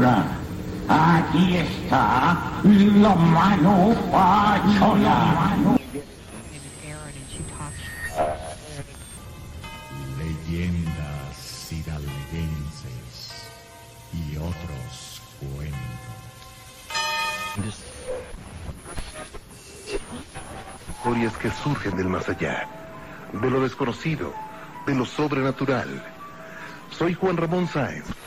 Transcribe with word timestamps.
La 0.00 0.08
hora. 0.08 0.24
Aquí 0.86 1.56
está 1.56 2.36
la 2.62 3.14
mano 3.14 3.94
pachola. 4.12 5.56
Leyendas 10.18 11.72
hidalguenses 11.72 13.50
y 14.12 14.36
otros 14.36 15.22
cuentos. 15.40 15.74
Historias 20.90 21.36
que 21.38 21.50
surgen 21.50 21.96
del 21.96 22.08
más 22.08 22.28
allá, 22.28 22.68
de 23.32 23.50
lo 23.50 23.60
desconocido, 23.60 24.34
de 24.86 24.94
lo 24.94 25.04
sobrenatural. 25.04 26.04
Soy 26.90 27.14
Juan 27.14 27.36
Ramón 27.36 27.66
Sáenz. 27.68 28.23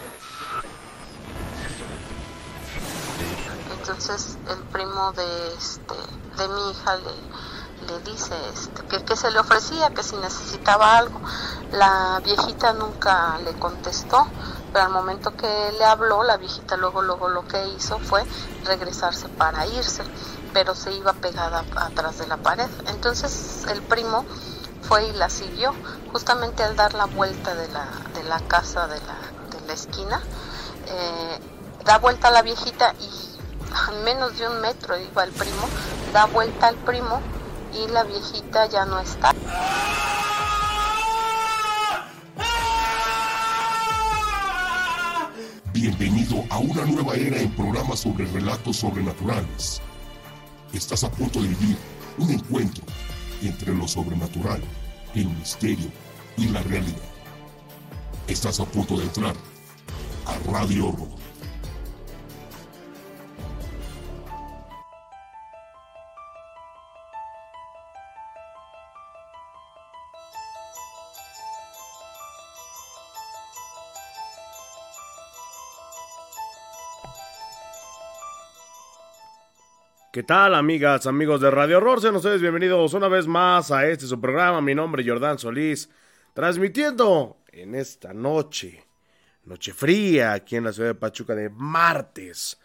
De 5.11 5.53
este 5.53 5.95
de 6.37 6.47
mi 6.49 6.71
hija 6.71 6.95
le, 6.97 7.87
le 7.87 7.99
dice 8.01 8.35
este, 8.53 8.83
que, 8.83 9.03
que 9.03 9.15
se 9.15 9.31
le 9.31 9.39
ofrecía, 9.39 9.89
que 9.89 10.03
si 10.03 10.15
necesitaba 10.17 10.97
algo. 10.97 11.19
La 11.71 12.21
viejita 12.23 12.73
nunca 12.73 13.37
le 13.39 13.53
contestó, 13.53 14.27
pero 14.71 14.85
al 14.85 14.91
momento 14.91 15.35
que 15.35 15.73
le 15.77 15.85
habló, 15.85 16.23
la 16.23 16.37
viejita 16.37 16.77
luego 16.77 17.01
luego 17.01 17.27
lo 17.27 17.47
que 17.47 17.67
hizo 17.69 17.99
fue 17.99 18.23
regresarse 18.65 19.27
para 19.29 19.65
irse, 19.65 20.03
pero 20.53 20.75
se 20.75 20.93
iba 20.93 21.13
pegada 21.13 21.65
atrás 21.75 22.19
de 22.19 22.27
la 22.27 22.37
pared. 22.37 22.69
Entonces 22.87 23.65
el 23.69 23.81
primo 23.81 24.25
fue 24.81 25.07
y 25.07 25.13
la 25.13 25.29
siguió, 25.29 25.73
justamente 26.11 26.63
al 26.63 26.75
dar 26.75 26.93
la 26.93 27.05
vuelta 27.05 27.53
de 27.55 27.67
la, 27.69 27.87
de 28.13 28.23
la 28.23 28.39
casa 28.47 28.87
de 28.87 28.99
la, 29.01 29.57
de 29.59 29.67
la 29.67 29.73
esquina, 29.73 30.21
eh, 30.87 31.39
da 31.83 31.97
vuelta 31.97 32.29
a 32.29 32.31
la 32.31 32.41
viejita 32.41 32.93
y 32.99 33.16
menos 33.91 34.37
de 34.37 34.47
un 34.47 34.61
metro 34.61 34.97
iba 34.97 35.23
el 35.23 35.31
primo, 35.31 35.67
da 36.13 36.25
vuelta 36.25 36.67
al 36.67 36.75
primo 36.75 37.21
y 37.73 37.87
la 37.91 38.03
viejita 38.03 38.67
ya 38.67 38.85
no 38.85 38.99
está. 38.99 39.33
Bienvenido 45.73 46.43
a 46.49 46.57
una 46.57 46.85
nueva 46.85 47.15
era 47.15 47.39
en 47.39 47.51
programas 47.51 47.99
sobre 47.99 48.25
relatos 48.25 48.77
sobrenaturales. 48.77 49.81
Estás 50.73 51.03
a 51.03 51.11
punto 51.11 51.41
de 51.41 51.49
vivir 51.49 51.77
un 52.17 52.31
encuentro 52.31 52.83
entre 53.41 53.75
lo 53.75 53.87
sobrenatural, 53.87 54.61
el 55.13 55.27
misterio 55.27 55.91
y 56.35 56.47
la 56.47 56.63
realidad. 56.63 56.97
Estás 58.27 58.59
a 58.59 58.65
punto 58.65 58.97
de 58.97 59.03
entrar 59.03 59.35
a 60.25 60.51
Radio 60.51 60.89
Horror. 60.89 61.16
¿Qué 80.17 80.23
tal, 80.23 80.55
amigas, 80.55 81.05
amigos 81.05 81.41
de 81.41 81.51
Radio 81.51 81.77
Horror? 81.77 82.01
Sean 82.01 82.15
ustedes 82.15 82.41
bienvenidos 82.41 82.95
una 82.95 83.07
vez 83.07 83.27
más 83.27 83.69
a 83.69 83.87
este 83.87 84.07
su 84.07 84.19
programa. 84.19 84.61
Mi 84.61 84.73
nombre 84.73 85.03
es 85.03 85.07
Jordán 85.07 85.37
Solís, 85.37 85.91
transmitiendo 86.33 87.37
en 87.51 87.75
esta 87.75 88.15
noche, 88.15 88.83
noche 89.45 89.73
fría, 89.73 90.33
aquí 90.33 90.55
en 90.55 90.63
la 90.63 90.73
ciudad 90.73 90.89
de 90.89 90.95
Pachuca 90.95 91.35
de 91.35 91.51
martes, 91.51 92.59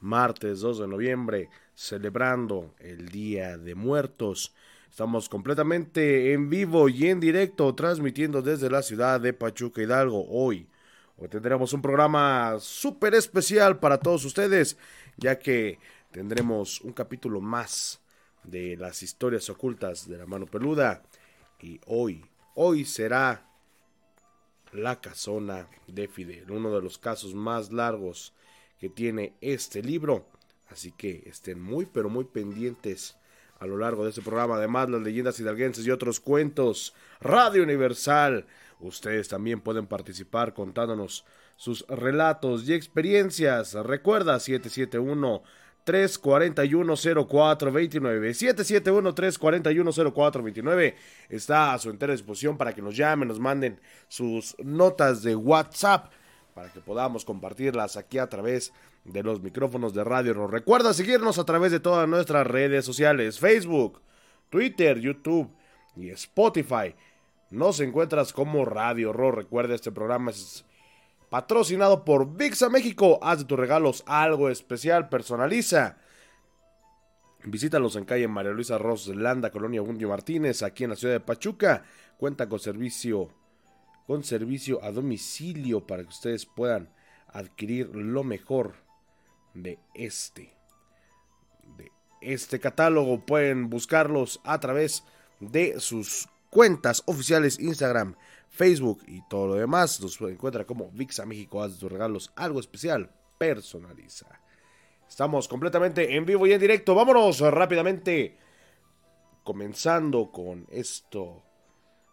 martes 0.00 0.60
2 0.60 0.80
de 0.80 0.86
noviembre, 0.86 1.48
celebrando 1.74 2.74
el 2.78 3.08
Día 3.08 3.56
de 3.56 3.74
Muertos. 3.74 4.54
Estamos 4.90 5.30
completamente 5.30 6.34
en 6.34 6.50
vivo 6.50 6.90
y 6.90 7.06
en 7.06 7.20
directo, 7.20 7.74
transmitiendo 7.74 8.42
desde 8.42 8.68
la 8.68 8.82
ciudad 8.82 9.18
de 9.18 9.32
Pachuca 9.32 9.80
Hidalgo 9.80 10.26
hoy. 10.28 10.68
Hoy 11.16 11.28
tendremos 11.28 11.72
un 11.72 11.80
programa 11.80 12.58
súper 12.60 13.14
especial 13.14 13.78
para 13.80 13.98
todos 13.98 14.24
ustedes, 14.24 14.76
ya 15.16 15.38
que 15.38 15.78
tendremos 16.18 16.80
un 16.80 16.92
capítulo 16.92 17.40
más 17.40 18.00
de 18.42 18.76
las 18.76 19.04
historias 19.04 19.48
ocultas 19.50 20.08
de 20.08 20.18
la 20.18 20.26
mano 20.26 20.46
peluda. 20.46 21.04
Y 21.60 21.80
hoy, 21.86 22.24
hoy 22.56 22.84
será 22.84 23.48
La 24.72 25.00
Casona 25.00 25.68
de 25.86 26.08
Fidel, 26.08 26.50
uno 26.50 26.74
de 26.74 26.82
los 26.82 26.98
casos 26.98 27.36
más 27.36 27.70
largos 27.70 28.34
que 28.80 28.88
tiene 28.88 29.34
este 29.40 29.80
libro. 29.80 30.26
Así 30.70 30.90
que 30.90 31.22
estén 31.24 31.62
muy, 31.62 31.86
pero 31.86 32.08
muy 32.08 32.24
pendientes 32.24 33.16
a 33.60 33.66
lo 33.68 33.76
largo 33.76 34.02
de 34.02 34.10
este 34.10 34.22
programa. 34.22 34.56
Además, 34.56 34.90
las 34.90 35.02
leyendas 35.02 35.38
hidalguenses 35.38 35.86
y 35.86 35.92
otros 35.92 36.18
cuentos. 36.18 36.94
Radio 37.20 37.62
Universal. 37.62 38.44
Ustedes 38.80 39.28
también 39.28 39.60
pueden 39.60 39.86
participar 39.86 40.52
contándonos 40.52 41.24
sus 41.56 41.86
relatos 41.86 42.68
y 42.68 42.74
experiencias. 42.74 43.74
Recuerda 43.74 44.40
771 44.40 45.44
341-0429. 45.88 48.34
771-341-0429. 48.34 50.94
Está 51.30 51.72
a 51.72 51.78
su 51.78 51.88
entera 51.90 52.12
disposición 52.12 52.58
para 52.58 52.74
que 52.74 52.82
nos 52.82 52.96
llamen, 52.96 53.28
nos 53.28 53.40
manden 53.40 53.80
sus 54.08 54.54
notas 54.58 55.22
de 55.22 55.34
WhatsApp 55.34 56.12
para 56.54 56.70
que 56.72 56.80
podamos 56.80 57.24
compartirlas 57.24 57.96
aquí 57.96 58.18
a 58.18 58.28
través 58.28 58.72
de 59.04 59.22
los 59.22 59.40
micrófonos 59.40 59.94
de 59.94 60.04
Radio 60.04 60.32
Horror. 60.32 60.52
Recuerda 60.52 60.92
seguirnos 60.92 61.38
a 61.38 61.44
través 61.44 61.72
de 61.72 61.80
todas 61.80 62.06
nuestras 62.08 62.46
redes 62.46 62.84
sociales, 62.84 63.38
Facebook, 63.38 64.02
Twitter, 64.50 64.98
YouTube 64.98 65.50
y 65.96 66.10
Spotify. 66.10 66.94
Nos 67.50 67.80
encuentras 67.80 68.32
como 68.32 68.64
Radio 68.64 69.10
Horror. 69.10 69.36
Recuerda, 69.36 69.74
este 69.74 69.92
programa 69.92 70.32
es 70.32 70.64
patrocinado 71.30 72.04
por 72.04 72.36
VIXA 72.36 72.68
México. 72.68 73.18
Haz 73.22 73.38
de 73.38 73.44
tus 73.44 73.58
regalos 73.58 74.02
algo 74.06 74.48
especial, 74.48 75.08
personaliza. 75.08 75.98
Visítalos 77.44 77.96
en 77.96 78.04
calle 78.04 78.28
María 78.28 78.52
Luisa 78.52 78.78
Roslanda, 78.78 79.50
Colonia 79.50 79.80
Bundio 79.80 80.08
Martínez, 80.08 80.62
aquí 80.62 80.84
en 80.84 80.90
la 80.90 80.96
ciudad 80.96 81.14
de 81.14 81.20
Pachuca. 81.20 81.84
Cuenta 82.16 82.48
con 82.48 82.58
servicio, 82.58 83.28
con 84.06 84.24
servicio 84.24 84.82
a 84.82 84.90
domicilio 84.90 85.86
para 85.86 86.02
que 86.02 86.08
ustedes 86.08 86.46
puedan 86.46 86.90
adquirir 87.28 87.94
lo 87.94 88.24
mejor 88.24 88.74
de 89.54 89.78
este, 89.94 90.52
de 91.76 91.92
este 92.20 92.58
catálogo. 92.58 93.24
Pueden 93.24 93.70
buscarlos 93.70 94.40
a 94.44 94.58
través 94.58 95.04
de 95.40 95.78
sus 95.78 96.28
cuentas 96.50 97.02
oficiales 97.06 97.60
Instagram, 97.60 98.16
Facebook 98.48 99.02
y 99.06 99.22
todo 99.28 99.48
lo 99.48 99.54
demás. 99.54 100.00
Nos 100.00 100.20
encuentra 100.20 100.64
como 100.64 100.90
VIXA 100.90 101.26
México, 101.26 101.62
haz 101.62 101.78
tus 101.78 101.90
regalos 101.90 102.32
algo 102.36 102.60
especial, 102.60 103.10
personaliza. 103.38 104.40
Estamos 105.08 105.48
completamente 105.48 106.16
en 106.16 106.26
vivo 106.26 106.46
y 106.46 106.52
en 106.52 106.60
directo. 106.60 106.94
Vámonos 106.94 107.40
rápidamente. 107.40 108.36
Comenzando 109.42 110.30
con 110.30 110.66
esto 110.70 111.42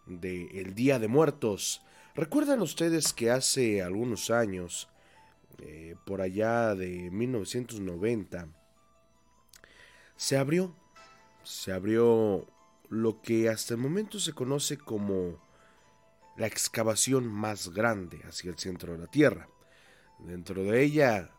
de 0.05 0.45
el 0.61 0.73
Día 0.73 0.99
de 0.99 1.09
Muertos. 1.09 1.81
¿Recuerdan 2.15 2.61
ustedes 2.61 3.11
que 3.11 3.31
hace 3.31 3.81
algunos 3.81 4.29
años, 4.29 4.87
eh, 5.59 5.95
por 6.05 6.21
allá 6.21 6.73
de 6.75 7.11
1990, 7.11 8.47
se 10.15 10.37
abrió, 10.37 10.73
se 11.43 11.73
abrió 11.73 12.47
lo 12.87 13.21
que 13.21 13.49
hasta 13.49 13.73
el 13.73 13.81
momento 13.81 14.19
se 14.19 14.31
conoce 14.31 14.77
como 14.77 15.44
la 16.35 16.47
excavación 16.47 17.27
más 17.27 17.69
grande 17.69 18.21
hacia 18.27 18.49
el 18.49 18.57
centro 18.57 18.93
de 18.93 18.99
la 18.99 19.07
Tierra. 19.07 19.47
Dentro 20.19 20.63
de 20.63 20.81
ella 20.81 21.31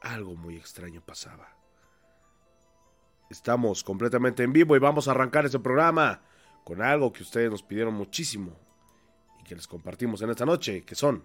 algo 0.00 0.34
muy 0.34 0.56
extraño 0.56 1.00
pasaba. 1.04 1.56
Estamos 3.28 3.84
completamente 3.84 4.42
en 4.42 4.52
vivo 4.52 4.74
y 4.74 4.80
vamos 4.80 5.06
a 5.06 5.12
arrancar 5.12 5.44
este 5.44 5.60
programa 5.60 6.22
con 6.64 6.82
algo 6.82 7.12
que 7.12 7.22
ustedes 7.22 7.50
nos 7.50 7.62
pidieron 7.62 7.94
muchísimo 7.94 8.56
y 9.40 9.44
que 9.44 9.54
les 9.54 9.68
compartimos 9.68 10.22
en 10.22 10.30
esta 10.30 10.44
noche, 10.44 10.84
que 10.84 10.94
son 10.94 11.24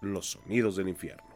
los 0.00 0.30
sonidos 0.30 0.76
del 0.76 0.88
infierno. 0.88 1.29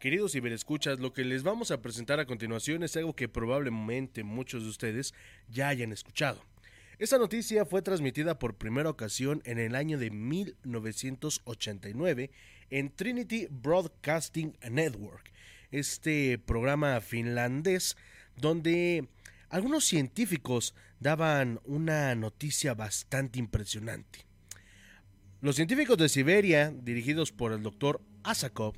Queridos 0.00 0.32
ciberescuchas, 0.32 0.98
lo 0.98 1.12
que 1.12 1.24
les 1.24 1.42
vamos 1.42 1.70
a 1.70 1.82
presentar 1.82 2.20
a 2.20 2.24
continuación 2.24 2.82
es 2.82 2.96
algo 2.96 3.14
que 3.14 3.28
probablemente 3.28 4.24
muchos 4.24 4.62
de 4.62 4.70
ustedes 4.70 5.12
ya 5.46 5.68
hayan 5.68 5.92
escuchado. 5.92 6.42
Esta 6.98 7.18
noticia 7.18 7.66
fue 7.66 7.82
transmitida 7.82 8.38
por 8.38 8.56
primera 8.56 8.88
ocasión 8.88 9.42
en 9.44 9.58
el 9.58 9.74
año 9.74 9.98
de 9.98 10.10
1989 10.10 12.30
en 12.70 12.96
Trinity 12.96 13.46
Broadcasting 13.50 14.56
Network, 14.70 15.30
este 15.70 16.38
programa 16.38 16.98
finlandés 17.02 17.98
donde 18.38 19.06
algunos 19.50 19.84
científicos 19.84 20.74
daban 20.98 21.60
una 21.64 22.14
noticia 22.14 22.72
bastante 22.72 23.38
impresionante. 23.38 24.20
Los 25.42 25.56
científicos 25.56 25.98
de 25.98 26.08
Siberia, 26.08 26.70
dirigidos 26.70 27.32
por 27.32 27.52
el 27.52 27.62
doctor 27.62 28.00
Asakov, 28.22 28.76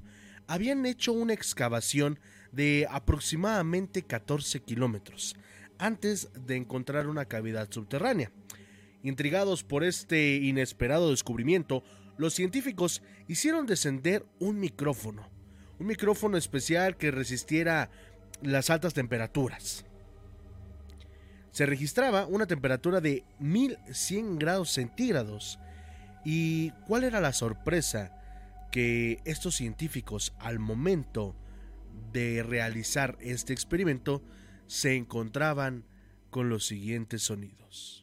habían 0.52 0.84
hecho 0.84 1.14
una 1.14 1.32
excavación 1.32 2.20
de 2.52 2.87
aproximadamente 2.90 4.02
14 4.02 4.60
kilómetros 4.60 5.34
antes 5.78 6.28
de 6.34 6.56
encontrar 6.56 7.06
una 7.06 7.25
cavidad 7.25 7.69
subterránea. 7.70 8.31
Intrigados 9.02 9.64
por 9.64 9.82
este 9.82 10.34
inesperado 10.34 11.08
descubrimiento, 11.08 11.82
los 12.19 12.34
científicos 12.34 13.00
hicieron 13.28 13.64
descender 13.64 14.26
un 14.40 14.60
micrófono, 14.60 15.26
un 15.78 15.87
micrófono 15.87 16.37
especial 16.37 16.99
que 16.99 17.10
resistiera 17.10 17.88
las 18.43 18.69
altas 18.69 18.93
temperaturas. 18.93 19.87
Se 21.50 21.64
registraba 21.64 22.26
una 22.26 22.46
temperatura 22.46 23.00
de 23.00 23.25
1100 23.38 24.38
grados 24.38 24.70
centígrados. 24.70 25.58
¿Y 26.26 26.72
cuál 26.87 27.04
era 27.04 27.22
la 27.22 27.32
sorpresa? 27.32 28.22
Que 28.73 29.21
estos 29.25 29.55
científicos 29.55 30.35
al 30.41 30.59
momento 30.59 31.37
de 32.13 32.43
realizar 32.43 33.19
este 33.21 33.53
experimento 33.53 34.25
se 34.67 34.97
encontraban 34.97 35.85
con 36.31 36.49
los 36.49 36.67
siguientes 36.67 37.23
sonidos. 37.23 38.01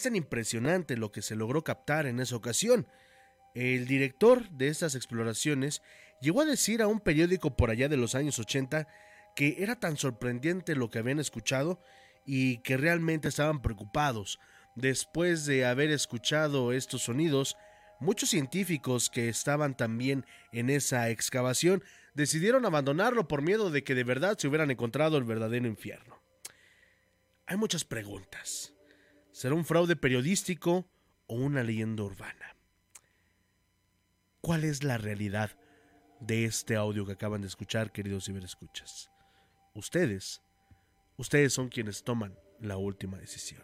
Es 0.00 0.04
tan 0.04 0.16
impresionante 0.16 0.96
lo 0.96 1.12
que 1.12 1.20
se 1.20 1.36
logró 1.36 1.62
captar 1.62 2.06
en 2.06 2.20
esa 2.20 2.34
ocasión. 2.34 2.88
El 3.54 3.86
director 3.86 4.48
de 4.48 4.68
estas 4.68 4.94
exploraciones 4.94 5.82
llegó 6.22 6.40
a 6.40 6.46
decir 6.46 6.80
a 6.80 6.86
un 6.86 7.00
periódico 7.00 7.54
por 7.54 7.68
allá 7.68 7.86
de 7.86 7.98
los 7.98 8.14
años 8.14 8.38
80 8.38 8.88
que 9.36 9.56
era 9.58 9.78
tan 9.78 9.98
sorprendente 9.98 10.74
lo 10.74 10.88
que 10.88 11.00
habían 11.00 11.18
escuchado 11.18 11.82
y 12.24 12.62
que 12.62 12.78
realmente 12.78 13.28
estaban 13.28 13.60
preocupados. 13.60 14.38
Después 14.74 15.44
de 15.44 15.66
haber 15.66 15.90
escuchado 15.90 16.72
estos 16.72 17.02
sonidos, 17.02 17.58
muchos 18.00 18.30
científicos 18.30 19.10
que 19.10 19.28
estaban 19.28 19.76
también 19.76 20.24
en 20.50 20.70
esa 20.70 21.10
excavación 21.10 21.84
decidieron 22.14 22.64
abandonarlo 22.64 23.28
por 23.28 23.42
miedo 23.42 23.70
de 23.70 23.84
que 23.84 23.94
de 23.94 24.04
verdad 24.04 24.38
se 24.38 24.48
hubieran 24.48 24.70
encontrado 24.70 25.18
el 25.18 25.24
verdadero 25.24 25.66
infierno. 25.66 26.22
Hay 27.44 27.58
muchas 27.58 27.84
preguntas. 27.84 28.72
¿Será 29.40 29.54
un 29.54 29.64
fraude 29.64 29.96
periodístico 29.96 30.86
o 31.26 31.34
una 31.34 31.62
leyenda 31.62 32.02
urbana? 32.02 32.56
¿Cuál 34.42 34.64
es 34.64 34.84
la 34.84 34.98
realidad 34.98 35.56
de 36.20 36.44
este 36.44 36.76
audio 36.76 37.06
que 37.06 37.12
acaban 37.12 37.40
de 37.40 37.46
escuchar, 37.46 37.90
queridos 37.90 38.26
ciberescuchas? 38.26 39.10
Ustedes, 39.72 40.42
ustedes 41.16 41.54
son 41.54 41.70
quienes 41.70 42.04
toman 42.04 42.38
la 42.60 42.76
última 42.76 43.16
decisión. 43.16 43.62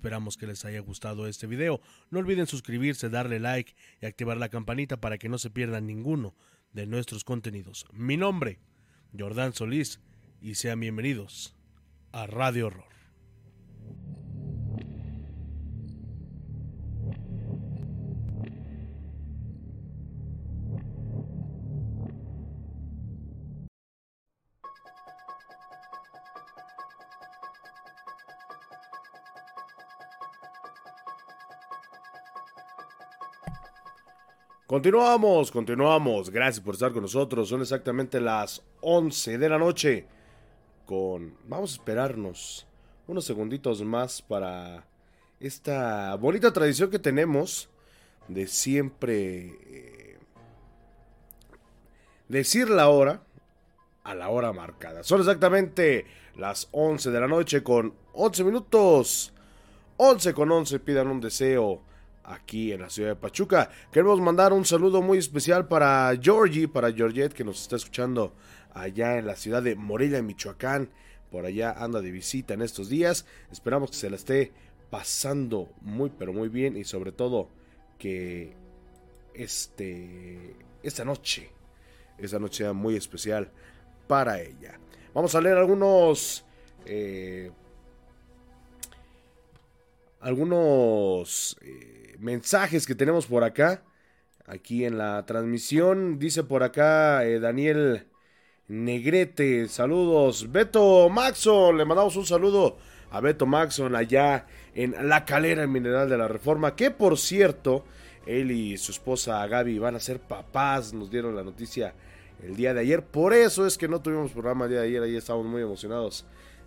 Esperamos 0.00 0.38
que 0.38 0.46
les 0.46 0.64
haya 0.64 0.80
gustado 0.80 1.26
este 1.26 1.46
video. 1.46 1.82
No 2.10 2.20
olviden 2.20 2.46
suscribirse, 2.46 3.10
darle 3.10 3.38
like 3.38 3.74
y 4.00 4.06
activar 4.06 4.38
la 4.38 4.48
campanita 4.48 4.98
para 4.98 5.18
que 5.18 5.28
no 5.28 5.36
se 5.36 5.50
pierdan 5.50 5.86
ninguno 5.86 6.34
de 6.72 6.86
nuestros 6.86 7.22
contenidos. 7.22 7.84
Mi 7.92 8.16
nombre, 8.16 8.58
Jordán 9.16 9.52
Solís, 9.52 10.00
y 10.40 10.54
sean 10.54 10.80
bienvenidos 10.80 11.54
a 12.12 12.26
Radio 12.26 12.68
Horror. 12.68 12.89
Continuamos, 34.70 35.50
continuamos. 35.50 36.30
Gracias 36.30 36.64
por 36.64 36.74
estar 36.74 36.92
con 36.92 37.02
nosotros. 37.02 37.48
Son 37.48 37.60
exactamente 37.60 38.20
las 38.20 38.62
11 38.82 39.36
de 39.36 39.48
la 39.48 39.58
noche. 39.58 40.06
Con 40.86 41.34
vamos 41.48 41.72
a 41.72 41.74
esperarnos 41.74 42.68
unos 43.08 43.24
segunditos 43.24 43.82
más 43.82 44.22
para 44.22 44.86
esta 45.40 46.14
bonita 46.14 46.52
tradición 46.52 46.88
que 46.88 47.00
tenemos 47.00 47.68
de 48.28 48.46
siempre 48.46 49.58
eh, 49.66 50.18
decir 52.28 52.70
la 52.70 52.90
hora 52.90 53.24
a 54.04 54.14
la 54.14 54.28
hora 54.28 54.52
marcada. 54.52 55.02
Son 55.02 55.18
exactamente 55.18 56.06
las 56.36 56.68
11 56.70 57.10
de 57.10 57.20
la 57.20 57.26
noche 57.26 57.64
con 57.64 57.92
11 58.12 58.44
minutos. 58.44 59.32
11 59.96 60.32
con 60.32 60.52
11 60.52 60.78
pidan 60.78 61.08
un 61.08 61.20
deseo 61.20 61.89
aquí 62.24 62.72
en 62.72 62.80
la 62.80 62.90
ciudad 62.90 63.10
de 63.10 63.16
Pachuca. 63.16 63.70
Queremos 63.92 64.20
mandar 64.20 64.52
un 64.52 64.64
saludo 64.64 65.02
muy 65.02 65.18
especial 65.18 65.68
para 65.68 66.12
Georgie, 66.20 66.68
para 66.68 66.92
Georgette 66.92 67.34
que 67.34 67.44
nos 67.44 67.62
está 67.62 67.76
escuchando 67.76 68.34
allá 68.72 69.18
en 69.18 69.26
la 69.26 69.36
ciudad 69.36 69.62
de 69.62 69.76
Morelia, 69.76 70.22
Michoacán. 70.22 70.90
Por 71.30 71.46
allá 71.46 71.72
anda 71.72 72.00
de 72.00 72.10
visita 72.10 72.54
en 72.54 72.62
estos 72.62 72.88
días. 72.88 73.24
Esperamos 73.52 73.90
que 73.90 73.96
se 73.96 74.10
la 74.10 74.16
esté 74.16 74.52
pasando 74.90 75.70
muy 75.80 76.10
pero 76.10 76.32
muy 76.32 76.48
bien 76.48 76.76
y 76.76 76.84
sobre 76.84 77.12
todo 77.12 77.48
que 77.98 78.52
este 79.34 80.56
esta 80.82 81.04
noche 81.04 81.52
esta 82.18 82.38
noche 82.38 82.64
sea 82.64 82.72
muy 82.72 82.96
especial 82.96 83.50
para 84.06 84.40
ella. 84.40 84.78
Vamos 85.14 85.34
a 85.34 85.40
leer 85.40 85.56
algunos 85.56 86.44
eh, 86.84 87.50
algunos 90.20 91.56
eh, 91.62 92.16
mensajes 92.18 92.86
que 92.86 92.94
tenemos 92.94 93.26
por 93.26 93.44
acá 93.44 93.82
aquí 94.46 94.84
en 94.84 94.98
la 94.98 95.24
transmisión. 95.26 96.18
Dice 96.18 96.44
por 96.44 96.62
acá 96.62 97.24
eh, 97.24 97.40
Daniel 97.40 98.06
Negrete, 98.68 99.68
saludos. 99.68 100.52
Beto 100.52 101.08
Maxon, 101.08 101.76
le 101.76 101.84
mandamos 101.84 102.16
un 102.16 102.26
saludo 102.26 102.78
a 103.10 103.20
Beto 103.20 103.46
Maxon 103.46 103.96
allá 103.96 104.46
en 104.74 105.08
La 105.08 105.24
Calera, 105.24 105.62
el 105.62 105.68
Mineral 105.68 106.08
de 106.08 106.18
la 106.18 106.28
Reforma, 106.28 106.76
que 106.76 106.90
por 106.90 107.18
cierto, 107.18 107.84
él 108.26 108.50
y 108.52 108.76
su 108.76 108.92
esposa 108.92 109.44
Gaby 109.46 109.78
van 109.78 109.96
a 109.96 110.00
ser 110.00 110.20
papás, 110.20 110.92
nos 110.92 111.10
dieron 111.10 111.34
la 111.34 111.42
noticia 111.42 111.94
el 112.42 112.54
día 112.56 112.72
de 112.72 112.80
ayer, 112.80 113.04
por 113.04 113.34
eso 113.34 113.66
es 113.66 113.76
que 113.76 113.88
no 113.88 114.00
tuvimos 114.00 114.30
programa 114.30 114.66
el 114.66 114.70
día 114.70 114.80
de 114.80 114.86
ayer, 114.86 115.02
ahí 115.02 115.16
estábamos 115.16 115.46
muy 115.46 115.60
emocionados 115.60 116.24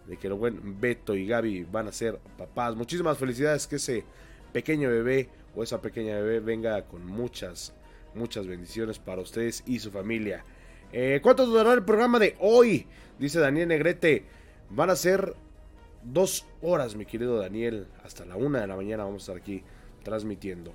de 0.07 0.17
que 0.17 0.27
el 0.27 0.33
buen 0.33 0.79
Beto 0.79 1.15
y 1.15 1.25
Gaby 1.25 1.65
van 1.71 1.87
a 1.87 1.91
ser 1.91 2.19
papás. 2.37 2.75
Muchísimas 2.75 3.17
felicidades, 3.17 3.67
que 3.67 3.77
ese 3.77 4.03
pequeño 4.51 4.89
bebé 4.89 5.29
o 5.55 5.63
esa 5.63 5.81
pequeña 5.81 6.15
bebé 6.15 6.39
venga 6.39 6.83
con 6.83 7.05
muchas, 7.05 7.73
muchas 8.13 8.47
bendiciones 8.47 8.99
para 8.99 9.21
ustedes 9.21 9.63
y 9.65 9.79
su 9.79 9.91
familia. 9.91 10.43
Eh, 10.91 11.19
¿Cuánto 11.23 11.45
durará 11.45 11.73
el 11.73 11.83
programa 11.83 12.19
de 12.19 12.35
hoy? 12.39 12.85
Dice 13.17 13.39
Daniel 13.39 13.69
Negrete. 13.69 14.25
Van 14.69 14.89
a 14.89 14.95
ser 14.95 15.35
dos 16.03 16.45
horas, 16.61 16.95
mi 16.95 17.05
querido 17.05 17.37
Daniel. 17.39 17.87
Hasta 18.03 18.25
la 18.25 18.35
una 18.35 18.61
de 18.61 18.67
la 18.67 18.75
mañana 18.75 19.03
vamos 19.03 19.23
a 19.23 19.31
estar 19.31 19.41
aquí 19.41 19.63
transmitiendo. 20.03 20.73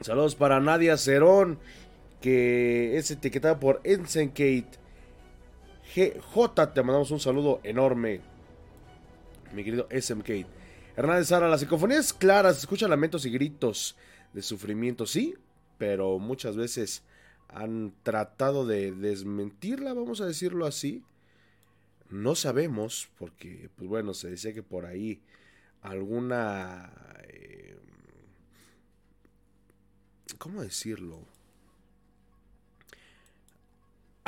Saludos 0.00 0.34
para 0.34 0.60
Nadia 0.60 0.96
Cerón, 0.96 1.58
que 2.20 2.96
es 2.96 3.10
etiquetada 3.10 3.58
por 3.58 3.80
Ensenkate. 3.84 4.79
GJ, 5.94 6.72
te 6.72 6.82
mandamos 6.82 7.10
un 7.10 7.18
saludo 7.18 7.60
enorme, 7.64 8.20
mi 9.52 9.64
querido 9.64 9.88
SMK. 9.90 10.46
Hernández 10.96 11.28
Sara, 11.28 11.48
las 11.48 11.60
psicofonías 11.60 12.12
claras, 12.12 12.58
escucha 12.58 12.86
lamentos 12.86 13.26
y 13.26 13.30
gritos 13.30 13.96
de 14.32 14.42
sufrimiento, 14.42 15.04
sí, 15.04 15.34
pero 15.78 16.18
muchas 16.20 16.56
veces 16.56 17.02
han 17.48 17.92
tratado 18.04 18.66
de 18.66 18.92
desmentirla, 18.92 19.92
vamos 19.92 20.20
a 20.20 20.26
decirlo 20.26 20.66
así. 20.66 21.02
No 22.08 22.34
sabemos, 22.34 23.08
porque, 23.18 23.70
pues 23.76 23.88
bueno, 23.88 24.14
se 24.14 24.30
decía 24.30 24.52
que 24.52 24.62
por 24.62 24.86
ahí 24.86 25.20
alguna... 25.82 26.92
Eh, 27.28 27.76
¿Cómo 30.38 30.62
decirlo? 30.62 31.24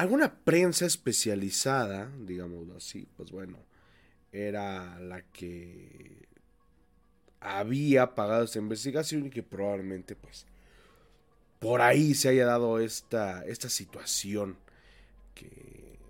Alguna 0.02 0.35
prensa 0.35 0.85
especializada, 0.85 2.11
digámoslo 2.18 2.76
así, 2.76 3.06
pues 3.16 3.30
bueno, 3.30 3.56
era 4.32 4.99
la 4.99 5.23
que 5.23 6.26
había 7.38 8.16
pagado 8.16 8.42
esta 8.42 8.59
investigación 8.59 9.26
y 9.26 9.30
que 9.30 9.44
probablemente 9.44 10.16
pues 10.16 10.44
por 11.61 11.82
ahí 11.82 12.14
se 12.14 12.30
haya 12.30 12.47
dado 12.47 12.80
esta, 12.80 13.44
esta 13.44 13.68
situación 13.68 14.56
que, 15.37 16.00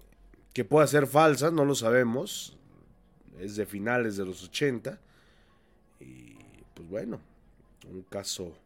que 0.54 0.64
puede 0.64 0.88
ser 0.88 1.06
falsa, 1.06 1.50
no 1.50 1.66
lo 1.66 1.74
sabemos, 1.74 2.56
es 3.40 3.56
de 3.56 3.66
finales 3.66 4.16
de 4.16 4.24
los 4.24 4.42
80 4.42 4.98
y 6.00 6.38
pues 6.72 6.88
bueno, 6.88 7.20
un 7.90 8.04
caso 8.04 8.56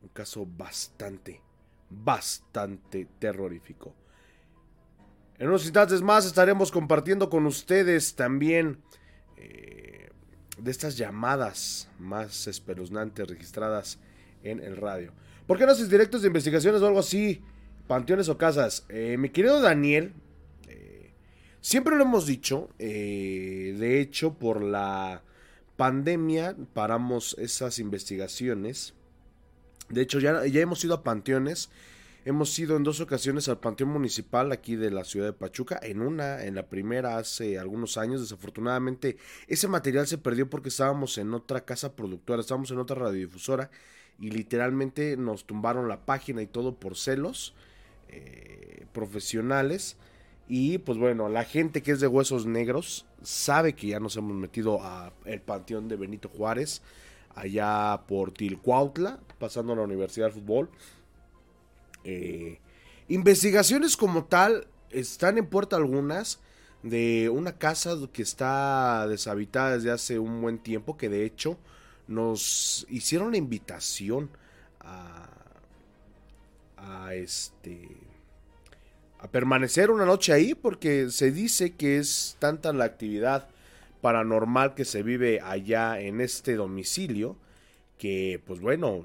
un 0.00 0.08
caso 0.10 0.46
bastante 0.46 1.40
bastante 1.90 3.06
terrorífico. 3.18 3.94
En 5.38 5.48
unos 5.48 5.64
instantes 5.64 6.02
más 6.02 6.26
estaremos 6.26 6.72
compartiendo 6.72 7.30
con 7.30 7.46
ustedes 7.46 8.16
también 8.16 8.82
eh, 9.36 10.08
de 10.58 10.70
estas 10.70 10.96
llamadas 10.96 11.88
más 12.00 12.48
espeluznantes 12.48 13.28
registradas 13.28 14.00
en 14.42 14.60
el 14.60 14.76
radio. 14.76 15.12
¿Por 15.46 15.56
qué 15.56 15.64
no 15.64 15.72
haces 15.72 15.88
directos 15.88 16.22
de 16.22 16.28
investigaciones 16.28 16.82
o 16.82 16.86
algo 16.88 16.98
así? 16.98 17.40
Panteones 17.86 18.28
o 18.28 18.36
casas. 18.36 18.84
Eh, 18.88 19.16
mi 19.16 19.30
querido 19.30 19.60
Daniel, 19.60 20.12
eh, 20.66 21.12
siempre 21.60 21.96
lo 21.96 22.02
hemos 22.02 22.26
dicho. 22.26 22.68
De 22.76 24.00
hecho, 24.00 24.34
por 24.34 24.60
la 24.60 25.22
pandemia 25.76 26.56
paramos 26.74 27.36
esas 27.38 27.78
investigaciones. 27.78 28.94
De 29.88 30.02
hecho, 30.02 30.20
ya, 30.20 30.46
ya 30.46 30.60
hemos 30.60 30.84
ido 30.84 30.94
a 30.94 31.02
panteones. 31.02 31.70
Hemos 32.24 32.58
ido 32.58 32.76
en 32.76 32.82
dos 32.82 33.00
ocasiones 33.00 33.48
al 33.48 33.58
Panteón 33.58 33.90
Municipal 33.90 34.52
aquí 34.52 34.76
de 34.76 34.90
la 34.90 35.04
ciudad 35.04 35.26
de 35.26 35.32
Pachuca. 35.32 35.80
En 35.82 36.02
una, 36.02 36.44
en 36.44 36.54
la 36.54 36.68
primera 36.68 37.16
hace 37.16 37.58
algunos 37.58 37.96
años. 37.96 38.20
Desafortunadamente, 38.20 39.16
ese 39.46 39.66
material 39.66 40.06
se 40.06 40.18
perdió 40.18 40.50
porque 40.50 40.68
estábamos 40.68 41.16
en 41.16 41.32
otra 41.32 41.64
casa 41.64 41.96
productora, 41.96 42.40
estábamos 42.40 42.70
en 42.70 42.78
otra 42.78 42.96
radiodifusora 42.96 43.70
y 44.18 44.30
literalmente 44.30 45.16
nos 45.16 45.46
tumbaron 45.46 45.88
la 45.88 46.04
página 46.04 46.42
y 46.42 46.46
todo 46.46 46.74
por 46.74 46.96
celos 46.96 47.54
eh, 48.08 48.86
profesionales. 48.92 49.96
Y 50.48 50.78
pues 50.78 50.98
bueno, 50.98 51.28
la 51.28 51.44
gente 51.44 51.82
que 51.82 51.92
es 51.92 52.00
de 52.00 52.06
huesos 52.06 52.46
negros 52.46 53.06
sabe 53.22 53.74
que 53.74 53.88
ya 53.88 54.00
nos 54.00 54.16
hemos 54.16 54.34
metido 54.34 54.82
a 54.82 55.12
el 55.24 55.40
panteón 55.40 55.88
de 55.88 55.96
Benito 55.96 56.28
Juárez, 56.28 56.82
allá 57.38 58.02
por 58.06 58.32
Tilcuautla, 58.32 59.20
pasando 59.38 59.72
a 59.72 59.76
la 59.76 59.82
Universidad 59.82 60.26
de 60.26 60.32
Fútbol. 60.32 60.70
Eh, 62.04 62.58
investigaciones 63.08 63.96
como 63.96 64.24
tal 64.24 64.66
están 64.90 65.38
en 65.38 65.46
puerta 65.46 65.76
algunas 65.76 66.40
de 66.82 67.28
una 67.28 67.58
casa 67.58 67.96
que 68.12 68.22
está 68.22 69.06
deshabitada 69.08 69.76
desde 69.76 69.90
hace 69.90 70.18
un 70.18 70.40
buen 70.40 70.58
tiempo, 70.58 70.96
que 70.96 71.08
de 71.08 71.24
hecho 71.24 71.58
nos 72.06 72.86
hicieron 72.88 73.32
la 73.32 73.36
invitación 73.36 74.30
a, 74.80 75.28
a 76.76 77.14
este 77.14 77.88
a 79.20 79.28
permanecer 79.28 79.90
una 79.90 80.04
noche 80.04 80.32
ahí 80.32 80.54
porque 80.54 81.10
se 81.10 81.32
dice 81.32 81.74
que 81.74 81.98
es 81.98 82.36
tanta 82.38 82.72
la 82.72 82.84
actividad 82.84 83.48
paranormal 84.00 84.74
que 84.74 84.84
se 84.84 85.02
vive 85.02 85.40
allá 85.40 86.00
en 86.00 86.20
este 86.20 86.56
domicilio 86.56 87.36
que 87.98 88.40
pues 88.46 88.60
bueno 88.60 89.04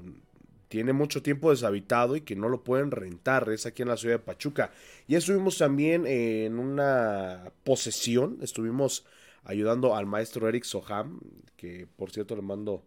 tiene 0.68 0.92
mucho 0.92 1.22
tiempo 1.22 1.50
deshabitado 1.50 2.16
y 2.16 2.22
que 2.22 2.36
no 2.36 2.48
lo 2.48 2.64
pueden 2.64 2.90
rentar 2.90 3.48
es 3.50 3.66
aquí 3.66 3.82
en 3.82 3.88
la 3.88 3.96
ciudad 3.96 4.16
de 4.16 4.24
Pachuca 4.24 4.70
y 5.06 5.14
estuvimos 5.16 5.58
también 5.58 6.06
en 6.06 6.58
una 6.58 7.52
posesión 7.64 8.38
estuvimos 8.40 9.04
ayudando 9.44 9.94
al 9.94 10.06
maestro 10.06 10.48
Eric 10.48 10.64
Soham 10.64 11.20
que 11.56 11.86
por 11.96 12.10
cierto 12.10 12.36
le 12.36 12.42
mando 12.42 12.84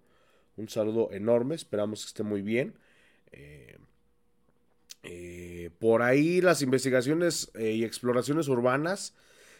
un 0.57 0.67
saludo 0.67 1.09
enorme, 1.11 1.55
esperamos 1.55 2.01
que 2.01 2.07
esté 2.07 2.23
muy 2.23 2.41
bien. 2.41 2.73
Eh, 3.31 3.77
eh, 5.03 5.69
por 5.79 6.01
ahí 6.01 6.41
las 6.41 6.61
investigaciones 6.61 7.51
eh, 7.53 7.71
y 7.71 7.83
exploraciones 7.83 8.47
urbanas 8.47 9.13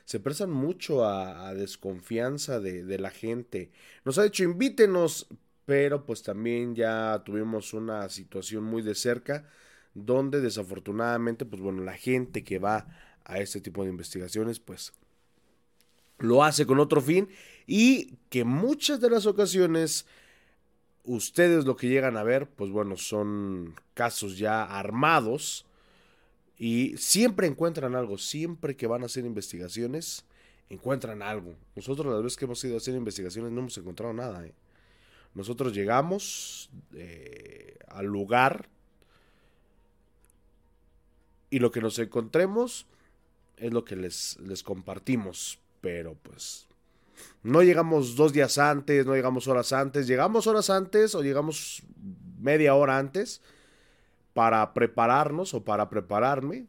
se 0.08 0.22
prestan 0.22 0.52
mucho 0.52 1.04
a, 1.04 1.54
desconfianza 1.54 2.62
de, 2.62 2.86
de, 2.86 2.98
la 2.98 3.10
gente. 3.10 3.72
Nos 4.06 4.18
ha 4.18 4.24
dicho 4.24 4.46
invítenos, 4.46 5.28
pero 5.66 6.06
pues 6.06 6.24
también 6.24 6.76
ya 6.76 7.22
tuvimos 7.26 7.74
una 7.74 8.08
situación 8.08 8.64
muy 8.64 8.82
de 8.82 8.96
cerca 8.96 9.50
donde 9.94 10.40
desafortunadamente 10.40 11.44
pues 11.44 11.62
bueno 11.62 11.84
la 11.84 11.98
gente 11.98 12.46
que 12.46 12.58
va 12.58 12.88
a 13.26 13.40
este 13.40 13.60
tipo 13.60 13.84
de 13.84 13.90
investigaciones 13.90 14.60
pues 14.60 14.94
lo 16.20 16.42
hace 16.42 16.66
con 16.66 16.80
otro 16.80 17.02
fin 17.02 17.28
y 17.66 18.14
que 18.30 18.46
muchas 18.46 19.02
de 19.02 19.10
las 19.10 19.26
ocasiones 19.26 20.06
ustedes 21.04 21.66
lo 21.66 21.76
que 21.76 21.90
llegan 21.90 22.16
a 22.16 22.24
ver, 22.24 22.48
pues 22.50 22.72
bueno, 22.72 22.96
son 22.96 23.76
casos 23.94 24.38
ya 24.38 24.64
armados 24.64 25.66
y 26.58 26.98
siempre 26.98 27.48
encuentran 27.48 27.96
algo, 27.96 28.18
siempre 28.18 28.76
que 28.76 28.88
van 28.88 29.04
a 29.04 29.06
hacer 29.06 29.26
investigaciones, 29.26 30.26
encuentran 30.70 31.22
algo. 31.22 31.56
Nosotros 31.76 32.12
las 32.12 32.24
veces 32.24 32.38
que 32.38 32.46
hemos 32.46 32.64
ido 32.64 32.76
a 32.76 32.78
hacer 32.78 32.96
investigaciones 32.96 33.52
no 33.52 33.60
hemos 33.60 33.78
encontrado 33.78 34.14
nada. 34.14 34.46
¿eh? 34.46 34.54
Nosotros 35.36 35.74
llegamos 35.74 36.70
eh, 36.96 37.78
al 37.88 38.08
lugar 38.08 38.70
y 41.50 41.60
lo 41.60 41.72
que 41.72 41.82
nos 41.82 42.00
encontremos 42.00 42.88
es 43.58 43.72
lo 43.72 43.86
que 43.86 43.96
les, 43.96 44.38
les 44.40 44.64
compartimos. 44.64 45.60
Pero 45.80 46.16
pues 46.16 46.68
no 47.44 47.62
llegamos 47.62 48.16
dos 48.16 48.34
días 48.34 48.58
antes, 48.58 49.06
no 49.06 49.14
llegamos 49.14 49.48
horas 49.48 49.74
antes, 49.74 50.08
llegamos 50.08 50.48
horas 50.48 50.72
antes 50.72 51.14
o 51.14 51.22
llegamos 51.22 51.84
media 52.40 52.74
hora 52.74 52.98
antes 52.98 53.42
para 54.38 54.72
prepararnos 54.72 55.56
o 55.56 55.66
para 55.66 55.90
prepararme, 55.90 56.68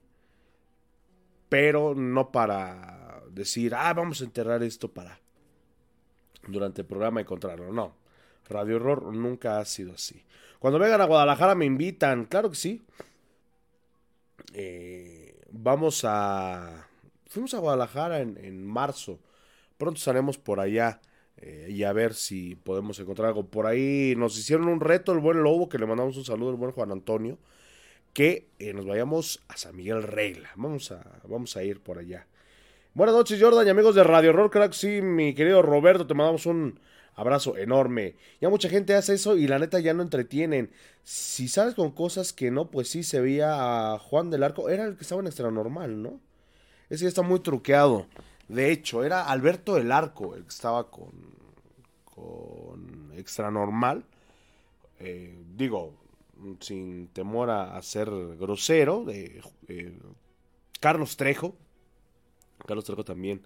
pero 1.51 1.95
no 1.95 2.33
para 2.33 3.21
decir, 3.31 3.75
ah, 3.75 3.93
vamos 3.93 4.23
a 4.23 4.25
enterrar 4.25 4.63
esto 4.63 4.89
para 4.89 5.21
durante 6.47 6.81
el 6.81 6.87
programa 6.87 7.21
encontrarlo. 7.21 7.71
No, 7.71 7.93
Radio 8.49 8.77
Horror 8.77 9.13
nunca 9.13 9.59
ha 9.61 9.67
sido 9.67 9.93
así. 9.93 10.25
Cuando 10.59 10.79
vengan 10.79 11.03
a 11.03 11.05
Guadalajara 11.05 11.55
me 11.55 11.67
invitan, 11.67 12.25
claro 12.25 12.49
que 12.49 12.57
sí. 12.57 12.87
Eh, 14.55 15.39
vamos 15.51 16.07
a... 16.07 16.89
Fuimos 17.27 17.53
a 17.53 17.59
Guadalajara 17.59 18.21
en, 18.21 18.39
en 18.43 18.67
marzo. 18.67 19.21
Pronto 19.77 19.99
estaremos 19.99 20.39
por 20.39 20.59
allá 20.59 21.03
eh, 21.37 21.69
y 21.69 21.83
a 21.83 21.93
ver 21.93 22.15
si 22.15 22.55
podemos 22.55 22.99
encontrar 22.99 23.29
algo. 23.29 23.45
Por 23.45 23.67
ahí 23.67 24.15
nos 24.17 24.39
hicieron 24.39 24.69
un 24.69 24.81
reto 24.81 25.13
el 25.13 25.19
buen 25.19 25.43
Lobo, 25.43 25.69
que 25.69 25.77
le 25.77 25.85
mandamos 25.85 26.17
un 26.17 26.25
saludo 26.25 26.49
al 26.49 26.57
buen 26.57 26.73
Juan 26.73 26.93
Antonio, 26.93 27.37
que 28.19 28.49
eh, 28.59 28.73
nos 28.73 28.85
vayamos 28.85 29.45
a 29.47 29.57
San 29.57 29.77
Miguel 29.77 30.03
Regla. 30.03 30.51
Vamos 30.57 30.91
a, 30.91 31.21
vamos 31.29 31.57
a 31.57 31.63
ir 31.63 31.81
por 31.81 32.01
allá. 32.01 32.27
Buenas 32.93 33.15
noches, 33.15 33.41
Jordan 33.41 33.65
y 33.65 33.71
amigos 33.71 33.95
de 33.95 34.03
Radio 34.03 34.33
Rock 34.33 34.55
Crack. 34.55 34.73
Sí, 34.73 35.01
mi 35.01 35.35
querido 35.35 35.63
Roberto, 35.63 36.05
te 36.05 36.15
mandamos 36.15 36.45
un 36.45 36.81
abrazo 37.15 37.57
enorme. 37.57 38.17
Ya 38.41 38.49
mucha 38.49 38.69
gente 38.69 38.97
hace 38.97 39.15
eso 39.15 39.37
y 39.37 39.47
la 39.47 39.61
neta 39.61 39.79
ya 39.79 39.95
no 39.95 40.03
entretienen. 40.03 40.73
Si 41.05 41.47
sabes 41.47 41.77
con 41.77 41.93
cosas 41.93 42.33
que 42.33 42.51
no, 42.51 42.73
pues 42.73 42.89
sí 42.89 43.05
se 43.05 43.21
veía 43.21 43.95
a 43.95 44.01
Juan 44.01 44.31
del 44.31 44.43
Arco. 44.43 44.69
Era 44.69 44.87
el 44.87 44.97
que 44.97 45.03
estaba 45.03 45.21
en 45.21 45.29
extra 45.29 45.53
normal, 45.53 46.03
¿no? 46.03 46.19
Ese 46.91 47.05
ya 47.05 47.11
está 47.11 47.23
muy 47.23 47.39
truqueado. 47.39 48.09
De 48.49 48.73
hecho, 48.73 49.05
era 49.05 49.27
Alberto 49.27 49.77
del 49.77 49.93
Arco 49.93 50.35
el 50.35 50.43
que 50.43 50.49
estaba 50.49 50.91
con, 50.91 51.13
con 52.05 53.13
extra 53.17 53.53
normal. 53.53 54.03
Eh, 54.99 55.41
digo, 55.55 55.95
sin 56.61 57.09
temor 57.09 57.51
a, 57.51 57.81
ser 57.83 58.11
grosero. 58.39 59.05
De, 59.05 59.43
eh, 59.69 59.99
Carlos 60.81 61.17
Trejo. 61.17 61.55
Carlos 62.67 62.85
Trejo 62.85 63.05
también 63.05 63.43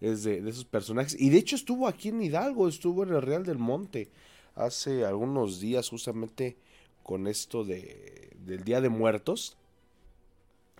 es 0.00 0.24
de, 0.24 0.38
esos 0.48 0.64
personajes. 0.64 1.18
Y 1.18 1.30
de 1.30 1.38
hecho 1.38 1.56
estuvo 1.56 1.86
aquí 1.86 2.08
en 2.08 2.22
Hidalgo, 2.22 2.68
estuvo 2.68 3.02
en 3.02 3.10
el 3.10 3.22
Real 3.22 3.44
del 3.44 3.58
Monte 3.58 4.10
hace 4.54 5.04
algunos 5.04 5.60
días 5.60 5.88
justamente 5.88 6.56
con 7.02 7.26
esto 7.26 7.64
de, 7.64 8.30
del 8.44 8.64
Día 8.64 8.80
de 8.80 8.88
Muertos. 8.88 9.56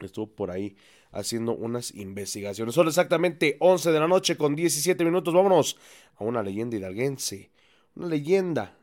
Estuvo 0.01 0.27
por 0.27 0.51
ahí 0.51 0.77
haciendo 1.13 1.55
unas 1.55 1.95
investigaciones. 1.95 2.75
Son 2.75 2.89
exactamente 2.89 3.57
11 3.61 3.93
de 3.93 4.01
la 4.01 4.09
noche 4.09 4.37
con 4.37 4.57
17 4.57 5.05
minutos. 5.05 5.35
Vámonos 5.35 5.77
a 6.17 6.25
una 6.25 6.43
leyenda 6.43 6.77
hidalguense. 6.77 7.51
Una 7.97 8.09
leyenda. 8.09 8.77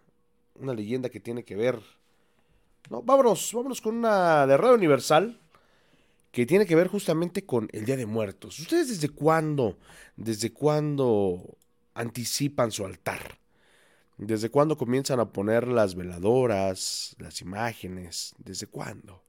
Una 0.55 0.73
leyenda 0.73 1.09
que 1.09 1.19
tiene 1.19 1.43
que 1.43 1.55
ver. 1.55 1.79
No, 2.89 3.01
vámonos, 3.01 3.51
vámonos 3.53 3.81
con 3.81 3.97
una 3.97 4.47
de 4.47 4.55
Radio 4.55 4.75
Universal 4.75 5.39
que 6.31 6.45
tiene 6.45 6.65
que 6.65 6.75
ver 6.75 6.87
justamente 6.87 7.45
con 7.45 7.67
el 7.73 7.83
Día 7.83 7.97
de 7.97 8.05
Muertos. 8.05 8.59
¿Ustedes 8.59 8.87
desde 8.87 9.09
cuándo, 9.09 9.77
desde 10.15 10.53
cuándo 10.53 11.57
anticipan 11.93 12.71
su 12.71 12.85
altar? 12.85 13.39
¿Desde 14.17 14.49
cuándo 14.49 14.77
comienzan 14.77 15.19
a 15.19 15.31
poner 15.31 15.67
las 15.67 15.95
veladoras, 15.95 17.15
las 17.19 17.41
imágenes? 17.41 18.33
¿Desde 18.37 18.67
cuándo? 18.67 19.21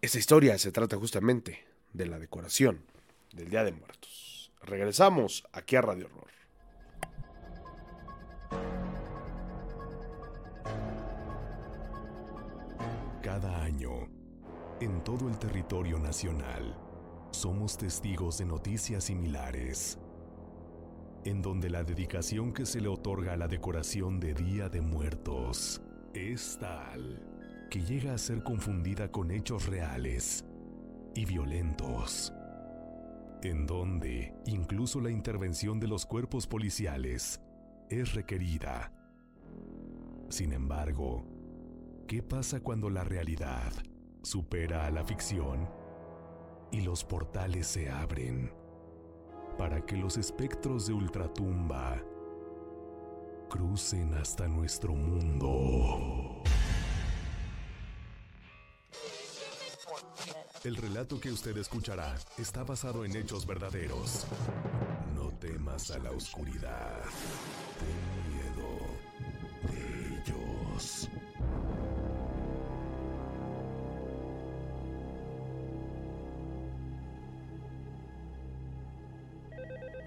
Esta 0.00 0.18
historia 0.18 0.56
se 0.58 0.72
trata 0.72 0.96
justamente 0.96 1.64
de 1.92 2.06
la 2.06 2.18
decoración 2.18 2.80
del 3.32 3.50
Día 3.50 3.62
de 3.62 3.72
Muertos. 3.72 4.50
Regresamos 4.62 5.44
aquí 5.52 5.76
a 5.76 5.82
Radio 5.82 6.06
Horror. 6.06 6.30
En 14.84 15.02
todo 15.02 15.28
el 15.30 15.38
territorio 15.38 15.98
nacional, 15.98 16.76
somos 17.30 17.78
testigos 17.78 18.36
de 18.36 18.44
noticias 18.44 19.04
similares, 19.04 19.98
en 21.24 21.40
donde 21.40 21.70
la 21.70 21.82
dedicación 21.82 22.52
que 22.52 22.66
se 22.66 22.82
le 22.82 22.88
otorga 22.88 23.32
a 23.32 23.36
la 23.38 23.48
decoración 23.48 24.20
de 24.20 24.34
Día 24.34 24.68
de 24.68 24.82
Muertos 24.82 25.80
es 26.12 26.58
tal 26.60 27.22
que 27.70 27.80
llega 27.80 28.12
a 28.12 28.18
ser 28.18 28.42
confundida 28.42 29.10
con 29.10 29.30
hechos 29.30 29.66
reales 29.66 30.44
y 31.14 31.24
violentos, 31.24 32.34
en 33.42 33.66
donde 33.66 34.34
incluso 34.44 35.00
la 35.00 35.10
intervención 35.10 35.80
de 35.80 35.88
los 35.88 36.04
cuerpos 36.04 36.46
policiales 36.46 37.40
es 37.88 38.12
requerida. 38.12 38.92
Sin 40.28 40.52
embargo, 40.52 41.24
¿qué 42.06 42.22
pasa 42.22 42.60
cuando 42.60 42.90
la 42.90 43.02
realidad 43.02 43.72
supera 44.24 44.86
a 44.86 44.90
la 44.90 45.04
ficción 45.04 45.68
y 46.70 46.80
los 46.80 47.04
portales 47.04 47.66
se 47.66 47.90
abren 47.90 48.52
para 49.58 49.84
que 49.84 49.96
los 49.96 50.16
espectros 50.16 50.86
de 50.86 50.94
ultratumba 50.94 52.02
crucen 53.48 54.14
hasta 54.14 54.48
nuestro 54.48 54.94
mundo? 54.94 56.42
El 60.64 60.76
relato 60.76 61.20
que 61.20 61.30
usted 61.30 61.56
escuchará 61.58 62.16
está 62.38 62.64
basado 62.64 63.04
en 63.04 63.14
hechos 63.14 63.46
verdaderos. 63.46 64.26
No 65.14 65.28
temas 65.38 65.90
a 65.90 65.98
la 65.98 66.10
oscuridad. 66.10 67.02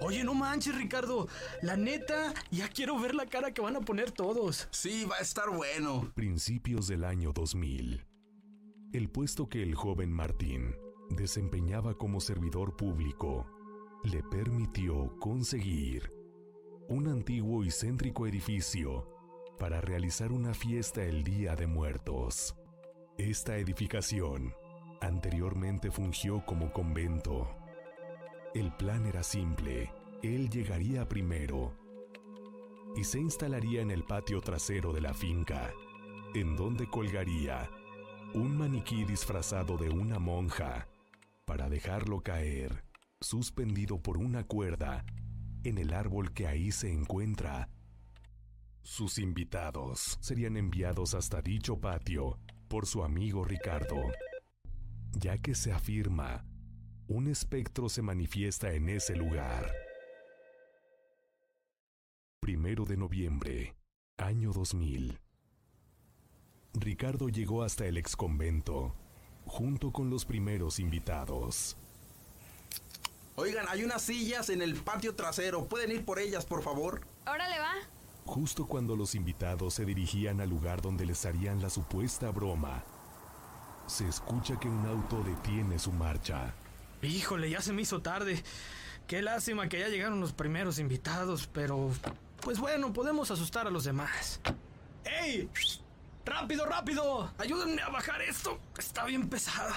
Oye, 0.07 0.23
no 0.23 0.33
manches, 0.33 0.73
Ricardo. 0.73 1.27
La 1.61 1.75
neta, 1.75 2.33
ya 2.49 2.69
quiero 2.69 2.97
ver 2.97 3.13
la 3.13 3.25
cara 3.25 3.53
que 3.53 3.61
van 3.61 3.75
a 3.75 3.81
poner 3.81 4.11
todos. 4.11 4.69
Sí, 4.71 5.03
va 5.03 5.17
a 5.17 5.19
estar 5.19 5.49
bueno. 5.49 6.13
Principios 6.15 6.87
del 6.87 7.03
año 7.03 7.33
2000. 7.33 8.05
El 8.93 9.09
puesto 9.09 9.49
que 9.49 9.61
el 9.61 9.75
joven 9.75 10.13
Martín 10.13 10.77
desempeñaba 11.09 11.97
como 11.97 12.21
servidor 12.21 12.77
público 12.77 13.47
le 14.05 14.23
permitió 14.23 15.13
conseguir 15.19 16.09
un 16.87 17.09
antiguo 17.09 17.65
y 17.65 17.71
céntrico 17.71 18.27
edificio 18.27 19.09
para 19.59 19.81
realizar 19.81 20.31
una 20.31 20.53
fiesta 20.53 21.03
el 21.03 21.25
Día 21.25 21.57
de 21.57 21.67
Muertos. 21.67 22.55
Esta 23.17 23.57
edificación 23.57 24.53
anteriormente 25.01 25.91
fungió 25.91 26.45
como 26.45 26.71
convento. 26.71 27.49
El 28.53 28.71
plan 28.71 29.05
era 29.05 29.21
simple, 29.21 29.91
él 30.23 30.49
llegaría 30.49 31.07
primero 31.07 31.73
y 32.95 33.03
se 33.03 33.19
instalaría 33.19 33.81
en 33.81 33.91
el 33.91 34.03
patio 34.03 34.41
trasero 34.41 34.91
de 34.91 35.01
la 35.01 35.13
finca, 35.13 35.71
en 36.33 36.55
donde 36.55 36.87
colgaría 36.87 37.69
un 38.33 38.57
maniquí 38.57 39.05
disfrazado 39.05 39.77
de 39.77 39.89
una 39.89 40.19
monja 40.19 40.87
para 41.45 41.69
dejarlo 41.69 42.21
caer, 42.21 42.83
suspendido 43.21 44.01
por 44.01 44.17
una 44.17 44.43
cuerda, 44.43 45.05
en 45.63 45.77
el 45.77 45.93
árbol 45.93 46.33
que 46.33 46.47
ahí 46.47 46.71
se 46.71 46.91
encuentra. 46.91 47.69
Sus 48.81 49.19
invitados 49.19 50.17
serían 50.21 50.57
enviados 50.57 51.13
hasta 51.13 51.41
dicho 51.41 51.79
patio 51.79 52.39
por 52.67 52.85
su 52.85 53.03
amigo 53.03 53.45
Ricardo, 53.45 53.97
ya 55.11 55.37
que 55.37 55.55
se 55.55 55.71
afirma, 55.71 56.45
un 57.07 57.27
espectro 57.27 57.89
se 57.89 58.01
manifiesta 58.01 58.73
en 58.73 58.89
ese 58.89 59.15
lugar. 59.15 59.86
Primero 62.39 62.85
de 62.85 62.95
noviembre, 62.95 63.75
año 64.17 64.53
2000. 64.53 65.19
Ricardo 66.75 67.29
llegó 67.29 67.63
hasta 67.63 67.85
el 67.87 67.97
exconvento, 67.97 68.93
junto 69.45 69.91
con 69.91 70.09
los 70.09 70.23
primeros 70.23 70.79
invitados. 70.79 71.75
Oigan, 73.35 73.65
hay 73.67 73.83
unas 73.83 74.03
sillas 74.03 74.49
en 74.49 74.61
el 74.61 74.75
patio 74.75 75.15
trasero. 75.15 75.65
¿Pueden 75.65 75.91
ir 75.91 76.05
por 76.05 76.19
ellas, 76.19 76.45
por 76.45 76.61
favor? 76.61 77.01
Órale, 77.25 77.59
va. 77.59 77.73
Justo 78.25 78.67
cuando 78.67 78.95
los 78.95 79.15
invitados 79.15 79.73
se 79.73 79.85
dirigían 79.85 80.39
al 80.39 80.49
lugar 80.49 80.81
donde 80.81 81.05
les 81.05 81.25
harían 81.25 81.61
la 81.61 81.69
supuesta 81.69 82.29
broma, 82.29 82.83
se 83.87 84.07
escucha 84.07 84.59
que 84.59 84.67
un 84.67 84.85
auto 84.85 85.23
detiene 85.23 85.79
su 85.79 85.91
marcha. 85.91 86.53
Híjole, 87.01 87.49
ya 87.49 87.61
se 87.61 87.73
me 87.73 87.81
hizo 87.81 88.01
tarde. 88.01 88.43
Qué 89.07 89.21
lástima 89.21 89.69
que 89.69 89.79
ya 89.79 89.87
llegaron 89.87 90.19
los 90.21 90.33
primeros 90.33 90.79
invitados, 90.79 91.47
pero... 91.47 91.91
Pues 92.41 92.59
bueno, 92.59 92.93
podemos 92.93 93.29
asustar 93.31 93.67
a 93.67 93.71
los 93.71 93.83
demás. 93.83 94.39
¡Ey! 95.03 95.49
¡Rápido, 96.25 96.65
rápido! 96.65 97.31
¡Ayúdenme 97.37 97.81
a 97.81 97.89
bajar 97.89 98.21
esto! 98.21 98.59
Está 98.77 99.05
bien 99.05 99.29
pesado. 99.29 99.73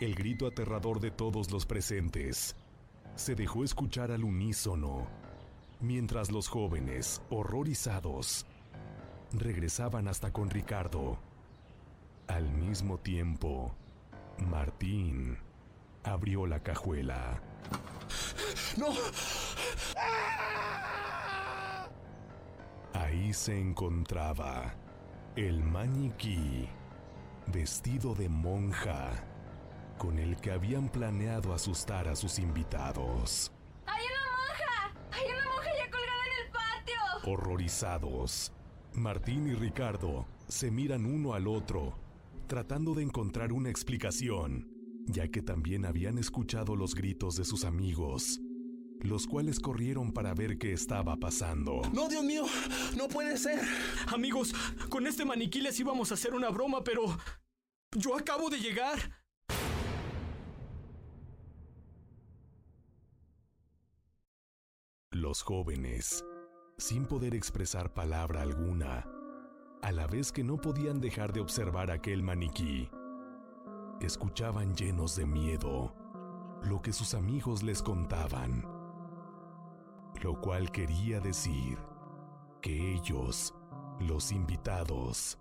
El 0.00 0.16
grito 0.16 0.48
aterrador 0.48 0.98
de 0.98 1.12
todos 1.12 1.52
los 1.52 1.64
presentes 1.64 2.56
se 3.14 3.36
dejó 3.36 3.62
escuchar 3.62 4.10
al 4.10 4.24
unísono, 4.24 5.06
mientras 5.80 6.32
los 6.32 6.48
jóvenes, 6.48 7.22
horrorizados, 7.30 8.46
regresaban 9.32 10.08
hasta 10.08 10.32
con 10.32 10.50
Ricardo. 10.50 11.18
Al 12.26 12.50
mismo 12.50 12.98
tiempo, 12.98 13.74
Martín 14.38 15.38
abrió 16.02 16.46
la 16.46 16.60
cajuela. 16.64 17.40
¡No! 18.76 18.88
Ahí 22.94 23.32
se 23.32 23.58
encontraba 23.58 24.74
el 25.36 25.62
maniquí, 25.62 26.68
vestido 27.46 28.14
de 28.14 28.28
monja, 28.28 29.10
con 29.98 30.18
el 30.18 30.36
que 30.36 30.50
habían 30.50 30.88
planeado 30.88 31.54
asustar 31.54 32.08
a 32.08 32.16
sus 32.16 32.38
invitados. 32.38 33.52
¡Hay 33.86 34.02
una 34.04 34.22
monja! 34.36 34.94
¡Hay 35.12 35.24
una 35.30 35.44
monja 35.44 35.70
ya 35.78 35.90
colgada 35.90 36.24
en 36.26 36.44
el 36.44 36.52
patio! 36.52 37.32
Horrorizados, 37.32 38.52
Martín 38.94 39.48
y 39.48 39.54
Ricardo 39.54 40.26
se 40.48 40.70
miran 40.70 41.06
uno 41.06 41.34
al 41.34 41.46
otro, 41.46 41.98
tratando 42.46 42.94
de 42.94 43.02
encontrar 43.02 43.52
una 43.52 43.70
explicación, 43.70 44.71
ya 45.06 45.28
que 45.28 45.42
también 45.42 45.84
habían 45.84 46.18
escuchado 46.18 46.76
los 46.76 46.94
gritos 46.94 47.36
de 47.36 47.44
sus 47.44 47.64
amigos, 47.64 48.40
los 49.00 49.26
cuales 49.26 49.60
corrieron 49.60 50.12
para 50.12 50.34
ver 50.34 50.58
qué 50.58 50.72
estaba 50.72 51.16
pasando. 51.16 51.82
¡No, 51.92 52.08
Dios 52.08 52.24
mío! 52.24 52.44
¡No 52.96 53.08
puede 53.08 53.36
ser! 53.36 53.60
Amigos, 54.08 54.54
con 54.88 55.06
este 55.06 55.24
maniquí 55.24 55.60
les 55.60 55.78
íbamos 55.80 56.10
a 56.10 56.14
hacer 56.14 56.34
una 56.34 56.50
broma, 56.50 56.84
pero... 56.84 57.18
Yo 57.94 58.16
acabo 58.16 58.48
de 58.48 58.58
llegar. 58.58 58.98
Los 65.10 65.42
jóvenes, 65.42 66.24
sin 66.78 67.04
poder 67.04 67.34
expresar 67.34 67.92
palabra 67.92 68.40
alguna, 68.40 69.06
a 69.82 69.92
la 69.92 70.06
vez 70.06 70.32
que 70.32 70.42
no 70.42 70.58
podían 70.58 71.00
dejar 71.00 71.34
de 71.34 71.40
observar 71.40 71.90
aquel 71.90 72.22
maniquí, 72.22 72.88
escuchaban 74.06 74.74
llenos 74.74 75.16
de 75.16 75.26
miedo 75.26 75.94
lo 76.62 76.80
que 76.80 76.92
sus 76.92 77.14
amigos 77.14 77.62
les 77.62 77.82
contaban, 77.82 78.64
lo 80.22 80.40
cual 80.40 80.70
quería 80.70 81.20
decir 81.20 81.78
que 82.60 82.94
ellos, 82.94 83.54
los 83.98 84.30
invitados, 84.30 85.38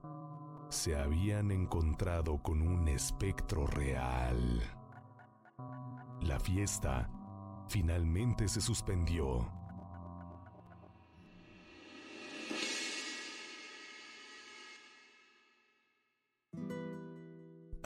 se 0.70 0.96
habían 0.96 1.52
encontrado 1.52 2.42
con 2.42 2.62
un 2.62 2.88
espectro 2.88 3.68
real. 3.68 4.62
La 6.22 6.40
fiesta 6.40 7.10
finalmente 7.68 8.48
se 8.48 8.62
suspendió. 8.62 9.61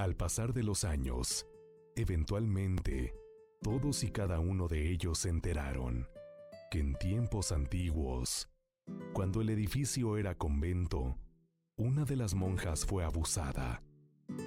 Al 0.05 0.15
pasar 0.15 0.53
de 0.53 0.61
los 0.61 0.83
años, 0.83 1.47
eventualmente, 1.95 3.15
todos 3.63 4.03
y 4.03 4.11
cada 4.11 4.39
uno 4.39 4.67
de 4.67 4.91
ellos 4.91 5.17
se 5.17 5.29
enteraron 5.29 6.07
que 6.69 6.77
en 6.77 6.93
tiempos 6.93 7.51
antiguos, 7.51 8.47
cuando 9.13 9.41
el 9.41 9.49
edificio 9.49 10.17
era 10.17 10.37
convento, 10.37 11.17
una 11.75 12.05
de 12.05 12.17
las 12.17 12.35
monjas 12.35 12.85
fue 12.85 13.03
abusada, 13.03 13.81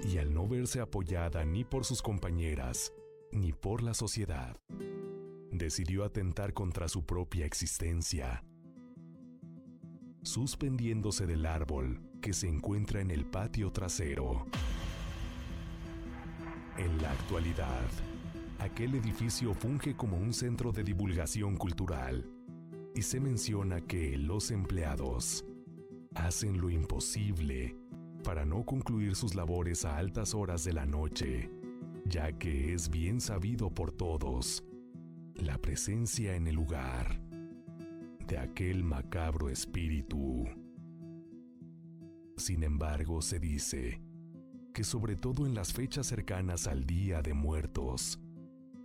y 0.05 0.17
al 0.17 0.33
no 0.33 0.47
verse 0.47 0.79
apoyada 0.79 1.43
ni 1.43 1.65
por 1.65 1.83
sus 1.83 2.01
compañeras, 2.01 2.93
ni 3.33 3.51
por 3.51 3.83
la 3.83 3.93
sociedad, 3.93 4.55
decidió 5.51 6.05
atentar 6.05 6.53
contra 6.53 6.87
su 6.87 7.05
propia 7.05 7.45
existencia, 7.45 8.45
suspendiéndose 10.23 11.27
del 11.27 11.45
árbol 11.45 12.01
que 12.21 12.31
se 12.31 12.47
encuentra 12.47 13.01
en 13.01 13.11
el 13.11 13.25
patio 13.25 13.73
trasero. 13.73 14.47
En 16.79 17.01
la 17.01 17.11
actualidad, 17.11 17.89
aquel 18.57 18.95
edificio 18.95 19.53
funge 19.53 19.97
como 19.97 20.15
un 20.15 20.31
centro 20.31 20.71
de 20.71 20.81
divulgación 20.81 21.57
cultural 21.57 22.25
y 22.95 23.01
se 23.01 23.19
menciona 23.19 23.81
que 23.81 24.15
los 24.15 24.49
empleados 24.49 25.43
hacen 26.15 26.61
lo 26.61 26.69
imposible 26.69 27.75
para 28.23 28.45
no 28.45 28.63
concluir 28.63 29.17
sus 29.17 29.35
labores 29.35 29.83
a 29.83 29.97
altas 29.97 30.33
horas 30.33 30.63
de 30.63 30.71
la 30.71 30.85
noche, 30.85 31.51
ya 32.05 32.31
que 32.31 32.73
es 32.73 32.89
bien 32.89 33.19
sabido 33.19 33.69
por 33.69 33.91
todos 33.91 34.63
la 35.35 35.57
presencia 35.57 36.37
en 36.37 36.47
el 36.47 36.55
lugar 36.55 37.19
de 38.25 38.37
aquel 38.37 38.85
macabro 38.85 39.49
espíritu. 39.49 40.45
Sin 42.37 42.63
embargo, 42.63 43.21
se 43.21 43.37
dice 43.37 43.99
que 44.79 44.85
sobre 44.85 45.17
todo 45.17 45.45
en 45.45 45.55
las 45.55 45.73
fechas 45.73 46.07
cercanas 46.07 46.65
al 46.65 46.85
Día 46.85 47.21
de 47.21 47.33
Muertos, 47.33 48.17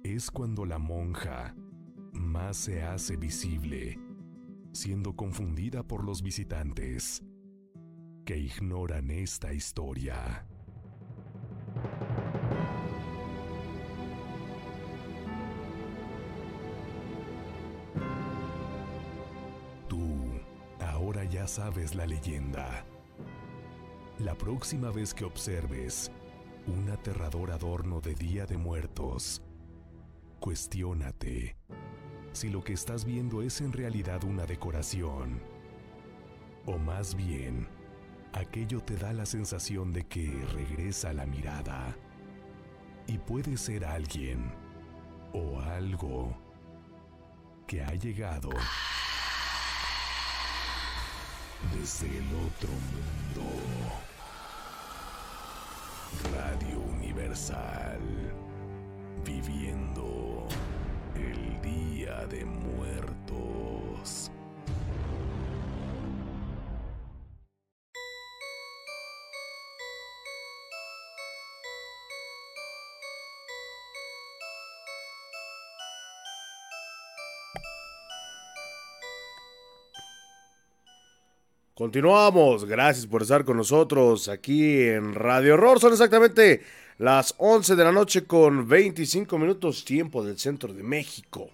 es 0.03 0.29
cuando 0.29 0.67
la 0.67 0.81
monja 0.81 1.55
más 2.13 2.57
se 2.57 2.83
hace 2.83 3.15
visible, 3.17 4.01
siendo 4.73 5.15
confundida 5.15 5.85
por 5.85 6.03
los 6.03 6.21
visitantes 6.21 7.23
que 8.25 8.37
ignoran 8.37 9.09
esta 9.09 9.53
historia. 9.53 10.49
Tú 19.89 20.41
ahora 20.81 21.23
ya 21.23 21.47
sabes 21.47 21.95
la 21.95 22.05
leyenda. 22.05 22.85
La 24.21 24.37
próxima 24.37 24.93
vez 24.93 25.13
que 25.13 25.25
observes 25.25 26.13
un 26.69 26.89
aterrador 26.89 27.51
adorno 27.51 28.01
de 28.01 28.15
Día 28.15 28.47
de 28.47 28.57
Muertos, 28.57 29.43
cuestiónate 30.39 31.57
si 32.31 32.49
lo 32.49 32.63
que 32.63 32.75
estás 32.75 33.05
viendo 33.05 33.43
es 33.43 33.61
en 33.61 33.73
realidad 33.73 34.23
una 34.23 34.47
decoración. 34.47 35.43
O 36.65 36.79
más 36.79 37.17
bien, 37.17 37.67
aquello 38.33 38.81
te 38.81 38.95
da 38.95 39.13
la 39.13 39.27
sensación 39.27 39.93
de 39.93 40.07
que 40.07 40.31
regresa 40.53 41.13
la 41.13 41.27
mirada. 41.27 41.97
Y 43.09 43.19
puede 43.19 43.57
ser 43.57 43.85
alguien 43.85 44.53
o 45.33 45.59
algo 45.59 46.37
que 47.67 47.83
ha 47.83 47.95
llegado 47.95 48.51
desde 51.73 52.07
el 52.07 52.27
otro 52.47 52.69
mundo. 52.93 53.51
Radio 56.33 56.81
Universal. 56.81 58.01
Viviendo 59.25 60.47
el 61.15 61.61
Día 61.63 62.27
de 62.27 62.45
Muertos. 62.45 63.24
Continuamos, 81.75 82.67
gracias 82.67 83.05
por 83.05 83.23
estar 83.23 83.45
con 83.45 83.57
nosotros 83.57 84.29
aquí 84.29 84.83
en 84.83 85.13
Radio 85.13 85.55
Horror. 85.55 85.81
Son 85.81 85.93
exactamente 85.93 86.63
las 86.99 87.35
11 87.37 87.75
de 87.75 87.83
la 87.83 87.91
noche 87.91 88.27
con 88.27 88.69
25 88.69 89.37
minutos 89.39 89.85
tiempo 89.85 90.25
del 90.25 90.39
centro 90.39 90.73
de 90.73 90.85
México. 90.85 91.51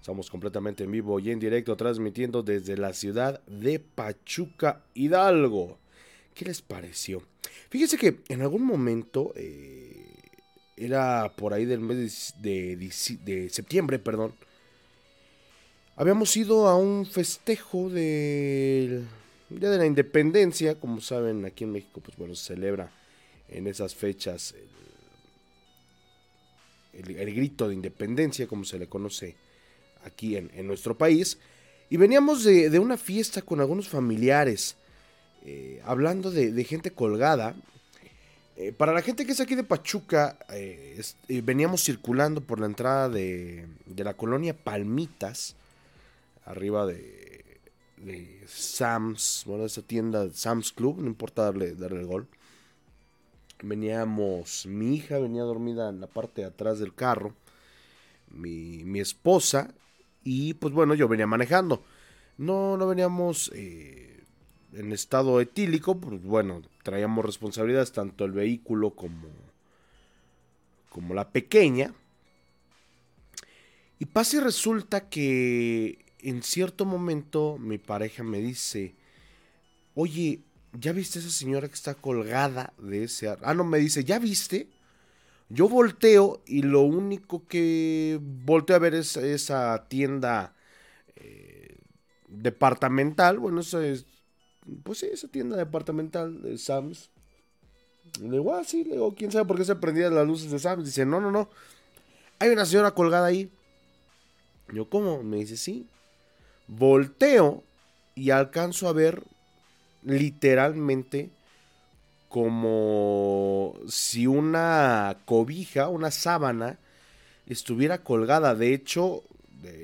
Estamos 0.00 0.28
completamente 0.30 0.82
en 0.82 0.90
vivo 0.90 1.20
y 1.20 1.30
en 1.30 1.38
directo 1.38 1.76
transmitiendo 1.76 2.42
desde 2.42 2.76
la 2.76 2.92
ciudad 2.92 3.40
de 3.46 3.78
Pachuca, 3.78 4.82
Hidalgo. 4.94 5.78
¿Qué 6.34 6.44
les 6.44 6.60
pareció? 6.60 7.22
Fíjense 7.70 7.96
que 7.96 8.18
en 8.30 8.42
algún 8.42 8.66
momento, 8.66 9.32
eh, 9.36 10.12
era 10.76 11.32
por 11.36 11.54
ahí 11.54 11.66
del 11.66 11.78
mes 11.78 12.34
de, 12.40 12.74
de, 12.76 13.48
septiembre, 13.48 14.00
perdón, 14.00 14.34
habíamos 15.94 16.36
ido 16.36 16.66
a 16.66 16.74
un 16.74 17.06
festejo 17.06 17.88
del 17.90 19.06
Día 19.60 19.70
de 19.70 19.78
la 19.78 19.86
Independencia, 19.86 20.74
como 20.78 21.00
saben, 21.00 21.44
aquí 21.44 21.64
en 21.64 21.72
México, 21.72 22.00
pues 22.00 22.16
bueno, 22.16 22.34
se 22.34 22.54
celebra 22.54 22.90
en 23.48 23.66
esas 23.66 23.94
fechas 23.94 24.54
el, 26.92 27.16
el, 27.16 27.34
grito 27.34 27.68
de 27.68 27.74
independencia, 27.74 28.46
como 28.46 28.64
se 28.64 28.78
le 28.78 28.86
conoce 28.86 29.34
aquí 30.04 30.36
en, 30.36 30.50
en, 30.54 30.66
nuestro 30.66 30.96
país. 30.96 31.38
Y 31.90 31.96
veníamos 31.96 32.44
de, 32.44 32.70
de 32.70 32.78
una 32.78 32.96
fiesta 32.96 33.42
con 33.42 33.60
algunos 33.60 33.88
familiares, 33.88 34.76
eh, 35.44 35.80
hablando 35.84 36.30
de, 36.30 36.64
gente 36.64 36.90
colgada. 36.90 37.54
Eh, 38.56 38.72
para 38.72 38.92
la 38.92 39.02
gente 39.02 39.24
que 39.24 39.32
es 39.32 39.40
aquí 39.40 39.54
de 39.54 39.64
Pachuca, 39.64 40.38
eh, 40.50 41.00
veníamos 41.42 41.84
circulando 41.84 42.40
por 42.40 42.60
la 42.60 42.66
entrada 42.66 43.08
de, 43.08 43.66
de 43.86 44.04
la 44.04 44.14
colonia 44.14 44.54
Palmitas, 44.54 45.56
arriba 46.44 46.86
de, 46.86 47.21
de 48.02 48.42
Sam's, 48.46 49.44
bueno, 49.46 49.64
esa 49.64 49.82
tienda 49.82 50.28
Sam's 50.32 50.72
Club, 50.72 50.98
no 51.00 51.06
importa 51.06 51.42
darle, 51.42 51.74
darle 51.74 52.00
el 52.00 52.06
gol. 52.06 52.28
Veníamos, 53.62 54.66
mi 54.66 54.96
hija 54.96 55.18
venía 55.18 55.42
dormida 55.42 55.88
en 55.88 56.00
la 56.00 56.08
parte 56.08 56.42
de 56.42 56.48
atrás 56.48 56.80
del 56.80 56.94
carro, 56.94 57.34
mi, 58.30 58.84
mi 58.84 58.98
esposa, 59.00 59.72
y 60.24 60.54
pues 60.54 60.74
bueno, 60.74 60.94
yo 60.94 61.06
venía 61.08 61.26
manejando. 61.26 61.84
No, 62.38 62.76
no 62.76 62.88
veníamos 62.88 63.52
eh, 63.54 64.24
en 64.72 64.92
estado 64.92 65.40
etílico, 65.40 65.96
pues 65.98 66.22
bueno, 66.22 66.62
traíamos 66.82 67.24
responsabilidades 67.24 67.92
tanto 67.92 68.24
el 68.24 68.32
vehículo 68.32 68.90
como, 68.90 69.28
como 70.88 71.14
la 71.14 71.30
pequeña. 71.30 71.94
Y 74.00 74.06
pasa 74.06 74.38
y 74.38 74.40
resulta 74.40 75.08
que 75.08 76.01
en 76.22 76.42
cierto 76.42 76.84
momento 76.84 77.58
mi 77.58 77.78
pareja 77.78 78.22
me 78.22 78.38
dice, 78.38 78.94
oye, 79.94 80.40
¿ya 80.72 80.92
viste 80.92 81.18
esa 81.18 81.30
señora 81.30 81.68
que 81.68 81.74
está 81.74 81.94
colgada 81.94 82.72
de 82.78 83.04
ese 83.04 83.28
árbol? 83.28 83.44
Ah, 83.46 83.54
no, 83.54 83.64
me 83.64 83.78
dice, 83.78 84.04
¿ya 84.04 84.18
viste? 84.18 84.68
Yo 85.48 85.68
volteo 85.68 86.42
y 86.46 86.62
lo 86.62 86.80
único 86.80 87.46
que 87.46 88.18
volteo 88.22 88.76
a 88.76 88.78
ver 88.78 88.94
es 88.94 89.16
esa 89.16 89.86
tienda 89.88 90.54
eh, 91.16 91.76
departamental. 92.28 93.38
Bueno, 93.38 93.60
eso 93.60 93.80
es, 93.82 94.06
pues 94.82 94.98
sí, 94.98 95.08
esa 95.12 95.28
tienda 95.28 95.56
departamental 95.56 96.40
de 96.40 96.56
Sam's. 96.56 97.10
Le 98.20 98.30
digo, 98.30 98.54
ah, 98.54 98.64
sí, 98.64 98.84
le 98.84 98.92
digo, 98.92 99.14
¿quién 99.14 99.30
sabe 99.30 99.44
por 99.44 99.58
qué 99.58 99.64
se 99.64 99.76
prendían 99.76 100.14
las 100.14 100.26
luces 100.26 100.50
de 100.50 100.58
Sam's? 100.58 100.86
Dice, 100.86 101.04
no, 101.04 101.20
no, 101.20 101.30
no. 101.30 101.50
Hay 102.38 102.48
una 102.48 102.64
señora 102.64 102.92
colgada 102.92 103.26
ahí. 103.26 103.50
Yo, 104.72 104.88
¿cómo? 104.88 105.22
Me 105.22 105.36
dice, 105.36 105.56
sí. 105.56 105.86
Volteo 106.68 107.62
y 108.14 108.30
alcanzo 108.30 108.88
a 108.88 108.92
ver 108.92 109.22
literalmente 110.02 111.30
como 112.28 113.74
si 113.88 114.26
una 114.26 115.18
cobija, 115.26 115.88
una 115.88 116.10
sábana, 116.10 116.78
estuviera 117.46 117.98
colgada. 118.02 118.54
De 118.54 118.72
hecho, 118.72 119.22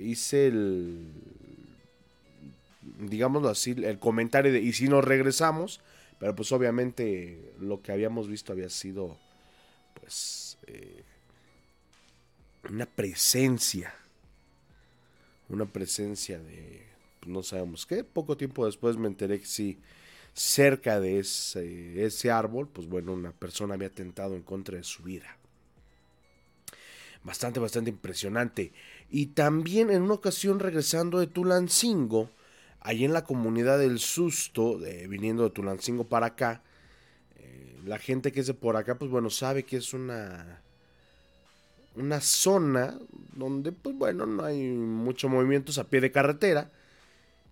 hice 0.03 0.47
el, 0.47 1.13
digámoslo 2.99 3.51
así, 3.51 3.77
el 3.85 3.99
comentario 3.99 4.51
de, 4.51 4.61
y 4.61 4.73
si 4.73 4.89
nos 4.89 5.05
regresamos, 5.05 5.81
pero 6.19 6.35
pues 6.35 6.51
obviamente 6.53 7.53
lo 7.61 7.83
que 7.83 7.93
habíamos 7.93 8.29
visto 8.29 8.53
había 8.53 8.71
sido, 8.71 9.17
pues, 10.01 10.57
eh, 10.67 11.05
una 12.71 12.87
presencia, 12.87 13.95
una 15.49 15.67
presencia 15.67 16.39
de, 16.39 16.83
pues, 17.21 17.31
no 17.31 17.43
sabemos 17.43 17.87
qué. 17.87 18.05
Poco 18.05 18.37
tiempo 18.37 18.67
después 18.67 18.97
me 18.97 19.09
enteré 19.09 19.41
que 19.41 19.47
sí 19.47 19.79
cerca 20.35 21.01
de 21.01 21.19
ese, 21.19 22.05
ese, 22.05 22.31
árbol, 22.31 22.69
pues 22.69 22.89
bueno, 22.89 23.13
una 23.13 23.33
persona 23.33 23.75
había 23.75 23.89
atentado 23.89 24.37
en 24.37 24.43
contra 24.43 24.77
de 24.77 24.85
su 24.85 25.03
vida. 25.03 25.37
Bastante, 27.25 27.59
bastante 27.59 27.91
impresionante. 27.91 28.73
Y 29.11 29.27
también 29.27 29.91
en 29.91 30.03
una 30.03 30.15
ocasión 30.15 30.61
regresando 30.61 31.19
de 31.19 31.27
Tulancingo, 31.27 32.31
allí 32.81 33.05
en 33.05 33.13
la 33.13 33.25
comunidad 33.25 33.79
del 33.79 33.99
Susto, 33.99 34.79
viniendo 35.09 35.43
de 35.43 35.51
Tulancingo 35.51 36.05
para 36.05 36.27
acá, 36.27 36.63
eh, 37.37 37.81
la 37.85 37.99
gente 37.99 38.31
que 38.31 38.41
es 38.41 38.47
de 38.47 38.55
por 38.55 38.77
acá, 38.77 38.97
pues 38.97 39.11
bueno, 39.11 39.31
sabe 39.31 39.65
que 39.65 39.77
es 39.77 39.93
una 39.93 40.63
una 41.99 42.21
zona 42.21 42.99
donde, 43.35 43.73
pues 43.73 43.97
bueno, 43.97 44.27
no 44.27 44.45
hay 44.45 44.63
mucho 44.63 45.29
movimientos 45.29 45.79
a 45.79 45.85
pie 45.85 46.01
de 46.01 46.13
carretera. 46.13 46.71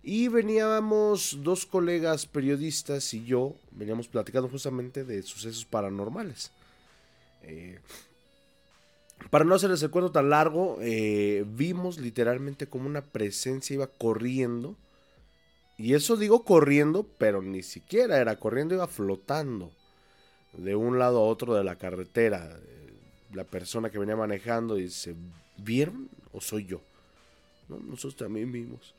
Y 0.03 0.29
veníamos 0.29 1.39
dos 1.43 1.65
colegas 1.65 2.25
periodistas 2.25 3.13
y 3.13 3.25
yo, 3.25 3.55
veníamos 3.71 4.07
platicando 4.07 4.47
justamente 4.47 5.03
de 5.03 5.21
sucesos 5.21 5.65
paranormales. 5.65 6.51
Eh, 7.43 7.79
para 9.29 9.43
no 9.43 9.55
hacerles 9.55 9.83
el 9.83 9.89
cuento 9.89 10.11
tan 10.11 10.29
largo, 10.29 10.77
eh, 10.79 11.43
vimos 11.45 11.97
literalmente 11.99 12.67
como 12.67 12.85
una 12.85 13.01
presencia 13.01 13.73
iba 13.73 13.87
corriendo. 13.87 14.77
Y 15.77 15.93
eso 15.93 16.15
digo 16.15 16.43
corriendo, 16.43 17.05
pero 17.17 17.41
ni 17.41 17.61
siquiera 17.61 18.19
era 18.19 18.37
corriendo, 18.37 18.75
iba 18.75 18.87
flotando 18.87 19.71
de 20.53 20.75
un 20.75 20.97
lado 20.97 21.19
a 21.19 21.27
otro 21.27 21.53
de 21.53 21.63
la 21.63 21.75
carretera. 21.75 22.59
La 23.33 23.43
persona 23.43 23.89
que 23.89 23.99
venía 23.99 24.15
manejando 24.15 24.75
dice, 24.75 25.15
¿vieron 25.57 26.09
o 26.31 26.41
soy 26.41 26.65
yo? 26.65 26.81
¿No? 27.67 27.77
Nosotros 27.77 28.15
también 28.15 28.51
vimos. 28.51 28.93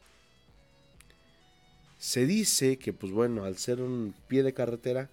Se 1.98 2.26
dice 2.26 2.78
que, 2.78 2.92
pues 2.92 3.12
bueno, 3.12 3.44
al 3.44 3.56
ser 3.56 3.80
un 3.80 4.14
pie 4.28 4.42
de 4.42 4.54
carretera, 4.54 5.10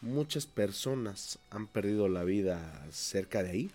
muchas 0.00 0.46
personas 0.46 1.38
han 1.50 1.66
perdido 1.66 2.08
la 2.08 2.24
vida 2.24 2.86
cerca 2.90 3.42
de 3.42 3.50
ahí. 3.50 3.70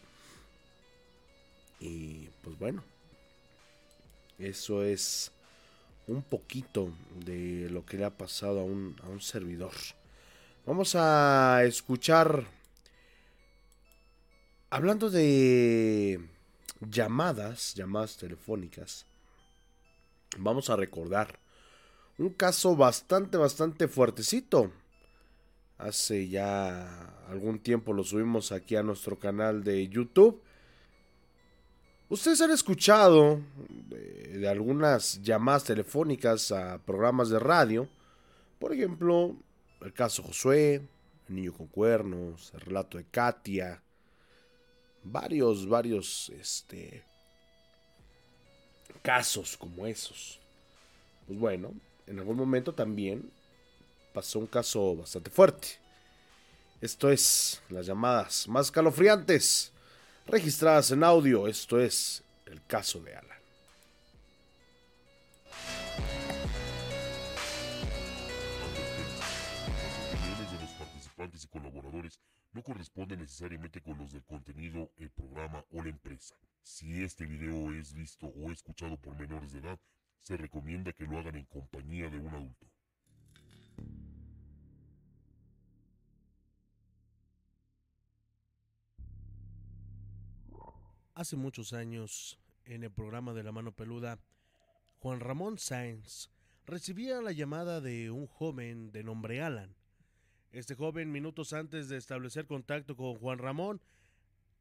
Y 1.79 2.29
pues 2.41 2.57
bueno, 2.57 2.83
eso 4.39 4.83
es 4.83 5.31
un 6.07 6.21
poquito 6.21 6.93
de 7.25 7.69
lo 7.69 7.85
que 7.85 7.97
le 7.97 8.05
ha 8.05 8.17
pasado 8.17 8.61
a 8.61 8.63
un, 8.63 8.95
a 9.03 9.09
un 9.09 9.21
servidor. 9.21 9.73
Vamos 10.65 10.95
a 10.95 11.63
escuchar, 11.65 12.45
hablando 14.73 15.11
de 15.11 16.19
llamadas, 16.79 17.75
llamadas 17.75 18.17
telefónicas, 18.17 19.05
vamos 20.39 20.71
a 20.71 20.75
recordar 20.75 21.37
un 22.17 22.29
caso 22.29 22.75
bastante, 22.75 23.37
bastante 23.37 23.87
fuertecito. 23.87 24.71
Hace 25.77 26.27
ya 26.27 27.05
algún 27.29 27.59
tiempo 27.59 27.93
lo 27.93 28.03
subimos 28.03 28.51
aquí 28.51 28.75
a 28.75 28.81
nuestro 28.81 29.19
canal 29.19 29.63
de 29.63 29.87
YouTube. 29.89 30.41
Ustedes 32.09 32.41
han 32.41 32.49
escuchado 32.49 33.41
de, 33.69 34.39
de, 34.39 34.49
algunas 34.49 35.21
llamadas 35.21 35.65
telefónicas 35.65 36.51
a 36.51 36.79
programas 36.79 37.29
de 37.29 37.37
radio. 37.37 37.87
Por 38.57 38.73
ejemplo, 38.73 39.35
el 39.81 39.93
caso 39.93 40.23
Josué, 40.23 40.81
el 41.29 41.35
niño 41.35 41.53
con 41.53 41.67
cuernos, 41.67 42.51
el 42.55 42.61
relato 42.61 42.97
de 42.97 43.05
Katia. 43.05 43.82
Varios, 45.03 45.67
varios, 45.67 46.29
este, 46.29 47.03
casos 49.01 49.57
como 49.57 49.85
esos. 49.85 50.39
Pues 51.27 51.37
bueno, 51.37 51.73
en 52.07 52.19
algún 52.19 52.37
momento 52.37 52.73
también 52.73 53.29
pasó 54.13 54.39
un 54.39 54.47
caso 54.47 54.95
bastante 54.95 55.29
fuerte. 55.29 55.67
Esto 56.81 57.09
es 57.09 57.61
las 57.69 57.85
llamadas 57.85 58.47
más 58.47 58.69
calofriantes 58.71 59.71
registradas 60.27 60.91
en 60.91 61.03
audio. 61.03 61.47
Esto 61.47 61.79
es 61.79 62.23
el 62.45 62.61
caso 62.65 62.99
de 62.99 63.15
Alan. 63.15 63.33
participantes 70.77 71.43
y 71.43 71.47
colaboradores 71.47 72.19
no 72.53 72.63
corresponden 72.63 73.19
necesariamente 73.19 73.81
con 73.81 73.97
los 73.97 74.11
del 74.11 74.23
contenido, 74.23 74.91
el 74.97 75.09
programa 75.09 75.65
o 75.71 75.83
la 75.83 75.89
empresa. 75.89 76.35
Si 76.61 77.03
este 77.03 77.25
video 77.25 77.73
es 77.73 77.93
visto 77.93 78.27
o 78.27 78.51
escuchado 78.51 78.97
por 78.97 79.17
menores 79.19 79.51
de 79.51 79.59
edad, 79.59 79.79
se 80.21 80.37
recomienda 80.37 80.93
que 80.93 81.05
lo 81.05 81.17
hagan 81.17 81.35
en 81.35 81.45
compañía 81.45 82.09
de 82.09 82.19
un 82.19 82.29
adulto. 82.29 82.67
Hace 91.15 91.35
muchos 91.35 91.73
años, 91.73 92.39
en 92.65 92.83
el 92.83 92.91
programa 92.91 93.33
de 93.33 93.43
La 93.43 93.51
Mano 93.51 93.71
Peluda, 93.71 94.19
Juan 94.97 95.19
Ramón 95.19 95.59
Sáenz 95.59 96.31
recibía 96.65 97.21
la 97.21 97.31
llamada 97.31 97.81
de 97.81 98.09
un 98.09 98.25
joven 98.25 98.91
de 98.91 99.03
nombre 99.03 99.41
Alan. 99.41 99.75
Este 100.53 100.75
joven, 100.75 101.11
minutos 101.11 101.51
antes 101.51 101.89
de 101.89 101.97
establecer 101.97 102.45
contacto 102.45 102.95
con 102.95 103.15
Juan 103.15 103.39
Ramón, 103.39 103.81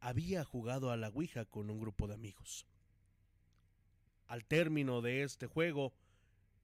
había 0.00 0.42
jugado 0.42 0.90
a 0.90 0.96
la 0.96 1.11
Ouija 1.11 1.44
con 1.44 1.68
un 1.68 1.78
grupo 1.78 2.09
de 2.09 2.14
amigos. 2.14 2.66
Al 4.26 4.46
término 4.46 5.02
de 5.02 5.22
este 5.22 5.46
juego, 5.46 5.92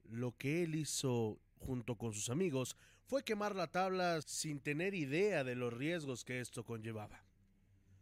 lo 0.03 0.35
que 0.35 0.63
él 0.63 0.73
hizo 0.73 1.39
junto 1.59 1.95
con 1.95 2.11
sus 2.11 2.31
amigos 2.31 2.75
fue 3.05 3.23
quemar 3.23 3.55
la 3.55 3.67
tabla 3.67 4.19
sin 4.23 4.61
tener 4.61 4.95
idea 4.95 5.43
de 5.43 5.53
los 5.53 5.71
riesgos 5.73 6.25
que 6.25 6.39
esto 6.39 6.65
conllevaba. 6.65 7.23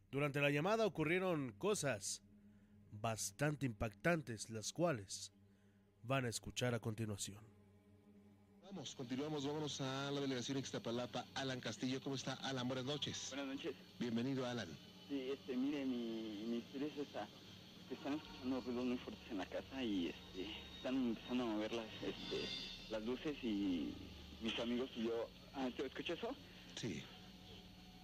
Durante 0.09 0.39
la 0.39 0.49
llamada 0.49 0.85
ocurrieron 0.85 1.51
cosas 1.57 2.23
bastante 2.89 3.65
impactantes, 3.65 4.49
las 4.49 4.71
cuales 4.71 5.33
van 6.03 6.23
a 6.23 6.29
escuchar 6.29 6.73
a 6.73 6.79
continuación. 6.79 7.56
Vamos, 8.69 8.95
continuamos, 8.95 9.45
vámonos 9.45 9.79
a 9.81 10.11
la 10.11 10.19
delegación 10.21 10.57
Ixtapalapa. 10.57 11.25
Alan 11.35 11.59
Castillo, 11.61 12.01
¿cómo 12.01 12.15
está? 12.15 12.33
Alan, 12.33 12.67
buenas 12.67 12.85
noches. 12.85 13.27
Buenas 13.29 13.55
noches. 13.55 13.73
Bienvenido, 13.99 14.45
Alan. 14.45 14.67
Sí, 15.07 15.29
este, 15.31 15.55
mire, 15.55 15.85
mi, 15.85 16.43
mi 16.47 16.57
historia 16.57 16.87
es 16.87 16.97
esta. 16.97 17.27
Que 17.87 17.93
están 17.95 18.13
escuchando 18.15 18.61
ruidos 18.61 18.85
muy 18.85 18.97
fuertes 18.97 19.31
en 19.31 19.37
la 19.37 19.45
casa 19.45 19.83
y 19.83 20.07
este, 20.07 20.51
están 20.75 20.95
empezando 20.95 21.43
a 21.43 21.47
mover 21.47 21.71
las, 21.71 21.85
este, 22.03 22.49
las 22.91 23.03
luces 23.03 23.37
y 23.41 23.93
mis 24.41 24.59
amigos 24.59 24.89
y 24.97 25.03
yo... 25.03 25.29
Ah, 25.55 25.69
¿te 25.75 26.13
eso? 26.13 26.29
Sí. 26.75 27.01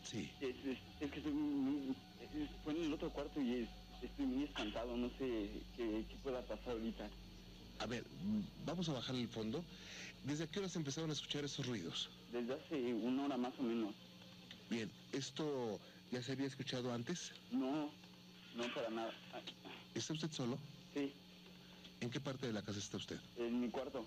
Sí. 0.04 0.30
Es, 0.40 0.56
es, 0.66 0.78
es 1.02 1.12
que 1.12 1.18
estoy 1.18 1.34
muy- 1.34 1.94
es- 2.22 2.50
fue 2.64 2.74
en 2.74 2.84
el 2.86 2.94
otro 2.94 3.10
cuarto 3.10 3.42
y 3.42 3.64
es- 3.64 3.70
estoy 4.02 4.26
muy 4.26 4.46
espantado, 4.46 4.96
no 4.96 5.10
sé 5.20 5.50
qué, 5.76 6.06
qué 6.10 6.16
pueda 6.24 6.42
pasar 6.42 6.70
ahorita. 6.72 7.10
A 7.80 7.86
ver, 7.86 8.04
mm, 8.24 8.66
vamos 8.66 8.88
a 8.88 8.94
bajar 8.94 9.16
el 9.16 9.28
fondo. 9.28 9.64
¿Desde 10.24 10.48
qué 10.48 10.60
horas 10.60 10.76
empezaron 10.76 11.10
a 11.10 11.14
escuchar 11.14 11.44
esos 11.44 11.66
ruidos? 11.68 12.10
Desde 12.32 12.54
hace 12.54 12.94
una 12.94 13.26
hora 13.26 13.38
más 13.38 13.54
o 13.60 13.64
menos. 13.64 13.94
Bien, 14.70 14.90
¿esto 15.12 15.80
ya 16.12 16.22
se 16.24 16.32
había 16.32 16.48
escuchado 16.48 16.94
antes? 16.94 17.34
No, 17.52 17.90
no 18.56 18.74
para 18.74 18.90
nada. 18.90 19.14
¿Está 19.94 20.14
usted 20.14 20.32
solo? 20.32 20.58
Sí, 20.94 21.12
¿En 22.00 22.10
qué 22.10 22.20
parte 22.20 22.48
de 22.48 22.54
la 22.54 22.62
casa 22.62 22.80
está 22.80 22.98
usted? 22.98 23.20
en 23.38 23.62
mi 23.62 23.70
cuarto. 23.70 24.06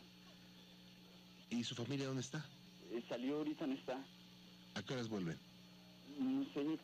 ¿Y 1.50 1.62
su 1.64 1.74
familia 1.74 2.07
dónde 2.07 2.22
está? 2.22 2.44
Eh, 2.90 3.02
salió 3.09 3.37
ahorita, 3.38 3.66
no 3.66 3.74
está. 3.74 4.05
¿A 4.74 4.83
qué 4.83 4.94
horas 4.94 5.09
vuelven? 5.09 5.38
No 6.18 6.44
sé, 6.52 6.79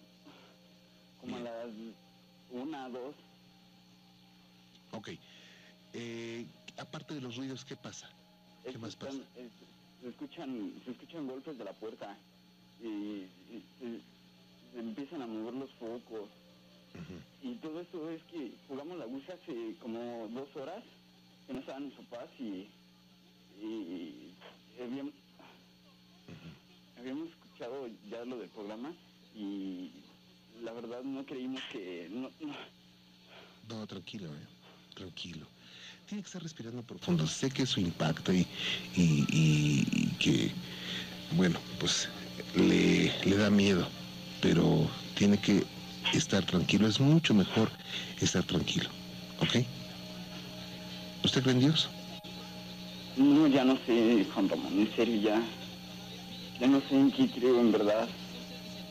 como 1.21 1.37
a 1.37 1.41
las 1.41 1.67
una, 2.51 2.89
dos. 2.91 3.15
Ok. 4.93 5.11
Eh, 5.95 6.47
aparte 6.79 7.15
de 7.15 7.21
los 7.21 7.37
ruidos, 7.37 7.65
¿qué 7.65 7.77
pasa? 7.77 8.09
¿Qué 8.65 8.79
más 8.79 8.97
pasa? 8.97 9.17
Es- 9.37 9.51
se 10.03 10.09
escuchan 10.09 10.73
se 10.85 10.91
escuchan 10.91 11.27
golpes 11.29 11.57
de 11.59 11.65
la 11.65 11.73
puerta 11.75 12.17
y, 12.83 12.87
y 12.87 14.03
empiezan 14.77 15.23
a 15.23 15.27
mover 15.27 15.55
los 15.55 15.71
focos 15.73 16.29
y 17.43 17.55
todo 17.57 17.81
esto 17.81 18.11
es 18.11 18.23
que 18.25 18.53
jugamos 18.69 18.99
la 18.99 19.05
Ouija 19.07 19.35
hace 19.35 19.75
como 19.81 20.29
dos 20.29 20.55
horas 20.57 20.83
que 21.47 21.53
no 21.55 21.61
estaban 21.61 21.87
mis 21.87 21.95
papás 21.95 22.29
y, 22.41 22.67
y 23.65 24.33
habíamos, 24.81 25.13
habíamos 26.99 27.29
escuchado 27.31 27.89
ya 28.11 28.25
lo 28.25 28.39
del 28.39 28.49
programa 28.51 28.93
y 29.37 29.91
la 30.63 30.73
verdad 30.73 31.03
no 31.05 31.25
creímos 31.25 31.63
que 31.71 32.09
no, 32.11 32.31
no, 32.41 32.55
No, 33.69 33.87
tranquilo, 33.87 34.29
eh. 34.35 34.47
Tranquilo. 34.95 35.47
Tiene 36.07 36.23
que 36.23 36.27
estar 36.27 36.43
respirando 36.43 36.83
profundo. 36.83 37.27
Sé 37.27 37.51
que 37.51 37.63
eso 37.63 37.81
impacta 37.81 38.33
y, 38.35 38.47
y- 38.95 40.17
que, 40.17 40.55
bueno, 41.31 41.63
pues 41.79 42.11
le, 42.55 43.13
le 43.25 43.37
da 43.37 43.51
miedo, 43.51 43.91
pero 44.41 44.91
tiene 45.15 45.39
que 45.39 45.67
estar 46.13 46.45
tranquilo. 46.45 46.87
Es 46.87 47.01
mucho 47.01 47.35
mejor 47.35 47.73
estar 48.21 48.45
tranquilo, 48.45 48.91
¿ok? 49.39 49.57
¿Usted 51.25 51.43
cree 51.43 51.55
en 51.55 51.61
Dios? 51.61 51.91
No, 53.17 53.47
ya 53.47 53.65
no 53.65 53.77
sé, 53.87 54.27
Juan 54.35 54.49
Ramón, 54.49 54.79
en 54.79 54.95
serio, 54.97 55.21
ya. 55.21 55.51
Ya 56.59 56.67
no 56.67 56.81
sé 56.89 56.95
en 56.97 57.11
qué 57.11 57.31
creo, 57.31 57.61
en 57.61 57.73
verdad. 57.73 58.09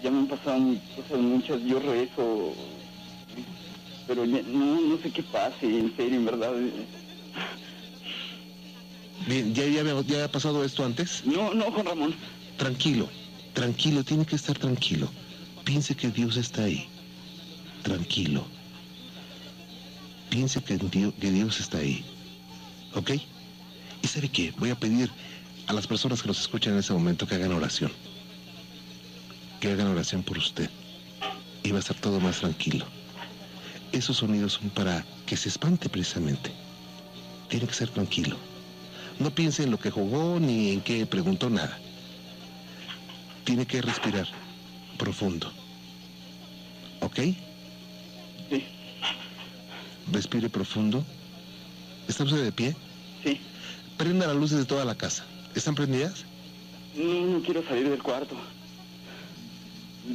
Ya 0.02 0.12
me 0.12 0.20
han 0.20 0.28
pasado 0.28 0.60
cosas 0.96 1.20
muchas, 1.20 1.60
yo 1.64 1.80
rezo. 1.80 2.56
Pero 4.08 4.26
ya- 4.26 4.42
no, 4.44 4.82
no 4.82 5.02
sé 5.02 5.12
qué 5.12 5.24
pase, 5.24 5.66
en 5.66 5.96
serio, 5.96 6.18
en 6.18 6.26
verdad. 6.26 6.54
Bien, 9.28 9.54
¿ya, 9.54 9.66
ya, 9.68 9.82
había- 9.82 10.02
ya 10.02 10.16
había 10.16 10.32
pasado 10.32 10.64
esto 10.64 10.84
antes? 10.86 11.24
No, 11.26 11.54
no, 11.54 11.72
Juan 11.72 11.86
Ramón. 11.86 12.16
Tranquilo, 12.58 13.10
tranquilo, 13.54 14.04
tiene 14.04 14.26
que 14.26 14.36
estar 14.36 14.58
tranquilo. 14.58 15.10
Piense 15.64 15.96
que 15.96 16.10
Dios 16.10 16.38
está 16.38 16.64
ahí. 16.64 16.88
Tranquilo. 17.84 18.46
Piense 20.30 20.62
que, 20.64 20.78
Dio- 20.78 21.14
que 21.18 21.32
Dios 21.32 21.60
está 21.60 21.80
ahí. 21.80 22.04
¿Ok? 22.96 23.12
¿Y 24.02 24.08
sabe 24.08 24.30
qué? 24.30 24.54
Voy 24.58 24.70
a 24.72 24.80
pedir 24.80 25.10
a 25.68 25.74
las 25.74 25.88
personas 25.88 26.22
que 26.22 26.28
nos 26.28 26.40
escuchan 26.40 26.74
en 26.74 26.80
ese 26.80 26.94
momento 26.94 27.28
que 27.28 27.36
hagan 27.36 27.52
oración. 27.54 27.92
Que 29.60 29.72
hagan 29.72 29.88
oración 29.88 30.24
por 30.24 30.38
usted. 30.38 30.70
Y 31.64 31.72
va 31.72 31.78
a 31.78 31.80
estar 31.82 31.96
todo 31.98 32.20
más 32.20 32.40
tranquilo. 32.40 32.86
Esos 33.92 34.18
sonidos 34.18 34.54
son 34.54 34.70
para 34.72 35.06
que 35.26 35.38
se 35.38 35.50
espante 35.50 35.90
precisamente. 35.90 36.52
Tiene 37.50 37.68
que 37.68 37.74
ser 37.74 37.90
tranquilo. 37.90 38.38
No 39.22 39.30
piense 39.30 39.64
en 39.64 39.70
lo 39.70 39.78
que 39.78 39.92
jugó 39.92 40.40
ni 40.40 40.72
en 40.72 40.82
qué 40.82 41.06
preguntó 41.06 41.48
nada. 41.48 41.78
Tiene 43.44 43.68
que 43.68 43.80
respirar 43.80 44.28
profundo. 44.98 45.52
¿Ok? 47.02 47.20
Sí. 48.50 48.66
Respire 50.12 50.50
profundo. 50.50 51.06
¿Está 52.08 52.24
usted 52.24 52.44
de 52.44 52.52
pie? 52.52 52.76
Sí. 53.24 53.40
Prenda 53.96 54.26
las 54.26 54.36
luces 54.36 54.58
de 54.58 54.66
toda 54.66 54.86
la 54.86 54.96
casa. 54.96 55.24
¿Están 55.54 55.76
prendidas? 55.76 56.26
No, 56.96 57.26
no 57.28 57.44
quiero 57.44 57.64
salir 57.68 57.90
del 57.90 58.02
cuarto. 58.02 58.36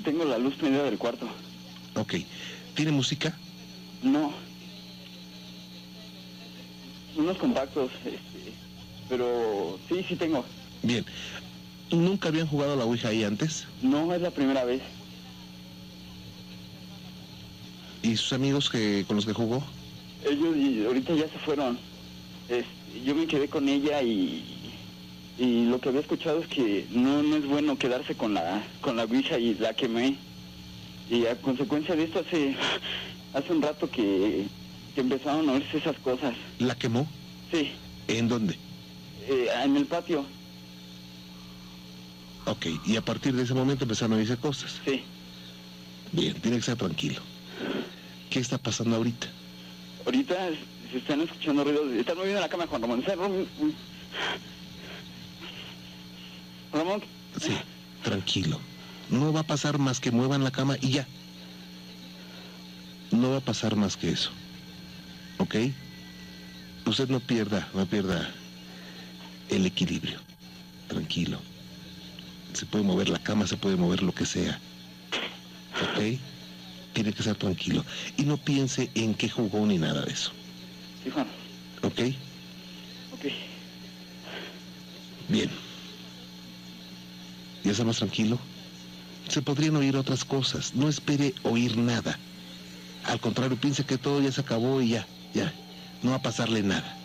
Tengo 0.03 0.25
la 0.25 0.37
luz 0.37 0.57
prendida 0.57 0.83
del 0.83 0.99
cuarto. 0.99 1.29
Ok. 1.95 2.15
¿Tiene 2.75 2.91
música? 2.91 3.39
No. 4.03 4.33
Unos 7.17 7.39
compactos, 7.39 7.93
este, 8.05 8.53
pero 9.09 9.79
sí, 9.89 10.05
sí 10.09 10.17
tengo. 10.17 10.45
Bien. 10.83 11.05
¿Nunca 11.91 12.29
habían 12.29 12.47
jugado 12.47 12.77
la 12.77 12.85
Ouija 12.85 13.09
ahí 13.09 13.25
antes? 13.25 13.67
No, 13.83 14.13
es 14.13 14.21
la 14.21 14.31
primera 14.31 14.65
vez. 14.65 14.83
¿Y 18.03 18.17
sus 18.17 18.33
amigos 18.33 18.71
que, 18.71 19.05
con 19.07 19.17
los 19.17 19.27
que 19.27 19.33
jugó? 19.33 19.63
Ellos 20.25 20.57
y 20.57 20.85
ahorita 20.85 21.15
ya 21.15 21.29
se 21.29 21.39
fueron. 21.39 21.79
Este, 22.49 23.03
yo 23.05 23.15
me 23.15 23.27
quedé 23.27 23.49
con 23.49 23.69
ella 23.69 24.03
y, 24.03 24.45
y 25.39 25.65
lo 25.67 25.81
que 25.81 25.89
había 25.89 26.01
escuchado 26.01 26.41
es 26.41 26.49
que 26.49 26.87
no, 26.91 27.23
no 27.23 27.37
es 27.37 27.47
bueno 27.47 27.77
quedarse 27.79 28.15
con 28.15 28.35
la 28.35 28.65
con 28.81 28.97
la 28.97 29.05
Ouija 29.05 29.39
y 29.39 29.55
la 29.55 29.75
quemé. 29.75 30.17
Y 31.09 31.27
a 31.27 31.37
consecuencia 31.37 31.95
de 31.95 32.05
esto 32.05 32.21
hace 32.27 32.57
hace 33.35 33.53
un 33.53 33.63
rato 33.63 33.89
que, 33.91 34.47
que 34.95 35.01
empezaron 35.01 35.49
a 35.49 35.53
oírse 35.53 35.79
esas 35.79 35.99
cosas. 35.99 36.35
¿La 36.59 36.75
quemó? 36.75 37.07
Sí, 37.53 37.73
¿En 38.09 38.29
dónde? 38.29 38.59
Eh, 39.29 39.49
en 39.65 39.77
el 39.77 39.87
patio. 39.87 40.25
Ok. 42.47 42.67
Y 42.87 42.97
a 42.97 43.03
partir 43.03 43.35
de 43.35 43.43
ese 43.43 43.55
momento 43.55 43.85
empezaron 43.85 44.15
a 44.15 44.17
oírse 44.17 44.37
cosas. 44.37 44.81
Sí. 44.85 45.03
Bien, 46.13 46.35
tiene 46.35 46.57
que 46.57 46.61
estar 46.61 46.77
tranquilo. 46.77 47.21
¿Qué 48.31 48.39
está 48.39 48.59
pasando 48.59 48.97
ahorita? 48.97 49.27
Ahorita 50.05 50.37
se 50.91 50.99
están 50.99 51.21
escuchando 51.21 51.65
ruidos. 51.65 51.93
Están 51.93 52.17
moviendo 52.17 52.41
la 52.41 52.49
cama, 52.49 52.67
Juan 52.67 52.83
Ramón. 52.83 53.05
Ramón, 56.73 57.03
Sí, 57.41 57.57
tranquilo. 58.03 58.61
No 59.11 59.33
va 59.33 59.41
a 59.41 59.47
pasar 59.47 59.79
más 59.79 60.01
que 60.01 60.11
muevan 60.11 60.45
la 60.45 60.51
cama 60.51 60.77
y 60.81 60.91
ya. 60.91 61.07
No 63.11 63.31
va 63.31 63.37
a 63.39 63.41
pasar 63.41 63.77
más 63.77 63.97
que 63.97 64.11
eso. 64.11 64.31
¿Ok? 65.39 65.57
Usted 66.87 67.09
no 67.09 67.21
pierda, 67.21 67.69
no 67.75 67.87
pierda 67.87 68.33
el 69.51 69.67
equilibrio. 69.67 70.19
Tranquilo. 70.89 71.39
Se 72.53 72.67
puede 72.67 72.85
mover 72.85 73.09
la 73.09 73.19
cama, 73.19 73.47
se 73.47 73.57
puede 73.57 73.77
mover 73.77 74.03
lo 74.03 74.13
que 74.13 74.25
sea. 74.25 74.59
¿Ok? 75.83 76.19
Tiene 76.95 77.13
que 77.13 77.19
estar 77.19 77.37
tranquilo. 77.37 77.85
Y 78.17 78.23
no 78.23 78.37
piense 78.39 78.91
en 78.95 79.15
qué 79.15 79.29
jugó 79.29 79.67
ni 79.67 79.79
nada 79.79 80.05
de 80.05 80.13
eso. 80.13 80.33
Sí, 81.05 81.11
Juan. 81.11 81.27
¿Ok? 81.83 82.01
Ok. 83.13 83.33
Bien. 85.29 85.51
¿Ya 87.65 87.73
está 87.73 87.85
más 87.85 87.99
tranquilo? 87.99 88.39
Se 89.29 89.43
podrían 89.43 89.77
oír 89.77 89.97
otras 89.97 90.25
cosas. 90.25 90.75
No 90.75 90.89
espere 90.89 91.35
oír 91.43 91.77
nada. 91.77 92.19
Al 93.05 93.21
contrario, 93.21 93.57
piense 93.57 93.85
que 93.85 93.99
todo 93.99 94.21
ya 94.21 94.33
se 94.33 94.41
acabó 94.41 94.81
y 94.81 94.91
ya, 94.91 95.07
ya. 95.35 95.53
No 96.03 96.11
va 96.11 96.17
a 96.17 96.23
pasarle 96.23 96.63
nada. 96.63 96.96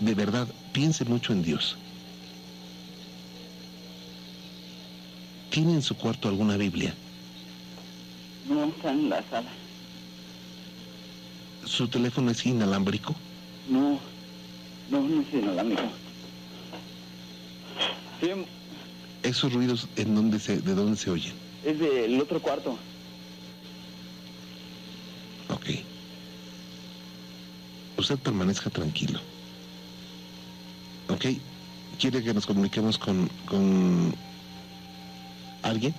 De 0.00 0.14
verdad, 0.14 0.48
piense 0.72 1.04
mucho 1.04 1.32
en 1.32 1.42
Dios. 1.42 1.76
¿Tiene 5.50 5.74
en 5.74 5.82
su 5.82 5.96
cuarto 5.96 6.28
alguna 6.28 6.56
Biblia? 6.56 6.94
No, 8.48 8.64
está 8.64 8.90
en 8.90 9.08
la 9.08 9.22
sala. 9.30 9.50
¿Su 11.64 11.88
teléfono 11.88 12.30
es 12.30 12.44
inalámbrico? 12.44 13.14
No, 13.68 14.00
no, 14.90 15.00
no 15.00 15.22
es 15.22 15.32
inalámbrico. 15.32 15.82
Sí, 18.20 18.30
¿Esos 19.22 19.52
ruidos 19.54 19.88
en 19.96 20.14
dónde 20.14 20.38
se, 20.38 20.60
de 20.60 20.74
dónde 20.74 20.96
se 20.96 21.10
oyen? 21.10 21.34
es 21.64 21.78
del 21.78 22.20
otro 22.20 22.42
cuarto. 22.42 22.78
Ok. 25.48 25.66
Usted 27.96 28.18
permanezca 28.18 28.68
tranquilo. 28.68 29.18
¿Ok? 31.14 31.26
¿Quiere 31.96 32.22
que 32.22 32.34
nos 32.34 32.44
comuniquemos 32.44 32.98
con, 32.98 33.28
con 33.46 34.12
alguien? 35.62 35.94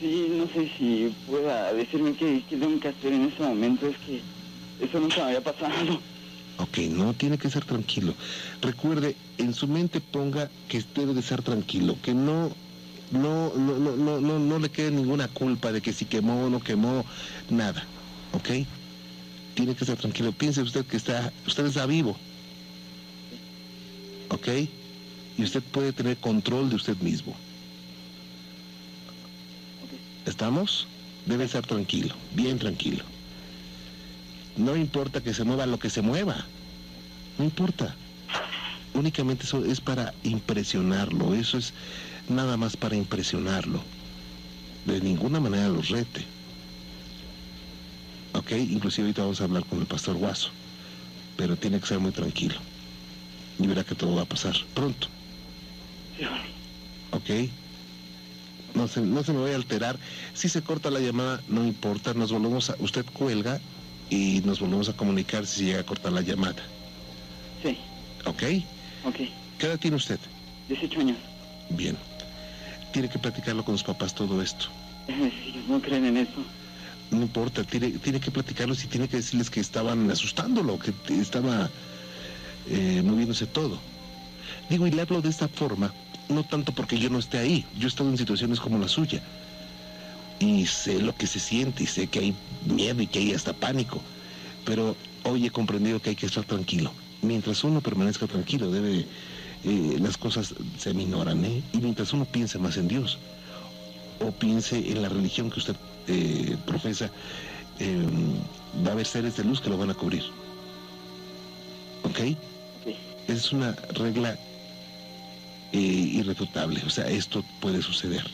Sí, 0.00 0.28
no 0.30 0.48
sé 0.48 0.70
si 0.76 1.16
pueda 1.24 1.72
decirme 1.72 2.16
qué, 2.16 2.44
qué 2.48 2.56
tengo 2.56 2.80
que 2.80 2.88
hacer 2.88 3.12
en 3.12 3.26
ese 3.26 3.42
momento. 3.42 3.86
Es 3.86 3.96
que 3.98 4.24
eso 4.80 4.98
nunca 4.98 5.16
me 5.18 5.22
había 5.22 5.42
pasado. 5.42 6.02
Ok, 6.58 6.78
no 6.90 7.14
tiene 7.14 7.38
que 7.38 7.48
ser 7.48 7.64
tranquilo. 7.64 8.14
Recuerde, 8.60 9.16
en 9.38 9.54
su 9.54 9.68
mente 9.68 10.00
ponga 10.00 10.50
que 10.66 10.82
debe 10.94 11.14
de 11.14 11.22
ser 11.22 11.42
tranquilo, 11.42 11.96
que 12.02 12.12
no, 12.12 12.50
no, 13.10 13.54
no, 13.54 13.78
no, 13.78 13.96
no, 13.96 14.20
no, 14.20 14.38
no 14.38 14.58
le 14.58 14.70
quede 14.70 14.90
ninguna 14.90 15.28
culpa 15.28 15.70
de 15.70 15.80
que 15.80 15.92
si 15.92 16.06
quemó 16.06 16.46
o 16.46 16.50
no 16.50 16.60
quemó, 16.60 17.04
nada. 17.48 17.88
¿Ok? 18.32 18.50
Tiene 19.54 19.74
que 19.74 19.84
ser 19.84 19.96
tranquilo. 19.96 20.32
Piense 20.32 20.60
usted 20.62 20.84
que 20.86 20.96
está, 20.96 21.32
usted 21.46 21.66
está 21.66 21.86
vivo. 21.86 22.18
¿Ok? 24.30 24.48
Y 25.38 25.42
usted 25.42 25.62
puede 25.62 25.92
tener 25.92 26.16
control 26.16 26.70
de 26.70 26.76
usted 26.76 26.96
mismo. 26.98 27.36
¿Estamos? 30.26 30.86
Debe 31.26 31.48
ser 31.48 31.66
tranquilo, 31.66 32.14
bien 32.34 32.58
tranquilo. 32.58 33.04
No 34.56 34.76
importa 34.76 35.20
que 35.20 35.34
se 35.34 35.44
mueva 35.44 35.66
lo 35.66 35.78
que 35.78 35.90
se 35.90 36.02
mueva. 36.02 36.44
No 37.38 37.44
importa. 37.44 37.94
Únicamente 38.94 39.44
eso 39.44 39.64
es 39.64 39.80
para 39.80 40.12
impresionarlo. 40.24 41.34
Eso 41.34 41.58
es 41.58 41.72
nada 42.28 42.56
más 42.56 42.76
para 42.76 42.96
impresionarlo. 42.96 43.82
De 44.86 45.00
ninguna 45.00 45.40
manera 45.40 45.68
los 45.68 45.88
rete. 45.88 46.24
¿Ok? 48.34 48.52
Inclusive 48.52 49.06
ahorita 49.06 49.22
vamos 49.22 49.40
a 49.40 49.44
hablar 49.44 49.64
con 49.64 49.80
el 49.80 49.86
pastor 49.86 50.16
Guaso. 50.16 50.50
Pero 51.36 51.56
tiene 51.56 51.80
que 51.80 51.86
ser 51.86 51.98
muy 51.98 52.12
tranquilo. 52.12 52.56
Y 53.60 53.66
verá 53.66 53.84
que 53.84 53.94
todo 53.94 54.16
va 54.16 54.22
a 54.22 54.26
pasar 54.26 54.54
pronto. 54.74 55.08
¿Ok? 57.12 57.30
No 58.74 58.88
se, 58.88 59.00
no 59.00 59.22
se 59.22 59.32
me 59.32 59.40
vaya 59.40 59.54
a 59.54 59.56
alterar. 59.56 59.98
Si 60.32 60.48
se 60.48 60.62
corta 60.62 60.90
la 60.90 61.00
llamada, 61.00 61.40
no 61.48 61.64
importa. 61.64 62.14
Nos 62.14 62.32
volvemos 62.32 62.70
a... 62.70 62.76
Usted 62.78 63.04
cuelga 63.12 63.60
y 64.08 64.40
nos 64.44 64.60
volvemos 64.60 64.88
a 64.88 64.92
comunicar 64.94 65.46
si 65.46 65.64
llega 65.64 65.80
a 65.80 65.84
cortar 65.84 66.12
la 66.12 66.22
llamada. 66.22 66.62
Sí. 67.62 67.76
¿Ok? 68.24 68.42
Ok. 69.04 69.16
¿Qué 69.58 69.66
edad 69.66 69.78
tiene 69.78 69.96
usted? 69.96 70.18
18 70.68 71.00
años. 71.00 71.18
Bien. 71.70 71.96
Tiene 72.92 73.08
que 73.08 73.18
platicarlo 73.18 73.64
con 73.64 73.76
sus 73.76 73.84
papás 73.84 74.14
todo 74.14 74.40
esto. 74.40 74.66
No 75.68 75.80
creen 75.80 76.06
en 76.06 76.16
eso. 76.16 76.44
No 77.10 77.22
importa, 77.22 77.64
tiene, 77.64 77.90
tiene 77.90 78.20
que 78.20 78.30
platicarlo 78.30 78.74
y 78.74 78.86
tiene 78.86 79.08
que 79.08 79.16
decirles 79.16 79.50
que 79.50 79.60
estaban 79.60 80.10
asustándolo, 80.10 80.78
que 80.78 80.92
estaba 81.20 81.68
eh, 82.68 83.02
moviéndose 83.04 83.46
todo. 83.46 83.78
Digo, 84.68 84.86
y 84.86 84.90
le 84.90 85.02
hablo 85.02 85.20
de 85.20 85.28
esta 85.28 85.48
forma, 85.48 85.92
no 86.28 86.44
tanto 86.44 86.72
porque 86.72 86.98
yo 86.98 87.10
no 87.10 87.18
esté 87.18 87.38
ahí, 87.38 87.64
yo 87.78 87.86
he 87.86 87.88
estado 87.88 88.10
en 88.10 88.18
situaciones 88.18 88.60
como 88.60 88.78
la 88.78 88.88
suya. 88.88 89.20
Y 90.38 90.66
sé 90.66 91.00
lo 91.00 91.14
que 91.14 91.26
se 91.26 91.38
siente, 91.38 91.84
y 91.84 91.86
sé 91.86 92.06
que 92.06 92.20
hay 92.20 92.34
miedo 92.66 93.02
y 93.02 93.06
que 93.06 93.18
hay 93.18 93.32
hasta 93.32 93.52
pánico. 93.52 94.00
Pero 94.64 94.96
hoy 95.24 95.46
he 95.46 95.50
comprendido 95.50 96.00
que 96.00 96.10
hay 96.10 96.16
que 96.16 96.26
estar 96.26 96.44
tranquilo. 96.44 96.92
Mientras 97.22 97.62
uno 97.64 97.80
permanezca 97.80 98.26
tranquilo, 98.26 98.70
debe, 98.70 99.06
eh, 99.64 99.96
las 100.00 100.16
cosas 100.16 100.54
se 100.78 100.94
minoran, 100.94 101.44
¿eh? 101.44 101.62
Y 101.72 101.78
mientras 101.78 102.12
uno 102.12 102.24
piense 102.24 102.58
más 102.58 102.76
en 102.76 102.88
Dios, 102.88 103.18
o 104.20 104.30
piense 104.30 104.78
en 104.78 105.02
la 105.02 105.08
religión 105.08 105.50
que 105.50 105.58
usted 105.58 105.76
eh, 106.06 106.56
profesa, 106.66 107.10
va 108.84 108.90
a 108.90 108.92
haber 108.92 109.06
seres 109.06 109.36
de 109.36 109.44
luz 109.44 109.60
que 109.60 109.70
lo 109.70 109.78
van 109.78 109.90
a 109.90 109.94
cubrir. 109.94 110.22
¿Ok? 112.02 112.36
Es 113.30 113.52
una 113.52 113.72
regla 113.94 114.36
eh, 115.72 115.78
irrefutable. 115.78 116.82
O 116.84 116.90
sea, 116.90 117.06
esto 117.08 117.44
puede 117.60 117.80
suceder. 117.80 118.24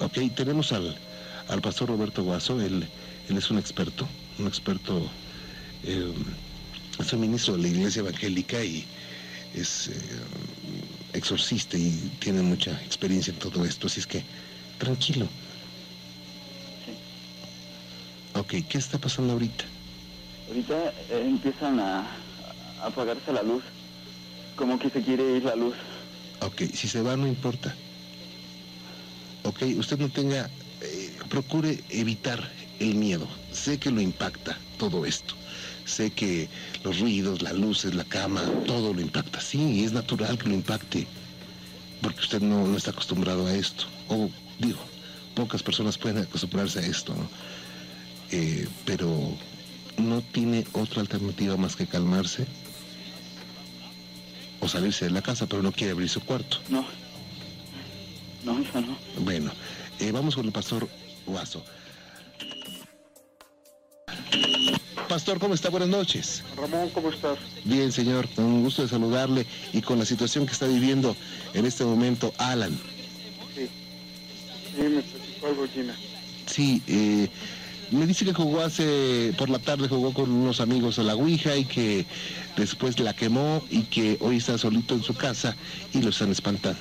Ok, 0.00 0.18
tenemos 0.34 0.72
al, 0.72 0.96
al 1.48 1.60
pastor 1.60 1.90
Roberto 1.90 2.24
Guaso, 2.24 2.60
él, 2.60 2.84
él 3.28 3.36
es 3.36 3.50
un 3.50 3.58
experto, 3.58 4.08
un 4.38 4.48
experto, 4.48 5.08
eh, 5.84 6.12
es 6.98 7.12
un 7.12 7.20
ministro 7.20 7.56
de 7.56 7.62
la 7.62 7.68
iglesia 7.68 8.00
evangélica 8.00 8.64
y 8.64 8.84
es 9.54 9.88
eh, 9.88 9.92
exorcista 11.12 11.78
y 11.78 12.10
tiene 12.18 12.42
mucha 12.42 12.72
experiencia 12.82 13.32
en 13.32 13.38
todo 13.38 13.64
esto, 13.64 13.86
así 13.86 14.00
es 14.00 14.06
que 14.06 14.24
tranquilo. 14.78 15.28
Ok, 18.34 18.54
¿qué 18.68 18.78
está 18.78 18.98
pasando 18.98 19.34
ahorita? 19.34 19.64
Ahorita 20.48 20.92
eh, 21.10 21.26
empiezan 21.28 21.78
a 21.78 22.06
apagarse 22.84 23.32
la 23.32 23.42
luz. 23.42 23.62
Como 24.56 24.78
que 24.78 24.90
se 24.90 25.02
quiere 25.02 25.36
ir 25.36 25.44
la 25.44 25.56
luz. 25.56 25.74
Ok, 26.40 26.62
si 26.74 26.88
se 26.88 27.02
va 27.02 27.16
no 27.16 27.26
importa. 27.26 27.74
Ok, 29.44 29.62
usted 29.78 29.98
no 29.98 30.08
tenga, 30.08 30.50
eh, 30.82 31.18
procure 31.28 31.82
evitar 31.90 32.50
el 32.78 32.94
miedo. 32.94 33.26
Sé 33.52 33.78
que 33.78 33.90
lo 33.90 34.00
impacta 34.00 34.58
todo 34.78 35.04
esto. 35.04 35.34
Sé 35.84 36.10
que 36.10 36.48
los 36.84 37.00
ruidos, 37.00 37.42
las 37.42 37.54
luces, 37.54 37.94
la 37.94 38.04
cama, 38.04 38.42
todo 38.66 38.92
lo 38.94 39.00
impacta. 39.00 39.40
Sí, 39.40 39.84
es 39.84 39.92
natural 39.92 40.38
que 40.38 40.48
lo 40.48 40.54
impacte. 40.54 41.06
Porque 42.02 42.20
usted 42.20 42.40
no, 42.40 42.66
no 42.66 42.76
está 42.76 42.90
acostumbrado 42.90 43.46
a 43.46 43.54
esto. 43.54 43.84
O 44.08 44.30
digo, 44.58 44.80
pocas 45.34 45.62
personas 45.62 45.98
pueden 45.98 46.22
acostumbrarse 46.22 46.80
a 46.80 46.86
esto. 46.86 47.14
¿no? 47.14 47.28
Eh, 48.30 48.68
pero 48.84 49.36
no 49.98 50.22
tiene 50.22 50.66
otra 50.72 51.00
alternativa 51.00 51.56
más 51.56 51.76
que 51.76 51.86
calmarse 51.86 52.46
o 54.60 54.68
salirse 54.68 55.06
de 55.06 55.10
la 55.10 55.22
casa, 55.22 55.46
pero 55.46 55.62
no 55.62 55.72
quiere 55.72 55.92
abrir 55.92 56.08
su 56.08 56.20
cuarto. 56.20 56.58
No. 56.68 56.86
No, 58.44 58.58
eso 58.58 58.80
no. 58.80 58.96
Bueno, 59.18 59.50
eh, 59.98 60.12
vamos 60.12 60.34
con 60.34 60.46
el 60.46 60.52
pastor 60.52 60.88
Guaso. 61.26 61.62
Pastor, 65.08 65.40
¿cómo 65.40 65.54
está? 65.54 65.70
Buenas 65.70 65.88
noches. 65.88 66.44
Ramón, 66.56 66.88
¿cómo 66.90 67.10
estás? 67.10 67.36
Bien, 67.64 67.90
señor, 67.90 68.28
con 68.28 68.44
un 68.44 68.62
gusto 68.62 68.82
de 68.82 68.88
saludarle 68.88 69.44
y 69.72 69.80
con 69.82 69.98
la 69.98 70.04
situación 70.04 70.46
que 70.46 70.52
está 70.52 70.68
viviendo 70.68 71.16
en 71.52 71.66
este 71.66 71.84
momento 71.84 72.32
Alan. 72.38 72.78
Sí. 73.56 73.68
Sí, 74.76 74.82
me 74.82 75.02
platicó 75.02 75.46
algo, 75.48 75.66
Gina. 75.66 75.96
Sí, 76.46 76.80
eh, 76.86 77.28
me 77.90 78.06
dice 78.06 78.24
que 78.24 78.32
jugó 78.32 78.60
hace, 78.60 79.32
por 79.36 79.50
la 79.50 79.58
tarde 79.58 79.88
jugó 79.88 80.12
con 80.14 80.30
unos 80.30 80.60
amigos 80.60 80.98
a 80.98 81.02
la 81.02 81.14
Ouija 81.14 81.56
y 81.56 81.64
que 81.64 82.06
después 82.56 82.98
la 83.00 83.14
quemó 83.14 83.64
y 83.70 83.82
que 83.82 84.16
hoy 84.20 84.36
está 84.36 84.56
solito 84.58 84.94
en 84.94 85.02
su 85.02 85.14
casa 85.14 85.56
y 85.92 86.00
lo 86.00 86.10
están 86.10 86.30
espantando. 86.30 86.78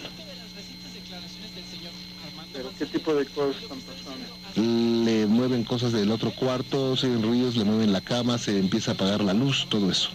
Pero 2.53 2.71
¿qué 2.77 2.85
tipo 2.85 3.15
de 3.15 3.25
cosas 3.25 3.61
están 3.61 3.79
pasando? 3.79 5.05
Le 5.05 5.25
mueven 5.25 5.63
cosas 5.63 5.93
del 5.93 6.11
otro 6.11 6.31
cuarto, 6.31 6.95
se 6.95 7.07
oyen 7.07 7.23
ruidos, 7.23 7.55
le 7.55 7.63
mueven 7.63 7.91
la 7.91 8.01
cama, 8.01 8.37
se 8.37 8.57
empieza 8.57 8.91
a 8.91 8.93
apagar 8.93 9.23
la 9.23 9.33
luz, 9.33 9.67
todo 9.69 9.89
eso. 9.89 10.09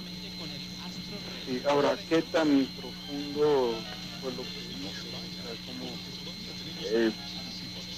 Sí, 1.47 1.61
ahora, 1.69 1.97
¿qué 2.09 2.23
tan 2.23 2.67
profundo 2.77 3.75
fue 4.21 4.31
lo 4.33 4.43
que 4.43 4.61
hizo? 4.71 4.89
O 4.89 5.43
sea, 5.43 5.55
¿cómo, 5.67 5.91
eh, 6.87 7.11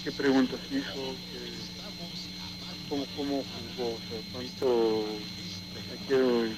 ¿Qué 0.05 0.13
preguntas 0.13 0.61
hizo? 0.71 1.36
¿Qué, 2.89 2.89
cómo, 2.89 3.07
¿Cómo 3.17 3.45
jugó? 3.77 3.95
O 3.95 4.01
sea, 4.09 4.19
¿cuánto 4.33 5.19
me 5.91 5.99
quiero... 6.07 6.57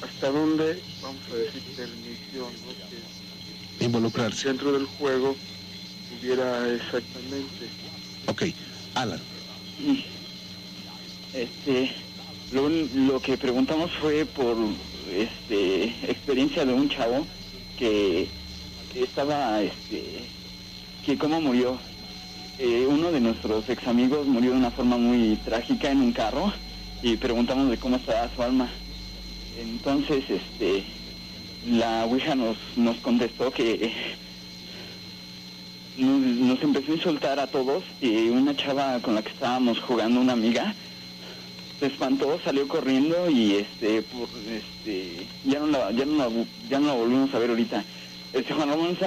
¿Hasta 0.00 0.30
dónde, 0.30 0.82
vamos 1.02 1.22
a 1.30 1.34
decir, 1.34 1.62
permitió 1.76 2.50
¿no? 2.50 2.74
que 2.88 3.84
Involucrarse. 3.84 4.48
dentro 4.48 4.72
del 4.72 4.86
juego 4.86 5.36
hubiera 6.10 6.68
exactamente... 6.72 7.70
Ok, 8.26 8.42
Alan. 8.94 9.22
Este, 11.32 11.94
lo, 12.50 12.64
un- 12.64 13.06
lo 13.08 13.20
que 13.20 13.36
preguntamos 13.36 13.90
fue 14.00 14.24
por 14.26 14.56
este 15.08 16.10
experiencia 16.10 16.64
de 16.64 16.72
un 16.72 16.88
chavo 16.88 17.28
que 17.76 18.32
estaba, 18.94 19.62
este, 19.62 20.30
que 21.02 21.18
cómo 21.18 21.40
murió. 21.40 21.80
Eh, 22.62 22.86
uno 22.86 23.10
de 23.10 23.20
nuestros 23.20 23.66
ex 23.70 23.86
amigos 23.88 24.26
murió 24.26 24.50
de 24.50 24.58
una 24.58 24.70
forma 24.70 24.98
muy 24.98 25.36
trágica 25.36 25.90
en 25.90 26.02
un 26.02 26.12
carro 26.12 26.52
y 27.02 27.16
preguntamos 27.16 27.70
de 27.70 27.78
cómo 27.78 27.96
estaba 27.96 28.28
su 28.36 28.42
alma. 28.42 28.68
Entonces, 29.58 30.24
este, 30.28 30.84
la 31.66 32.04
Ouija 32.04 32.34
nos, 32.34 32.58
nos 32.76 32.98
contestó 32.98 33.50
que 33.50 33.90
nos, 35.96 36.62
empezó 36.62 36.92
a 36.92 36.96
insultar 36.96 37.40
a 37.40 37.46
todos 37.46 37.82
y 37.98 38.28
una 38.28 38.54
chava 38.54 39.00
con 39.00 39.14
la 39.14 39.22
que 39.22 39.30
estábamos 39.30 39.80
jugando, 39.80 40.20
una 40.20 40.34
amiga, 40.34 40.74
se 41.78 41.86
espantó, 41.86 42.38
salió 42.44 42.68
corriendo 42.68 43.30
y 43.30 43.54
este, 43.54 44.02
por, 44.02 44.28
este, 44.50 45.26
ya 45.46 45.60
no 45.60 45.66
la, 45.68 45.92
ya 45.92 46.04
no 46.04 46.30
ya 46.68 46.78
no 46.78 46.88
la 46.88 46.92
volvimos 46.92 47.34
a 47.34 47.38
ver 47.38 47.48
ahorita. 47.48 47.82
Este 48.34 48.52
Juan 48.52 48.68
Ramón 48.68 48.98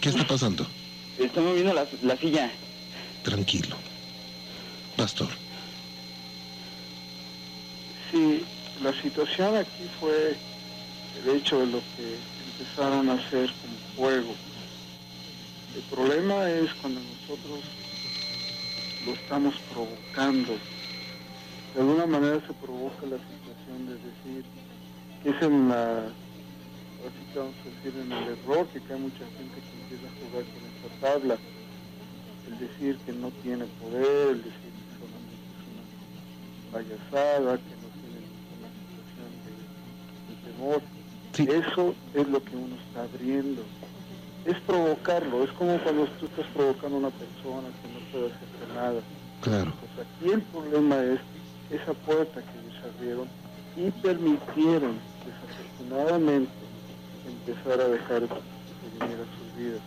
¿Qué 0.00 0.08
está 0.08 0.26
pasando? 0.26 0.66
Está 1.26 1.40
moviendo 1.40 1.74
la, 1.74 1.86
la 2.02 2.16
silla. 2.16 2.50
Tranquilo. 3.22 3.76
Pastor. 4.96 5.28
Sí, 8.10 8.44
la 8.82 8.92
situación 9.02 9.56
aquí 9.56 9.88
fue 9.98 10.36
el 11.22 11.36
hecho 11.36 11.60
de 11.60 11.66
lo 11.66 11.78
que 11.96 12.16
empezaron 12.60 13.08
a 13.08 13.14
hacer 13.14 13.52
como 13.60 13.76
juego. 13.96 14.34
El 15.74 15.82
problema 15.82 16.50
es 16.50 16.72
cuando 16.74 17.00
nosotros 17.00 17.60
lo 19.06 19.12
estamos 19.12 19.54
provocando. 19.72 20.56
De 21.74 21.80
alguna 21.80 22.06
manera 22.06 22.40
se 22.46 22.52
provoca 22.54 23.06
la 23.06 23.18
situación 23.18 23.86
de 23.86 23.94
decir 23.94 24.44
que 25.22 25.30
es 25.30 25.42
en 25.42 25.68
la, 25.68 25.98
así 27.06 27.22
que 27.32 27.38
vamos 27.38 27.54
a 27.60 27.68
decir, 27.70 28.00
en 28.00 28.12
el 28.12 28.38
error 28.38 28.66
que 28.68 28.80
cae 28.80 28.96
mucha 28.96 29.24
gente 29.36 29.60
que 29.60 29.82
empieza 29.82 30.06
a 30.08 30.16
jugar 30.18 30.44
con 30.50 30.60
esta 30.66 30.69
tabla. 31.00 31.36
El 32.48 32.58
decir 32.58 32.96
que 33.06 33.12
no 33.12 33.30
tiene 33.42 33.64
poder, 33.80 34.28
el 34.28 34.42
decir 34.42 34.72
que 34.74 34.84
solamente 34.98 35.46
es 35.54 35.64
una 35.70 35.84
payasada, 36.72 37.56
que 37.58 37.74
no 37.78 37.88
tiene 38.00 38.18
ninguna 38.26 38.68
situación 38.80 39.30
de, 39.46 39.52
de 40.28 40.52
temor. 40.52 40.82
Eso 41.64 41.94
es 42.14 42.28
lo 42.28 42.42
que 42.42 42.56
uno 42.56 42.74
está 42.88 43.02
abriendo. 43.02 43.62
Es 44.44 44.58
provocarlo, 44.60 45.44
es 45.44 45.50
como 45.52 45.78
cuando 45.78 46.06
tú 46.18 46.26
estás 46.26 46.46
provocando 46.54 46.96
a 46.96 47.00
una 47.00 47.10
persona 47.10 47.68
que 47.82 47.92
no 47.92 48.00
puede 48.10 48.26
hacer 48.26 48.74
nada. 48.74 49.00
Claro. 49.42 49.72
Pues 49.80 50.06
aquí 50.06 50.32
el 50.32 50.42
problema 50.42 51.02
es 51.04 51.20
esa 51.70 51.92
puerta 51.92 52.42
que 52.42 52.58
ellos 52.58 52.94
abrieron 52.94 53.28
y 53.76 53.90
permitieron, 54.02 54.98
desafortunadamente, 55.24 56.50
empezar 57.26 57.80
a 57.80 57.88
dejar 57.88 58.22
que 58.22 58.98
viniera 58.98 59.22
a 59.22 59.38
sus 59.38 59.56
vidas. 59.56 59.80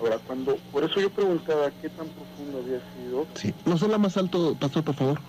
Ahora, 0.00 0.18
cuando, 0.26 0.56
por 0.72 0.84
eso 0.84 1.00
yo 1.00 1.10
preguntaba 1.10 1.70
qué 1.82 1.88
tan 1.88 2.06
profundo 2.08 2.58
había 2.58 2.80
sido. 2.94 3.26
Sí. 3.34 3.52
¿Nos 3.64 3.82
habla 3.82 3.98
más 3.98 4.16
alto, 4.16 4.54
pastor, 4.54 4.84
por 4.84 4.94
favor? 4.94 5.20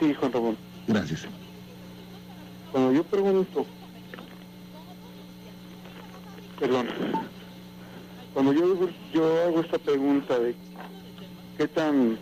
Sí, 0.00 0.12
Juan 0.14 0.32
Ramón. 0.32 0.56
Gracias. 0.88 1.26
Cuando 2.72 2.92
yo 2.92 3.04
pregunto, 3.04 3.66
perdón, 6.58 6.88
cuando 8.32 8.52
yo, 8.52 8.88
yo 9.12 9.42
hago 9.44 9.60
esta 9.60 9.78
pregunta 9.78 10.38
de 10.38 10.56
qué 11.56 11.68
tan 11.68 12.18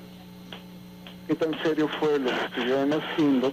qué 1.26 1.34
tan 1.34 1.62
serio 1.62 1.88
fue 1.98 2.18
lo 2.18 2.30
que 2.30 2.44
estuvieron 2.44 2.92
haciendo, 2.92 3.52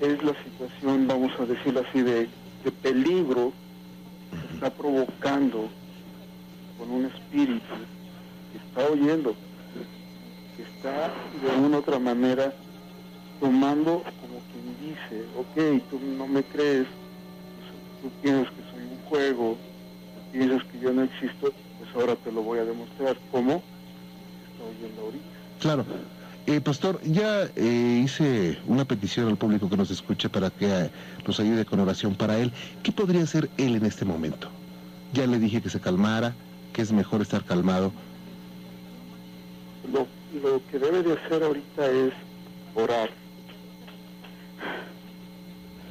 es 0.00 0.22
la 0.22 0.34
situación, 0.44 1.06
vamos 1.06 1.32
a 1.40 1.46
decirlo 1.46 1.82
así, 1.88 2.02
de, 2.02 2.28
de 2.64 2.70
peligro 2.82 3.52
que 4.30 4.54
está 4.54 4.70
provocando 4.70 5.70
con 6.78 6.90
un 6.90 7.06
espíritu 7.06 7.74
que 8.52 8.58
está 8.58 8.92
oyendo, 8.92 9.34
que 10.56 10.62
está 10.62 11.12
de 11.42 11.66
una 11.66 11.76
u 11.76 11.80
otra 11.80 11.98
manera 11.98 12.52
tomando 13.40 14.04
como 14.20 14.38
quien 14.52 14.90
dice, 14.90 15.26
ok, 15.36 15.90
tú 15.90 15.98
no 16.16 16.28
me 16.28 16.42
crees, 16.44 16.86
tú 18.00 18.08
piensas 18.22 18.52
que 18.52 18.62
soy 18.70 18.84
un 18.84 18.98
juego, 19.08 19.56
tú 20.14 20.38
piensas 20.38 20.62
que 20.70 20.78
yo 20.78 20.92
no 20.92 21.02
existo, 21.02 21.52
pues 21.78 21.90
ahora 21.94 22.14
te 22.16 22.30
lo 22.30 22.42
voy 22.42 22.60
a 22.60 22.64
demostrar. 22.64 23.16
¿Cómo? 23.32 23.54
Está 23.54 24.64
oyendo 24.64 25.02
ahorita. 25.02 25.24
Claro. 25.60 25.84
Eh, 26.46 26.60
pastor, 26.60 27.00
ya 27.02 27.48
eh, 27.54 28.02
hice 28.04 28.58
una 28.66 28.84
petición 28.84 29.28
al 29.28 29.36
público 29.36 29.70
que 29.70 29.76
nos 29.76 29.90
escuche 29.92 30.28
para 30.28 30.50
que 30.50 30.66
eh, 30.66 30.90
nos 31.26 31.38
ayude 31.38 31.64
con 31.64 31.78
oración 31.78 32.16
para 32.16 32.38
él. 32.38 32.52
¿Qué 32.82 32.90
podría 32.90 33.22
hacer 33.22 33.48
él 33.58 33.76
en 33.76 33.86
este 33.86 34.04
momento? 34.04 34.48
Ya 35.12 35.26
le 35.26 35.38
dije 35.38 35.62
que 35.62 35.70
se 35.70 35.80
calmara, 35.80 36.34
que 36.72 36.82
es 36.82 36.92
mejor 36.92 37.22
estar 37.22 37.44
calmado. 37.44 37.92
Lo, 39.92 40.06
lo 40.40 40.62
que 40.70 40.78
debe 40.78 41.02
de 41.02 41.14
hacer 41.14 41.42
ahorita 41.42 41.90
es 41.90 42.12
orar, 42.74 43.10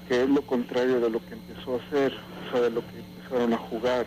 que 0.08 0.24
es 0.24 0.30
lo 0.30 0.42
contrario 0.42 1.00
de 1.00 1.10
lo 1.10 1.20
que 1.26 1.34
empezó 1.34 1.76
a 1.76 1.78
hacer, 1.78 2.14
o 2.48 2.52
sea, 2.52 2.62
de 2.62 2.70
lo 2.72 2.82
que 2.82 3.00
empezaron 3.00 3.54
a 3.54 3.58
jugar. 3.58 4.06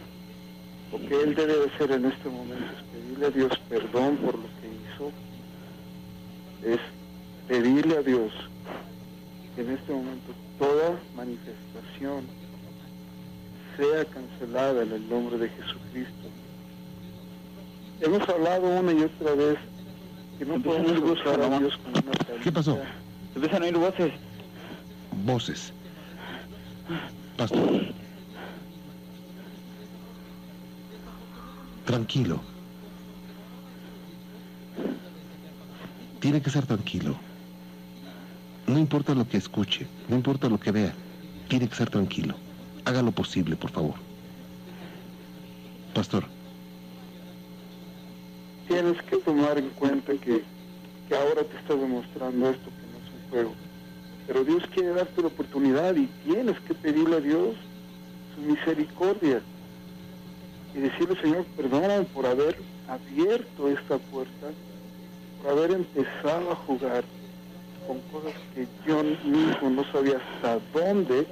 Lo 0.92 0.98
que 1.08 1.22
él 1.22 1.34
debe 1.34 1.54
de 1.56 1.66
hacer 1.66 1.90
en 1.92 2.04
este 2.06 2.28
momento 2.28 2.64
es 2.64 2.82
pedirle 2.92 3.26
a 3.26 3.30
Dios 3.30 3.60
perdón 3.68 4.16
por 4.18 4.34
lo 4.36 4.48
que 4.60 4.68
hizo, 4.68 5.12
es 6.64 6.80
pedirle 7.48 7.96
a 7.96 8.02
Dios 8.02 8.32
que 9.54 9.62
en 9.62 9.70
este 9.70 9.92
momento 9.92 10.32
toda 10.58 10.98
manifestación 11.16 12.26
sea 13.76 14.04
cancelada 14.04 14.82
en 14.82 14.92
el 14.92 15.08
nombre 15.08 15.38
de 15.38 15.48
Jesucristo. 15.48 16.28
Hemos 18.00 18.28
hablado 18.28 18.80
una 18.80 18.92
y 18.92 19.02
otra 19.02 19.34
vez 19.34 19.56
que 20.38 20.44
no 20.44 20.60
podemos 20.60 21.00
buscar 21.00 21.40
a 21.40 21.58
Dios 21.58 21.78
con 21.78 21.92
una 21.92 22.42
¿Qué 22.42 22.52
pasó? 22.52 22.78
Empiezan 23.34 23.62
a 23.62 23.66
oír 23.66 23.76
voces. 23.76 24.12
Voces. 25.24 25.72
Pastor. 27.36 27.94
Tranquilo. 31.84 32.40
Tiene 36.20 36.40
que 36.40 36.50
ser 36.50 36.66
tranquilo. 36.66 37.16
No 38.66 38.78
importa 38.78 39.14
lo 39.14 39.28
que 39.28 39.36
escuche, 39.36 39.86
no 40.08 40.16
importa 40.16 40.48
lo 40.48 40.58
que 40.58 40.72
vea, 40.72 40.94
tiene 41.48 41.68
que 41.68 41.74
ser 41.74 41.90
tranquilo. 41.90 42.34
Haga 42.86 43.02
lo 43.02 43.12
posible, 43.12 43.56
por 43.56 43.70
favor. 43.70 43.94
Pastor. 45.92 46.33
Tienes 48.68 49.00
que 49.02 49.16
tomar 49.18 49.58
en 49.58 49.68
cuenta 49.70 50.12
que, 50.14 50.42
que 51.08 51.14
ahora 51.14 51.42
te 51.44 51.56
está 51.56 51.74
demostrando 51.74 52.50
esto 52.50 52.64
que 52.64 52.86
no 52.92 52.98
es 52.98 53.24
un 53.24 53.30
juego. 53.30 53.52
Pero 54.26 54.44
Dios 54.44 54.62
quiere 54.72 54.90
darte 54.90 55.20
la 55.20 55.28
oportunidad 55.28 55.94
y 55.96 56.06
tienes 56.24 56.58
que 56.60 56.74
pedirle 56.74 57.16
a 57.16 57.20
Dios 57.20 57.56
su 58.34 58.40
misericordia 58.40 59.42
y 60.74 60.78
decirle, 60.78 61.20
Señor, 61.20 61.44
perdóname 61.56 62.04
por 62.04 62.26
haber 62.26 62.56
abierto 62.88 63.68
esta 63.68 63.98
puerta, 63.98 64.48
por 65.42 65.52
haber 65.52 65.72
empezado 65.72 66.52
a 66.52 66.56
jugar 66.56 67.04
con 67.86 68.00
cosas 68.12 68.32
que 68.54 68.66
yo 68.86 69.02
mismo 69.02 69.70
no 69.70 69.84
sabía 69.92 70.16
hasta 70.16 70.58
dónde 70.72 71.26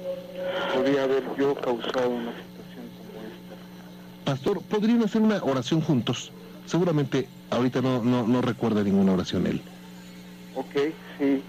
podía 0.73 1.03
haber 1.03 1.23
yo 1.37 1.55
causado 1.55 2.09
una 2.09 2.31
situación 2.31 2.85
como 2.97 3.21
esta. 3.25 4.25
Pastor, 4.25 4.61
¿podrían 4.63 5.03
hacer 5.03 5.21
una 5.21 5.43
oración 5.43 5.81
juntos? 5.81 6.31
Seguramente 6.65 7.27
ahorita 7.49 7.81
no, 7.81 8.03
no, 8.03 8.27
no 8.27 8.41
recuerda 8.41 8.83
ninguna 8.83 9.13
oración 9.13 9.47
él. 9.47 9.61
Ok, 10.55 10.93
sí. 11.17 11.41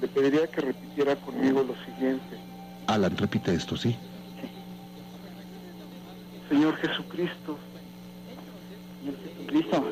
Le 0.00 0.08
pediría 0.08 0.46
que 0.48 0.60
repitiera 0.60 1.16
conmigo 1.16 1.62
lo 1.62 1.74
siguiente. 1.84 2.36
Alan, 2.86 3.16
repite 3.16 3.54
esto, 3.54 3.76
¿sí? 3.76 3.96
Señor 6.48 6.76
Jesucristo, 6.76 7.58
Señor 9.00 9.16
Jesucristo, 9.22 9.84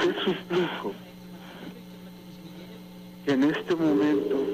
te 0.00 0.24
suplico 0.24 0.92
que 3.24 3.32
en 3.32 3.44
este 3.44 3.74
momento 3.74 4.46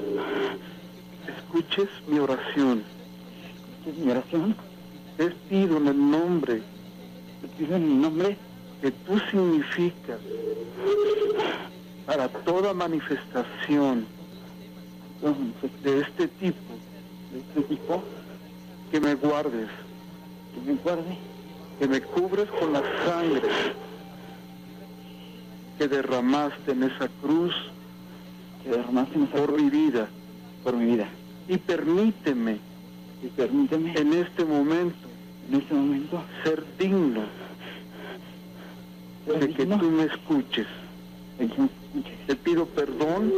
escuches 1.27 1.89
mi 2.07 2.19
oración. 2.19 2.83
¿Escuches 3.79 4.05
mi 4.05 4.11
oración? 4.11 4.55
Te 5.15 5.31
pido 5.49 5.77
en 5.77 5.87
el 5.87 6.11
nombre, 6.11 6.61
te 7.41 7.47
pido 7.57 7.77
en 7.77 7.83
el 7.83 8.01
nombre 8.01 8.37
que 8.81 8.91
tú 8.91 9.19
significas 9.31 10.19
para 12.05 12.27
toda 12.29 12.73
manifestación 12.73 14.05
de 15.83 15.99
este 16.01 16.27
tipo, 16.27 16.73
de 17.31 17.39
este 17.39 17.61
tipo, 17.75 18.03
que 18.91 18.99
me 18.99 19.15
guardes, 19.15 19.67
que 20.53 20.71
me 20.71 20.77
guarde, 20.77 21.17
que 21.79 21.87
me 21.87 22.01
cubres 22.01 22.47
con 22.51 22.73
la 22.73 22.83
sangre 23.05 23.41
que 25.77 25.87
derramaste 25.87 26.71
en 26.71 26.83
esa 26.83 27.07
cruz, 27.21 27.53
que 28.63 28.69
derramaste 28.69 29.15
en 29.15 29.23
esa 29.23 29.33
por 29.33 29.47
cruz, 29.47 29.61
mi 29.61 29.69
vida, 29.69 30.07
por 30.63 30.75
mi 30.75 30.85
vida. 30.85 31.07
y 31.47 31.57
permíteme 31.57 32.59
Y 33.23 33.27
permíteme 33.27 33.93
en 33.97 34.13
este 34.13 34.45
momento 34.45 35.07
en 35.49 35.59
este 35.61 35.73
momento 35.73 36.21
ser 36.43 36.63
digno 36.77 37.23
de 39.33 39.49
que 39.49 39.65
tú 39.65 39.91
me 39.91 40.03
escuches. 40.03 40.67
Te 42.25 42.35
pido 42.35 42.65
perdón 42.65 43.31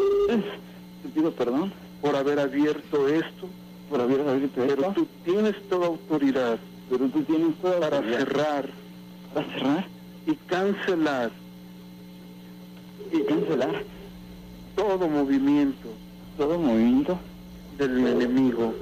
Te 1.03 1.09
pido 1.09 1.31
perdón 1.31 1.73
por 2.01 2.15
haber 2.15 2.39
abierto 2.39 3.09
esto, 3.09 3.49
por 3.89 3.99
haber 3.99 4.21
abierto 4.21 4.53
pero 4.55 4.73
esto, 4.73 4.93
tú 4.93 5.07
tienes 5.25 5.55
toda 5.67 5.87
autoridad 5.87 6.57
pero 6.89 7.07
tú 7.09 7.23
tienes 7.23 7.55
toda 7.61 7.79
para 7.79 7.97
autoridad. 7.97 8.19
cerrar. 8.19 8.69
Para 9.33 9.47
cerrar 9.53 9.87
y 10.25 10.35
cancelar. 10.35 11.31
Y 13.11 13.21
cancelar 13.23 13.83
todo 14.75 15.07
movimiento 15.07 15.89
todo 16.37 16.57
movimiento 16.57 17.19
del 17.77 18.07
enemigo. 18.07 18.73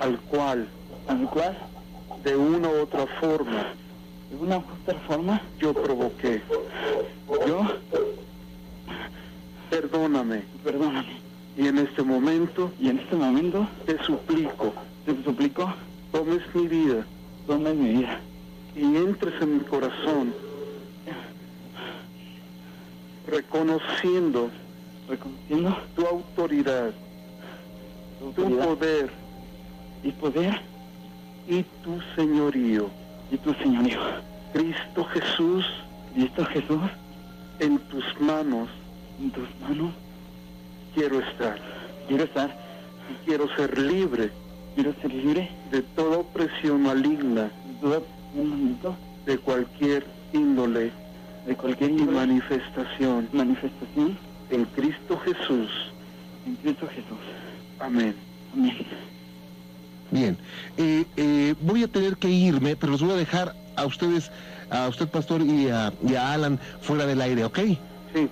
Al 0.00 0.18
cual. 0.22 0.66
al 1.06 1.30
cual 1.30 1.56
de 2.24 2.36
una 2.36 2.68
u 2.68 2.80
otra 2.80 3.06
forma 3.20 3.72
de 4.30 4.36
una 4.36 4.58
u 4.58 4.64
otra 4.82 4.98
forma 5.06 5.40
yo 5.58 5.72
provoqué. 5.72 6.42
yo 7.46 7.62
Perdóname 9.70 10.42
perdóname 10.64 11.26
y 11.56 11.66
en 11.66 11.78
este 11.78 12.02
momento 12.02 12.70
y 12.78 12.88
en 12.88 12.98
este 12.98 13.16
momento 13.16 13.66
te 13.86 14.02
suplico 14.04 14.74
Te 15.06 15.22
suplico. 15.22 15.72
Tomes 16.10 16.42
mi 16.54 16.66
vida. 16.66 17.06
Tomes 17.46 17.74
mi 17.76 17.94
vida. 17.94 18.20
Y 18.74 18.82
entres 18.82 19.40
en 19.40 19.58
mi 19.58 19.64
corazón. 19.64 20.34
Reconociendo. 23.28 24.50
Reconociendo. 25.08 25.76
Tu 25.94 26.06
autoridad. 26.06 26.92
Tu, 28.18 28.32
tu 28.32 28.42
autoridad, 28.42 28.66
poder. 28.66 29.10
Y 30.02 30.10
poder. 30.12 30.60
Y 31.48 31.62
tu 31.84 32.00
señorío. 32.16 32.90
Y 33.30 33.36
tu 33.38 33.52
señorío. 33.54 34.00
Cristo 34.52 35.04
Jesús. 35.04 35.66
Cristo 36.14 36.44
Jesús. 36.46 36.80
En 37.60 37.78
tus 37.90 38.04
manos. 38.20 38.68
En 39.20 39.30
tus 39.30 39.48
manos. 39.60 39.92
Quiero 40.94 41.20
estar. 41.20 41.58
Quiero 42.08 42.24
estar. 42.24 42.56
Y 43.10 43.26
quiero 43.26 43.48
ser 43.56 43.78
libre. 43.78 44.30
Quiero 44.74 44.94
ser 45.00 45.12
libre. 45.12 45.50
De 45.70 45.82
toda 45.82 46.18
opresión 46.18 46.82
maligna. 46.82 47.42
De 47.42 47.74
toda 47.80 48.96
De 49.26 49.38
cualquier 49.38 50.06
índole. 50.32 50.92
De 51.46 51.56
cualquier 51.56 51.90
y 51.90 51.94
índole. 51.94 52.18
manifestación. 52.18 53.28
Manifestación. 53.32 54.18
En 54.50 54.64
Cristo 54.66 55.18
Jesús. 55.18 55.70
En 56.46 56.54
Cristo 56.56 56.86
Jesús. 56.88 57.18
Amén. 57.80 58.14
Amén. 58.54 58.76
Bien, 60.10 60.38
eh, 60.76 61.04
eh, 61.16 61.54
voy 61.60 61.82
a 61.82 61.88
tener 61.88 62.16
que 62.16 62.28
irme, 62.28 62.76
pero 62.76 62.92
los 62.92 63.02
voy 63.02 63.12
a 63.12 63.16
dejar 63.16 63.54
a 63.74 63.84
ustedes, 63.84 64.30
a 64.70 64.88
usted, 64.88 65.08
Pastor, 65.08 65.42
y 65.42 65.68
a, 65.68 65.92
y 66.06 66.14
a 66.14 66.32
Alan 66.32 66.58
fuera 66.80 67.06
del 67.06 67.20
aire, 67.20 67.44
¿ok? 67.44 67.58
Sí. 68.14 68.28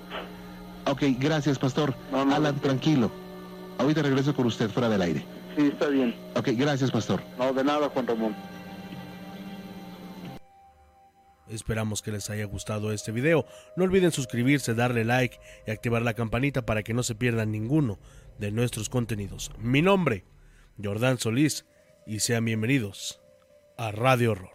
Ok, 0.87 1.03
gracias, 1.19 1.59
Pastor. 1.59 1.93
No, 2.11 2.25
no, 2.25 2.35
Alan, 2.35 2.55
no. 2.55 2.61
tranquilo. 2.61 3.11
Ahorita 3.77 4.01
regreso 4.01 4.33
con 4.33 4.45
usted 4.45 4.69
fuera 4.69 4.87
del 4.89 5.01
aire. 5.01 5.25
Sí, 5.57 5.67
está 5.67 5.87
bien. 5.87 6.15
Ok, 6.35 6.49
gracias, 6.53 6.91
Pastor. 6.91 7.21
No, 7.37 7.51
de 7.53 7.63
nada, 7.63 7.89
Juan 7.89 8.07
Ramón. 8.07 8.35
Esperamos 11.47 12.01
que 12.01 12.11
les 12.11 12.29
haya 12.29 12.45
gustado 12.45 12.91
este 12.91 13.11
video. 13.11 13.45
No 13.75 13.83
olviden 13.83 14.11
suscribirse, 14.11 14.73
darle 14.73 15.05
like 15.05 15.39
y 15.67 15.71
activar 15.71 16.01
la 16.01 16.13
campanita 16.13 16.65
para 16.65 16.83
que 16.83 16.93
no 16.93 17.03
se 17.03 17.15
pierdan 17.15 17.51
ninguno 17.51 17.99
de 18.39 18.51
nuestros 18.51 18.89
contenidos. 18.89 19.51
Mi 19.59 19.81
nombre, 19.81 20.25
Jordán 20.81 21.17
Solís, 21.17 21.65
y 22.05 22.19
sean 22.19 22.45
bienvenidos 22.45 23.21
a 23.77 23.91
Radio 23.91 24.31
Horror. 24.31 24.49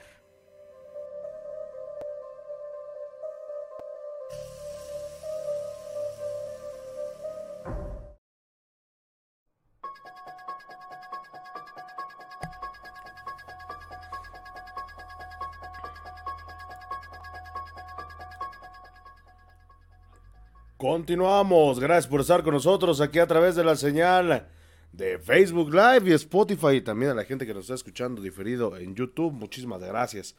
Continuamos, 20.76 21.78
gracias 21.78 22.06
por 22.06 22.20
estar 22.20 22.42
con 22.42 22.54
nosotros 22.54 23.00
aquí 23.00 23.18
a 23.18 23.26
través 23.26 23.54
de 23.54 23.64
la 23.64 23.76
señal 23.76 24.48
de 24.92 25.18
Facebook 25.18 25.72
Live 25.72 26.10
y 26.10 26.12
Spotify 26.12 26.76
y 26.76 26.80
también 26.80 27.12
a 27.12 27.14
la 27.14 27.24
gente 27.24 27.46
que 27.46 27.54
nos 27.54 27.64
está 27.64 27.74
escuchando 27.74 28.20
diferido 28.20 28.76
en 28.76 28.94
YouTube. 28.94 29.32
Muchísimas 29.32 29.80
gracias 29.80 30.34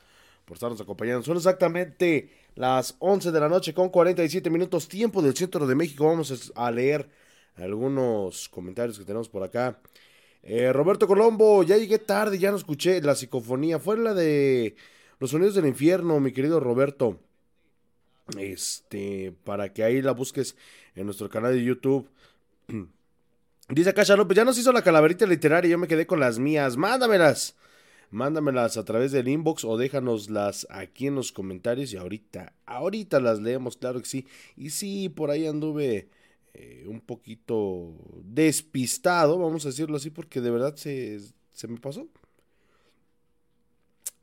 por 0.45 0.55
estarnos 0.55 0.81
acompañando. 0.81 1.23
Son 1.23 1.37
exactamente 1.37 2.29
las 2.55 2.95
11 2.99 3.31
de 3.31 3.39
la 3.39 3.49
noche 3.49 3.73
con 3.73 3.89
47 3.89 4.49
minutos 4.49 4.87
tiempo 4.87 5.21
del 5.21 5.35
centro 5.35 5.65
de 5.65 5.75
México. 5.75 6.05
Vamos 6.05 6.51
a 6.55 6.71
leer 6.71 7.09
algunos 7.55 8.49
comentarios 8.49 8.99
que 8.99 9.05
tenemos 9.05 9.29
por 9.29 9.43
acá. 9.43 9.79
Eh, 10.43 10.73
Roberto 10.73 11.07
Colombo, 11.07 11.63
ya 11.63 11.77
llegué 11.77 11.99
tarde, 11.99 12.39
ya 12.39 12.51
no 12.51 12.57
escuché 12.57 13.01
la 13.01 13.15
psicofonía. 13.15 13.79
Fue 13.79 13.97
la 13.97 14.13
de 14.13 14.75
los 15.19 15.31
sonidos 15.31 15.55
del 15.55 15.67
infierno, 15.67 16.19
mi 16.19 16.31
querido 16.31 16.59
Roberto. 16.59 17.19
Este, 18.37 19.33
para 19.43 19.73
que 19.73 19.83
ahí 19.83 20.01
la 20.01 20.11
busques 20.11 20.55
en 20.95 21.05
nuestro 21.05 21.29
canal 21.29 21.53
de 21.53 21.63
YouTube. 21.63 22.09
Dice 23.71 23.93
Cacha 23.93 24.17
López, 24.17 24.35
ya 24.35 24.43
nos 24.43 24.57
hizo 24.57 24.73
la 24.73 24.81
calaverita 24.81 25.25
literaria, 25.25 25.71
yo 25.71 25.77
me 25.77 25.87
quedé 25.87 26.05
con 26.05 26.19
las 26.19 26.39
mías. 26.39 26.75
Mándamelas. 26.75 27.55
Mándamelas 28.09 28.75
a 28.75 28.83
través 28.83 29.13
del 29.13 29.29
inbox 29.29 29.63
o 29.63 29.77
déjanoslas 29.77 30.67
aquí 30.69 31.07
en 31.07 31.15
los 31.15 31.31
comentarios 31.31 31.93
y 31.93 31.97
ahorita, 31.97 32.51
ahorita 32.65 33.21
las 33.21 33.39
leemos, 33.39 33.77
claro 33.77 34.01
que 34.01 34.07
sí. 34.07 34.27
Y 34.57 34.71
sí, 34.71 35.07
por 35.07 35.31
ahí 35.31 35.47
anduve 35.47 36.09
eh, 36.53 36.83
un 36.85 36.99
poquito 36.99 37.93
despistado, 38.25 39.39
vamos 39.39 39.65
a 39.65 39.69
decirlo 39.69 39.95
así, 39.95 40.09
porque 40.09 40.41
de 40.41 40.51
verdad 40.51 40.75
se, 40.75 41.21
se 41.53 41.67
me 41.69 41.79
pasó. 41.79 42.09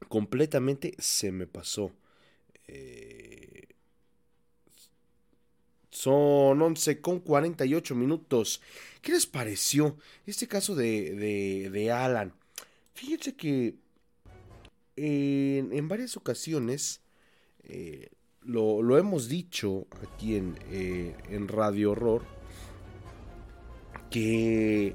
Completamente 0.09 0.95
se 0.99 1.33
me 1.33 1.47
pasó. 1.47 1.91
Eh, 2.67 3.28
son 5.99 6.63
11 6.63 7.01
con 7.01 7.19
48 7.19 7.97
minutos. 7.97 8.63
¿Qué 9.03 9.11
les 9.11 9.27
pareció 9.27 9.97
este 10.27 10.47
caso 10.47 10.77
de, 10.77 11.13
de, 11.17 11.71
de 11.71 11.91
Alan? 11.91 12.33
Fíjense 12.95 13.35
que 13.35 13.75
en, 14.95 15.73
en 15.73 15.89
varias 15.89 16.17
ocasiones 16.17 17.01
eh, 17.65 18.11
lo, 18.43 18.81
lo, 18.81 18.97
hemos 18.97 19.29
dicho 19.29 19.89
aquí 20.05 20.37
en, 20.37 20.57
eh, 20.71 21.17
en 21.31 21.49
Radio 21.49 21.91
Horror 21.91 22.23
que 24.09 24.95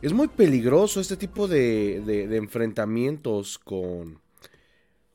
es 0.00 0.12
muy 0.14 0.28
peligroso 0.28 1.02
este 1.02 1.18
tipo 1.18 1.48
de, 1.48 2.00
de, 2.00 2.26
de 2.26 2.36
enfrentamientos 2.38 3.58
con, 3.58 4.22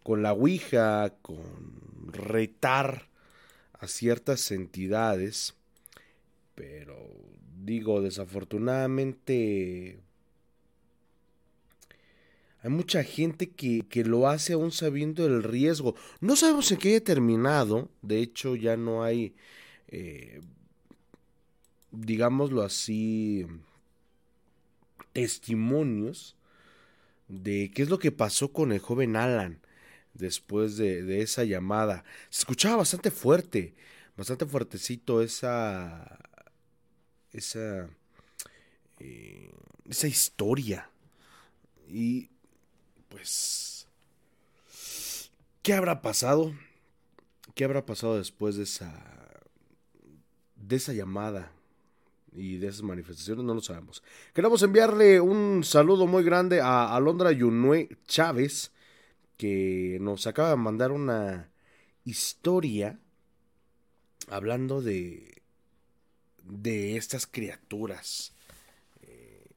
con 0.03 0.21
la 0.21 0.33
Ouija, 0.33 1.15
con 1.23 2.11
retar 2.11 3.09
ciertas 3.87 4.51
entidades, 4.51 5.55
pero 6.55 6.95
digo, 7.63 8.01
desafortunadamente 8.01 9.99
hay 12.61 12.69
mucha 12.69 13.03
gente 13.03 13.51
que, 13.51 13.85
que, 13.87 14.03
lo 14.03 14.27
hace 14.27 14.53
aún 14.53 14.71
sabiendo 14.71 15.25
el 15.25 15.43
riesgo. 15.43 15.95
No 16.19 16.35
sabemos 16.35 16.71
en 16.71 16.79
qué 16.79 16.89
haya 16.89 17.03
terminado, 17.03 17.89
de 18.01 18.19
hecho 18.19 18.55
ya 18.55 18.75
no 18.75 19.03
hay, 19.03 19.35
eh, 19.87 20.41
digámoslo 21.91 22.63
así, 22.63 23.45
testimonios 25.13 26.35
de 27.27 27.71
qué 27.73 27.83
es 27.83 27.89
lo 27.89 27.99
que 27.99 28.11
pasó 28.11 28.51
con 28.51 28.71
el 28.71 28.79
joven 28.79 29.15
Alan 29.15 29.59
después 30.15 30.77
de, 30.77 31.03
de, 31.03 31.21
esa 31.21 31.43
llamada. 31.43 32.03
Se 32.29 32.39
escuchaba 32.39 32.77
bastante 32.77 33.11
fuerte, 33.11 33.75
bastante 34.17 34.45
fuertecito 34.45 35.21
esa, 35.21 36.19
esa, 37.31 37.89
eh, 38.99 39.51
esa 39.87 40.07
historia. 40.07 40.89
Y 41.87 42.29
pues, 43.09 43.87
¿qué 45.61 45.73
habrá 45.73 46.01
pasado? 46.01 46.53
¿Qué 47.53 47.63
habrá 47.63 47.85
pasado 47.85 48.17
después 48.17 48.55
de 48.55 48.63
esa, 48.63 48.91
de 50.55 50.75
esa 50.75 50.93
llamada? 50.93 51.51
y 52.37 52.57
de 52.57 52.67
esas 52.67 52.81
manifestaciones 52.81 53.45
no 53.45 53.53
lo 53.53 53.61
sabemos. 53.61 54.03
Queremos 54.33 54.61
enviarle 54.61 55.21
un 55.21 55.63
saludo 55.63 56.05
muy 56.05 56.23
grande 56.23 56.59
a 56.59 56.93
Alondra 56.93 57.31
Yunue 57.31 57.97
Chávez, 58.07 58.71
que 59.37 59.97
nos 60.01 60.27
acaba 60.27 60.49
de 60.49 60.55
mandar 60.57 60.91
una 60.91 61.49
historia 62.03 62.99
hablando 64.29 64.81
de 64.81 65.35
de 66.45 66.95
estas 66.95 67.25
criaturas 67.25 68.33
eh, 69.01 69.47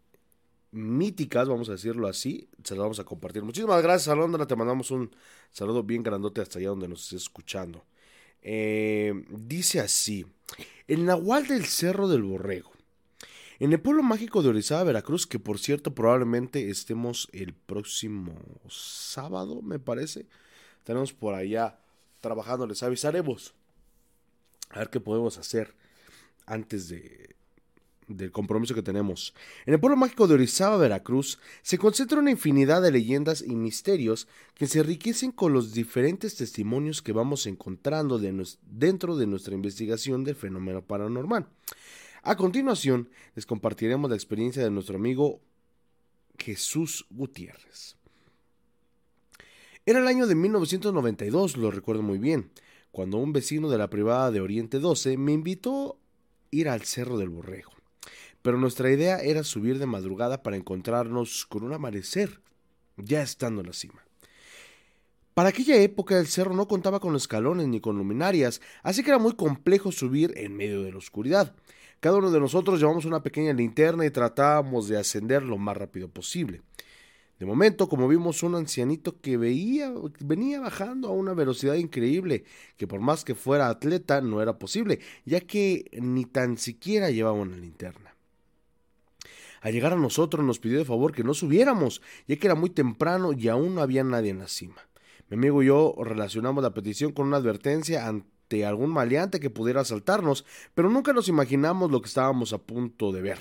míticas, 0.72 1.48
vamos 1.48 1.68
a 1.68 1.72
decirlo 1.72 2.08
así, 2.08 2.48
se 2.64 2.74
las 2.74 2.82
vamos 2.82 3.00
a 3.00 3.04
compartir. 3.04 3.42
Muchísimas 3.42 3.82
gracias, 3.82 4.08
Alondra, 4.08 4.46
te 4.46 4.56
mandamos 4.56 4.90
un 4.90 5.14
saludo 5.50 5.82
bien 5.82 6.02
grandote 6.02 6.40
hasta 6.40 6.58
allá 6.58 6.68
donde 6.70 6.88
nos 6.88 7.04
estés 7.04 7.22
escuchando. 7.22 7.84
Eh, 8.42 9.24
dice 9.30 9.80
así, 9.80 10.26
el 10.86 11.04
Nahual 11.04 11.46
del 11.46 11.66
Cerro 11.66 12.08
del 12.08 12.22
Borrego. 12.22 12.72
En 13.60 13.72
el 13.72 13.80
pueblo 13.80 14.04
mágico 14.04 14.40
de 14.42 14.50
Orizaba, 14.50 14.84
Veracruz, 14.84 15.26
que 15.26 15.40
por 15.40 15.58
cierto 15.58 15.92
probablemente 15.92 16.70
estemos 16.70 17.28
el 17.32 17.54
próximo 17.54 18.34
sábado, 18.68 19.62
me 19.62 19.80
parece. 19.80 20.26
Tenemos 20.84 21.12
por 21.12 21.34
allá 21.34 21.78
trabajando, 22.20 22.68
les 22.68 22.84
avisaremos. 22.84 23.54
A 24.70 24.78
ver 24.78 24.90
qué 24.90 25.00
podemos 25.00 25.38
hacer 25.38 25.74
antes 26.46 26.88
de, 26.88 27.34
del 28.06 28.30
compromiso 28.30 28.76
que 28.76 28.82
tenemos. 28.82 29.34
En 29.66 29.74
el 29.74 29.80
pueblo 29.80 29.96
mágico 29.96 30.28
de 30.28 30.34
Orizaba, 30.34 30.76
Veracruz, 30.76 31.40
se 31.62 31.78
concentra 31.78 32.20
una 32.20 32.30
infinidad 32.30 32.80
de 32.80 32.92
leyendas 32.92 33.42
y 33.42 33.56
misterios 33.56 34.28
que 34.54 34.68
se 34.68 34.78
enriquecen 34.78 35.32
con 35.32 35.52
los 35.52 35.72
diferentes 35.72 36.36
testimonios 36.36 37.02
que 37.02 37.12
vamos 37.12 37.46
encontrando 37.46 38.20
dentro 38.62 39.16
de 39.16 39.26
nuestra 39.26 39.54
investigación 39.54 40.22
del 40.22 40.36
fenómeno 40.36 40.82
paranormal. 40.82 41.48
A 42.28 42.36
continuación, 42.36 43.08
les 43.34 43.46
compartiremos 43.46 44.10
la 44.10 44.14
experiencia 44.14 44.62
de 44.62 44.70
nuestro 44.70 44.96
amigo 44.96 45.40
Jesús 46.38 47.06
Gutiérrez. 47.08 47.96
Era 49.86 50.00
el 50.00 50.06
año 50.06 50.26
de 50.26 50.34
1992, 50.34 51.56
lo 51.56 51.70
recuerdo 51.70 52.02
muy 52.02 52.18
bien, 52.18 52.50
cuando 52.90 53.16
un 53.16 53.32
vecino 53.32 53.70
de 53.70 53.78
la 53.78 53.88
privada 53.88 54.30
de 54.30 54.42
Oriente 54.42 54.78
12 54.78 55.16
me 55.16 55.32
invitó 55.32 55.92
a 55.92 55.96
ir 56.50 56.68
al 56.68 56.82
Cerro 56.82 57.16
del 57.16 57.30
Borrego. 57.30 57.72
Pero 58.42 58.58
nuestra 58.58 58.92
idea 58.92 59.20
era 59.20 59.42
subir 59.42 59.78
de 59.78 59.86
madrugada 59.86 60.42
para 60.42 60.58
encontrarnos 60.58 61.46
con 61.46 61.62
un 61.62 61.72
amanecer, 61.72 62.42
ya 62.98 63.22
estando 63.22 63.62
en 63.62 63.68
la 63.68 63.72
cima. 63.72 64.04
Para 65.32 65.48
aquella 65.48 65.76
época 65.76 66.18
el 66.18 66.26
cerro 66.26 66.52
no 66.52 66.68
contaba 66.68 67.00
con 67.00 67.16
escalones 67.16 67.68
ni 67.68 67.80
con 67.80 67.96
luminarias, 67.96 68.60
así 68.82 69.02
que 69.02 69.08
era 69.12 69.18
muy 69.18 69.34
complejo 69.34 69.92
subir 69.92 70.34
en 70.36 70.54
medio 70.54 70.82
de 70.82 70.92
la 70.92 70.98
oscuridad. 70.98 71.54
Cada 72.00 72.18
uno 72.18 72.30
de 72.30 72.38
nosotros 72.38 72.78
llevamos 72.78 73.04
una 73.06 73.22
pequeña 73.22 73.52
linterna 73.52 74.06
y 74.06 74.10
tratábamos 74.10 74.86
de 74.86 74.98
ascender 74.98 75.42
lo 75.42 75.58
más 75.58 75.76
rápido 75.76 76.08
posible. 76.08 76.62
De 77.40 77.46
momento, 77.46 77.88
como 77.88 78.06
vimos 78.06 78.42
un 78.42 78.54
ancianito 78.54 79.20
que 79.20 79.36
veía, 79.36 79.92
venía 80.20 80.60
bajando 80.60 81.08
a 81.08 81.12
una 81.12 81.34
velocidad 81.34 81.74
increíble, 81.74 82.44
que 82.76 82.86
por 82.86 83.00
más 83.00 83.24
que 83.24 83.34
fuera 83.34 83.68
atleta 83.68 84.20
no 84.20 84.42
era 84.42 84.58
posible, 84.58 85.00
ya 85.24 85.40
que 85.40 85.88
ni 86.00 86.24
tan 86.24 86.56
siquiera 86.56 87.10
llevaba 87.10 87.38
una 87.38 87.56
linterna. 87.56 88.14
Al 89.60 89.72
llegar 89.72 89.92
a 89.92 89.96
nosotros 89.96 90.44
nos 90.44 90.60
pidió 90.60 90.78
de 90.78 90.84
favor 90.84 91.12
que 91.12 91.24
no 91.24 91.34
subiéramos, 91.34 92.00
ya 92.28 92.36
que 92.36 92.46
era 92.46 92.54
muy 92.54 92.70
temprano 92.70 93.32
y 93.32 93.48
aún 93.48 93.74
no 93.74 93.82
había 93.82 94.04
nadie 94.04 94.30
en 94.30 94.38
la 94.38 94.48
cima. 94.48 94.88
Mi 95.30 95.36
amigo 95.36 95.62
y 95.62 95.66
yo 95.66 95.94
relacionamos 95.98 96.62
la 96.62 96.74
petición 96.74 97.12
con 97.12 97.26
una 97.26 97.38
advertencia 97.38 98.06
ante 98.06 98.37
algún 98.66 98.90
maleante 98.90 99.40
que 99.40 99.50
pudiera 99.50 99.82
asaltarnos, 99.82 100.44
pero 100.74 100.90
nunca 100.90 101.12
nos 101.12 101.28
imaginamos 101.28 101.90
lo 101.90 102.00
que 102.00 102.08
estábamos 102.08 102.52
a 102.52 102.58
punto 102.58 103.12
de 103.12 103.22
ver. 103.22 103.38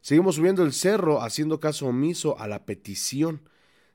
Seguimos 0.00 0.36
subiendo 0.36 0.62
el 0.62 0.72
cerro 0.72 1.22
haciendo 1.22 1.60
caso 1.60 1.86
omiso 1.86 2.38
a 2.38 2.48
la 2.48 2.64
petición 2.64 3.42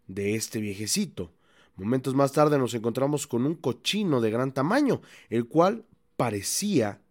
de 0.08 0.36
este 0.36 0.60
viejecito. 0.60 1.32
Momentos 1.76 2.14
más 2.14 2.32
tarde 2.32 2.58
nos 2.58 2.74
encontramos 2.74 3.28
con 3.28 3.46
un 3.46 3.56
cochino 3.56 4.22
de 4.22 4.32
gran 4.32 4.54
tamaño, 4.54 5.02
el 5.30 5.48
cual 5.48 5.86
parecía 6.16 7.02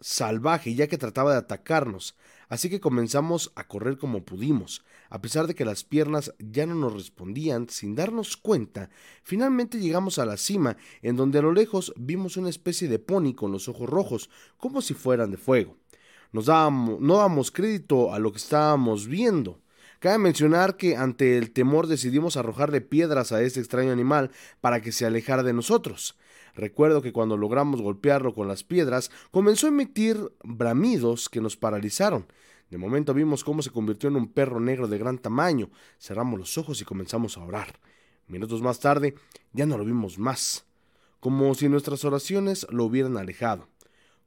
salvaje 0.00 0.74
ya 0.74 0.88
que 0.88 0.98
trataba 0.98 1.32
de 1.32 1.38
atacarnos, 1.38 2.16
así 2.54 2.70
que 2.70 2.80
comenzamos 2.80 3.52
a 3.56 3.66
correr 3.66 3.98
como 3.98 4.24
pudimos. 4.24 4.84
A 5.10 5.20
pesar 5.20 5.48
de 5.48 5.56
que 5.56 5.64
las 5.64 5.82
piernas 5.82 6.32
ya 6.38 6.66
no 6.66 6.76
nos 6.76 6.92
respondían, 6.92 7.68
sin 7.68 7.96
darnos 7.96 8.36
cuenta, 8.36 8.90
finalmente 9.24 9.80
llegamos 9.80 10.20
a 10.20 10.24
la 10.24 10.36
cima, 10.36 10.76
en 11.02 11.16
donde 11.16 11.40
a 11.40 11.42
lo 11.42 11.52
lejos 11.52 11.92
vimos 11.96 12.36
una 12.36 12.48
especie 12.48 12.86
de 12.86 13.00
pony 13.00 13.34
con 13.34 13.50
los 13.50 13.68
ojos 13.68 13.90
rojos, 13.90 14.30
como 14.56 14.82
si 14.82 14.94
fueran 14.94 15.32
de 15.32 15.36
fuego. 15.36 15.76
No 16.30 16.42
damos 16.42 17.50
crédito 17.50 18.12
a 18.12 18.20
lo 18.20 18.30
que 18.30 18.38
estábamos 18.38 19.08
viendo. 19.08 19.60
Cabe 19.98 20.18
mencionar 20.18 20.76
que 20.76 20.96
ante 20.96 21.38
el 21.38 21.50
temor 21.50 21.88
decidimos 21.88 22.36
arrojarle 22.36 22.80
piedras 22.80 23.32
a 23.32 23.42
este 23.42 23.58
extraño 23.58 23.90
animal 23.90 24.30
para 24.60 24.80
que 24.80 24.92
se 24.92 25.06
alejara 25.06 25.42
de 25.42 25.52
nosotros. 25.54 26.16
Recuerdo 26.54 27.02
que 27.02 27.12
cuando 27.12 27.36
logramos 27.36 27.82
golpearlo 27.82 28.34
con 28.34 28.48
las 28.48 28.62
piedras, 28.64 29.10
comenzó 29.30 29.66
a 29.66 29.70
emitir 29.70 30.32
bramidos 30.42 31.28
que 31.28 31.40
nos 31.40 31.56
paralizaron. 31.56 32.26
De 32.70 32.78
momento 32.78 33.14
vimos 33.14 33.44
cómo 33.44 33.62
se 33.62 33.70
convirtió 33.70 34.08
en 34.08 34.16
un 34.16 34.28
perro 34.28 34.60
negro 34.60 34.88
de 34.88 34.98
gran 34.98 35.18
tamaño. 35.18 35.70
Cerramos 35.98 36.38
los 36.38 36.56
ojos 36.58 36.80
y 36.80 36.84
comenzamos 36.84 37.36
a 37.36 37.44
orar. 37.44 37.78
Minutos 38.26 38.62
más 38.62 38.80
tarde 38.80 39.14
ya 39.52 39.66
no 39.66 39.76
lo 39.76 39.84
vimos 39.84 40.18
más, 40.18 40.64
como 41.20 41.54
si 41.54 41.68
nuestras 41.68 42.04
oraciones 42.04 42.66
lo 42.70 42.84
hubieran 42.84 43.16
alejado. 43.16 43.68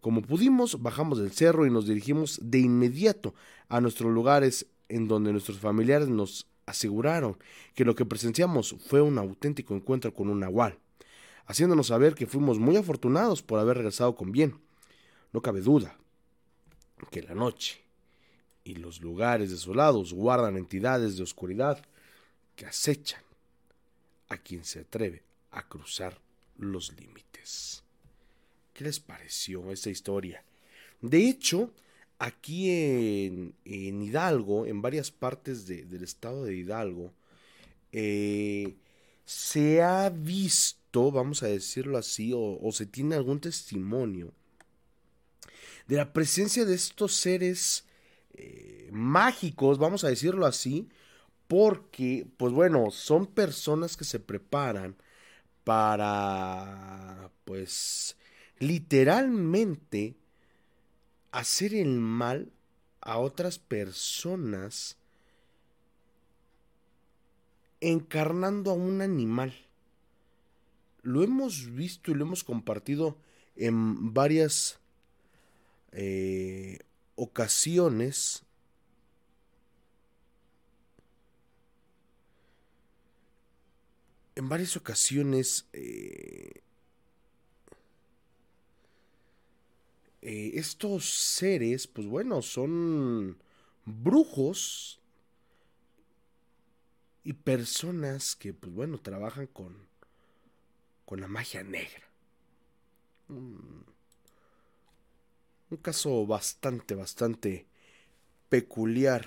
Como 0.01 0.21
pudimos, 0.21 0.81
bajamos 0.81 1.17
del 1.17 1.31
cerro 1.31 1.65
y 1.65 1.71
nos 1.71 1.87
dirigimos 1.87 2.39
de 2.43 2.59
inmediato 2.59 3.33
a 3.67 3.81
nuestros 3.81 4.13
lugares 4.13 4.67
en 4.89 5.07
donde 5.07 5.31
nuestros 5.31 5.59
familiares 5.59 6.07
nos 6.07 6.47
aseguraron 6.65 7.37
que 7.73 7.85
lo 7.85 7.95
que 7.95 8.05
presenciamos 8.05 8.75
fue 8.87 9.01
un 9.01 9.17
auténtico 9.17 9.73
encuentro 9.75 10.13
con 10.13 10.29
un 10.29 10.39
nahual, 10.41 10.79
haciéndonos 11.47 11.87
saber 11.87 12.13
que 12.13 12.27
fuimos 12.27 12.59
muy 12.59 12.75
afortunados 12.75 13.41
por 13.41 13.59
haber 13.59 13.77
regresado 13.77 14.15
con 14.15 14.31
bien. 14.31 14.59
No 15.33 15.41
cabe 15.41 15.61
duda 15.61 15.97
que 17.11 17.21
la 17.21 17.33
noche 17.33 17.81
y 18.63 18.75
los 18.75 19.01
lugares 19.01 19.49
desolados 19.49 20.13
guardan 20.13 20.57
entidades 20.57 21.17
de 21.17 21.23
oscuridad 21.23 21.83
que 22.55 22.65
acechan 22.65 23.21
a 24.29 24.37
quien 24.37 24.65
se 24.65 24.81
atreve 24.81 25.23
a 25.51 25.67
cruzar 25.67 26.19
los 26.57 26.91
límites. 26.99 27.83
¿Qué 28.73 28.83
les 28.83 28.99
pareció 28.99 29.71
esta 29.71 29.89
historia? 29.89 30.43
De 31.01 31.29
hecho, 31.29 31.71
aquí 32.19 32.69
en, 32.69 33.53
Hidalgo, 33.63 34.65
en 34.65 34.81
varias 34.81 35.11
partes 35.11 35.65
del 35.65 36.03
estado 36.03 36.43
de 36.43 36.55
Hidalgo, 36.55 37.13
eh, 37.91 38.75
se 39.25 39.81
ha 39.81 40.09
visto, 40.09 40.76
vamos 40.91 41.43
a 41.43 41.47
decirlo 41.47 41.97
así, 41.97 42.31
o, 42.33 42.71
se 42.71 42.85
tiene 42.85 43.15
algún 43.15 43.39
testimonio 43.39 44.33
de 45.87 45.97
la 45.97 46.11
presencia 46.11 46.65
de 46.65 46.75
estos 46.75 47.13
seres 47.13 47.85
eh, 48.33 48.89
mágicos, 48.91 49.77
vamos 49.77 50.03
a 50.03 50.09
decirlo 50.09 50.45
así, 50.45 50.89
porque, 51.47 52.27
pues 52.37 52.51
bueno, 52.51 52.91
son 52.91 53.25
personas 53.25 53.95
que 53.95 54.03
se 54.03 54.19
preparan 54.19 54.97
para, 55.63 57.31
pues, 57.45 58.17
literalmente 58.59 60.15
hacer 61.31 61.73
el 61.73 61.99
mal 61.99 62.51
a 63.01 63.19
otras 63.19 63.59
personas 63.59 64.97
encarnando 67.79 68.71
a 68.71 68.73
un 68.73 69.01
animal. 69.01 69.53
Lo 71.07 71.23
hemos 71.23 71.73
visto 71.73 72.11
y 72.11 72.15
lo 72.15 72.25
hemos 72.25 72.43
compartido 72.43 73.17
en 73.55 74.13
varias 74.13 74.79
eh, 75.91 76.79
ocasiones. 77.15 78.43
En 84.35 84.49
varias 84.49 84.75
ocasiones 84.75 85.65
eh, 85.73 86.61
Eh, 90.29 90.59
estos 90.59 91.05
seres, 91.05 91.87
pues 91.87 92.05
bueno, 92.05 92.41
son 92.41 93.37
brujos 93.85 94.99
y 97.23 97.31
personas 97.31 98.35
que, 98.35 98.53
pues 98.53 98.73
bueno, 98.73 98.97
trabajan 98.97 99.47
con, 99.47 99.77
con 101.07 101.21
la 101.21 101.27
magia 101.29 101.63
negra. 101.63 102.03
Un, 103.29 103.85
un 105.69 105.77
caso 105.77 106.27
bastante, 106.27 106.95
bastante 106.95 107.65
peculiar 108.49 109.25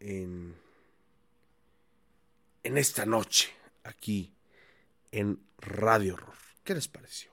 en, 0.00 0.54
en 2.64 2.76
esta 2.76 3.06
noche, 3.06 3.48
aquí 3.82 4.30
en 5.10 5.40
Radio 5.56 6.12
Horror. 6.12 6.34
¿Qué 6.64 6.74
les 6.74 6.86
pareció? 6.86 7.30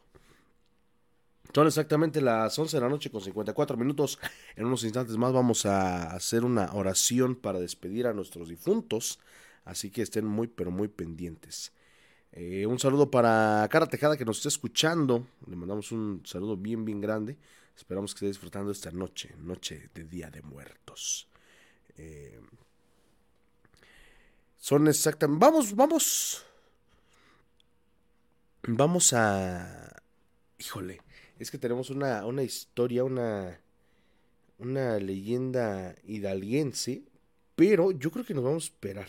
Son 1.53 1.67
exactamente 1.67 2.21
las 2.21 2.57
11 2.57 2.77
de 2.77 2.81
la 2.81 2.87
noche 2.87 3.11
con 3.11 3.19
54 3.19 3.75
minutos. 3.75 4.17
En 4.55 4.65
unos 4.65 4.85
instantes 4.85 5.17
más 5.17 5.33
vamos 5.33 5.65
a 5.65 6.13
hacer 6.13 6.45
una 6.45 6.71
oración 6.71 7.35
para 7.35 7.59
despedir 7.59 8.07
a 8.07 8.13
nuestros 8.13 8.47
difuntos. 8.47 9.19
Así 9.65 9.91
que 9.91 10.03
estén 10.03 10.25
muy, 10.25 10.47
pero 10.47 10.71
muy 10.71 10.87
pendientes. 10.87 11.73
Eh, 12.33 12.65
un 12.65 12.79
saludo 12.79 13.09
para 13.11 13.67
Cara 13.69 13.87
Tejada 13.87 14.17
que 14.17 14.25
nos 14.25 14.37
está 14.37 14.49
escuchando. 14.49 15.27
Le 15.47 15.55
mandamos 15.55 15.91
un 15.91 16.21
saludo 16.25 16.57
bien, 16.57 16.85
bien 16.85 17.01
grande. 17.01 17.37
Esperamos 17.75 18.13
que 18.13 18.17
esté 18.17 18.27
disfrutando 18.27 18.71
esta 18.71 18.91
noche, 18.91 19.35
noche 19.39 19.89
de 19.93 20.03
Día 20.05 20.29
de 20.29 20.41
Muertos. 20.41 21.27
Eh, 21.97 22.39
son 24.57 24.87
exactamente... 24.87 25.45
Vamos, 25.45 25.75
vamos. 25.75 26.45
Vamos 28.63 29.13
a... 29.13 30.01
Híjole 30.59 31.01
es 31.41 31.49
que 31.49 31.57
tenemos 31.57 31.89
una, 31.89 32.23
una 32.27 32.43
historia, 32.43 33.03
una, 33.03 33.59
una 34.59 34.99
leyenda 34.99 35.95
hidalguense, 36.05 37.01
pero 37.55 37.91
yo 37.91 38.11
creo 38.11 38.23
que 38.23 38.35
nos 38.35 38.43
vamos 38.43 38.65
a 38.65 38.67
esperar. 38.67 39.07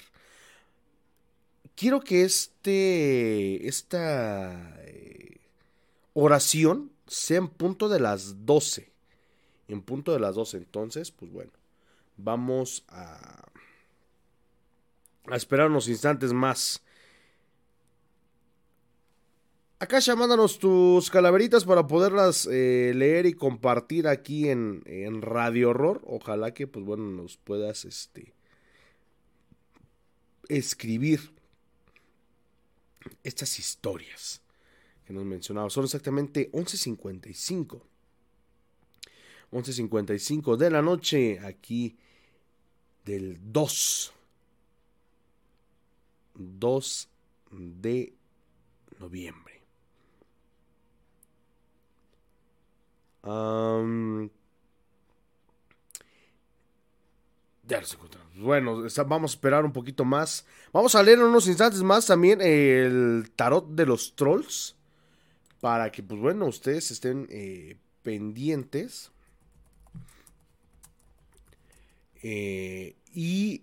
Quiero 1.75 2.01
que 2.01 2.23
este, 2.25 3.66
esta 3.66 4.77
eh, 4.81 5.41
oración 6.12 6.93
sea 7.07 7.39
en 7.39 7.49
punto 7.49 7.89
de 7.89 8.01
las 8.01 8.45
12. 8.47 8.93
En 9.68 9.83
punto 9.83 10.12
de 10.12 10.20
las 10.20 10.35
12. 10.35 10.59
Entonces, 10.59 11.11
pues 11.11 11.31
bueno, 11.33 11.53
vamos 12.16 12.85
a, 12.89 13.49
a 15.27 15.37
esperar 15.37 15.68
unos 15.68 15.89
instantes 15.89 16.33
más. 16.33 16.83
Acá 19.83 19.99
mándanos 20.14 20.61
tus 20.61 21.11
calaveritas 21.11 21.64
para 21.64 21.89
poderlas 21.89 22.47
eh, 22.49 22.93
leer 22.95 23.27
y 23.27 23.33
compartir 23.33 24.07
aquí 24.07 24.49
en, 24.49 24.81
en, 24.87 25.23
Radio 25.23 25.70
Horror. 25.70 26.01
Ojalá 26.05 26.55
que, 26.55 26.68
pues 26.68 26.85
bueno, 26.85 27.03
nos 27.03 27.37
puedas 27.37 27.85
este, 27.85 28.33
escribir 30.49 31.32
estas 33.22 33.59
historias 33.59 34.40
que 35.07 35.12
nos 35.12 35.24
mencionaba. 35.24 35.70
Son 35.70 35.84
exactamente 35.84 36.50
11.55. 36.53 37.80
11.55 39.53 40.57
de 40.57 40.70
la 40.70 40.82
noche 40.82 41.38
aquí 41.40 41.96
del 43.05 43.38
2. 43.53 44.12
2 46.34 47.09
de 47.50 48.12
noviembre. 48.98 49.61
Ya 57.73 57.79
encontramos. 57.95 58.37
Bueno, 58.37 58.87
vamos 59.07 59.33
a 59.33 59.35
esperar 59.35 59.64
un 59.64 59.73
poquito 59.73 60.05
más. 60.05 60.47
Vamos 60.73 60.95
a 60.95 61.03
leer 61.03 61.18
en 61.18 61.25
unos 61.25 61.47
instantes 61.47 61.83
más 61.83 62.07
también 62.07 62.41
el 62.41 63.31
tarot 63.37 63.68
de 63.70 63.87
los 63.87 64.14
trolls. 64.14 64.77
Para 65.61 65.93
que, 65.93 66.03
pues 66.03 66.20
bueno, 66.20 66.47
ustedes 66.47 66.91
estén 66.91 67.27
eh, 67.31 67.77
pendientes. 68.03 69.11
Eh, 72.23 72.97
y 73.14 73.62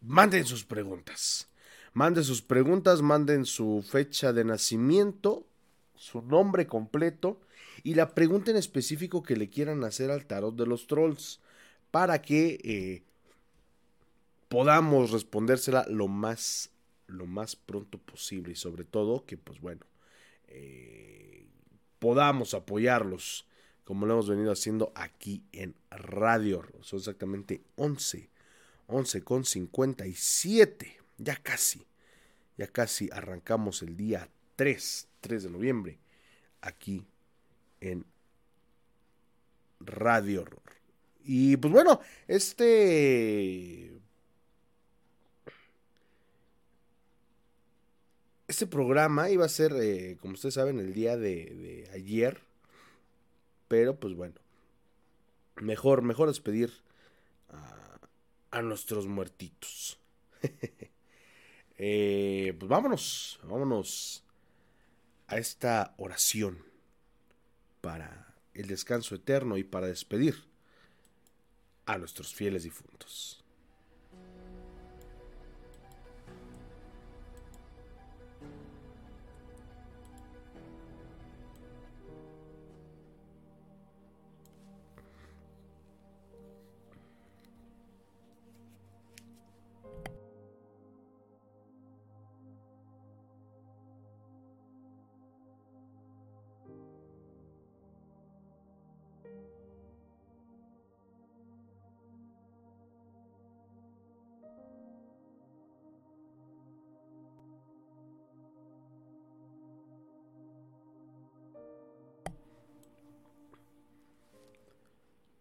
manden 0.00 0.46
sus 0.46 0.64
preguntas. 0.64 1.48
Manden 1.92 2.24
sus 2.24 2.40
preguntas, 2.42 3.02
manden 3.02 3.44
su 3.44 3.84
fecha 3.86 4.32
de 4.32 4.44
nacimiento, 4.44 5.44
su 5.96 6.22
nombre 6.22 6.66
completo 6.66 7.40
y 7.82 7.94
la 7.94 8.14
pregunta 8.14 8.50
en 8.50 8.56
específico 8.56 9.22
que 9.22 9.36
le 9.36 9.50
quieran 9.50 9.82
hacer 9.84 10.10
al 10.10 10.26
tarot 10.26 10.54
de 10.54 10.66
los 10.66 10.86
trolls 10.86 11.40
para 11.90 12.22
que 12.22 12.58
eh, 12.62 13.02
podamos 14.48 15.10
respondérsela 15.10 15.86
lo 15.88 16.08
más, 16.08 16.70
lo 17.06 17.26
más 17.26 17.56
pronto 17.56 17.98
posible 17.98 18.52
y 18.52 18.56
sobre 18.56 18.84
todo 18.84 19.24
que 19.24 19.36
pues 19.36 19.60
bueno, 19.60 19.86
eh, 20.48 21.46
podamos 21.98 22.54
apoyarlos 22.54 23.46
como 23.84 24.06
lo 24.06 24.14
hemos 24.14 24.28
venido 24.28 24.52
haciendo 24.52 24.92
aquí 24.94 25.42
en 25.50 25.74
Radio. 25.90 26.64
Son 26.80 27.00
exactamente 27.00 27.60
11, 27.74 28.28
11 28.86 29.24
con 29.24 29.44
57. 29.44 30.96
Ya 31.18 31.34
casi, 31.34 31.84
ya 32.56 32.68
casi 32.68 33.08
arrancamos 33.12 33.82
el 33.82 33.96
día 33.96 34.28
3, 34.54 35.08
3 35.20 35.42
de 35.42 35.50
noviembre, 35.50 35.98
aquí 36.60 37.04
en 37.80 38.04
Radio 39.80 40.42
Horror. 40.42 40.79
Y 41.24 41.56
pues 41.56 41.72
bueno, 41.72 42.00
este... 42.26 43.92
Este 48.48 48.66
programa 48.66 49.30
iba 49.30 49.44
a 49.44 49.48
ser, 49.48 49.72
eh, 49.80 50.18
como 50.20 50.34
ustedes 50.34 50.54
saben, 50.54 50.80
el 50.80 50.92
día 50.92 51.16
de, 51.16 51.88
ayer 51.94 52.40
pero 53.68 53.94
pues 54.00 54.14
bueno, 54.14 54.34
mejor, 55.60 56.02
mejor 56.02 56.26
despedir 56.26 56.72
a, 57.48 58.00
a 58.50 58.62
nuestros 58.62 59.06
muertitos. 59.06 59.96
eh, 61.78 62.56
pues 62.58 62.68
vámonos, 62.68 63.38
vámonos 63.44 64.24
a 65.28 65.38
esta 65.38 65.94
oración 65.98 66.58
para 67.80 68.34
el 68.54 68.66
descanso 68.66 69.14
eterno 69.14 69.56
y 69.56 69.62
para 69.62 69.86
despedir 69.86 70.49
a 71.92 71.98
nuestros 71.98 72.32
fieles 72.32 72.62
difuntos. 72.62 73.39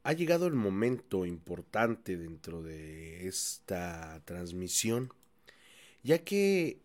Ha 0.10 0.14
llegado 0.14 0.48
el 0.48 0.56
momento 0.56 1.24
importante 1.24 2.18
dentro 2.18 2.64
de 2.64 3.28
esta 3.28 4.20
transmisión, 4.26 5.14
ya 6.02 6.24
que 6.24 6.82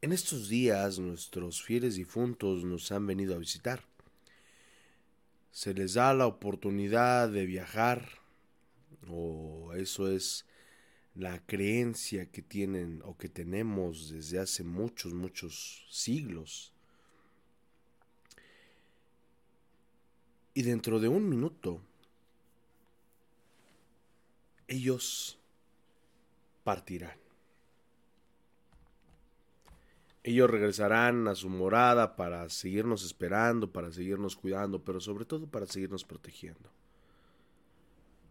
en 0.00 0.12
estos 0.12 0.48
días 0.48 1.00
nuestros 1.00 1.60
fieles 1.60 1.96
difuntos 1.96 2.62
nos 2.62 2.92
han 2.92 3.04
venido 3.04 3.34
a 3.34 3.38
visitar. 3.38 3.82
Se 5.50 5.74
les 5.74 5.94
da 5.94 6.14
la 6.14 6.28
oportunidad 6.28 7.28
de 7.28 7.46
viajar, 7.46 8.08
o 9.08 9.72
eso 9.74 10.08
es 10.08 10.46
la 11.16 11.44
creencia 11.46 12.30
que 12.30 12.42
tienen 12.42 13.02
o 13.04 13.18
que 13.18 13.28
tenemos 13.28 14.10
desde 14.10 14.38
hace 14.38 14.62
muchos, 14.62 15.14
muchos 15.14 15.84
siglos 15.90 16.72
Y 20.58 20.62
dentro 20.62 20.98
de 20.98 21.06
un 21.06 21.28
minuto, 21.28 21.80
ellos 24.66 25.38
partirán. 26.64 27.16
Ellos 30.24 30.50
regresarán 30.50 31.28
a 31.28 31.36
su 31.36 31.48
morada 31.48 32.16
para 32.16 32.48
seguirnos 32.48 33.04
esperando, 33.04 33.70
para 33.70 33.92
seguirnos 33.92 34.34
cuidando, 34.34 34.82
pero 34.82 34.98
sobre 34.98 35.26
todo 35.26 35.46
para 35.46 35.66
seguirnos 35.66 36.02
protegiendo. 36.02 36.68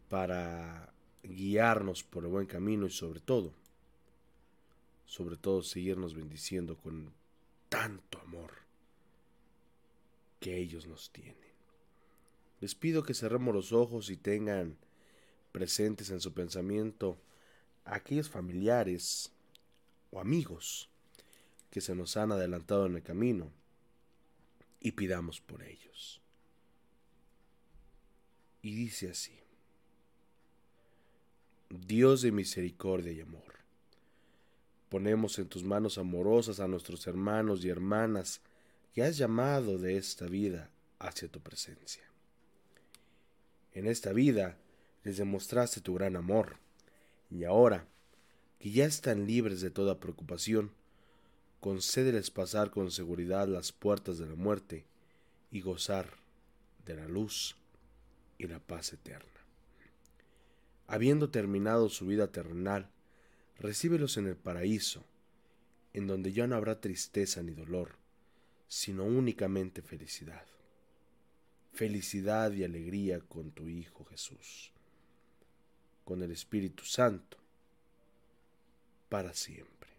Para 0.10 0.92
guiarnos 1.24 2.04
por 2.04 2.26
el 2.26 2.30
buen 2.30 2.46
camino 2.46 2.88
y 2.88 2.92
sobre 2.92 3.22
todo, 3.22 3.54
sobre 5.06 5.38
todo 5.38 5.64
seguirnos 5.64 6.14
bendiciendo 6.14 6.76
con 6.76 7.10
tanto 7.70 8.20
amor 8.20 8.52
que 10.42 10.58
ellos 10.58 10.88
nos 10.88 11.10
tienen. 11.10 11.47
Les 12.60 12.76
pido 12.76 13.04
que 13.04 13.14
cerremos 13.14 13.54
los 13.54 13.72
ojos 13.72 14.10
y 14.10 14.18
tengan 14.18 14.78
presentes 15.52 16.10
en 16.10 16.20
su 16.20 16.34
pensamiento 16.34 17.18
a 17.86 17.96
aquellos 17.96 18.30
familiares 18.30 19.32
o 20.12 20.20
amigos 20.20 20.90
que 21.70 21.82
se 21.82 21.96
nos 21.96 22.18
han 22.18 22.32
adelantado 22.32 22.86
en 22.86 22.96
el 22.96 23.04
camino 23.04 23.52
y 24.80 24.92
pidamos 24.92 25.42
por 25.42 25.64
ellos. 25.64 26.22
Y 28.62 28.76
dice 28.76 29.10
así, 29.10 29.38
Dios 31.70 32.22
de 32.22 32.32
misericordia 32.32 33.12
y 33.12 33.22
amor, 33.22 33.56
ponemos 34.90 35.38
en 35.38 35.48
tus 35.48 35.64
manos 35.64 35.98
amorosas 35.98 36.60
a 36.60 36.68
nuestros 36.68 37.06
hermanos 37.08 37.64
y 37.64 37.70
hermanas 37.70 38.42
que 38.94 39.04
has 39.04 39.18
llamado 39.18 39.78
de 39.78 39.98
esta 39.98 40.26
vida 40.28 40.70
hacia 41.00 41.28
tu 41.28 41.40
presencia. 41.40 42.04
En 43.78 43.86
esta 43.86 44.12
vida 44.12 44.58
les 45.04 45.18
demostraste 45.18 45.82
tu 45.82 45.94
gran 45.94 46.16
amor, 46.16 46.58
y 47.30 47.44
ahora, 47.44 47.86
que 48.58 48.72
ya 48.72 48.86
están 48.86 49.28
libres 49.28 49.62
de 49.62 49.70
toda 49.70 50.00
preocupación, 50.00 50.72
concédeles 51.60 52.32
pasar 52.32 52.72
con 52.72 52.90
seguridad 52.90 53.48
las 53.48 53.72
puertas 53.72 54.18
de 54.18 54.26
la 54.26 54.34
muerte 54.34 54.88
y 55.52 55.62
gozar 55.62 56.10
de 56.88 56.96
la 56.96 57.08
luz 57.08 57.56
y 58.40 58.48
la 58.48 58.60
paz 58.60 58.94
eterna. 58.94 59.46
Habiendo 60.88 61.30
terminado 61.30 61.90
su 61.90 62.08
vida 62.08 62.32
terrenal, 62.32 62.90
recíbelos 63.60 64.18
en 64.18 64.26
el 64.26 64.38
paraíso, 64.38 65.06
en 65.94 66.08
donde 66.08 66.34
ya 66.34 66.48
no 66.48 66.56
habrá 66.56 66.82
tristeza 66.82 67.44
ni 67.44 67.54
dolor, 67.54 67.92
sino 68.68 69.04
únicamente 69.04 69.84
felicidad 69.84 70.57
felicidad 71.78 72.52
y 72.54 72.64
alegría 72.64 73.20
con 73.20 73.52
tu 73.52 73.68
Hijo 73.68 74.04
Jesús, 74.06 74.72
con 76.04 76.24
el 76.24 76.32
Espíritu 76.32 76.84
Santo, 76.84 77.38
para 79.10 79.32
siempre. 79.36 79.92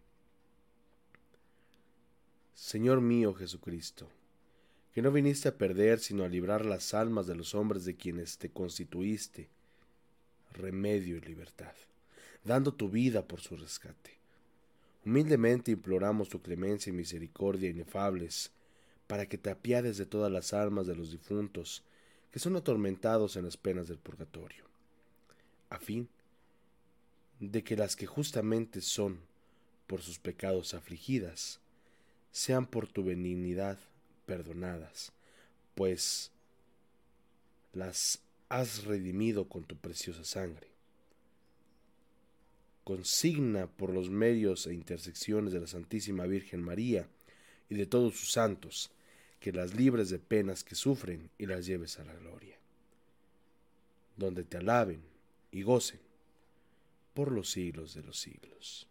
Señor 2.53 3.01
mío 3.01 3.33
Jesucristo, 3.33 4.09
que 4.93 5.03
no 5.03 5.13
viniste 5.13 5.49
a 5.49 5.57
perder, 5.57 6.01
sino 6.01 6.25
a 6.25 6.29
librar 6.29 6.67
las 6.67 6.95
almas 6.95 7.29
de 7.29 7.37
los 7.37 7.55
hombres 7.55 7.85
de 7.85 7.95
quienes 7.95 8.39
te 8.39 8.51
constituiste, 8.51 9.49
remedio 10.55 11.17
y 11.17 11.21
libertad, 11.21 11.75
dando 12.43 12.75
tu 12.75 12.89
vida 12.89 13.29
por 13.29 13.41
su 13.41 13.57
rescate. 13.57 14.19
Humildemente 15.05 15.71
imploramos 15.71 16.29
tu 16.29 16.43
clemencia 16.43 16.91
y 16.91 16.95
misericordia 16.95 17.71
inefables, 17.71 18.51
para 19.09 19.27
que 19.27 19.39
te 19.39 19.51
apiades 19.51 19.97
de 19.97 20.07
todas 20.07 20.31
las 20.31 20.53
almas 20.53 20.87
de 20.87 20.95
los 20.95 21.11
difuntos 21.11 21.83
que 22.31 22.39
son 22.39 22.55
atormentados 22.55 23.35
en 23.37 23.47
las 23.47 23.57
penas 23.57 23.89
del 23.89 23.99
purgatorio, 23.99 24.65
a 25.71 25.81
fin 25.81 26.09
de 27.41 27.65
que 27.65 27.77
las 27.77 27.97
que 27.97 28.07
justamente 28.07 28.81
son 28.81 29.19
por 29.87 30.03
sus 30.03 30.19
pecados 30.19 30.75
afligidas, 30.75 31.59
sean 32.31 32.67
por 32.67 32.87
tu 32.87 33.03
benignidad 33.03 33.79
perdonadas, 34.27 35.13
pues 35.75 36.31
las 37.73 38.21
has 38.51 38.85
redimido 38.85 39.49
con 39.49 39.65
tu 39.65 39.77
preciosa 39.77 40.25
sangre. 40.25 40.69
Consigna 42.85 43.67
por 43.67 43.95
los 43.95 44.11
medios 44.11 44.67
e 44.67 44.75
intersecciones 44.75 45.53
de 45.53 45.61
la 45.61 45.67
Santísima 45.67 46.27
Virgen 46.27 46.63
María 46.63 47.09
y 47.71 47.75
de 47.75 47.87
todos 47.87 48.17
sus 48.17 48.33
santos, 48.33 48.91
que 49.41 49.53
las 49.53 49.75
libres 49.75 50.11
de 50.11 50.19
penas 50.19 50.65
que 50.65 50.75
sufren 50.75 51.31
y 51.39 51.47
las 51.47 51.67
lleves 51.67 51.99
a 51.99 52.05
la 52.05 52.15
gloria, 52.15 52.57
donde 54.17 54.45
te 54.45 54.57
alaben 54.57 55.03
y 55.53 55.63
gocen 55.63 56.01
por 57.15 57.33
los 57.33 57.51
siglos 57.51 57.95
de 57.95 58.03
los 58.03 58.19
siglos. 58.19 58.87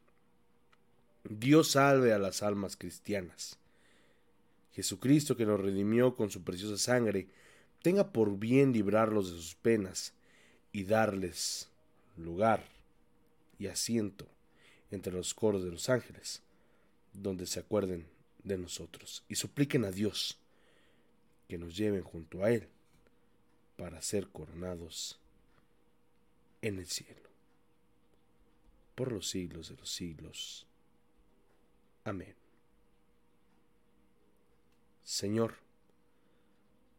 Dios 1.30 1.72
salve 1.72 2.14
a 2.14 2.20
las 2.20 2.44
almas 2.44 2.78
cristianas. 2.78 3.58
Jesucristo 4.74 5.36
que 5.36 5.46
nos 5.46 5.60
redimió 5.60 6.16
con 6.16 6.30
su 6.30 6.44
preciosa 6.44 6.78
sangre, 6.78 7.28
tenga 7.82 8.12
por 8.12 8.38
bien 8.38 8.74
librarlos 8.74 9.32
de 9.32 9.38
sus 9.38 9.56
penas 9.56 10.14
y 10.72 10.84
darles 10.84 11.70
lugar 12.16 12.64
y 13.60 13.68
asiento 13.68 14.28
entre 14.92 15.14
los 15.14 15.34
coros 15.34 15.64
de 15.64 15.72
los 15.72 15.90
ángeles, 15.90 16.42
donde 17.14 17.46
se 17.46 17.60
acuerden 17.60 18.06
de 18.48 18.58
nosotros 18.58 19.24
y 19.28 19.36
supliquen 19.36 19.86
a 19.86 19.92
Dios 19.92 20.38
que 21.48 21.58
nos 21.58 21.76
lleven 21.76 22.04
junto 22.04 22.44
a 22.44 22.52
Él 22.52 22.68
para 23.76 24.02
ser 24.02 24.28
coronados 24.30 25.20
en 26.62 26.80
el 26.80 26.88
cielo 26.88 27.28
por 28.98 29.12
los 29.12 29.30
siglos 29.30 29.70
de 29.70 29.76
los 29.76 29.92
siglos. 29.92 30.66
Amén. 32.04 32.34
Señor, 35.04 35.54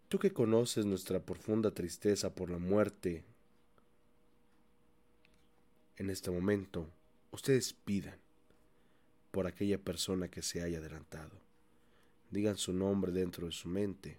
tú 0.09 0.21
que 0.21 0.33
conoces 0.33 0.87
nuestra 0.87 1.19
profunda 1.19 1.73
tristeza 1.73 2.33
por 2.33 2.51
la 2.51 2.59
muerte, 2.59 3.25
en 5.97 6.09
este 6.09 6.31
momento, 6.31 6.89
ustedes 7.33 7.73
pidan 7.73 8.28
por 9.31 9.47
aquella 9.47 9.79
persona 9.79 10.29
que 10.29 10.43
se 10.43 10.63
haya 10.63 10.79
adelantado. 10.79 11.37
Digan 12.31 12.57
su 12.57 12.73
nombre 12.73 13.13
dentro 13.13 13.47
de 13.47 13.53
su 13.53 13.69
mente 13.69 14.19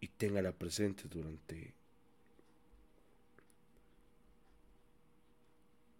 y 0.00 0.08
téngala 0.08 0.52
presente 0.52 1.04
durante 1.08 1.74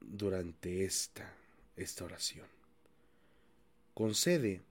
durante 0.01 0.85
esta 0.85 1.35
esta 1.77 2.05
oración. 2.05 2.47
Concede 3.95 4.63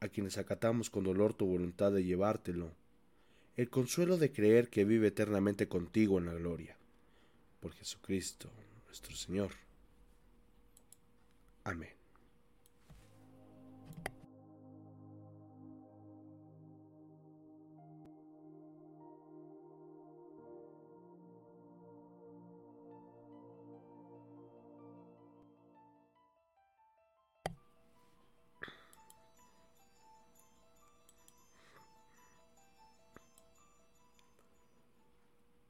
a 0.00 0.08
quienes 0.08 0.38
acatamos 0.38 0.90
con 0.90 1.04
dolor 1.04 1.34
tu 1.34 1.46
voluntad 1.46 1.92
de 1.92 2.04
llevártelo 2.04 2.70
el 3.56 3.70
consuelo 3.70 4.18
de 4.18 4.32
creer 4.32 4.68
que 4.68 4.84
vive 4.84 5.08
eternamente 5.08 5.66
contigo 5.66 6.18
en 6.18 6.26
la 6.26 6.34
gloria. 6.34 6.76
Por 7.60 7.72
Jesucristo 7.72 8.50
nuestro 8.86 9.16
Señor. 9.16 9.65
Amén. 11.66 11.95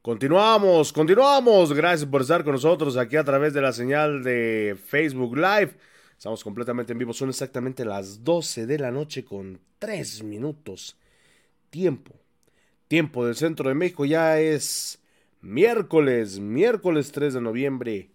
Continuamos, 0.07 0.93
continuamos. 0.93 1.73
Gracias 1.73 2.09
por 2.09 2.21
estar 2.21 2.45
con 2.45 2.53
nosotros 2.53 2.97
aquí 2.97 3.17
a 3.17 3.25
través 3.25 3.53
de 3.53 3.61
la 3.61 3.73
señal 3.73 4.23
de 4.23 4.79
Facebook 4.87 5.37
Live. 5.37 5.77
Estamos 6.17 6.45
completamente 6.45 6.93
en 6.93 6.99
vivo. 7.01 7.13
Son 7.13 7.29
exactamente 7.29 7.85
las 7.85 8.23
12 8.23 8.67
de 8.67 8.79
la 8.79 8.93
noche 8.93 9.25
con 9.25 9.59
3 9.81 10.23
minutos. 10.23 10.97
Tiempo. 11.71 12.15
Tiempo 12.87 13.27
del 13.27 13.35
centro 13.35 13.69
de 13.69 13.75
México. 13.75 14.05
Ya 14.05 14.39
es 14.39 15.03
miércoles, 15.41 16.39
miércoles 16.39 17.11
3 17.11 17.35
de 17.35 17.41
noviembre. 17.41 18.13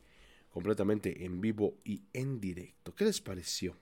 Completamente 0.50 1.26
en 1.26 1.42
vivo 1.42 1.76
y 1.84 2.04
en 2.14 2.40
directo. 2.40 2.96
¿Qué 2.96 3.04
les 3.04 3.20
pareció 3.20 3.76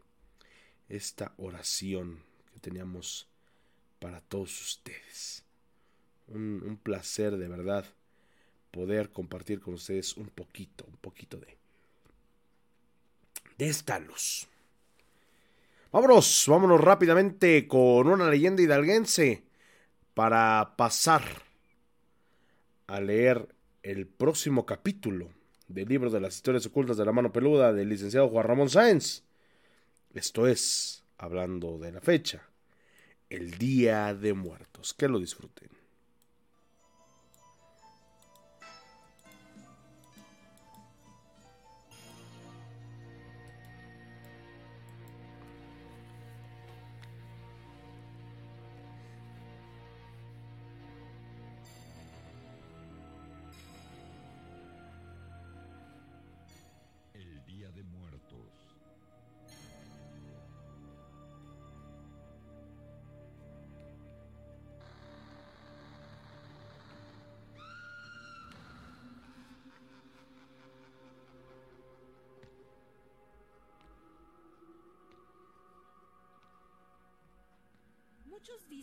esta 0.87 1.35
oración 1.37 2.23
que 2.53 2.59
teníamos 2.59 3.29
para 3.99 4.19
todos 4.19 4.59
ustedes? 4.59 5.45
Un, 6.25 6.63
un 6.65 6.77
placer 6.77 7.37
de 7.37 7.47
verdad 7.47 7.85
poder 8.71 9.11
compartir 9.11 9.59
con 9.59 9.73
ustedes 9.73 10.15
un 10.17 10.27
poquito, 10.27 10.85
un 10.87 10.97
poquito 10.97 11.37
de, 11.37 11.57
de 13.57 13.69
esta 13.69 13.99
luz. 13.99 14.47
Vámonos, 15.91 16.45
vámonos 16.47 16.79
rápidamente 16.79 17.67
con 17.67 18.07
una 18.07 18.29
leyenda 18.29 18.61
hidalguense 18.61 19.43
para 20.13 20.75
pasar 20.77 21.23
a 22.87 22.99
leer 22.99 23.55
el 23.81 24.05
próximo 24.05 24.65
capítulo 24.65 25.29
del 25.67 25.87
libro 25.87 26.09
de 26.09 26.19
las 26.19 26.35
historias 26.35 26.65
ocultas 26.65 26.97
de 26.97 27.05
la 27.05 27.11
mano 27.11 27.31
peluda 27.31 27.73
del 27.73 27.89
licenciado 27.89 28.29
Juan 28.29 28.45
Ramón 28.45 28.69
Sáenz. 28.69 29.23
Esto 30.13 30.47
es, 30.47 31.03
hablando 31.17 31.77
de 31.77 31.91
la 31.91 32.01
fecha, 32.01 32.43
el 33.29 33.57
Día 33.57 34.13
de 34.13 34.33
Muertos. 34.33 34.93
Que 34.93 35.07
lo 35.07 35.19
disfruten. 35.19 35.78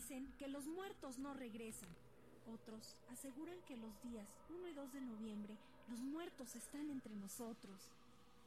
Dicen 0.07 0.33
que 0.39 0.47
los 0.47 0.67
muertos 0.69 1.19
no 1.19 1.35
regresan. 1.35 1.89
Otros 2.47 2.97
aseguran 3.11 3.59
que 3.67 3.77
los 3.77 3.91
días 4.03 4.29
1 4.51 4.69
y 4.69 4.73
2 4.73 4.93
de 4.93 5.01
noviembre 5.01 5.57
los 5.89 5.99
muertos 6.01 6.55
están 6.55 6.91
entre 6.91 7.17
nosotros. 7.17 7.91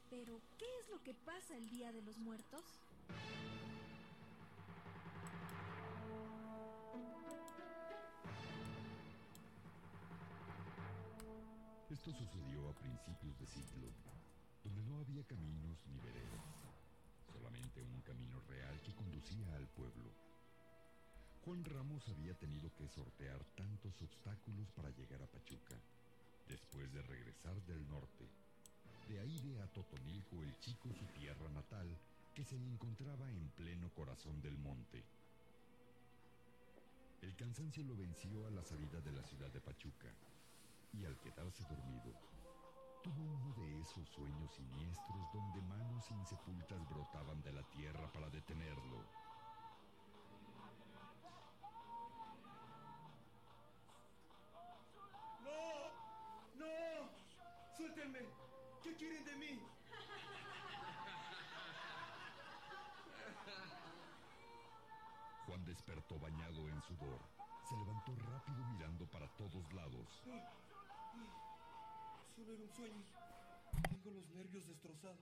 Pero, 0.10 0.40
¿qué 0.58 0.66
es 0.80 0.90
lo 0.90 1.04
que 1.04 1.14
pasa 1.14 1.58
el 1.58 1.70
Día 1.70 1.92
de 1.92 2.02
los 2.02 2.18
Muertos? 2.18 2.64
Esto 11.90 12.14
sucedió 12.14 12.70
a 12.70 12.74
principios 12.76 13.38
de 13.38 13.48
siglo, 13.48 13.88
donde 14.64 14.82
no 14.84 15.00
había 15.00 15.26
caminos 15.26 15.78
ni 15.88 16.00
veredas, 16.00 16.46
solamente 17.34 17.84
un 17.84 18.02
camino 18.04 18.40
real 18.48 18.82
que 18.82 18.96
conducía 18.96 19.54
al 19.58 19.68
pueblo. 19.68 20.29
Juan 21.46 21.64
Ramos 21.64 22.08
había 22.10 22.34
tenido 22.34 22.70
que 22.76 22.88
sortear 22.90 23.44
tantos 23.56 24.02
obstáculos 24.02 24.70
para 24.76 24.90
llegar 24.92 25.22
a 25.22 25.28
Pachuca, 25.28 25.76
después 26.48 26.92
de 26.92 27.02
regresar 27.04 27.56
del 27.64 27.88
norte. 27.90 28.28
De 29.08 29.20
ahí 29.20 29.40
ve 29.44 29.62
a 29.62 29.68
Totonilco 29.68 30.44
el 30.44 30.58
chico 30.60 30.90
su 30.94 31.06
tierra 31.20 31.50
natal, 31.50 31.88
que 32.36 32.44
se 32.44 32.56
encontraba 32.56 33.32
en 33.32 33.50
pleno 33.52 33.90
corazón 33.96 34.42
del 34.42 34.58
monte. 34.58 35.04
El 37.22 37.36
cansancio 37.36 37.84
lo 37.84 37.96
venció 37.96 38.46
a 38.46 38.52
la 38.52 38.64
salida 38.64 39.00
de 39.02 39.12
la 39.12 39.24
ciudad 39.24 39.50
de 39.50 39.62
Pachuca 39.62 40.14
y 40.94 41.06
al 41.06 41.18
quedarse 41.20 41.64
dormido, 41.64 42.14
tuvo 43.04 43.24
uno 43.24 43.54
de 43.56 43.80
esos 43.82 44.08
sueños 44.10 44.54
siniestros 44.54 45.34
donde 45.34 45.62
manos 45.62 46.10
insepultas 46.12 46.88
brotaban 46.90 47.42
de 47.44 47.54
la 47.54 47.64
tierra 47.72 48.12
para 48.12 48.30
detenerlo. 48.30 49.29
Bañado 66.18 66.68
en 66.68 66.82
sudor. 66.82 67.20
Se 67.70 67.76
levantó 67.78 68.16
rápido 68.16 68.66
mirando 68.74 69.06
para 69.06 69.28
todos 69.38 69.74
lados. 69.74 70.08
Solo 72.36 72.54
era 72.54 72.64
un 72.64 72.76
sueño. 72.76 73.04
Tengo 73.84 74.18
los 74.18 74.30
nervios 74.32 74.68
destrozados. 74.68 75.20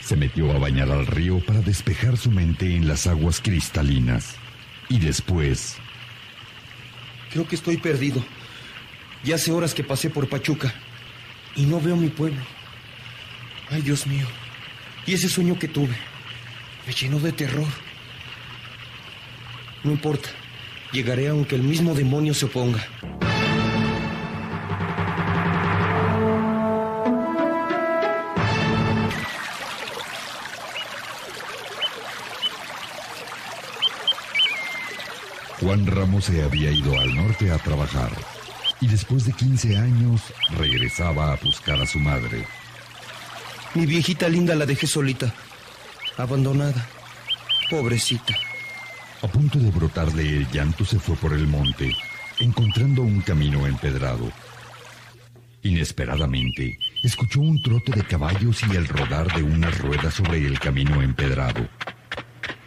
Se 0.00 0.16
metió 0.16 0.50
a 0.52 0.58
bañar 0.58 0.90
al 0.90 1.06
río 1.06 1.44
para 1.44 1.60
despejar 1.60 2.16
su 2.16 2.30
mente 2.30 2.74
en 2.74 2.88
las 2.88 3.06
aguas 3.06 3.40
cristalinas. 3.40 4.36
Y 4.88 4.98
después... 4.98 5.76
Creo 7.30 7.46
que 7.46 7.56
estoy 7.56 7.76
perdido. 7.76 8.24
Ya 9.22 9.34
hace 9.34 9.52
horas 9.52 9.74
que 9.74 9.84
pasé 9.84 10.08
por 10.08 10.28
Pachuca 10.28 10.74
y 11.54 11.66
no 11.66 11.78
veo 11.80 11.96
mi 11.96 12.08
pueblo. 12.08 12.40
Ay, 13.70 13.82
Dios 13.82 14.06
mío. 14.06 14.26
Y 15.06 15.14
ese 15.14 15.28
sueño 15.28 15.58
que 15.58 15.68
tuve 15.68 15.96
me 16.86 16.92
llenó 16.92 17.18
de 17.18 17.32
terror. 17.32 17.68
No 19.84 19.92
importa. 19.92 20.28
Llegaré 20.92 21.28
aunque 21.28 21.54
el 21.54 21.62
mismo 21.62 21.94
demonio 21.94 22.34
se 22.34 22.46
oponga. 22.46 22.84
Juan 35.60 35.86
Ramos 35.86 36.24
se 36.24 36.42
había 36.42 36.72
ido 36.72 36.98
al 36.98 37.14
norte 37.14 37.50
a 37.50 37.58
trabajar 37.58 38.10
y 38.80 38.88
después 38.88 39.26
de 39.26 39.32
15 39.32 39.76
años 39.76 40.22
regresaba 40.56 41.32
a 41.32 41.36
buscar 41.36 41.80
a 41.80 41.86
su 41.86 41.98
madre. 41.98 42.46
Mi 43.74 43.86
viejita 43.86 44.28
linda 44.28 44.54
la 44.56 44.66
dejé 44.66 44.86
solita, 44.86 45.32
abandonada. 46.16 46.86
Pobrecita. 47.70 48.34
A 49.22 49.28
punto 49.28 49.58
de 49.58 49.70
brotarle 49.70 50.22
el 50.22 50.50
llanto 50.50 50.84
se 50.84 50.98
fue 50.98 51.14
por 51.14 51.32
el 51.32 51.46
monte, 51.46 51.94
encontrando 52.40 53.02
un 53.02 53.20
camino 53.20 53.66
empedrado. 53.66 54.32
Inesperadamente, 55.62 56.78
escuchó 57.04 57.40
un 57.40 57.62
trote 57.62 57.92
de 57.92 58.02
caballos 58.02 58.60
y 58.62 58.76
el 58.76 58.88
rodar 58.88 59.32
de 59.34 59.42
unas 59.42 59.78
ruedas 59.78 60.14
sobre 60.14 60.44
el 60.44 60.58
camino 60.58 61.00
empedrado. 61.00 61.68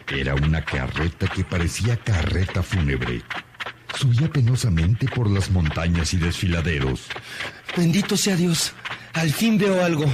Era 0.08 0.34
una 0.36 0.64
carreta 0.64 1.26
que 1.26 1.44
parecía 1.44 1.96
carreta 1.96 2.62
fúnebre. 2.62 3.22
Subía 3.98 4.30
penosamente 4.30 5.06
por 5.08 5.28
las 5.28 5.50
montañas 5.50 6.14
y 6.14 6.18
desfiladeros. 6.18 7.08
Bendito 7.76 8.16
sea 8.16 8.36
Dios. 8.36 8.72
Al 9.12 9.30
fin 9.32 9.58
veo 9.58 9.84
algo. 9.84 10.06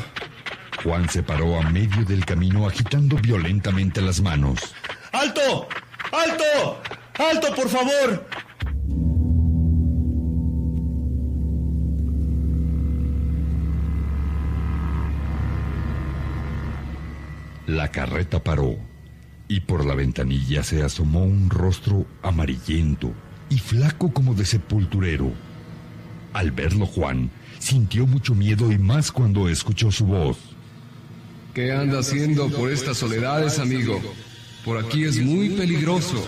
Juan 0.83 1.09
se 1.11 1.23
paró 1.23 1.61
a 1.61 1.71
medio 1.71 2.05
del 2.05 2.25
camino 2.25 2.67
agitando 2.67 3.17
violentamente 3.17 4.01
las 4.01 4.21
manos. 4.21 4.75
¡Alto! 5.13 5.69
¡Alto! 6.11 6.83
¡Alto, 7.19 7.55
por 7.55 7.69
favor! 7.69 8.27
La 17.67 17.89
carreta 17.93 18.43
paró 18.43 18.77
y 19.49 19.61
por 19.61 19.85
la 19.85 19.95
ventanilla 19.95 20.63
se 20.63 20.83
asomó 20.83 21.25
un 21.25 21.51
rostro 21.51 22.07
amarillento 22.23 23.13
y 23.51 23.59
flaco 23.59 24.13
como 24.13 24.35
de 24.35 24.47
sepulturero. 24.47 25.31
Al 26.33 26.53
verlo 26.53 26.87
Juan 26.87 27.31
sintió 27.59 28.07
mucho 28.07 28.35
miedo 28.35 28.73
y 28.73 28.79
más 28.79 29.13
cuando 29.13 29.49
escuchó 29.49 29.93
su 29.93 30.07
voz. 30.07 30.50
¿Qué 31.55 31.73
anda 31.73 31.99
haciendo 31.99 32.49
por 32.49 32.71
estas 32.71 32.99
soledades, 32.99 33.59
amigo? 33.59 34.01
Por 34.65 34.79
aquí 34.79 35.05
es 35.05 35.21
muy 35.21 35.51
peligroso. 35.51 36.25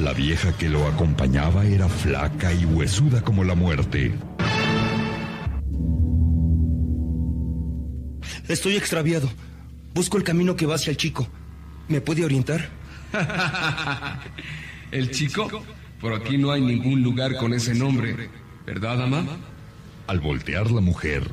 La 0.00 0.14
vieja 0.14 0.56
que 0.56 0.68
lo 0.68 0.86
acompañaba 0.86 1.66
era 1.66 1.88
flaca 1.88 2.52
y 2.52 2.64
huesuda 2.64 3.22
como 3.22 3.44
la 3.44 3.54
muerte. 3.54 4.14
Estoy 8.48 8.76
extraviado. 8.76 9.30
Busco 9.92 10.16
el 10.16 10.24
camino 10.24 10.56
que 10.56 10.66
va 10.66 10.76
hacia 10.76 10.90
el 10.90 10.96
chico. 10.96 11.28
¿Me 11.88 12.00
puede 12.00 12.24
orientar? 12.24 12.70
¿El 14.92 15.10
chico? 15.10 15.50
Por 16.00 16.14
aquí 16.14 16.38
no 16.38 16.52
hay 16.52 16.62
ningún 16.62 17.02
lugar 17.02 17.36
con 17.36 17.52
ese 17.52 17.74
nombre. 17.74 18.30
¿Verdad, 18.64 19.02
ama? 19.02 19.26
Al 20.06 20.20
voltear 20.20 20.70
la 20.70 20.80
mujer, 20.80 21.30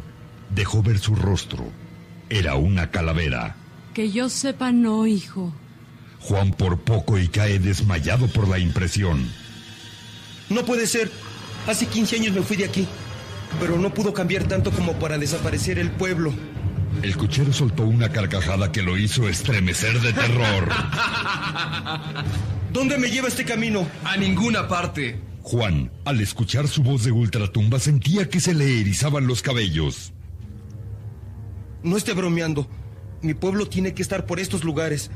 dejó 0.49 0.81
ver 0.83 0.99
su 0.99 1.15
rostro. 1.15 1.82
Era 2.33 2.55
una 2.55 2.89
calavera. 2.89 3.55
Que 3.93 4.09
yo 4.09 4.27
sepa, 4.27 4.71
no, 4.71 5.05
hijo. 5.05 5.53
Juan 6.19 6.49
por 6.49 6.79
poco 6.79 7.19
y 7.19 7.27
cae 7.27 7.59
desmayado 7.59 8.25
por 8.25 8.47
la 8.47 8.57
impresión. 8.57 9.29
No 10.49 10.65
puede 10.65 10.87
ser. 10.87 11.11
Hace 11.67 11.85
15 11.85 12.15
años 12.15 12.33
me 12.33 12.41
fui 12.41 12.57
de 12.57 12.65
aquí. 12.65 12.87
Pero 13.59 13.77
no 13.77 13.93
pudo 13.93 14.15
cambiar 14.15 14.45
tanto 14.45 14.71
como 14.71 14.93
para 14.93 15.19
desaparecer 15.19 15.77
el 15.77 15.91
pueblo. 15.91 16.33
El 17.03 17.15
cochero 17.17 17.53
soltó 17.53 17.83
una 17.83 18.09
carcajada 18.09 18.71
que 18.71 18.81
lo 18.81 18.97
hizo 18.97 19.29
estremecer 19.29 20.01
de 20.01 20.13
terror. 20.13 20.69
¿Dónde 22.73 22.97
me 22.97 23.11
lleva 23.11 23.27
este 23.27 23.45
camino? 23.45 23.87
A 24.05 24.17
ninguna 24.17 24.67
parte. 24.67 25.19
Juan, 25.43 25.91
al 26.03 26.19
escuchar 26.19 26.67
su 26.67 26.81
voz 26.81 27.03
de 27.03 27.11
ultratumba, 27.11 27.77
sentía 27.77 28.27
que 28.27 28.39
se 28.39 28.55
le 28.55 28.81
erizaban 28.81 29.27
los 29.27 29.43
cabellos. 29.43 30.13
No 31.83 31.97
esté 31.97 32.13
bromeando. 32.13 32.67
Mi 33.21 33.33
pueblo 33.33 33.67
tiene 33.67 33.93
que 33.93 34.01
estar 34.01 34.25
por 34.25 34.39
estos 34.39 34.63
lugares. 34.63 35.11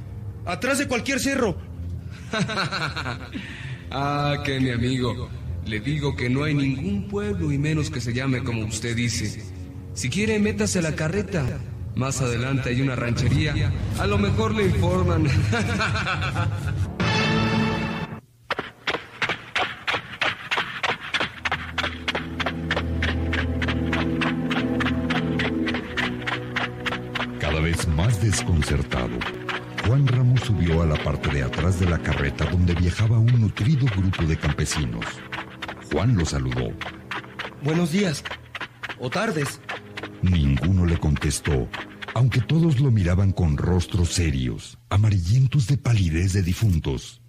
Atrás 0.45 0.77
de 0.77 0.88
cualquier 0.88 1.19
cerro. 1.19 1.57
ah, 3.91 4.35
que 4.45 4.60
mi 4.60 4.69
amigo. 4.72 5.30
Le 5.65 5.80
digo 5.81 6.15
que 6.15 6.30
no 6.30 6.44
hay 6.44 6.53
ningún 6.53 7.07
pueblo 7.10 7.52
y 7.52 7.57
menos 7.57 7.89
que 7.89 7.99
se 7.99 8.14
llame 8.14 8.44
como 8.44 8.65
usted 8.65 8.95
dice. 8.95 9.44
Si 9.94 10.10
quiere, 10.10 10.39
métase 10.39 10.80
a 10.80 10.81
la 10.81 10.95
carreta. 10.95 11.45
Más 11.95 12.22
adelante 12.22 12.69
hay 12.69 12.81
una 12.81 12.95
ranchería. 12.95 13.72
A 13.99 14.07
lo 14.07 14.18
mejor 14.18 14.53
le 14.53 14.68
informan. 14.68 15.27
desconcertado, 28.28 29.18
Juan 29.86 30.06
Ramos 30.06 30.41
subió 30.41 30.82
a 30.82 30.86
la 30.86 31.02
parte 31.02 31.30
de 31.30 31.44
atrás 31.44 31.80
de 31.80 31.86
la 31.86 31.98
carreta 31.98 32.44
donde 32.44 32.74
viajaba 32.74 33.18
un 33.18 33.40
nutrido 33.40 33.86
grupo 33.95 34.24
de 34.24 34.36
campesinos. 34.36 35.06
Juan 35.90 36.18
lo 36.18 36.26
saludó. 36.26 36.74
Buenos 37.64 37.94
días. 37.94 38.26
O 38.99 39.10
tardes. 39.10 39.62
Ninguno 40.22 40.86
le 40.86 40.98
contestó, 40.98 41.70
aunque 42.14 42.41
todos 42.41 42.82
lo 42.82 42.91
miraban 42.91 43.32
con 43.32 43.56
rostros 43.56 44.10
serios, 44.10 44.78
amarillentos 44.90 45.68
de 45.68 45.78
palidez 45.78 46.34
de 46.34 46.41
difuntos. 46.41 47.22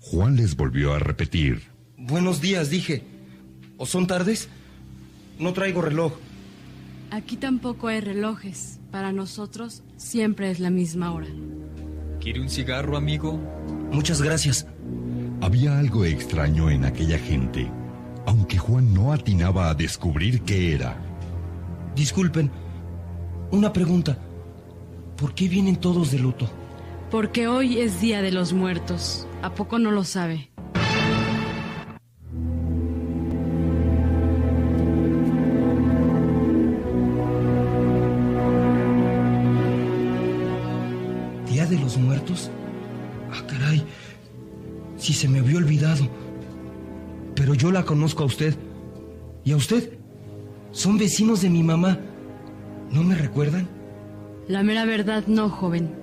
Juan 0.00 0.34
les 0.34 0.56
volvió 0.56 0.94
a 0.94 0.98
repetir. 0.98 1.62
Buenos 1.96 2.40
días, 2.40 2.70
dije. 2.70 3.04
¿O 3.76 3.86
son 3.86 4.08
tardes? 4.08 4.48
No 5.38 5.52
traigo 5.52 5.80
reloj. 5.80 6.14
Aquí 7.12 7.36
tampoco 7.36 7.86
hay 7.86 8.00
relojes. 8.00 8.79
Para 8.90 9.12
nosotros 9.12 9.82
siempre 9.96 10.50
es 10.50 10.58
la 10.58 10.70
misma 10.70 11.12
hora. 11.12 11.28
¿Quiere 12.20 12.40
un 12.40 12.48
cigarro, 12.48 12.96
amigo? 12.96 13.40
Muchas 13.92 14.20
gracias. 14.20 14.66
Había 15.40 15.78
algo 15.78 16.04
extraño 16.04 16.70
en 16.70 16.84
aquella 16.84 17.18
gente, 17.18 17.70
aunque 18.26 18.58
Juan 18.58 18.92
no 18.92 19.12
atinaba 19.12 19.70
a 19.70 19.74
descubrir 19.74 20.42
qué 20.42 20.74
era. 20.74 20.96
Disculpen, 21.94 22.50
una 23.52 23.72
pregunta. 23.72 24.18
¿Por 25.16 25.34
qué 25.34 25.48
vienen 25.48 25.76
todos 25.76 26.10
de 26.10 26.18
luto? 26.18 26.50
Porque 27.10 27.46
hoy 27.46 27.78
es 27.78 28.00
Día 28.00 28.22
de 28.22 28.32
los 28.32 28.52
Muertos. 28.52 29.26
¿A 29.42 29.54
poco 29.54 29.78
no 29.78 29.90
lo 29.90 30.04
sabe? 30.04 30.49
Ah, 43.32 43.46
caray, 43.46 43.84
si 44.96 45.12
se 45.12 45.28
me 45.28 45.38
había 45.40 45.58
olvidado. 45.58 46.08
Pero 47.34 47.54
yo 47.54 47.70
la 47.70 47.84
conozco 47.84 48.22
a 48.22 48.26
usted. 48.26 48.54
¿Y 49.44 49.52
a 49.52 49.56
usted? 49.56 49.98
Son 50.72 50.98
vecinos 50.98 51.42
de 51.42 51.50
mi 51.50 51.62
mamá. 51.62 51.98
¿No 52.90 53.02
me 53.02 53.14
recuerdan? 53.14 53.68
La 54.48 54.62
mera 54.62 54.84
verdad 54.84 55.26
no, 55.26 55.48
joven. 55.48 55.94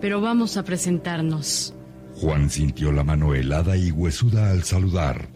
Pero 0.00 0.20
vamos 0.20 0.56
a 0.56 0.64
presentarnos. 0.64 1.74
Juan 2.14 2.50
sintió 2.50 2.92
la 2.92 3.02
mano 3.02 3.34
helada 3.34 3.76
y 3.76 3.90
huesuda 3.90 4.50
al 4.50 4.62
saludar. 4.62 5.28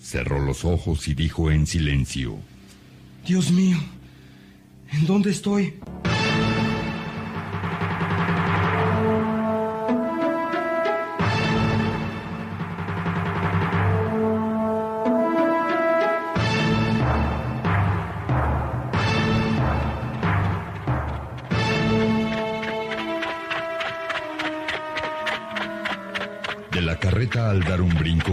Cerró 0.00 0.40
los 0.40 0.64
ojos 0.64 1.08
y 1.08 1.14
dijo 1.14 1.50
en 1.50 1.66
silencio. 1.66 2.36
Dios 3.26 3.50
mío, 3.50 3.78
¿en 4.90 5.06
dónde 5.06 5.30
estoy? 5.30 5.74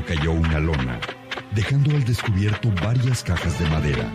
Cayó 0.09 0.31
una 0.31 0.59
lona, 0.59 0.99
dejando 1.51 1.91
al 1.91 2.03
descubierto 2.03 2.71
varias 2.83 3.23
cajas 3.23 3.59
de 3.59 3.69
madera. 3.69 4.11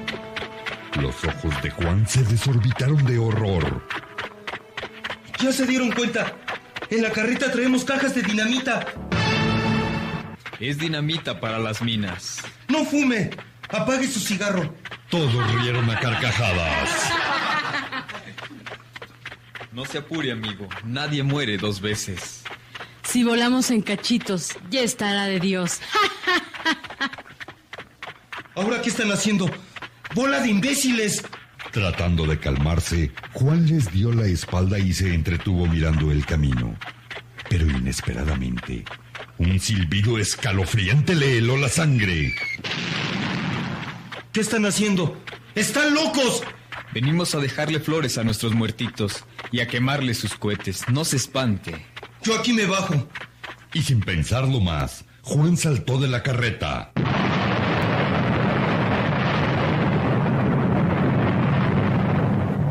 Los 1.01 1.25
ojos 1.25 1.63
de 1.63 1.71
Juan 1.71 2.05
se 2.09 2.25
desorbitaron 2.25 3.05
de 3.05 3.17
horror. 3.17 3.87
¿Ya 5.39 5.53
se 5.53 5.65
dieron 5.65 5.93
cuenta? 5.93 6.33
En 6.91 7.01
la 7.01 7.13
carreta 7.13 7.53
traemos 7.53 7.85
cajas 7.85 8.13
de 8.13 8.23
dinamita. 8.23 8.85
Es 10.59 10.79
dinamita 10.79 11.39
para 11.39 11.61
las 11.61 11.81
minas. 11.81 12.43
No 12.67 12.85
fume. 12.85 13.31
Apague 13.69 14.09
su 14.09 14.19
cigarro. 14.19 14.75
Todos 15.11 15.55
rieron 15.61 15.89
a 15.89 16.01
carcajadas. 16.01 17.13
No 19.71 19.85
se 19.85 19.99
apure, 19.99 20.33
amigo. 20.33 20.69
Nadie 20.83 21.23
muere 21.23 21.57
dos 21.57 21.81
veces. 21.81 22.34
Si 23.15 23.23
volamos 23.23 23.71
en 23.71 23.81
cachitos, 23.81 24.57
ya 24.71 24.81
estará 24.81 25.27
de 25.27 25.39
Dios. 25.39 25.79
¿Ahora 28.57 28.83
qué 28.83 28.89
están 28.89 29.13
haciendo? 29.13 29.49
¡Bola 30.17 30.41
de 30.41 30.49
imbéciles! 30.49 31.23
Tratando 31.71 32.27
de 32.27 32.41
calmarse, 32.41 33.13
Juan 33.33 33.69
les 33.69 33.93
dio 33.93 34.11
la 34.11 34.27
espalda 34.27 34.81
y 34.81 34.93
se 34.93 35.15
entretuvo 35.15 35.69
mirando 35.69 36.11
el 36.11 36.27
camino. 36.27 36.77
Pero 37.49 37.71
inesperadamente, 37.71 38.85
un 39.39 39.61
silbido 39.61 40.19
escalofriante 40.19 41.15
le 41.15 41.39
heló 41.39 41.57
la 41.57 41.69
sangre. 41.69 42.35
¿Qué 44.33 44.41
están 44.41 44.67
haciendo? 44.67 45.23
¡Están 45.55 45.95
locos! 45.95 46.43
Venimos 46.93 47.37
a 47.37 47.39
dejarle 47.39 47.79
flores 47.79 48.19
a 48.19 48.25
nuestros 48.25 48.55
muertitos 48.55 49.25
y 49.53 49.61
a 49.61 49.69
quemarle 49.69 50.15
sus 50.15 50.35
cohetes. 50.35 50.89
No 50.89 51.05
se 51.05 51.17
espante. 51.17 51.94
Yo 52.25 52.35
aquí 52.35 52.55
me 52.55 52.65
bajo. 52.65 52.95
Y 53.75 53.83
sin 53.83 54.01
pensarlo 54.01 54.59
más, 54.59 55.05
Juan 55.23 55.59
saltó 55.59 56.01
de 56.01 56.09
la 56.09 56.23
carreta. 56.23 56.91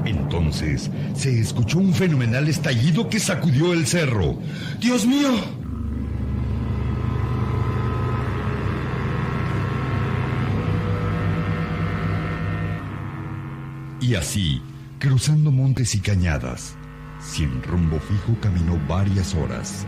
Entonces 0.06 0.90
se 1.16 1.40
escuchó 1.40 1.78
un 1.78 1.94
fenomenal 1.94 2.48
estallido 2.48 3.08
que 3.10 3.20
sacudió 3.20 3.74
el 3.74 3.86
cerro. 3.86 4.40
¡Dios 4.80 5.06
mío! 5.06 5.30
Y 14.02 14.16
así, 14.16 14.62
cruzando 15.00 15.52
montes 15.52 15.94
y 15.96 16.00
cañadas, 16.00 16.76
sin 17.24 17.64
rumbo 17.64 18.00
fijo 18.00 18.38
caminó 18.42 18.80
varias 18.88 19.34
horas. 19.34 19.86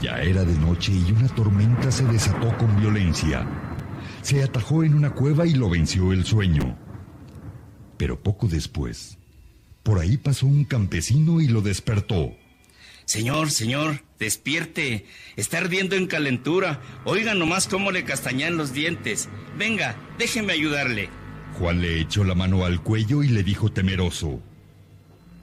Ya 0.00 0.20
era 0.22 0.44
de 0.44 0.56
noche 0.58 0.92
y 0.92 1.10
una 1.12 1.28
tormenta 1.28 1.90
se 1.90 2.04
desató 2.04 2.56
con 2.56 2.78
violencia. 2.80 3.46
Se 4.22 4.42
atajó 4.42 4.84
en 4.84 4.94
una 4.94 5.10
cueva 5.10 5.46
y 5.46 5.54
lo 5.54 5.70
venció 5.70 6.12
el 6.12 6.24
sueño. 6.24 6.78
Pero 7.96 8.22
poco 8.22 8.46
después, 8.46 9.18
por 9.82 9.98
ahí 9.98 10.16
pasó 10.16 10.46
un 10.46 10.64
campesino 10.64 11.40
y 11.40 11.48
lo 11.48 11.62
despertó. 11.62 12.32
Señor, 13.06 13.50
señor, 13.50 14.02
despierte. 14.18 15.06
Está 15.36 15.58
ardiendo 15.58 15.96
en 15.96 16.06
calentura. 16.06 16.82
Oiga 17.04 17.34
nomás 17.34 17.66
cómo 17.66 17.90
le 17.90 18.04
castañan 18.04 18.56
los 18.56 18.74
dientes. 18.74 19.30
Venga, 19.56 19.96
déjeme 20.18 20.52
ayudarle. 20.52 21.08
Juan 21.58 21.80
le 21.80 22.00
echó 22.00 22.22
la 22.22 22.34
mano 22.34 22.64
al 22.64 22.82
cuello 22.82 23.22
y 23.22 23.28
le 23.28 23.42
dijo 23.42 23.72
temeroso. 23.72 24.42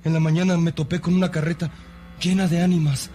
En 0.05 0.13
la 0.13 0.19
mañana 0.19 0.55
me 0.57 0.71
topé 0.71 1.01
con 1.01 1.15
una 1.15 1.31
carreta 1.31 1.71
llena 2.21 2.47
de 2.47 2.61
ánimas. 2.61 3.09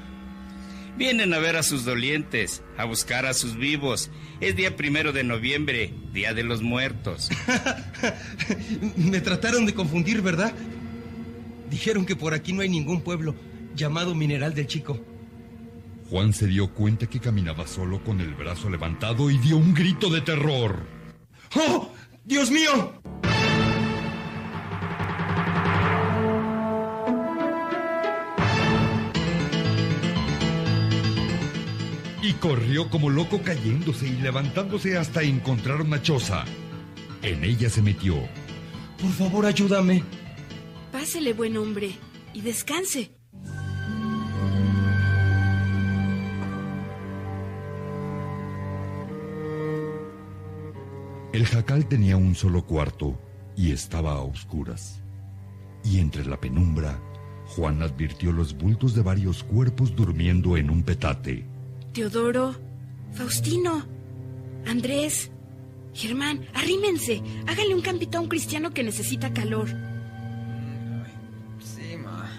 Vienen 0.99 1.33
a 1.33 1.39
ver 1.39 1.55
a 1.55 1.63
sus 1.63 1.85
dolientes, 1.85 2.65
a 2.77 2.85
buscar 2.85 3.27
a 3.27 3.33
sus 3.33 3.57
vivos. 3.57 4.11
Es 4.41 4.57
día 4.57 4.77
primero 4.77 5.13
de 5.13 5.23
noviembre, 5.23 5.95
día 6.13 6.35
de 6.35 6.43
los 6.43 6.63
muertos. 6.63 7.31
me 8.97 9.21
trataron 9.21 9.67
de 9.67 9.75
confundir, 9.75 10.21
¿verdad? 10.21 10.53
Dijeron 11.71 12.05
que 12.05 12.17
por 12.17 12.35
aquí 12.35 12.53
no 12.53 12.63
hay 12.63 12.69
ningún 12.69 13.03
pueblo 13.03 13.37
llamado 13.77 14.17
Mineral 14.17 14.53
del 14.53 14.67
Chico. 14.67 15.01
Juan 16.11 16.33
se 16.33 16.49
dio 16.49 16.75
cuenta 16.75 17.07
que 17.07 17.21
caminaba 17.21 17.69
solo 17.69 18.03
con 18.03 18.21
el 18.21 18.35
brazo 18.35 18.69
levantado 18.69 19.31
y 19.31 19.39
dio 19.39 19.59
un 19.59 19.75
grito 19.75 20.11
de 20.11 20.23
terror. 20.23 20.85
¡Oh! 21.55 21.93
¡Dios 22.25 22.51
mío! 22.51 23.01
Corrió 32.41 32.89
como 32.91 33.11
loco 33.11 33.43
cayéndose 33.43 34.09
y 34.09 34.17
levantándose 34.17 34.97
hasta 34.97 35.23
encontrar 35.23 35.83
una 35.83 36.03
choza. 36.03 36.45
En 37.23 37.45
ella 37.45 37.69
se 37.69 37.83
metió. 37.83 38.17
Por 39.01 39.11
favor, 39.11 39.47
ayúdame. 39.47 40.03
Pásele, 40.91 41.35
buen 41.35 41.57
hombre, 41.57 41.93
y 42.35 42.41
descanse. 42.41 43.13
El 51.33 51.47
jacal 51.47 51.87
tenía 51.87 52.17
un 52.17 52.35
solo 52.35 52.67
cuarto 52.67 53.19
y 53.57 53.71
estaba 53.71 54.13
a 54.13 54.21
oscuras. 54.21 55.01
Y 55.85 56.01
entre 56.01 56.27
la 56.27 56.41
penumbra, 56.41 57.01
Juan 57.47 57.83
advirtió 57.83 58.33
los 58.33 58.57
bultos 58.57 58.95
de 58.95 59.03
varios 59.03 59.45
cuerpos 59.45 59.95
durmiendo 59.95 60.57
en 60.57 60.71
un 60.71 60.83
petate. 60.83 61.47
Teodoro, 61.93 62.55
Faustino, 63.13 63.87
Andrés, 64.67 65.31
Germán, 65.93 66.47
arrímense. 66.55 67.23
Háganle 67.47 67.75
un 67.75 67.81
campito 67.81 68.19
a 68.19 68.21
un 68.21 68.29
cristiano 68.29 68.73
que 68.73 68.83
necesita 68.83 69.33
calor. 69.33 69.69
Sí, 71.61 71.97
ma. 71.97 72.31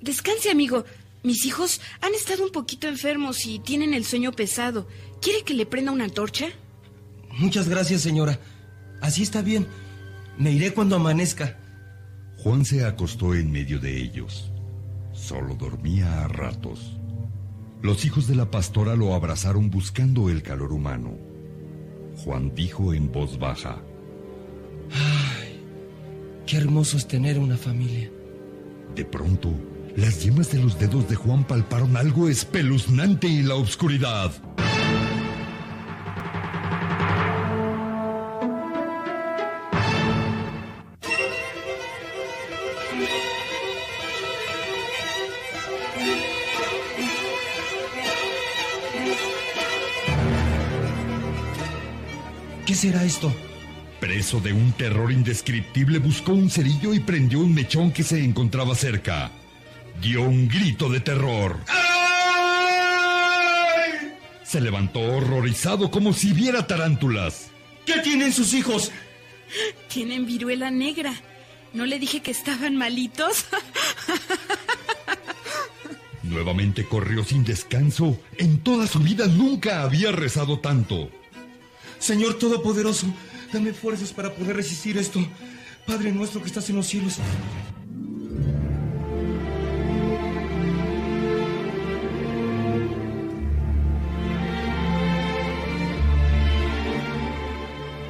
Descanse, 0.00 0.50
amigo. 0.50 0.84
Mis 1.22 1.44
hijos 1.44 1.80
han 2.00 2.14
estado 2.14 2.44
un 2.44 2.50
poquito 2.50 2.88
enfermos 2.88 3.44
y 3.46 3.58
tienen 3.58 3.94
el 3.94 4.04
sueño 4.04 4.32
pesado. 4.32 4.88
¿Quiere 5.20 5.42
que 5.42 5.54
le 5.54 5.66
prenda 5.66 5.92
una 5.92 6.04
antorcha? 6.04 6.46
Muchas 7.32 7.68
gracias, 7.68 8.00
señora. 8.00 8.40
Así 9.00 9.22
está 9.22 9.42
bien. 9.42 9.66
Me 10.38 10.50
iré 10.50 10.72
cuando 10.72 10.96
amanezca. 10.96 11.58
Juan 12.38 12.64
se 12.64 12.84
acostó 12.84 13.34
en 13.34 13.52
medio 13.52 13.78
de 13.78 14.02
ellos. 14.02 14.50
Solo 15.12 15.54
dormía 15.54 16.24
a 16.24 16.28
ratos. 16.28 16.99
Los 17.82 18.04
hijos 18.04 18.26
de 18.26 18.34
la 18.34 18.50
pastora 18.50 18.94
lo 18.94 19.14
abrazaron 19.14 19.70
buscando 19.70 20.28
el 20.28 20.42
calor 20.42 20.72
humano. 20.72 21.16
Juan 22.22 22.54
dijo 22.54 22.92
en 22.92 23.10
voz 23.10 23.38
baja. 23.38 23.80
Ay, 24.92 25.62
qué 26.46 26.58
hermoso 26.58 26.98
es 26.98 27.08
tener 27.08 27.38
una 27.38 27.56
familia. 27.56 28.10
De 28.94 29.04
pronto, 29.04 29.50
las 29.96 30.22
yemas 30.22 30.52
de 30.52 30.58
los 30.58 30.78
dedos 30.78 31.08
de 31.08 31.16
Juan 31.16 31.44
palparon 31.44 31.96
algo 31.96 32.28
espeluznante 32.28 33.28
en 33.28 33.48
la 33.48 33.54
oscuridad. 33.54 34.30
Será 52.80 53.04
esto? 53.04 53.30
Preso 54.00 54.40
de 54.40 54.54
un 54.54 54.72
terror 54.72 55.12
indescriptible, 55.12 55.98
buscó 55.98 56.32
un 56.32 56.48
cerillo 56.48 56.94
y 56.94 57.00
prendió 57.00 57.40
un 57.40 57.52
mechón 57.52 57.92
que 57.92 58.02
se 58.02 58.24
encontraba 58.24 58.74
cerca. 58.74 59.30
Dio 60.00 60.22
un 60.22 60.48
grito 60.48 60.88
de 60.88 61.00
terror. 61.00 61.58
Se 64.42 64.62
levantó 64.62 65.00
horrorizado 65.00 65.90
como 65.90 66.14
si 66.14 66.32
viera 66.32 66.66
tarántulas. 66.66 67.50
¿Qué 67.84 67.98
tienen 67.98 68.32
sus 68.32 68.54
hijos? 68.54 68.90
Tienen 69.88 70.24
viruela 70.24 70.70
negra. 70.70 71.12
¿No 71.74 71.84
le 71.84 71.98
dije 71.98 72.20
que 72.22 72.30
estaban 72.30 72.76
malitos? 72.76 73.44
Nuevamente 76.22 76.86
corrió 76.86 77.24
sin 77.24 77.44
descanso. 77.44 78.18
En 78.38 78.60
toda 78.60 78.86
su 78.86 79.00
vida 79.00 79.26
nunca 79.26 79.82
había 79.82 80.12
rezado 80.12 80.60
tanto. 80.60 81.10
Señor 82.00 82.34
Todopoderoso, 82.34 83.06
dame 83.52 83.74
fuerzas 83.74 84.12
para 84.12 84.34
poder 84.34 84.56
resistir 84.56 84.96
esto. 84.96 85.20
Padre 85.86 86.10
nuestro 86.12 86.40
que 86.40 86.48
estás 86.48 86.68
en 86.70 86.76
los 86.76 86.86
cielos. 86.86 87.18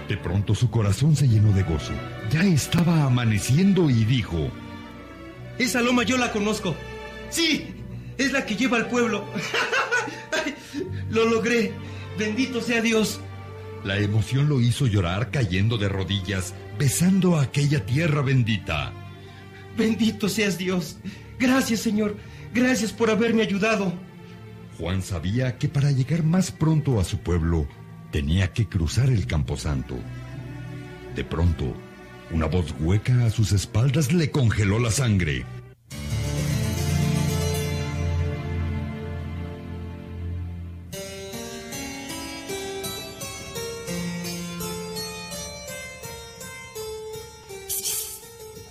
De 0.09 0.17
pronto 0.17 0.55
su 0.55 0.71
corazón 0.71 1.17
se 1.17 1.29
llenó 1.29 1.53
de 1.53 1.65
gozo. 1.65 1.93
Ya 2.31 2.45
estaba 2.45 3.03
amaneciendo 3.05 3.91
y 3.91 4.05
dijo, 4.05 4.51
Esa 5.59 5.83
loma 5.83 6.05
yo 6.05 6.17
la 6.17 6.31
conozco. 6.31 6.77
Sí, 7.29 7.75
es 8.19 8.33
la 8.33 8.47
que 8.47 8.55
lleva 8.55 8.77
al 8.77 8.89
pueblo. 8.89 9.25
Lo 11.11 11.25
logré. 11.27 11.73
Bendito 12.17 12.61
sea 12.61 12.81
Dios. 12.81 13.21
La 13.85 13.99
emoción 13.99 14.49
lo 14.49 14.61
hizo 14.61 14.87
llorar 14.87 15.31
cayendo 15.31 15.79
de 15.79 15.89
rodillas, 15.89 16.55
besando 16.79 17.39
aquella 17.39 17.87
tierra 17.87 18.23
bendita. 18.23 18.93
Bendito 19.77 20.29
seas 20.29 20.59
Dios. 20.59 20.99
Gracias, 21.39 21.81
Señor. 21.81 22.17
Gracias 22.53 22.93
por 22.93 23.11
haberme 23.11 23.43
ayudado. 23.43 23.93
Juan 24.79 25.03
sabía 25.03 25.57
que 25.59 25.69
para 25.69 25.91
llegar 25.93 26.23
más 26.23 26.51
pronto 26.51 27.01
a 27.01 27.05
su 27.05 27.19
pueblo 27.19 27.67
tenía 28.11 28.53
que 28.53 28.67
cruzar 28.67 29.09
el 29.09 29.27
camposanto. 29.27 29.97
De 31.15 31.25
pronto, 31.25 31.75
una 32.31 32.47
voz 32.47 32.75
hueca 32.81 33.25
a 33.25 33.31
sus 33.31 33.53
espaldas 33.53 34.13
le 34.13 34.31
congeló 34.31 34.79
la 34.79 34.91
sangre. 34.91 35.45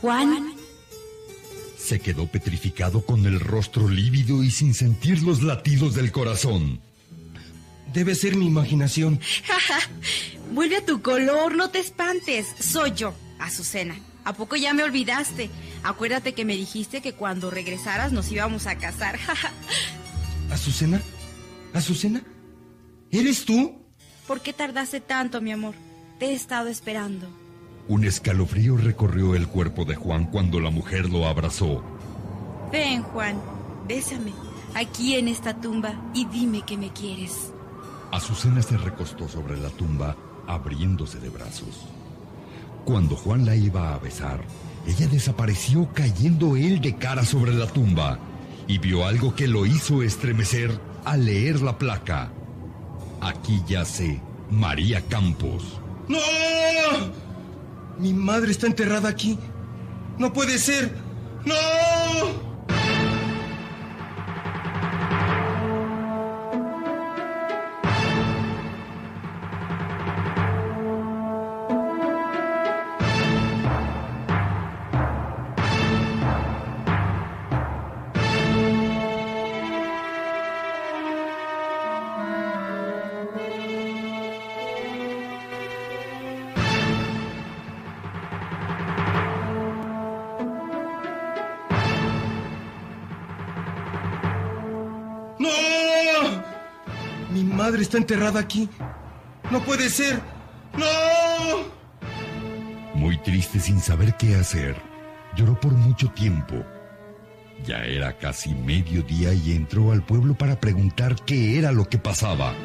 Juan. 0.02 0.54
Se 1.78 2.00
quedó 2.00 2.28
petrificado 2.28 3.06
con 3.06 3.26
el 3.26 3.40
rostro 3.40 3.88
lívido 3.88 4.44
y 4.44 4.52
sin 4.52 4.74
sentir 4.74 5.24
los 5.24 5.42
latidos 5.42 5.96
del 5.96 6.12
corazón. 6.12 6.82
Debe 7.94 8.16
ser 8.16 8.36
mi 8.36 8.46
imaginación. 8.46 9.20
Vuelve 10.52 10.78
a 10.78 10.86
tu 10.86 11.02
color, 11.02 11.56
no 11.56 11.70
te 11.70 11.80
espantes. 11.80 12.48
Soy 12.60 12.94
yo, 12.94 13.14
Azucena. 13.40 13.98
¿A 14.26 14.34
poco 14.34 14.56
ya 14.56 14.74
me 14.74 14.84
olvidaste? 14.84 15.50
Acuérdate 15.84 16.34
que 16.34 16.46
me 16.46 16.56
dijiste 16.56 17.02
que 17.02 17.14
cuando 17.14 17.50
regresaras 17.50 18.12
nos 18.12 18.32
íbamos 18.32 18.68
a 18.68 18.78
casar. 18.78 19.18
¿Azucena? 20.52 21.02
¿Azucena? 21.74 22.22
¿Eres 23.12 23.46
tú? 23.46 23.82
¿Por 24.28 24.42
qué 24.42 24.54
tardaste 24.54 25.00
tanto, 25.00 25.42
mi 25.42 25.52
amor? 25.52 25.74
Te 26.20 26.28
he 26.28 26.34
estado 26.34 26.68
esperando. 26.68 27.28
Un 27.90 28.06
escalofrío 28.06 28.78
recorrió 28.78 29.34
el 29.34 29.48
cuerpo 29.48 29.84
de 29.84 29.96
Juan 29.96 30.28
cuando 30.28 30.60
la 30.60 30.70
mujer 30.70 31.10
lo 31.10 31.28
abrazó. 31.28 31.82
Ven, 32.72 33.02
Juan, 33.02 33.42
bésame 33.88 34.32
aquí 34.76 35.16
en 35.16 35.28
esta 35.28 35.60
tumba 35.60 36.00
y 36.14 36.26
dime 36.26 36.62
que 36.62 36.78
me 36.78 36.94
quieres. 36.94 37.52
Azucena 38.12 38.62
se 38.62 38.78
recostó 38.78 39.28
sobre 39.28 39.58
la 39.58 39.70
tumba, 39.70 40.16
abriéndose 40.46 41.20
de 41.20 41.30
brazos. 41.30 41.88
Cuando 42.86 43.16
Juan 43.16 43.44
la 43.44 43.56
iba 43.56 43.96
a 43.96 43.98
besar, 43.98 44.44
ella 44.86 45.08
desapareció 45.08 45.90
cayendo 45.92 46.56
él 46.56 46.82
de 46.82 46.96
cara 46.96 47.26
sobre 47.26 47.56
la 47.56 47.66
tumba 47.66 48.20
y 48.68 48.78
vio 48.78 49.04
algo 49.04 49.34
que 49.34 49.48
lo 49.48 49.66
hizo 49.66 50.04
estremecer 50.04 50.80
al 51.06 51.26
leer 51.26 51.60
la 51.62 51.76
placa. 51.80 52.32
Aquí 53.20 53.64
yace 53.68 54.22
María 54.52 55.02
Campos. 55.02 55.82
¡No! 56.08 57.29
Mi 58.00 58.14
madre 58.14 58.52
está 58.52 58.66
enterrada 58.66 59.10
aquí. 59.10 59.38
No 60.18 60.32
puede 60.32 60.58
ser. 60.58 60.92
¡No! 61.46 62.49
Madre 97.70 97.84
está 97.84 98.00
enterrada 98.00 98.40
aquí. 98.40 98.68
No 99.52 99.64
puede 99.64 99.92
ser. 99.92 100.20
¡No! 100.76 101.70
Muy 102.96 103.16
triste 103.20 103.60
sin 103.60 103.80
saber 103.80 104.18
qué 104.18 104.36
hacer, 104.36 104.76
lloró 105.36 105.60
por 105.60 105.74
mucho 105.74 106.10
tiempo. 106.10 106.56
Ya 107.64 107.84
era 107.84 108.18
casi 108.18 108.56
mediodía 108.56 109.34
y 109.34 109.52
entró 109.52 109.92
al 109.92 110.04
pueblo 110.04 110.36
para 110.36 110.60
preguntar 110.60 111.16
qué 111.26 111.60
era 111.60 111.72
lo 111.72 111.86
que 111.86 112.00
pasaba. 112.00 112.56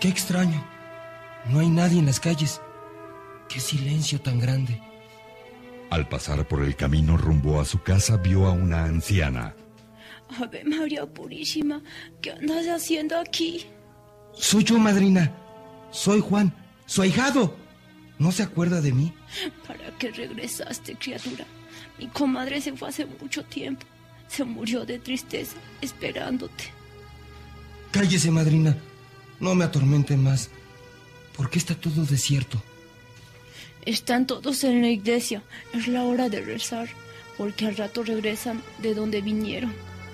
Qué 0.00 0.08
extraño. 0.08 0.66
No 1.48 1.60
hay 1.60 1.68
nadie 1.68 2.00
en 2.00 2.06
las 2.06 2.18
calles. 2.18 2.60
Qué 3.48 3.60
silencio 3.60 4.20
tan 4.20 4.40
grande. 4.40 4.82
Al 5.90 6.08
pasar 6.08 6.48
por 6.48 6.64
el 6.64 6.74
camino 6.74 7.16
rumbo 7.16 7.60
a 7.60 7.64
su 7.64 7.82
casa 7.82 8.16
vio 8.16 8.46
a 8.46 8.50
una 8.50 8.84
anciana. 8.84 9.54
Ave 10.40 10.64
María 10.64 11.06
Purísima, 11.06 11.82
¿qué 12.20 12.32
andas 12.32 12.66
haciendo 12.66 13.16
aquí? 13.16 13.66
Soy 14.38 14.64
yo, 14.64 14.78
madrina. 14.78 15.32
Soy 15.90 16.20
Juan, 16.20 16.54
su 16.86 17.02
ahijado. 17.02 17.56
¿No 18.18 18.32
se 18.32 18.42
acuerda 18.42 18.80
de 18.80 18.92
mí? 18.92 19.12
¿Para 19.66 19.90
qué 19.98 20.10
regresaste, 20.10 20.96
criatura? 20.96 21.44
Mi 21.98 22.06
comadre 22.08 22.60
se 22.60 22.72
fue 22.76 22.88
hace 22.88 23.06
mucho 23.20 23.44
tiempo. 23.44 23.86
Se 24.28 24.44
murió 24.44 24.84
de 24.84 24.98
tristeza 24.98 25.56
esperándote. 25.80 26.64
Cállese, 27.90 28.30
madrina. 28.30 28.76
No 29.40 29.54
me 29.54 29.64
atormente 29.64 30.16
más. 30.16 30.50
¿Por 31.36 31.48
qué 31.50 31.58
está 31.58 31.74
todo 31.74 32.04
desierto? 32.04 32.62
Están 33.86 34.26
todos 34.26 34.64
en 34.64 34.82
la 34.82 34.88
iglesia. 34.88 35.42
Es 35.72 35.88
la 35.88 36.02
hora 36.02 36.28
de 36.28 36.42
rezar, 36.42 36.88
porque 37.36 37.66
al 37.66 37.76
rato 37.76 38.02
regresan 38.02 38.62
de 38.82 38.94
donde 38.94 39.22
vinieron. 39.22 39.72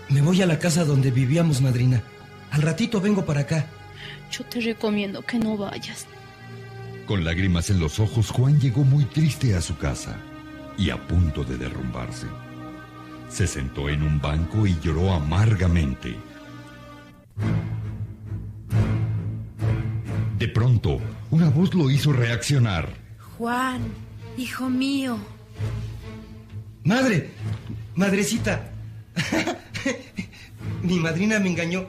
Me 0.09 0.21
voy 0.21 0.43
a 0.43 0.47
la 0.47 0.59
casa 0.59 0.85
donde 0.85 1.11
vivíamos, 1.11 1.61
madrina. 1.61 2.03
Al 2.51 2.63
ratito 2.63 3.01
vengo 3.01 3.25
para 3.25 3.41
acá. 3.41 3.67
Yo 4.31 4.45
te 4.45 4.61
recomiendo 4.61 5.23
que 5.23 5.39
no 5.39 5.57
vayas. 5.57 6.07
Con 7.07 7.25
lágrimas 7.25 7.71
en 7.71 7.81
los 7.81 8.01
ojos, 8.01 8.31
Juan 8.31 8.59
llegó 8.59 8.83
muy 8.83 9.05
triste 9.05 9.55
a 9.55 9.61
su 9.61 9.77
casa 9.77 10.17
y 10.79 10.91
a 10.91 10.97
punto 10.97 11.45
de 11.45 11.57
derrumbarse. 11.59 12.27
Se 13.29 13.47
sentó 13.47 13.89
en 13.89 14.03
un 14.03 14.21
banco 14.21 14.67
y 14.67 14.79
lloró 14.81 15.13
amargamente. 15.13 16.17
De 20.39 20.49
pronto, 20.49 20.99
una 21.31 21.51
voz 21.51 21.75
lo 21.75 21.91
hizo 21.91 22.13
reaccionar. 22.13 22.89
Juan, 23.39 23.81
hijo 24.37 24.69
mío. 24.69 25.19
Madre, 26.85 27.31
madrecita. 27.95 28.71
mi 30.83 30.99
madrina 30.99 31.39
me 31.39 31.49
engañó 31.49 31.87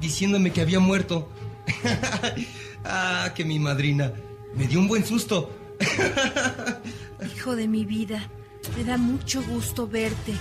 diciéndome 0.00 0.52
que 0.52 0.60
había 0.60 0.80
muerto. 0.80 1.30
ah, 2.84 3.32
que 3.34 3.44
mi 3.44 3.58
madrina 3.58 4.12
me 4.54 4.66
dio 4.66 4.78
un 4.78 4.88
buen 4.88 5.04
susto. 5.04 5.50
Hijo 7.36 7.56
de 7.56 7.68
mi 7.68 7.84
vida, 7.84 8.28
me 8.76 8.84
da 8.84 8.96
mucho 8.96 9.42
gusto 9.42 9.86
verte, 9.86 10.34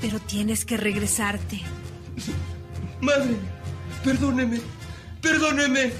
pero 0.00 0.20
tienes 0.20 0.64
que 0.64 0.76
regresarte. 0.76 1.60
Madre, 3.00 3.36
perdóneme, 4.04 4.60
perdóneme. 5.20 5.92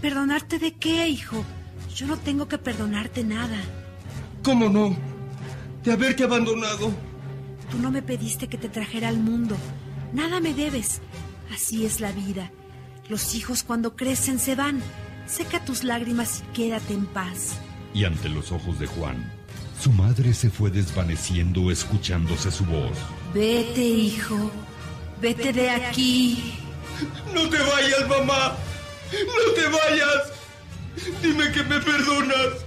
¿Perdonarte 0.00 0.58
de 0.58 0.72
qué, 0.74 1.08
hijo? 1.08 1.44
Yo 1.94 2.06
no 2.06 2.18
tengo 2.18 2.46
que 2.48 2.58
perdonarte 2.58 3.24
nada. 3.24 3.58
¿Cómo 4.42 4.68
no? 4.68 4.96
De 5.82 5.92
haberte 5.92 6.24
abandonado. 6.24 6.92
Tú 7.70 7.78
no 7.78 7.90
me 7.90 8.02
pediste 8.02 8.48
que 8.48 8.58
te 8.58 8.68
trajera 8.68 9.08
al 9.08 9.18
mundo. 9.18 9.56
Nada 10.12 10.40
me 10.40 10.54
debes. 10.54 11.00
Así 11.52 11.84
es 11.84 12.00
la 12.00 12.12
vida. 12.12 12.50
Los 13.08 13.34
hijos 13.34 13.62
cuando 13.62 13.94
crecen 13.94 14.38
se 14.38 14.54
van. 14.54 14.82
Seca 15.26 15.64
tus 15.64 15.84
lágrimas 15.84 16.42
y 16.42 16.52
quédate 16.54 16.94
en 16.94 17.06
paz. 17.06 17.58
Y 17.94 18.04
ante 18.04 18.28
los 18.28 18.52
ojos 18.52 18.78
de 18.78 18.86
Juan, 18.86 19.32
su 19.80 19.90
madre 19.90 20.34
se 20.34 20.50
fue 20.50 20.70
desvaneciendo 20.70 21.70
escuchándose 21.70 22.50
su 22.50 22.64
voz. 22.64 22.96
Vete, 23.32 23.80
hijo. 23.80 24.50
Vete 25.20 25.52
de 25.52 25.70
aquí. 25.70 26.54
No 27.34 27.48
te 27.48 27.58
vayas, 27.58 28.08
mamá. 28.08 28.56
No 29.12 29.52
te 29.54 29.68
vayas. 29.68 30.32
Dime 31.22 31.50
que 31.52 31.62
me 31.62 31.80
perdonas. 31.80 32.64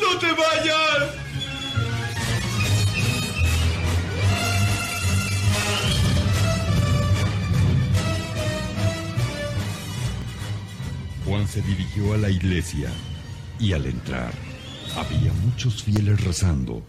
No 0.00 0.18
te 0.18 0.32
vayas. 0.32 1.14
Juan 11.38 11.46
se 11.46 11.62
dirigió 11.62 12.14
a 12.14 12.16
la 12.16 12.30
iglesia 12.30 12.90
y 13.60 13.72
al 13.72 13.86
entrar 13.86 14.32
había 14.96 15.32
muchos 15.44 15.84
fieles 15.84 16.20
rezando. 16.24 16.82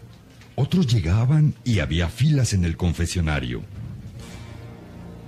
Otros 0.56 0.88
llegaban 0.88 1.54
y 1.62 1.78
había 1.78 2.08
filas 2.08 2.52
en 2.52 2.64
el 2.64 2.76
confesionario. 2.76 3.62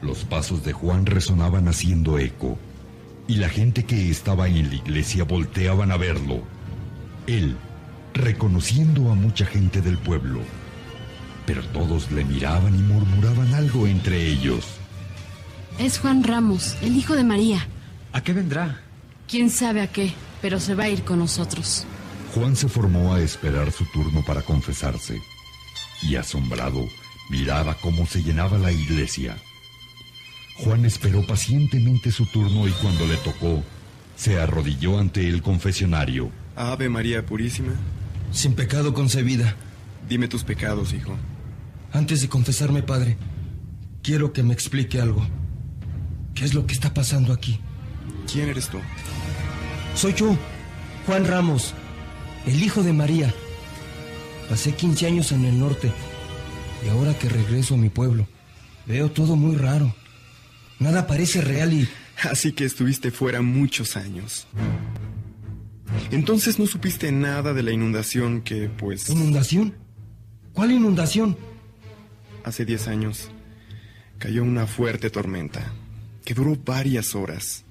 Los 0.01 0.25
pasos 0.25 0.65
de 0.65 0.73
Juan 0.73 1.07
resonaban 1.07 1.69
haciendo 1.69 2.19
eco 2.19 2.59
y 3.29 3.37
la 3.37 3.49
gente 3.49 3.85
que 3.85 4.11
estaba 4.11 4.49
en 4.49 4.71
la 4.71 4.75
iglesia 4.75 5.23
volteaban 5.23 5.93
a 5.93 5.97
verlo. 5.97 6.43
Él, 7.29 7.57
reconociendo 8.15 9.13
a 9.13 9.15
mucha 9.15 9.47
gente 9.47 9.83
del 9.83 9.99
pueblo, 9.99 10.41
pero 11.47 11.63
todos 11.67 12.11
le 12.11 12.25
miraban 12.25 12.75
y 12.75 12.83
murmuraban 12.83 13.55
algo 13.55 13.87
entre 13.87 14.27
ellos. 14.27 14.67
Es 15.79 16.01
Juan 16.01 16.25
Ramos, 16.25 16.77
el 16.83 16.97
hijo 16.97 17.15
de 17.15 17.23
María. 17.23 17.69
¿A 18.13 18.21
qué 18.21 18.33
vendrá? 18.33 18.82
Quién 19.33 19.49
sabe 19.49 19.81
a 19.81 19.87
qué, 19.87 20.13
pero 20.43 20.61
se 20.61 20.75
va 20.75 20.85
a 20.85 20.89
ir 20.91 21.05
con 21.05 21.19
nosotros. 21.19 21.87
Juan 22.35 22.55
se 22.55 22.69
formó 22.69 23.15
a 23.15 23.21
esperar 23.23 23.73
su 23.73 23.87
turno 23.87 24.23
para 24.23 24.43
confesarse 24.43 25.23
y 26.03 26.17
asombrado 26.17 26.87
miraba 27.31 27.75
cómo 27.81 28.05
se 28.05 28.23
llenaba 28.23 28.59
la 28.59 28.71
iglesia. 28.71 29.39
Juan 30.59 30.85
esperó 30.85 31.27
pacientemente 31.27 32.13
su 32.13 32.27
turno 32.27 32.69
y 32.69 32.73
cuando 32.73 33.07
le 33.07 33.17
tocó, 33.17 33.65
se 34.17 34.39
arrodilló 34.39 34.99
ante 34.99 35.27
el 35.27 35.41
confesionario. 35.41 36.31
Ave 36.55 36.91
María 36.91 37.25
Purísima. 37.25 37.73
Sin 38.33 38.53
pecado 38.53 38.93
concebida. 38.93 39.57
Dime 40.11 40.29
tus 40.29 40.45
pecados, 40.45 40.93
hijo. 40.93 41.17
Antes 41.91 42.21
de 42.21 42.29
confesarme, 42.29 42.83
padre, 42.83 43.17
quiero 44.03 44.35
que 44.35 44.43
me 44.43 44.53
explique 44.53 45.01
algo. 45.01 45.27
¿Qué 46.35 46.45
es 46.45 46.53
lo 46.53 46.67
que 46.67 46.75
está 46.75 46.93
pasando 46.93 47.33
aquí? 47.33 47.61
¿Quién 48.31 48.51
eres 48.51 48.69
tú? 48.69 48.79
Soy 49.95 50.15
yo, 50.15 50.37
Juan 51.07 51.27
Ramos, 51.27 51.75
el 52.47 52.63
hijo 52.63 52.83
de 52.83 52.93
María. 52.93 53.33
Pasé 54.49 54.75
15 54.75 55.07
años 55.07 55.33
en 55.33 55.45
el 55.45 55.59
norte 55.59 55.93
y 56.85 56.89
ahora 56.89 57.17
que 57.19 57.29
regreso 57.29 57.75
a 57.75 57.79
mi 57.79 57.89
pueblo, 57.89 58.27
veo 58.87 59.11
todo 59.11 59.37
muy 59.37 59.57
raro. 59.57 59.95
Nada 60.79 61.07
parece 61.07 61.41
real 61.41 61.73
y... 61.73 61.89
Así 62.23 62.53
que 62.53 62.65
estuviste 62.65 63.11
fuera 63.11 63.43
muchos 63.43 63.97
años. 63.97 64.47
Entonces 66.11 66.59
no 66.59 66.67
supiste 66.67 67.13
nada 67.13 67.53
de 67.53 67.63
la 67.63 67.71
inundación 67.71 68.43
que, 68.43 68.69
pues... 68.69 69.09
¿Inundación? 69.11 69.75
¿Cuál 70.53 70.73
inundación? 70.73 71.37
Hace 72.45 72.65
10 72.65 72.89
años 72.89 73.31
cayó 74.19 74.43
una 74.43 74.67
fuerte 74.67 75.11
tormenta 75.11 75.73
que 76.25 76.35
duró 76.35 76.57
varias 76.65 77.15
horas. 77.15 77.65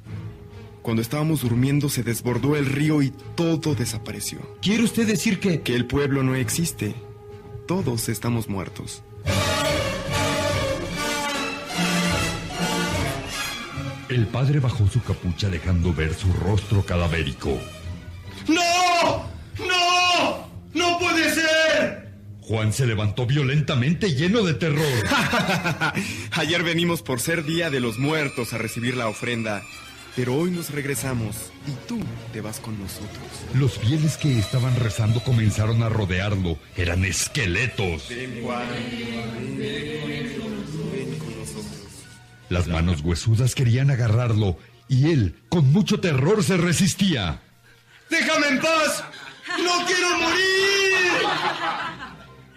Cuando 0.82 1.02
estábamos 1.02 1.42
durmiendo 1.42 1.90
se 1.90 2.04
desbordó 2.04 2.56
el 2.56 2.66
río 2.66 3.02
y 3.02 3.12
todo 3.36 3.76
desapareció. 3.76 4.40
¿Quiere 4.62 4.84
usted 4.84 5.08
decir 5.08 5.40
que... 5.40 5.62
Que 5.62 5.76
el 5.76 5.86
pueblo 5.86 6.24
no 6.24 6.36
existe. 6.36 6.96
Todos 7.68 8.10
estamos 8.10 8.50
muertos. 8.50 9.04
El 14.10 14.28
padre 14.28 14.60
bajó 14.60 14.88
su 14.88 15.02
capucha 15.02 15.48
dejando 15.48 15.94
ver 15.94 16.14
su 16.14 16.34
rostro 16.34 16.84
cadavérico. 16.84 17.58
¡No! 18.48 19.26
¡No! 19.66 20.50
¡No 20.74 21.00
puede 21.00 21.34
ser! 21.34 22.12
Juan 22.42 22.74
se 22.74 22.86
levantó 22.86 23.26
violentamente 23.26 24.14
lleno 24.14 24.44
de 24.44 24.56
terror. 24.56 24.84
Ayer 26.32 26.64
venimos 26.64 27.02
por 27.02 27.22
ser 27.22 27.46
Día 27.46 27.70
de 27.70 27.80
los 27.80 28.00
Muertos 28.00 28.52
a 28.52 28.58
recibir 28.58 28.98
la 28.98 29.08
ofrenda, 29.08 29.64
pero 30.16 30.36
hoy 30.36 30.52
nos 30.52 30.70
regresamos 30.72 31.52
y 31.68 31.72
tú 31.88 32.00
te 32.34 32.42
vas 32.42 32.60
con 32.60 32.80
nosotros. 32.80 33.24
Los 33.54 33.78
fieles 33.78 34.18
que 34.18 34.38
estaban 34.38 34.76
rezando 34.76 35.22
comenzaron 35.22 35.84
a 35.84 35.90
rodearlo. 35.90 36.58
Eran 36.76 37.06
esqueletos. 37.06 38.10
Ven, 38.10 38.42
Juan. 38.44 38.68
Ven 39.58 41.18
con 41.18 41.40
nosotros. 41.40 41.66
Las 42.50 42.68
manos 42.68 43.02
huesudas 43.02 43.56
querían 43.56 43.92
agarrarlo 43.92 44.58
y 44.90 45.10
él, 45.12 45.36
con 45.48 45.72
mucho 45.72 46.02
terror, 46.02 46.44
se 46.44 46.58
resistía. 46.58 47.40
¡Déjame 48.10 48.48
en 48.48 48.60
paz! 48.60 49.06
¡No 49.58 49.86
quiero 49.86 50.18
morir! 50.20 50.52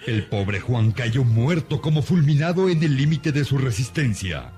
El 0.04 0.26
pobre 0.26 0.58
Juan 0.58 0.90
cayó 0.90 1.22
muerto 1.22 1.80
como 1.80 2.02
fulminado 2.02 2.68
en 2.68 2.82
el 2.82 2.96
límite 2.96 3.30
de 3.30 3.44
su 3.44 3.56
resistencia. 3.56 4.53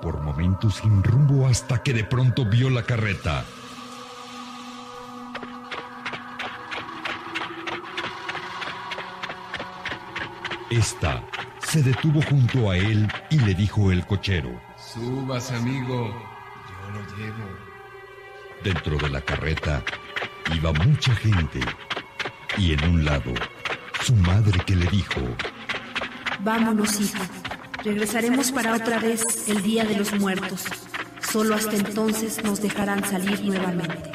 Por 0.00 0.20
momentos 0.20 0.76
sin 0.76 1.02
rumbo 1.02 1.46
hasta 1.46 1.82
que 1.82 1.92
de 1.92 2.04
pronto 2.04 2.44
vio 2.44 2.70
la 2.70 2.82
carreta. 2.82 3.44
Esta 10.70 11.22
se 11.60 11.82
detuvo 11.82 12.22
junto 12.22 12.70
a 12.70 12.76
él 12.76 13.10
y 13.30 13.38
le 13.38 13.54
dijo 13.54 13.92
el 13.92 14.06
cochero. 14.06 14.50
Subas, 14.78 15.50
amigo. 15.52 16.08
Yo 16.08 16.90
lo 16.92 17.16
llevo. 17.16 17.44
Dentro 18.64 18.96
de 18.96 19.10
la 19.10 19.20
carreta 19.20 19.82
iba 20.54 20.72
mucha 20.72 21.14
gente 21.14 21.60
y 22.56 22.72
en 22.72 22.84
un 22.84 23.04
lado 23.04 23.32
su 24.02 24.14
madre 24.14 24.58
que 24.64 24.76
le 24.76 24.86
dijo, 24.86 25.20
Vámonos, 26.40 27.00
hijo. 27.00 27.41
Regresaremos 27.84 28.52
para 28.52 28.74
otra 28.74 29.00
vez 29.00 29.48
el 29.48 29.60
Día 29.62 29.84
de 29.84 29.96
los 29.96 30.12
Muertos. 30.20 30.64
Solo 31.32 31.56
hasta 31.56 31.74
entonces 31.74 32.42
nos 32.44 32.62
dejarán 32.62 33.04
salir 33.04 33.44
nuevamente. 33.44 34.12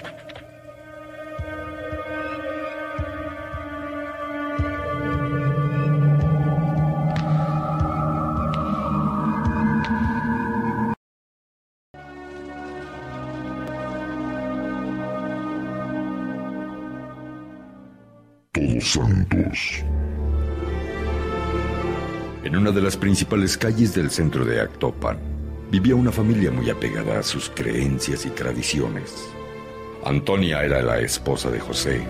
Todos 18.53 18.91
Santos. 18.91 19.83
En 22.47 22.55
una 22.55 22.71
de 22.71 22.81
las 22.81 22.95
principales 22.95 23.57
calles 23.57 23.93
del 23.93 24.09
centro 24.09 24.45
de 24.45 24.61
Actopan 24.61 25.19
vivía 25.69 25.97
una 25.97 26.13
familia 26.13 26.49
muy 26.49 26.69
apegada 26.69 27.19
a 27.19 27.23
sus 27.23 27.49
creencias 27.49 28.25
y 28.25 28.29
tradiciones. 28.29 29.13
Antonia 30.05 30.63
era 30.63 30.81
la 30.81 30.97
esposa 31.01 31.51
de 31.51 31.59
José 31.59 32.07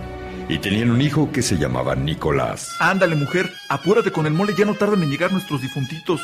y 0.47 0.59
tenían 0.59 0.91
un 0.91 1.01
hijo 1.01 1.31
que 1.31 1.41
se 1.41 1.57
llamaba 1.57 1.95
Nicolás. 1.95 2.69
Ándale, 2.79 3.15
mujer, 3.15 3.51
apúrate 3.67 4.11
con 4.11 4.27
el 4.27 4.33
mole, 4.33 4.53
ya 4.55 4.65
no 4.65 4.75
tardan 4.75 5.01
en 5.01 5.09
llegar 5.09 5.31
nuestros 5.31 5.59
difuntitos. 5.59 6.21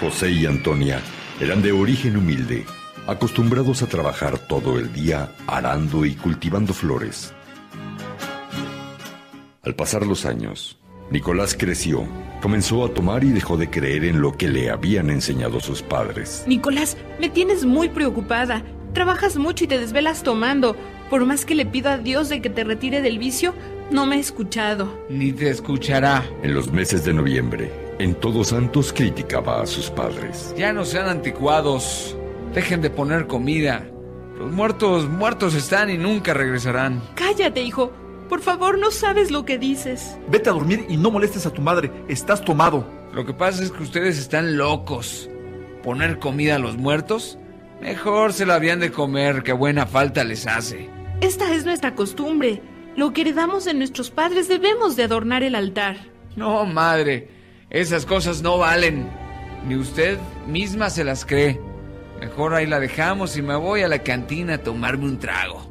José 0.00 0.30
y 0.30 0.46
Antonia 0.46 1.02
eran 1.40 1.60
de 1.60 1.72
origen 1.72 2.16
humilde, 2.16 2.64
acostumbrados 3.06 3.82
a 3.82 3.86
trabajar 3.86 4.38
todo 4.38 4.78
el 4.78 4.94
día 4.94 5.30
arando 5.46 6.06
y 6.06 6.14
cultivando 6.14 6.72
flores. 6.72 7.35
Al 9.66 9.74
pasar 9.74 10.06
los 10.06 10.26
años, 10.26 10.78
Nicolás 11.10 11.56
creció, 11.58 12.06
comenzó 12.40 12.84
a 12.84 12.94
tomar 12.94 13.24
y 13.24 13.30
dejó 13.30 13.56
de 13.56 13.68
creer 13.68 14.04
en 14.04 14.20
lo 14.20 14.30
que 14.30 14.46
le 14.46 14.70
habían 14.70 15.10
enseñado 15.10 15.58
sus 15.58 15.82
padres. 15.82 16.44
Nicolás, 16.46 16.96
me 17.18 17.28
tienes 17.28 17.64
muy 17.64 17.88
preocupada. 17.88 18.62
Trabajas 18.92 19.36
mucho 19.36 19.64
y 19.64 19.66
te 19.66 19.80
desvelas 19.80 20.22
tomando. 20.22 20.76
Por 21.10 21.24
más 21.24 21.44
que 21.44 21.56
le 21.56 21.66
pido 21.66 21.90
a 21.90 21.98
Dios 21.98 22.28
de 22.28 22.40
que 22.40 22.48
te 22.48 22.62
retire 22.62 23.02
del 23.02 23.18
vicio, 23.18 23.54
no 23.90 24.06
me 24.06 24.14
ha 24.14 24.20
escuchado. 24.20 24.88
Ni 25.10 25.32
te 25.32 25.50
escuchará. 25.50 26.24
En 26.44 26.54
los 26.54 26.70
meses 26.70 27.04
de 27.04 27.12
noviembre, 27.12 27.72
en 27.98 28.14
Todos 28.14 28.48
Santos 28.48 28.92
criticaba 28.92 29.62
a 29.62 29.66
sus 29.66 29.90
padres. 29.90 30.54
Ya 30.56 30.72
no 30.72 30.84
sean 30.84 31.08
anticuados. 31.08 32.16
Dejen 32.54 32.82
de 32.82 32.90
poner 32.90 33.26
comida. 33.26 33.84
Los 34.38 34.52
muertos, 34.52 35.08
muertos 35.08 35.54
están 35.54 35.90
y 35.90 35.98
nunca 35.98 36.34
regresarán. 36.34 37.02
Cállate, 37.16 37.62
hijo. 37.62 37.90
Por 38.28 38.40
favor, 38.40 38.78
no 38.78 38.90
sabes 38.90 39.30
lo 39.30 39.44
que 39.44 39.58
dices. 39.58 40.16
Vete 40.28 40.50
a 40.50 40.52
dormir 40.52 40.86
y 40.88 40.96
no 40.96 41.10
molestes 41.10 41.46
a 41.46 41.52
tu 41.52 41.62
madre. 41.62 41.90
Estás 42.08 42.44
tomado. 42.44 42.86
Lo 43.12 43.24
que 43.24 43.32
pasa 43.32 43.62
es 43.62 43.70
que 43.70 43.82
ustedes 43.82 44.18
están 44.18 44.56
locos. 44.56 45.30
¿Poner 45.82 46.18
comida 46.18 46.56
a 46.56 46.58
los 46.58 46.76
muertos? 46.76 47.38
Mejor 47.80 48.32
se 48.32 48.46
la 48.46 48.56
habían 48.56 48.80
de 48.80 48.90
comer, 48.90 49.42
que 49.42 49.52
buena 49.52 49.86
falta 49.86 50.24
les 50.24 50.46
hace. 50.46 50.90
Esta 51.20 51.54
es 51.54 51.64
nuestra 51.64 51.94
costumbre. 51.94 52.62
Lo 52.96 53.12
que 53.12 53.20
heredamos 53.20 53.64
de 53.64 53.74
nuestros 53.74 54.10
padres 54.10 54.48
debemos 54.48 54.96
de 54.96 55.04
adornar 55.04 55.42
el 55.42 55.54
altar. 55.54 55.96
No, 56.34 56.64
madre. 56.66 57.28
Esas 57.70 58.06
cosas 58.06 58.42
no 58.42 58.58
valen. 58.58 59.08
Ni 59.66 59.76
usted 59.76 60.18
misma 60.46 60.90
se 60.90 61.04
las 61.04 61.24
cree. 61.24 61.60
Mejor 62.20 62.54
ahí 62.54 62.66
la 62.66 62.80
dejamos 62.80 63.36
y 63.36 63.42
me 63.42 63.56
voy 63.56 63.82
a 63.82 63.88
la 63.88 64.02
cantina 64.02 64.54
a 64.54 64.58
tomarme 64.58 65.04
un 65.04 65.18
trago. 65.18 65.68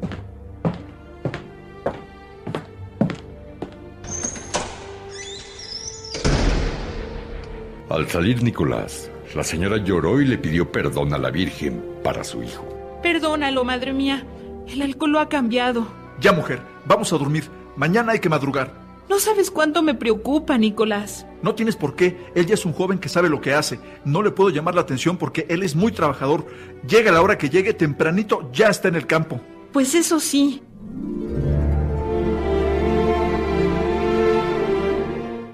Al 7.95 8.09
salir 8.09 8.43
Nicolás, 8.43 9.09
la 9.34 9.41
señora 9.41 9.77
lloró 9.77 10.19
y 10.19 10.26
le 10.26 10.38
pidió 10.38 10.69
perdón 10.69 11.13
a 11.13 11.17
la 11.17 11.31
Virgen 11.31 11.81
para 12.03 12.26
su 12.26 12.43
hijo. 12.43 12.67
Perdónalo, 13.01 13.63
madre 13.63 13.93
mía. 13.93 14.27
El 14.67 14.81
alcohol 14.81 15.11
lo 15.11 15.19
ha 15.22 15.30
cambiado. 15.30 15.88
Ya, 16.19 16.34
mujer, 16.34 16.59
vamos 16.85 17.13
a 17.13 17.17
dormir. 17.17 17.45
Mañana 17.77 18.11
hay 18.11 18.19
que 18.19 18.27
madrugar. 18.27 18.73
No 19.09 19.17
sabes 19.17 19.49
cuánto 19.49 19.81
me 19.81 19.93
preocupa, 19.93 20.57
Nicolás. 20.57 21.26
No 21.41 21.55
tienes 21.55 21.77
por 21.77 21.95
qué. 21.95 22.17
Él 22.35 22.45
ya 22.45 22.55
es 22.55 22.65
un 22.65 22.73
joven 22.73 22.99
que 22.99 23.07
sabe 23.07 23.30
lo 23.30 23.39
que 23.39 23.53
hace. 23.53 23.80
No 24.03 24.22
le 24.22 24.31
puedo 24.31 24.49
llamar 24.49 24.76
la 24.76 24.81
atención 24.81 25.15
porque 25.15 25.45
él 25.47 25.63
es 25.63 25.73
muy 25.73 25.93
trabajador. 25.93 26.45
Llega 26.85 27.11
a 27.11 27.13
la 27.13 27.22
hora 27.22 27.38
que 27.38 27.49
llegue, 27.49 27.73
tempranito 27.73 28.51
ya 28.51 28.67
está 28.67 28.89
en 28.89 28.95
el 28.95 29.07
campo. 29.07 29.39
Pues 29.72 29.95
eso 29.95 30.19
sí. 30.19 30.61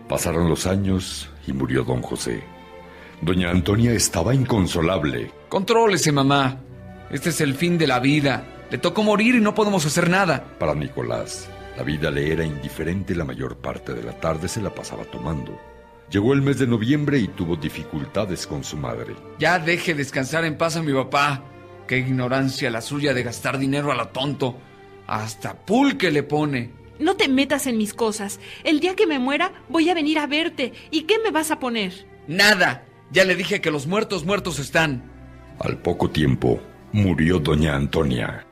Pasaron 0.07 0.49
los 0.49 0.65
años 0.65 1.30
y 1.47 1.53
murió 1.53 1.83
don 1.83 2.01
José. 2.01 2.43
Doña 3.21 3.51
Antonia 3.51 3.91
estaba 3.91 4.33
inconsolable. 4.33 5.31
Contrólese, 5.49 6.11
mamá. 6.11 6.57
Este 7.11 7.29
es 7.29 7.41
el 7.41 7.55
fin 7.55 7.77
de 7.77 7.87
la 7.87 7.99
vida. 7.99 8.65
Le 8.71 8.77
tocó 8.77 9.03
morir 9.03 9.35
y 9.35 9.41
no 9.41 9.53
podemos 9.53 9.85
hacer 9.85 10.09
nada. 10.09 10.43
Para 10.57 10.73
Nicolás, 10.73 11.49
la 11.77 11.83
vida 11.83 12.09
le 12.09 12.31
era 12.31 12.45
indiferente 12.45 13.13
la 13.13 13.25
mayor 13.25 13.57
parte 13.57 13.93
de 13.93 14.03
la 14.03 14.19
tarde 14.19 14.47
se 14.47 14.61
la 14.61 14.73
pasaba 14.73 15.03
tomando. 15.03 15.59
Llegó 16.09 16.33
el 16.33 16.41
mes 16.41 16.57
de 16.59 16.67
noviembre 16.67 17.19
y 17.19 17.27
tuvo 17.27 17.55
dificultades 17.55 18.47
con 18.47 18.63
su 18.63 18.77
madre. 18.77 19.15
Ya 19.39 19.59
deje 19.59 19.93
descansar 19.93 20.43
en 20.43 20.57
paz 20.57 20.75
a 20.75 20.81
mi 20.81 20.93
papá. 20.93 21.43
Qué 21.87 21.99
ignorancia 21.99 22.69
la 22.69 22.81
suya 22.81 23.13
de 23.13 23.23
gastar 23.23 23.57
dinero 23.57 23.91
a 23.91 23.95
la 23.95 24.11
tonto. 24.11 24.57
Hasta 25.07 25.53
pulque 25.53 26.11
le 26.11 26.23
pone. 26.23 26.80
No 27.01 27.15
te 27.17 27.27
metas 27.27 27.65
en 27.65 27.79
mis 27.79 27.95
cosas. 27.95 28.39
El 28.63 28.79
día 28.79 28.95
que 28.95 29.07
me 29.07 29.17
muera 29.17 29.51
voy 29.69 29.89
a 29.89 29.95
venir 29.95 30.19
a 30.19 30.27
verte. 30.27 30.71
¿Y 30.91 31.03
qué 31.03 31.17
me 31.17 31.31
vas 31.31 31.49
a 31.49 31.59
poner? 31.59 32.05
Nada. 32.27 32.85
Ya 33.11 33.25
le 33.25 33.35
dije 33.35 33.59
que 33.59 33.71
los 33.71 33.87
muertos 33.87 34.23
muertos 34.23 34.59
están. 34.59 35.11
Al 35.59 35.79
poco 35.79 36.11
tiempo, 36.11 36.61
murió 36.91 37.39
doña 37.39 37.75
Antonia. 37.75 38.45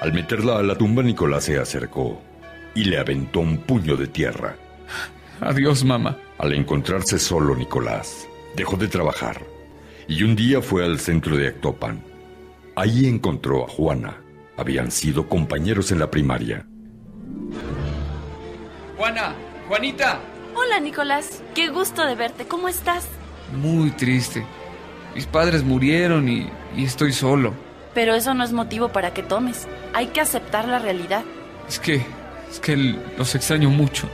Al 0.00 0.12
meterla 0.14 0.58
a 0.58 0.62
la 0.62 0.74
tumba, 0.74 1.02
Nicolás 1.02 1.44
se 1.44 1.58
acercó 1.58 2.18
y 2.74 2.84
le 2.84 2.96
aventó 2.96 3.40
un 3.40 3.58
puño 3.58 3.94
de 3.96 4.06
tierra. 4.06 4.56
Adiós, 5.40 5.84
mamá. 5.84 6.16
Al 6.38 6.54
encontrarse 6.54 7.18
solo, 7.18 7.54
Nicolás 7.54 8.26
dejó 8.56 8.78
de 8.78 8.88
trabajar 8.88 9.57
y 10.08 10.22
un 10.22 10.34
día 10.34 10.62
fue 10.62 10.84
al 10.84 10.98
centro 10.98 11.36
de 11.36 11.48
Actopan. 11.48 12.02
Allí 12.74 13.06
encontró 13.06 13.64
a 13.64 13.68
Juana. 13.68 14.16
Habían 14.56 14.90
sido 14.90 15.28
compañeros 15.28 15.92
en 15.92 15.98
la 15.98 16.10
primaria. 16.10 16.66
Juana, 18.96 19.34
Juanita. 19.68 20.18
Hola, 20.56 20.80
Nicolás. 20.80 21.42
Qué 21.54 21.68
gusto 21.68 22.04
de 22.06 22.14
verte. 22.14 22.46
¿Cómo 22.46 22.68
estás? 22.68 23.06
Muy 23.60 23.90
triste. 23.90 24.44
Mis 25.14 25.26
padres 25.26 25.62
murieron 25.62 26.28
y, 26.28 26.50
y 26.74 26.84
estoy 26.84 27.12
solo. 27.12 27.52
Pero 27.94 28.14
eso 28.14 28.32
no 28.32 28.44
es 28.44 28.52
motivo 28.52 28.88
para 28.88 29.12
que 29.12 29.22
tomes. 29.22 29.68
Hay 29.92 30.06
que 30.08 30.20
aceptar 30.20 30.66
la 30.66 30.78
realidad. 30.78 31.22
Es 31.68 31.78
que, 31.78 32.02
es 32.50 32.60
que 32.60 32.76
los 32.76 33.34
extraño 33.34 33.68
mucho. 33.68 34.08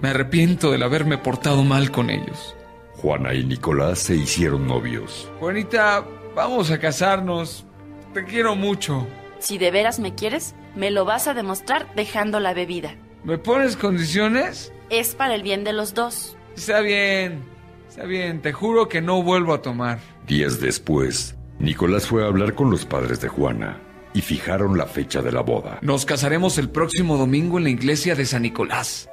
Me 0.00 0.10
arrepiento 0.10 0.70
del 0.70 0.82
haberme 0.84 1.18
portado 1.18 1.64
mal 1.64 1.90
con 1.90 2.08
ellos. 2.08 2.54
Juana 3.02 3.34
y 3.34 3.44
Nicolás 3.44 3.98
se 3.98 4.14
hicieron 4.14 4.68
novios. 4.68 5.28
Juanita, 5.40 6.06
vamos 6.36 6.70
a 6.70 6.78
casarnos. 6.78 7.66
Te 8.14 8.24
quiero 8.24 8.54
mucho. 8.54 9.08
Si 9.40 9.58
de 9.58 9.72
veras 9.72 9.98
me 9.98 10.14
quieres, 10.14 10.54
me 10.76 10.92
lo 10.92 11.04
vas 11.04 11.26
a 11.26 11.34
demostrar 11.34 11.92
dejando 11.96 12.38
la 12.38 12.54
bebida. 12.54 12.94
¿Me 13.24 13.38
pones 13.38 13.76
condiciones? 13.76 14.72
Es 14.88 15.16
para 15.16 15.34
el 15.34 15.42
bien 15.42 15.64
de 15.64 15.72
los 15.72 15.94
dos. 15.94 16.36
Está 16.56 16.80
bien, 16.80 17.42
está 17.88 18.04
bien. 18.04 18.40
Te 18.40 18.52
juro 18.52 18.88
que 18.88 19.00
no 19.00 19.20
vuelvo 19.20 19.52
a 19.52 19.62
tomar. 19.62 19.98
Días 20.28 20.60
después, 20.60 21.34
Nicolás 21.58 22.06
fue 22.06 22.22
a 22.22 22.28
hablar 22.28 22.54
con 22.54 22.70
los 22.70 22.84
padres 22.86 23.20
de 23.20 23.26
Juana 23.26 23.80
y 24.14 24.20
fijaron 24.20 24.78
la 24.78 24.86
fecha 24.86 25.22
de 25.22 25.32
la 25.32 25.40
boda. 25.40 25.80
Nos 25.82 26.06
casaremos 26.06 26.56
el 26.56 26.70
próximo 26.70 27.16
domingo 27.16 27.58
en 27.58 27.64
la 27.64 27.70
iglesia 27.70 28.14
de 28.14 28.26
San 28.26 28.42
Nicolás. 28.42 29.08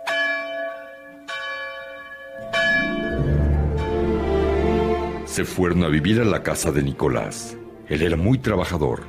Se 5.40 5.45
fueron 5.45 5.86
a 5.86 5.88
vivir 5.88 6.20
a 6.20 6.26
la 6.26 6.44
casa 6.44 6.70
de 6.70 6.84
Nicolás. 6.84 7.56
Él 7.88 8.02
era 8.02 8.18
muy 8.18 8.40
trabajador. 8.40 9.03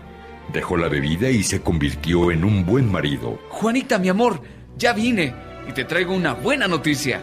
Dejó 0.52 0.76
la 0.76 0.86
bebida 0.86 1.28
y 1.28 1.42
se 1.42 1.60
convirtió 1.60 2.30
en 2.30 2.44
un 2.44 2.64
buen 2.64 2.88
marido. 2.88 3.40
Juanita, 3.48 3.98
mi 3.98 4.10
amor, 4.10 4.40
ya 4.76 4.92
vine 4.92 5.34
y 5.68 5.72
te 5.72 5.84
traigo 5.84 6.14
una 6.14 6.34
buena 6.34 6.68
noticia. 6.68 7.20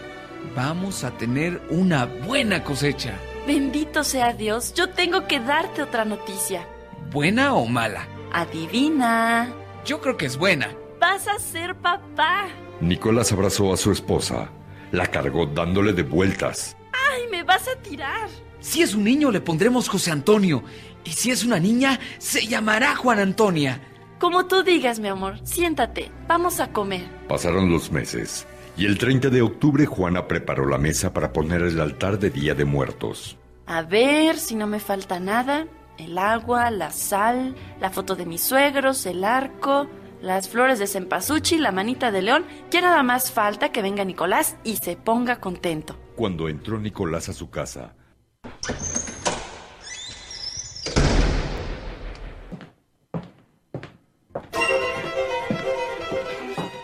Vamos 0.54 1.06
a 1.06 1.12
tener 1.12 1.62
una 1.70 2.04
buena 2.04 2.66
cosecha. 2.66 3.14
Bendito 3.48 4.04
sea 4.04 4.34
Dios, 4.34 4.74
yo 4.74 4.90
tengo 4.90 5.26
que 5.26 5.40
darte 5.40 5.84
otra 5.84 6.04
noticia. 6.04 6.68
¿Buena 7.10 7.56
o 7.56 7.66
mala? 7.66 8.10
Adivina. 8.34 9.54
Yo 9.86 10.02
creo 10.02 10.18
que 10.18 10.26
es 10.26 10.36
buena. 10.36 10.76
Vas 11.00 11.30
a 11.30 11.40
ser 11.40 11.76
papá. 11.76 12.50
Nicolás 12.82 13.32
abrazó 13.32 13.72
a 13.72 13.78
su 13.78 13.94
esposa. 13.94 14.50
La 14.92 15.08
cargó 15.08 15.46
dándole 15.46 15.94
de 15.94 16.04
vueltas. 16.04 16.76
¡Ay, 17.10 17.22
me 17.32 17.44
vas 17.44 17.70
a 17.70 17.82
tirar! 17.82 18.28
Si 18.68 18.82
es 18.82 18.96
un 18.96 19.06
niño, 19.06 19.32
le 19.32 19.40
pondremos 19.40 19.88
José 19.88 20.12
Antonio. 20.12 20.62
Y 21.06 21.12
si 21.12 21.32
es 21.32 21.46
una 21.46 21.58
niña, 21.58 22.02
se 22.18 22.48
llamará 22.48 22.98
Juan 22.98 23.20
Antonia. 23.20 23.80
Como 24.20 24.46
tú 24.46 24.62
digas, 24.62 25.00
mi 25.00 25.08
amor. 25.08 25.40
Siéntate. 25.44 26.12
Vamos 26.28 26.60
a 26.60 26.74
comer. 26.74 27.06
Pasaron 27.30 27.72
los 27.72 27.94
meses. 27.94 28.46
Y 28.76 28.86
el 28.86 28.98
30 28.98 29.30
de 29.30 29.42
octubre 29.42 29.86
Juana 29.86 30.28
preparó 30.28 30.68
la 30.68 30.78
mesa 30.78 31.14
para 31.14 31.32
poner 31.32 31.62
el 31.62 31.80
altar 31.80 32.20
de 32.20 32.30
Día 32.30 32.56
de 32.56 32.66
Muertos. 32.66 33.38
A 33.68 33.84
ver 33.84 34.38
si 34.38 34.56
no 34.56 34.68
me 34.68 34.82
falta 34.82 35.18
nada. 35.22 35.66
El 35.98 36.18
agua, 36.18 36.70
la 36.70 36.92
sal, 36.92 37.56
la 37.80 37.90
foto 37.90 38.18
de 38.18 38.26
mis 38.26 38.42
suegros, 38.42 39.06
el 39.06 39.24
arco, 39.24 39.88
las 40.22 40.50
flores 40.50 40.78
de 40.78 40.88
cempasúchil, 40.88 41.64
la 41.64 41.72
manita 41.72 42.12
de 42.12 42.22
león. 42.22 42.44
Ya 42.70 42.82
nada 42.82 43.02
más 43.02 43.32
falta 43.32 43.72
que 43.72 43.82
venga 43.82 44.04
Nicolás 44.04 44.58
y 44.66 44.76
se 44.76 44.98
ponga 44.98 45.40
contento. 45.40 45.98
Cuando 46.18 46.50
entró 46.50 46.78
Nicolás 46.80 47.30
a 47.30 47.34
su 47.34 47.50
casa, 47.50 47.94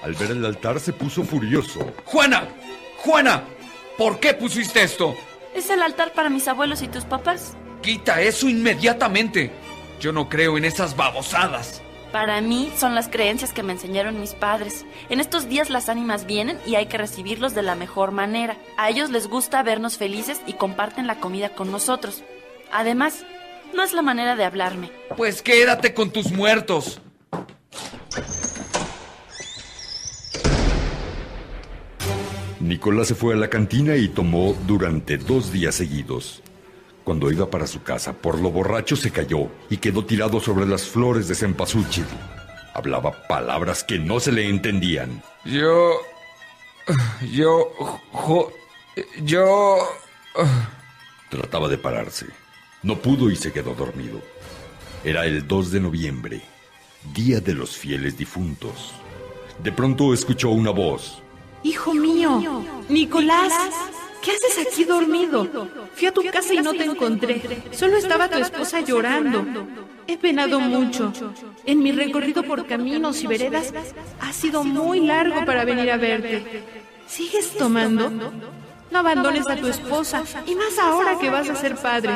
Al 0.04 0.14
ver 0.16 0.32
el 0.32 0.46
altar 0.46 0.82
se 0.82 0.92
puso 0.92 1.24
furioso. 1.24 1.94
¡Juana! 2.06 2.48
¡Juana! 2.98 3.44
¿Por 3.98 4.20
qué 4.20 4.34
pusiste 4.34 4.84
esto? 4.84 5.16
Es 5.56 5.70
el 5.70 5.82
altar 5.82 6.14
para 6.14 6.30
mis 6.30 6.48
abuelos 6.48 6.82
y 6.82 6.90
tus 6.90 7.06
papás. 7.06 7.56
Quita 7.82 8.22
eso 8.22 8.50
inmediatamente. 8.50 9.52
Yo 10.02 10.12
no 10.12 10.28
creo 10.28 10.58
en 10.58 10.66
esas 10.66 10.98
babosadas. 10.98 11.83
Para 12.14 12.42
mí 12.42 12.72
son 12.78 12.94
las 12.94 13.10
creencias 13.10 13.54
que 13.54 13.64
me 13.64 13.74
enseñaron 13.74 14.22
mis 14.22 14.36
padres. 14.36 14.86
En 15.10 15.20
estos 15.20 15.50
días 15.50 15.72
las 15.72 15.90
ánimas 15.90 16.28
vienen 16.28 16.60
y 16.64 16.76
hay 16.76 16.86
que 16.86 17.00
recibirlos 17.00 17.56
de 17.56 17.64
la 17.64 17.74
mejor 17.74 18.12
manera. 18.12 18.56
A 18.78 18.92
ellos 18.92 19.10
les 19.10 19.26
gusta 19.26 19.64
vernos 19.64 19.98
felices 19.98 20.40
y 20.46 20.54
comparten 20.54 21.08
la 21.08 21.20
comida 21.20 21.56
con 21.56 21.72
nosotros. 21.72 22.24
Además, 22.72 23.26
no 23.74 23.82
es 23.82 23.94
la 23.94 24.04
manera 24.04 24.36
de 24.36 24.44
hablarme. 24.44 24.92
Pues 25.18 25.42
quédate 25.42 25.96
con 25.96 26.12
tus 26.12 26.32
muertos. 26.32 27.02
Nicolás 32.60 33.08
se 33.08 33.16
fue 33.16 33.34
a 33.34 33.38
la 33.38 33.50
cantina 33.50 33.96
y 33.96 34.08
tomó 34.08 34.56
durante 34.68 35.18
dos 35.18 35.52
días 35.52 35.74
seguidos. 35.74 36.44
Cuando 37.04 37.32
iba 37.32 37.50
para 37.50 37.68
su 37.68 37.84
casa, 37.84 38.14
por 38.14 38.40
lo 38.40 38.50
borracho 38.50 38.96
se 38.96 39.12
cayó 39.12 39.50
y 39.70 39.78
quedó 39.78 40.06
tirado 40.06 40.40
sobre 40.40 40.66
las 40.66 40.84
flores 40.84 41.28
de 41.28 41.36
cempasúchil. 41.36 42.06
Hablaba 42.74 43.28
palabras 43.28 43.84
que 43.84 44.00
no 44.00 44.20
se 44.20 44.32
le 44.32 44.48
entendían. 44.50 45.22
Yo. 45.46 45.98
Yo. 47.32 47.72
Jo, 48.12 48.52
Yo... 49.24 49.78
Trataba 51.30 51.68
de 51.68 51.78
pararse. 51.78 52.28
No 52.84 52.98
pudo 53.00 53.30
y 53.30 53.36
se 53.36 53.52
quedó 53.52 53.74
dormido. 53.76 54.22
Era 55.04 55.26
el 55.26 55.48
2 55.48 55.72
de 55.72 55.80
noviembre, 55.82 56.42
Día 57.14 57.42
de 57.42 57.54
los 57.54 57.76
Fieles 57.76 58.18
Difuntos. 58.18 58.94
De 59.62 59.72
pronto 59.72 60.14
escuchó 60.14 60.50
una 60.50 60.72
voz. 60.72 61.22
Hijo 61.64 61.94
mío, 61.94 62.64
Nicolás, 62.90 63.54
¿qué 64.24 64.32
haces 64.32 64.66
aquí 64.66 64.86
dormido? 64.86 65.48
Fui 65.94 66.08
a 66.08 66.14
tu 66.14 66.24
casa 66.32 66.54
y 66.54 66.58
no 66.58 66.74
te 66.74 66.86
encontré. 66.86 67.42
Solo 67.72 67.98
estaba 67.98 68.30
tu 68.30 68.38
esposa 68.40 68.80
llorando. 68.80 69.46
He 70.08 70.18
penado 70.18 70.60
mucho. 70.60 71.14
En 71.66 71.84
mi 71.84 71.92
recorrido 71.92 72.44
por 72.44 72.66
caminos 72.66 73.22
y 73.22 73.28
veredas 73.28 73.74
ha 74.20 74.34
sido 74.34 74.64
muy 74.64 75.02
largo 75.02 75.46
para 75.46 75.66
venir 75.66 75.92
a 75.92 75.98
verte. 75.98 76.64
¿Sigues 77.08 77.52
tomando? 77.58 78.10
No 78.10 79.00
abandones 79.00 79.48
a 79.50 79.56
tu 79.56 79.68
esposa, 79.68 80.24
y 80.46 80.56
más 80.56 80.78
ahora 80.78 81.18
que 81.20 81.30
vas 81.30 81.50
a 81.50 81.56
ser 81.56 81.76
padre. 81.76 82.14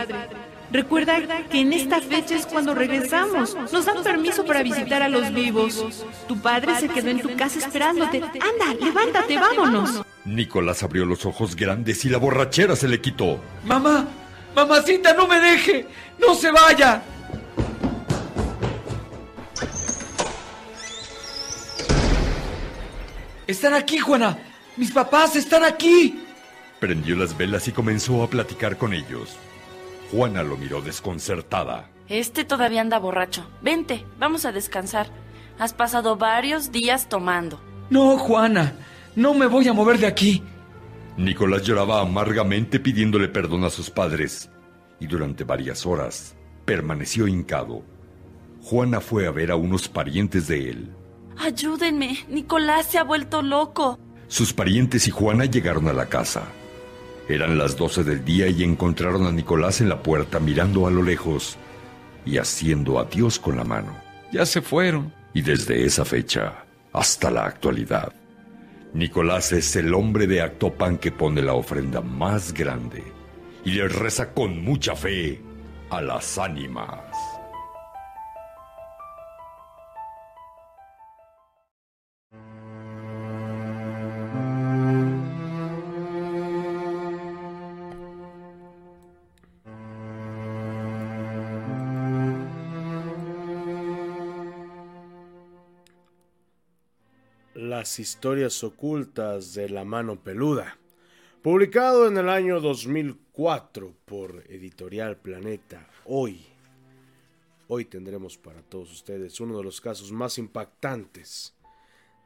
Recuerda 0.72 1.48
que 1.50 1.62
en 1.62 1.74
esta 1.74 2.02
fecha 2.02 2.36
es 2.36 2.46
cuando 2.46 2.76
regresamos. 2.76 3.56
Nos 3.72 3.86
dan 3.86 4.04
permiso 4.04 4.46
para 4.46 4.64
visitar 4.64 5.02
a 5.02 5.10
los 5.10 5.34
vivos. 5.34 6.06
Tu 6.28 6.38
padre 6.40 6.76
se 6.80 6.90
quedó 6.90 7.10
en 7.10 7.22
tu 7.22 7.36
casa 7.36 7.60
esperándote. 7.60 8.22
Anda, 8.22 8.74
levántate, 8.80 9.38
vámonos. 9.38 10.04
Nicolás 10.28 10.84
abrió 10.84 11.06
los 11.06 11.26
ojos 11.26 11.56
grandes 11.56 12.04
y 12.04 12.10
la 12.10 12.18
borrachera 12.18 12.76
se 12.76 12.88
le 12.88 13.00
quitó. 13.00 13.40
Mamá, 13.64 14.06
mamacita, 14.54 15.14
no 15.14 15.26
me 15.28 15.40
deje. 15.40 15.88
No 16.20 16.36
se 16.36 16.52
vaya. 16.52 17.02
Están 23.48 23.74
aquí, 23.74 23.98
Juana. 24.00 24.38
Mis 24.76 24.92
papás 24.92 25.38
están 25.38 25.64
aquí. 25.64 26.22
Prendió 26.82 27.16
las 27.16 27.36
velas 27.38 27.68
y 27.70 27.72
comenzó 27.72 28.22
a 28.22 28.30
platicar 28.30 28.78
con 28.78 28.94
ellos. 28.94 29.38
Juana 30.12 30.44
lo 30.44 30.58
miró 30.58 30.82
desconcertada. 30.82 31.90
Este 32.10 32.44
todavía 32.44 32.82
anda 32.82 33.00
borracho. 33.00 33.50
Vente, 33.62 34.06
vamos 34.20 34.46
a 34.46 34.52
descansar. 34.52 35.08
Has 35.58 35.74
pasado 35.74 36.18
varios 36.18 36.72
días 36.72 37.08
tomando. 37.08 37.62
No, 37.90 38.18
Juana, 38.18 38.74
no 39.18 39.34
me 39.34 39.48
voy 39.48 39.68
a 39.68 39.74
mover 39.74 39.98
de 39.98 40.06
aquí. 40.06 40.44
Nicolás 41.18 41.64
lloraba 41.64 42.02
amargamente 42.02 42.80
pidiéndole 42.80 43.28
perdón 43.28 43.64
a 43.64 43.72
sus 43.72 43.90
padres 43.90 44.48
y 45.00 45.08
durante 45.08 45.44
varias 45.44 45.88
horas 45.88 46.36
permaneció 46.66 47.28
hincado. 47.28 47.84
Juana 48.62 49.02
fue 49.02 49.26
a 49.26 49.32
ver 49.32 49.50
a 49.50 49.56
unos 49.56 49.88
parientes 49.88 50.48
de 50.48 50.70
él. 50.70 50.92
Ayúdenme, 51.36 52.26
Nicolás 52.30 52.92
se 52.92 53.00
ha 53.00 53.04
vuelto 53.04 53.42
loco. 53.42 53.98
Sus 54.28 54.54
parientes 54.54 55.08
y 55.08 55.12
Juana 55.12 55.46
llegaron 55.46 55.88
a 55.88 55.94
la 55.94 56.06
casa. 56.06 56.44
Eran 57.28 57.58
las 57.58 57.76
doce 57.76 58.04
del 58.04 58.24
día 58.24 58.48
y 58.50 58.64
encontraron 58.64 59.26
a 59.26 59.32
Nicolás 59.32 59.82
en 59.82 59.90
la 59.90 60.04
puerta 60.04 60.40
mirando 60.40 60.86
a 60.86 60.92
lo 60.92 61.02
lejos 61.02 61.58
y 62.24 62.38
haciendo 62.38 63.00
adiós 63.00 63.40
con 63.40 63.58
la 63.58 63.64
mano. 63.64 63.98
Ya 64.32 64.46
se 64.46 64.62
fueron. 64.62 65.12
Y 65.34 65.42
desde 65.42 65.86
esa 65.86 66.06
fecha 66.06 66.66
hasta 66.94 67.32
la 67.32 67.46
actualidad, 67.46 68.14
Nicolás 68.94 69.52
es 69.52 69.76
el 69.76 69.94
hombre 69.94 70.28
de 70.28 70.42
Actopan 70.42 70.98
que 70.98 71.12
pone 71.12 71.42
la 71.42 71.54
ofrenda 71.54 72.02
más 72.02 72.54
grande 72.54 73.04
y 73.64 73.72
le 73.72 73.88
reza 73.88 74.34
con 74.34 74.64
mucha 74.64 74.96
fe 74.96 75.42
a 75.90 76.02
las 76.02 76.38
ánimas. 76.38 77.07
Las 97.88 98.00
historias 98.00 98.66
ocultas 98.66 99.54
de 99.54 99.70
la 99.70 99.86
mano 99.86 100.22
peluda, 100.22 100.78
publicado 101.42 102.06
en 102.06 102.18
el 102.18 102.28
año 102.28 102.60
2004 102.60 103.96
por 104.04 104.44
Editorial 104.50 105.16
Planeta. 105.16 105.88
Hoy, 106.04 106.46
hoy 107.70 107.86
tendremos 107.86 108.38
para 108.38 108.62
todos 108.62 108.92
ustedes 108.92 109.40
uno 109.40 109.58
de 109.58 109.64
los 109.64 109.80
casos 109.80 110.12
más 110.12 110.38
impactantes 110.38 111.56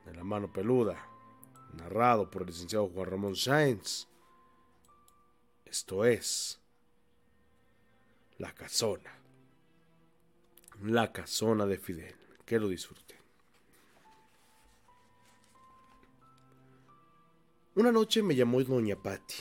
de 0.03 0.15
la 0.15 0.23
mano 0.23 0.51
peluda, 0.51 0.97
narrado 1.73 2.31
por 2.31 2.41
el 2.41 2.47
licenciado 2.47 2.87
Juan 2.87 3.11
Ramón 3.11 3.35
Sáenz. 3.35 4.07
Esto 5.63 6.05
es 6.05 6.59
La 8.39 8.51
Casona. 8.55 9.13
La 10.85 11.11
Casona 11.11 11.67
de 11.67 11.77
Fidel. 11.77 12.15
Que 12.47 12.59
lo 12.59 12.67
disfruten. 12.67 13.00
Una 17.81 17.91
noche 17.91 18.21
me 18.21 18.35
llamó 18.35 18.63
doña 18.63 18.95
Patti. 18.95 19.37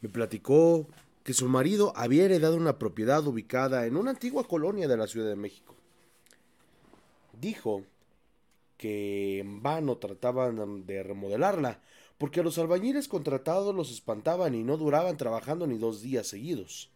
Me 0.00 0.08
platicó 0.08 0.88
que 1.22 1.34
su 1.34 1.50
marido 1.50 1.92
había 1.96 2.24
heredado 2.24 2.56
una 2.56 2.78
propiedad 2.78 3.26
ubicada 3.26 3.84
en 3.84 3.98
una 3.98 4.12
antigua 4.12 4.48
colonia 4.48 4.88
de 4.88 4.96
la 4.96 5.06
Ciudad 5.06 5.28
de 5.28 5.36
México. 5.36 5.74
Dijo 7.38 7.84
que 8.78 9.40
en 9.40 9.62
vano 9.62 9.98
trataban 9.98 10.86
de 10.86 11.02
remodelarla, 11.02 11.82
porque 12.16 12.40
a 12.40 12.42
los 12.42 12.56
albañiles 12.56 13.06
contratados 13.06 13.74
los 13.74 13.92
espantaban 13.92 14.54
y 14.54 14.64
no 14.64 14.78
duraban 14.78 15.18
trabajando 15.18 15.66
ni 15.66 15.76
dos 15.76 16.00
días 16.00 16.26
seguidos. 16.26 16.90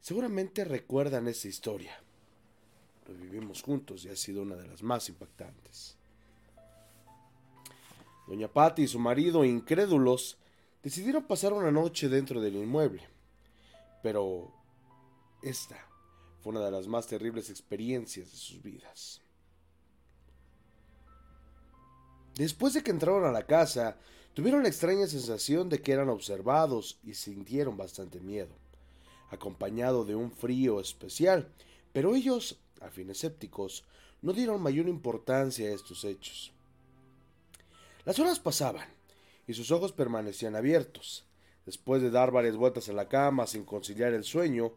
Seguramente 0.00 0.64
recuerdan 0.64 1.28
esa 1.28 1.48
historia. 1.48 1.92
Lo 3.06 3.12
vivimos 3.12 3.60
juntos 3.60 4.06
y 4.06 4.08
ha 4.08 4.16
sido 4.16 4.40
una 4.40 4.56
de 4.56 4.66
las 4.66 4.82
más 4.82 5.10
impactantes. 5.10 5.98
Doña 8.32 8.48
Patti 8.48 8.84
y 8.84 8.88
su 8.88 8.98
marido, 8.98 9.44
incrédulos, 9.44 10.38
decidieron 10.82 11.24
pasar 11.24 11.52
una 11.52 11.70
noche 11.70 12.08
dentro 12.08 12.40
del 12.40 12.56
inmueble. 12.56 13.06
Pero 14.02 14.50
esta 15.42 15.76
fue 16.40 16.52
una 16.52 16.64
de 16.64 16.70
las 16.70 16.88
más 16.88 17.06
terribles 17.06 17.50
experiencias 17.50 18.32
de 18.32 18.38
sus 18.38 18.62
vidas. 18.62 19.20
Después 22.34 22.72
de 22.72 22.82
que 22.82 22.90
entraron 22.90 23.26
a 23.26 23.32
la 23.32 23.44
casa, 23.44 23.98
tuvieron 24.32 24.62
la 24.62 24.70
extraña 24.70 25.06
sensación 25.06 25.68
de 25.68 25.82
que 25.82 25.92
eran 25.92 26.08
observados 26.08 26.98
y 27.04 27.12
sintieron 27.12 27.76
bastante 27.76 28.18
miedo, 28.18 28.54
acompañado 29.28 30.06
de 30.06 30.14
un 30.14 30.30
frío 30.30 30.80
especial, 30.80 31.52
pero 31.92 32.14
ellos, 32.14 32.58
a 32.80 32.88
fines 32.88 33.18
escépticos, 33.18 33.84
no 34.22 34.32
dieron 34.32 34.62
mayor 34.62 34.88
importancia 34.88 35.68
a 35.68 35.74
estos 35.74 36.02
hechos. 36.06 36.54
Las 38.04 38.18
horas 38.18 38.40
pasaban 38.40 38.88
y 39.46 39.54
sus 39.54 39.70
ojos 39.70 39.92
permanecían 39.92 40.56
abiertos. 40.56 41.24
Después 41.66 42.02
de 42.02 42.10
dar 42.10 42.32
varias 42.32 42.56
vueltas 42.56 42.88
en 42.88 42.96
la 42.96 43.08
cama 43.08 43.46
sin 43.46 43.64
conciliar 43.64 44.12
el 44.12 44.24
sueño, 44.24 44.72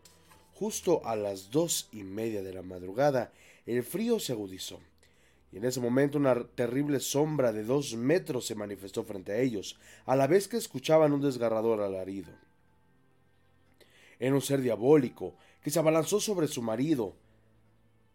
justo 0.53 1.01
a 1.05 1.15
las 1.15 1.49
dos 1.49 1.89
y 1.91 2.03
media 2.03 2.43
de 2.43 2.53
la 2.53 2.61
madrugada, 2.61 3.31
el 3.65 3.83
frío 3.83 4.19
se 4.19 4.33
agudizó, 4.33 4.79
y 5.51 5.57
en 5.57 5.65
ese 5.65 5.79
momento 5.79 6.19
una 6.19 6.47
terrible 6.49 6.99
sombra 6.99 7.51
de 7.51 7.63
dos 7.63 7.95
metros 7.95 8.45
se 8.45 8.53
manifestó 8.53 9.03
frente 9.03 9.31
a 9.31 9.39
ellos, 9.39 9.79
a 10.05 10.15
la 10.15 10.27
vez 10.27 10.47
que 10.47 10.57
escuchaban 10.57 11.11
un 11.11 11.21
desgarrador 11.21 11.81
alarido. 11.81 12.31
Era 14.19 14.35
un 14.35 14.41
ser 14.41 14.61
diabólico 14.61 15.35
que 15.63 15.71
se 15.71 15.79
abalanzó 15.79 16.19
sobre 16.19 16.47
su 16.47 16.61
marido, 16.61 17.15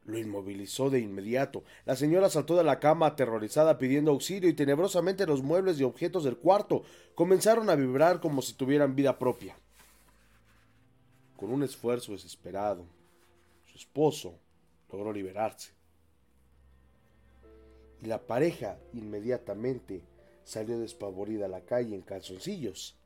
lo 0.05 0.19
inmovilizó 0.19 0.91
de 0.91 1.01
inmediato. 1.01 1.65
La 1.85 1.97
señora 1.97 2.31
saltó 2.31 2.57
de 2.57 2.65
la 2.65 2.81
cama 2.81 3.07
aterrorizada 3.07 3.79
pidiendo 3.79 4.11
auxilio 4.11 4.49
y 4.49 4.55
tenebrosamente 4.55 5.27
los 5.27 5.43
muebles 5.43 5.79
y 5.79 5.85
objetos 5.85 6.25
del 6.25 6.37
cuarto 6.37 6.83
comenzaron 7.15 7.71
a 7.71 7.75
vibrar 7.75 8.21
como 8.21 8.43
si 8.43 8.55
tuvieran 8.55 8.97
vida 8.97 9.19
propia. 9.19 9.57
Con 11.37 11.51
un 11.51 11.63
esfuerzo 11.63 12.13
desesperado, 12.13 12.85
su 13.67 13.79
esposo 13.79 14.35
logró 14.91 15.13
liberarse. 15.13 15.73
Y 18.03 18.07
la 18.07 18.19
pareja 18.19 18.79
inmediatamente 18.95 20.03
salió 20.45 20.79
despavorida 20.79 21.47
a 21.47 21.49
la 21.49 21.61
calle 21.61 21.95
en 21.95 22.03
calzoncillos 22.03 22.97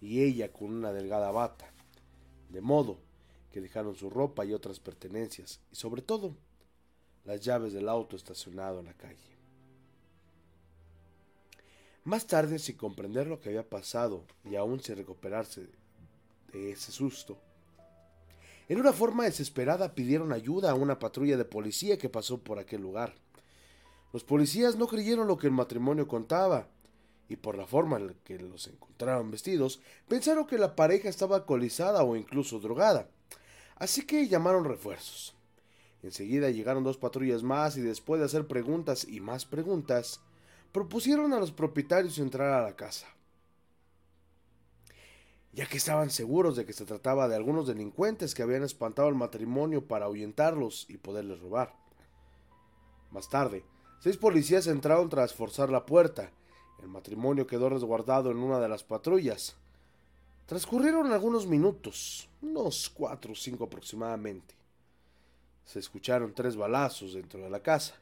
y 0.00 0.22
ella 0.22 0.52
con 0.52 0.72
una 0.72 0.92
delgada 0.92 1.30
bata, 1.30 1.70
de 2.48 2.60
modo 2.60 2.98
que 3.50 3.60
dejaron 3.60 3.96
su 3.96 4.10
ropa 4.10 4.44
y 4.44 4.52
otras 4.52 4.80
pertenencias, 4.80 5.60
y 5.72 5.76
sobre 5.76 6.02
todo 6.02 6.36
las 7.24 7.40
llaves 7.40 7.72
del 7.72 7.88
auto 7.88 8.16
estacionado 8.16 8.80
en 8.80 8.86
la 8.86 8.94
calle. 8.94 9.18
Más 12.04 12.26
tarde, 12.26 12.58
sin 12.58 12.76
comprender 12.76 13.26
lo 13.26 13.40
que 13.40 13.50
había 13.50 13.68
pasado 13.68 14.24
y 14.44 14.56
aún 14.56 14.80
sin 14.80 14.96
recuperarse 14.96 15.68
de 16.52 16.72
ese 16.72 16.92
susto, 16.92 17.38
en 18.68 18.78
una 18.78 18.92
forma 18.92 19.24
desesperada 19.24 19.94
pidieron 19.94 20.32
ayuda 20.32 20.70
a 20.70 20.74
una 20.74 20.98
patrulla 20.98 21.36
de 21.36 21.44
policía 21.44 21.98
que 21.98 22.08
pasó 22.08 22.38
por 22.38 22.58
aquel 22.58 22.80
lugar. 22.80 23.14
Los 24.12 24.24
policías 24.24 24.76
no 24.76 24.86
creyeron 24.86 25.26
lo 25.26 25.36
que 25.36 25.48
el 25.48 25.52
matrimonio 25.52 26.06
contaba 26.06 26.68
y 27.28 27.36
por 27.36 27.56
la 27.56 27.66
forma 27.66 27.96
en 27.96 28.08
la 28.08 28.14
que 28.24 28.38
los 28.38 28.66
encontraron 28.66 29.30
vestidos, 29.30 29.80
pensaron 30.08 30.46
que 30.46 30.58
la 30.58 30.74
pareja 30.74 31.08
estaba 31.08 31.36
alcoholizada 31.36 32.02
o 32.02 32.16
incluso 32.16 32.58
drogada. 32.58 33.08
Así 33.80 34.02
que 34.02 34.28
llamaron 34.28 34.66
refuerzos. 34.66 35.34
Enseguida 36.02 36.50
llegaron 36.50 36.84
dos 36.84 36.98
patrullas 36.98 37.42
más 37.42 37.78
y 37.78 37.80
después 37.80 38.20
de 38.20 38.26
hacer 38.26 38.46
preguntas 38.46 39.06
y 39.08 39.20
más 39.20 39.46
preguntas, 39.46 40.20
propusieron 40.70 41.32
a 41.32 41.40
los 41.40 41.50
propietarios 41.50 42.18
entrar 42.18 42.52
a 42.52 42.62
la 42.62 42.76
casa. 42.76 43.06
Ya 45.52 45.66
que 45.66 45.78
estaban 45.78 46.10
seguros 46.10 46.56
de 46.56 46.66
que 46.66 46.74
se 46.74 46.84
trataba 46.84 47.26
de 47.26 47.36
algunos 47.36 47.66
delincuentes 47.66 48.34
que 48.34 48.42
habían 48.42 48.62
espantado 48.64 49.08
al 49.08 49.14
matrimonio 49.14 49.88
para 49.88 50.04
ahuyentarlos 50.04 50.84
y 50.90 50.98
poderles 50.98 51.40
robar. 51.40 51.74
Más 53.10 53.30
tarde, 53.30 53.64
seis 53.98 54.18
policías 54.18 54.66
entraron 54.66 55.08
tras 55.08 55.32
forzar 55.32 55.70
la 55.70 55.86
puerta. 55.86 56.30
El 56.82 56.88
matrimonio 56.88 57.46
quedó 57.46 57.70
resguardado 57.70 58.30
en 58.30 58.36
una 58.36 58.60
de 58.60 58.68
las 58.68 58.84
patrullas. 58.84 59.56
Transcurrieron 60.50 61.12
algunos 61.12 61.46
minutos, 61.46 62.28
unos 62.42 62.90
cuatro 62.90 63.34
o 63.34 63.36
cinco 63.36 63.62
aproximadamente. 63.62 64.52
Se 65.64 65.78
escucharon 65.78 66.34
tres 66.34 66.56
balazos 66.56 67.14
dentro 67.14 67.38
de 67.38 67.48
la 67.48 67.62
casa. 67.62 67.94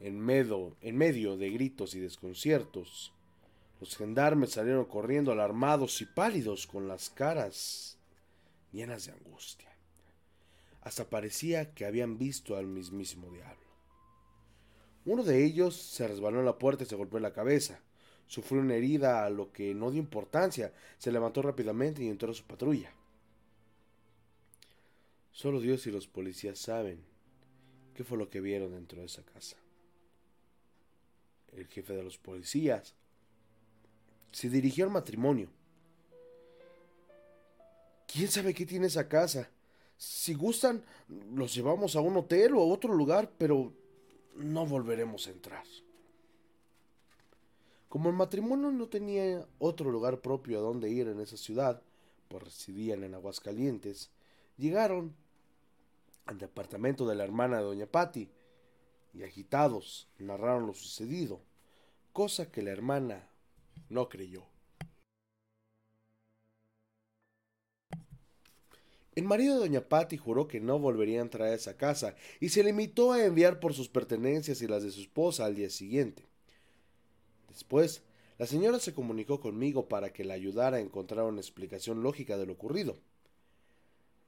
En 0.00 0.18
medio, 0.18 0.74
en 0.80 0.96
medio 0.96 1.36
de 1.36 1.50
gritos 1.50 1.94
y 1.94 2.00
desconciertos, 2.00 3.12
los 3.80 3.94
gendarmes 3.98 4.52
salieron 4.52 4.86
corriendo 4.86 5.30
alarmados 5.30 6.00
y 6.00 6.06
pálidos 6.06 6.66
con 6.66 6.88
las 6.88 7.10
caras 7.10 7.98
llenas 8.72 9.04
de 9.04 9.12
angustia. 9.12 9.68
Hasta 10.80 11.10
parecía 11.10 11.74
que 11.74 11.84
habían 11.84 12.16
visto 12.16 12.56
al 12.56 12.66
mismísimo 12.66 13.30
diablo. 13.30 13.68
Uno 15.04 15.22
de 15.22 15.44
ellos 15.44 15.76
se 15.76 16.08
resbaló 16.08 16.38
en 16.38 16.46
la 16.46 16.56
puerta 16.56 16.84
y 16.84 16.86
se 16.86 16.96
golpeó 16.96 17.18
la 17.18 17.34
cabeza. 17.34 17.83
Sufrió 18.26 18.60
una 18.60 18.74
herida 18.74 19.24
a 19.24 19.30
lo 19.30 19.52
que 19.52 19.74
no 19.74 19.90
dio 19.90 20.00
importancia. 20.00 20.72
Se 20.98 21.12
levantó 21.12 21.42
rápidamente 21.42 22.02
y 22.02 22.08
entró 22.08 22.30
a 22.30 22.34
su 22.34 22.44
patrulla. 22.44 22.92
Solo 25.32 25.60
Dios 25.60 25.86
y 25.86 25.90
los 25.90 26.06
policías 26.06 26.58
saben 26.58 27.00
qué 27.94 28.04
fue 28.04 28.18
lo 28.18 28.28
que 28.28 28.40
vieron 28.40 28.72
dentro 28.72 29.00
de 29.00 29.06
esa 29.06 29.22
casa. 29.24 29.56
El 31.52 31.66
jefe 31.66 31.92
de 31.92 32.02
los 32.02 32.18
policías 32.18 32.94
se 34.32 34.48
dirigió 34.48 34.84
al 34.84 34.90
matrimonio. 34.90 35.48
¿Quién 38.06 38.28
sabe 38.28 38.54
qué 38.54 38.66
tiene 38.66 38.86
esa 38.86 39.08
casa? 39.08 39.48
Si 39.96 40.34
gustan, 40.34 40.84
los 41.34 41.54
llevamos 41.54 41.96
a 41.96 42.00
un 42.00 42.16
hotel 42.16 42.54
o 42.54 42.62
a 42.62 42.66
otro 42.66 42.94
lugar, 42.94 43.30
pero 43.38 43.72
no 44.36 44.66
volveremos 44.66 45.26
a 45.26 45.30
entrar. 45.30 45.64
Como 47.94 48.08
el 48.08 48.16
matrimonio 48.16 48.72
no 48.72 48.88
tenía 48.88 49.46
otro 49.60 49.88
lugar 49.88 50.20
propio 50.20 50.58
a 50.58 50.62
donde 50.62 50.90
ir 50.90 51.06
en 51.06 51.20
esa 51.20 51.36
ciudad, 51.36 51.80
pues 52.26 52.42
residían 52.42 53.04
en 53.04 53.14
Aguascalientes, 53.14 54.10
llegaron 54.56 55.14
al 56.26 56.38
departamento 56.38 57.06
de 57.06 57.14
la 57.14 57.22
hermana 57.22 57.58
de 57.58 57.62
doña 57.62 57.86
Patti 57.86 58.28
y 59.12 59.22
agitados 59.22 60.08
narraron 60.18 60.66
lo 60.66 60.74
sucedido, 60.74 61.40
cosa 62.12 62.50
que 62.50 62.62
la 62.62 62.72
hermana 62.72 63.28
no 63.88 64.08
creyó. 64.08 64.42
El 69.14 69.22
marido 69.22 69.54
de 69.54 69.60
doña 69.60 69.88
Patty 69.88 70.16
juró 70.16 70.48
que 70.48 70.58
no 70.58 70.80
volvería 70.80 71.20
a 71.20 71.22
entrar 71.22 71.46
a 71.46 71.54
esa 71.54 71.76
casa 71.76 72.16
y 72.40 72.48
se 72.48 72.64
limitó 72.64 73.12
a 73.12 73.24
enviar 73.24 73.60
por 73.60 73.72
sus 73.72 73.88
pertenencias 73.88 74.62
y 74.62 74.66
las 74.66 74.82
de 74.82 74.90
su 74.90 75.00
esposa 75.00 75.44
al 75.44 75.54
día 75.54 75.70
siguiente. 75.70 76.33
Después, 77.54 78.02
la 78.36 78.46
señora 78.46 78.80
se 78.80 78.92
comunicó 78.92 79.40
conmigo 79.40 79.88
para 79.88 80.12
que 80.12 80.24
la 80.24 80.34
ayudara 80.34 80.78
a 80.78 80.80
encontrar 80.80 81.24
una 81.24 81.40
explicación 81.40 82.02
lógica 82.02 82.36
de 82.36 82.46
lo 82.46 82.54
ocurrido. 82.54 82.98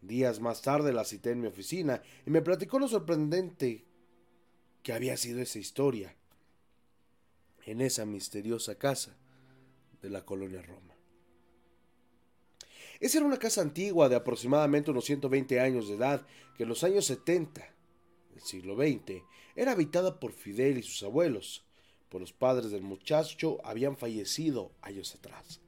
Días 0.01 0.40
más 0.40 0.62
tarde 0.62 0.93
la 0.93 1.05
cité 1.05 1.32
en 1.32 1.40
mi 1.40 1.48
oficina 1.48 2.03
y 2.24 2.31
me 2.31 2.40
platicó 2.40 2.78
lo 2.78 2.86
sorprendente 2.86 3.85
que 4.85 4.93
había 4.93 5.16
sido 5.16 5.40
esa 5.40 5.59
historia 5.59 6.15
en 7.65 7.81
esa 7.81 8.07
misteriosa 8.07 8.78
casa 8.78 9.16
de 10.01 10.09
la 10.09 10.24
colonia 10.24 10.62
Roma. 10.62 10.94
Esa 13.01 13.19
era 13.19 13.27
una 13.27 13.40
casa 13.40 13.61
antigua 13.61 14.09
de 14.09 14.15
aproximadamente 14.15 14.93
unos 14.93 15.05
120 15.05 15.59
años 15.59 15.89
de 15.89 15.97
edad 15.97 16.24
que 16.57 16.62
en 16.62 16.69
los 16.69 16.85
años 16.85 17.07
70 17.07 17.69
del 18.31 18.43
siglo 18.43 18.77
XX 18.77 19.24
era 19.57 19.73
habitada 19.73 20.20
por 20.20 20.32
Fidel 20.32 20.78
y 20.78 20.82
sus 20.85 21.03
abuelos, 21.03 21.65
pues 22.09 22.20
los 22.20 22.33
padres 22.33 22.70
del 22.70 22.83
muchacho 22.83 23.59
habían 23.65 23.97
fallecido 23.97 24.73
años 24.83 25.15
atrás. 25.15 25.61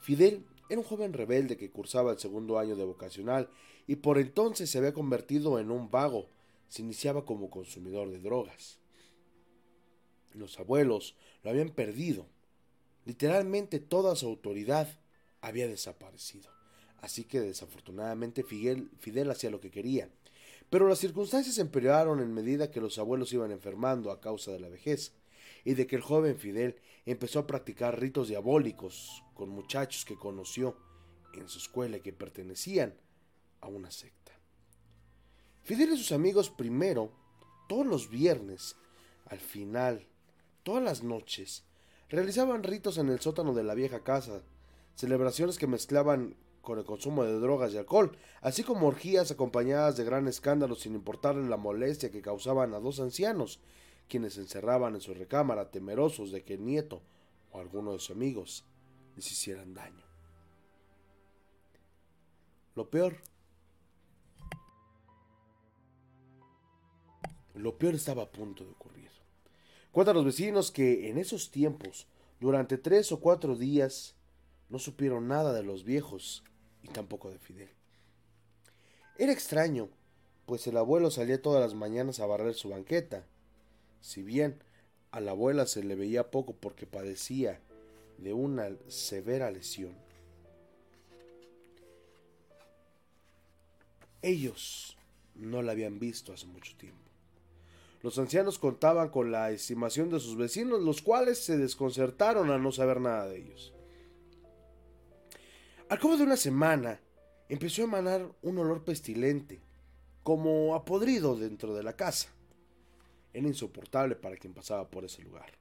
Fidel 0.00 0.44
era 0.68 0.80
un 0.80 0.86
joven 0.86 1.12
rebelde 1.12 1.56
que 1.56 1.70
cursaba 1.70 2.12
el 2.12 2.18
segundo 2.18 2.58
año 2.58 2.76
de 2.76 2.84
vocacional 2.84 3.48
y 3.86 3.96
por 3.96 4.18
entonces 4.18 4.70
se 4.70 4.78
había 4.78 4.92
convertido 4.92 5.58
en 5.58 5.70
un 5.70 5.90
vago. 5.90 6.28
Se 6.68 6.82
iniciaba 6.82 7.24
como 7.24 7.50
consumidor 7.50 8.10
de 8.10 8.20
drogas. 8.20 8.78
Los 10.34 10.58
abuelos 10.58 11.16
lo 11.42 11.50
habían 11.50 11.70
perdido. 11.70 12.26
Literalmente 13.04 13.78
toda 13.80 14.16
su 14.16 14.26
autoridad 14.26 14.88
había 15.40 15.68
desaparecido. 15.68 16.50
Así 17.00 17.24
que 17.24 17.40
desafortunadamente 17.40 18.42
Fidel, 18.42 18.90
Fidel 18.98 19.30
hacía 19.30 19.50
lo 19.50 19.60
que 19.60 19.70
quería. 19.70 20.08
Pero 20.74 20.88
las 20.88 20.98
circunstancias 20.98 21.58
empeoraron 21.58 22.18
en 22.18 22.34
medida 22.34 22.72
que 22.72 22.80
los 22.80 22.98
abuelos 22.98 23.32
iban 23.32 23.52
enfermando 23.52 24.10
a 24.10 24.20
causa 24.20 24.50
de 24.50 24.58
la 24.58 24.68
vejez 24.68 25.12
y 25.64 25.74
de 25.74 25.86
que 25.86 25.94
el 25.94 26.02
joven 26.02 26.36
Fidel 26.36 26.80
empezó 27.06 27.38
a 27.38 27.46
practicar 27.46 28.00
ritos 28.00 28.26
diabólicos 28.26 29.22
con 29.34 29.50
muchachos 29.50 30.04
que 30.04 30.16
conoció 30.16 30.76
en 31.34 31.48
su 31.48 31.58
escuela 31.58 31.98
y 31.98 32.00
que 32.00 32.12
pertenecían 32.12 32.92
a 33.60 33.68
una 33.68 33.92
secta. 33.92 34.32
Fidel 35.62 35.92
y 35.92 35.96
sus 35.96 36.10
amigos 36.10 36.50
primero, 36.50 37.12
todos 37.68 37.86
los 37.86 38.10
viernes, 38.10 38.74
al 39.26 39.38
final 39.38 40.08
todas 40.64 40.82
las 40.82 41.04
noches, 41.04 41.62
realizaban 42.08 42.64
ritos 42.64 42.98
en 42.98 43.10
el 43.10 43.20
sótano 43.20 43.54
de 43.54 43.62
la 43.62 43.74
vieja 43.74 44.02
casa, 44.02 44.42
celebraciones 44.96 45.56
que 45.56 45.68
mezclaban 45.68 46.34
con 46.64 46.78
el 46.78 46.84
consumo 46.84 47.22
de 47.24 47.38
drogas 47.38 47.72
y 47.72 47.78
alcohol, 47.78 48.16
así 48.40 48.64
como 48.64 48.88
orgías 48.88 49.30
acompañadas 49.30 49.96
de 49.96 50.04
gran 50.04 50.26
escándalo 50.26 50.74
sin 50.74 50.94
importarle 50.94 51.48
la 51.48 51.56
molestia 51.56 52.10
que 52.10 52.22
causaban 52.22 52.74
a 52.74 52.80
dos 52.80 52.98
ancianos, 52.98 53.60
quienes 54.08 54.36
encerraban 54.38 54.94
en 54.94 55.00
su 55.00 55.14
recámara 55.14 55.70
temerosos 55.70 56.32
de 56.32 56.42
que 56.42 56.54
el 56.54 56.64
nieto 56.64 57.02
o 57.52 57.60
alguno 57.60 57.92
de 57.92 58.00
sus 58.00 58.10
amigos 58.10 58.64
les 59.14 59.30
hicieran 59.30 59.74
daño. 59.74 60.04
Lo 62.74 62.90
peor. 62.90 63.18
Lo 67.54 67.78
peor 67.78 67.94
estaba 67.94 68.24
a 68.24 68.32
punto 68.32 68.64
de 68.64 68.70
ocurrir. 68.70 69.10
Cuentan 69.92 70.16
los 70.16 70.24
vecinos 70.24 70.72
que 70.72 71.08
en 71.08 71.18
esos 71.18 71.52
tiempos, 71.52 72.08
durante 72.40 72.78
tres 72.78 73.12
o 73.12 73.20
cuatro 73.20 73.54
días, 73.54 74.16
no 74.68 74.80
supieron 74.80 75.28
nada 75.28 75.52
de 75.52 75.62
los 75.62 75.84
viejos 75.84 76.42
y 76.84 76.88
tampoco 76.88 77.30
de 77.30 77.38
Fidel. 77.38 77.70
Era 79.18 79.32
extraño, 79.32 79.88
pues 80.46 80.66
el 80.66 80.76
abuelo 80.76 81.10
salía 81.10 81.42
todas 81.42 81.60
las 81.60 81.74
mañanas 81.74 82.20
a 82.20 82.26
barrer 82.26 82.54
su 82.54 82.68
banqueta. 82.68 83.24
Si 84.00 84.22
bien 84.22 84.62
a 85.10 85.20
la 85.20 85.32
abuela 85.32 85.66
se 85.66 85.82
le 85.82 85.94
veía 85.94 86.30
poco 86.30 86.54
porque 86.54 86.86
padecía 86.86 87.60
de 88.18 88.32
una 88.32 88.70
severa 88.88 89.50
lesión. 89.50 89.94
Ellos 94.22 94.96
no 95.34 95.62
la 95.62 95.72
habían 95.72 95.98
visto 95.98 96.32
hace 96.32 96.46
mucho 96.46 96.76
tiempo. 96.76 96.98
Los 98.02 98.18
ancianos 98.18 98.58
contaban 98.58 99.08
con 99.08 99.30
la 99.30 99.50
estimación 99.50 100.10
de 100.10 100.20
sus 100.20 100.36
vecinos, 100.36 100.82
los 100.82 101.00
cuales 101.00 101.38
se 101.38 101.56
desconcertaron 101.56 102.50
al 102.50 102.62
no 102.62 102.72
saber 102.72 103.00
nada 103.00 103.26
de 103.26 103.38
ellos. 103.38 103.73
Al 105.90 105.98
cabo 105.98 106.16
de 106.16 106.24
una 106.24 106.36
semana, 106.36 106.98
empezó 107.48 107.82
a 107.82 107.84
emanar 107.84 108.26
un 108.40 108.58
olor 108.58 108.84
pestilente, 108.84 109.60
como 110.22 110.74
apodrido 110.74 111.36
dentro 111.36 111.74
de 111.74 111.82
la 111.82 111.94
casa. 111.94 112.30
Era 113.34 113.46
insoportable 113.46 114.16
para 114.16 114.36
quien 114.36 114.54
pasaba 114.54 114.88
por 114.88 115.04
ese 115.04 115.22
lugar. 115.22 115.52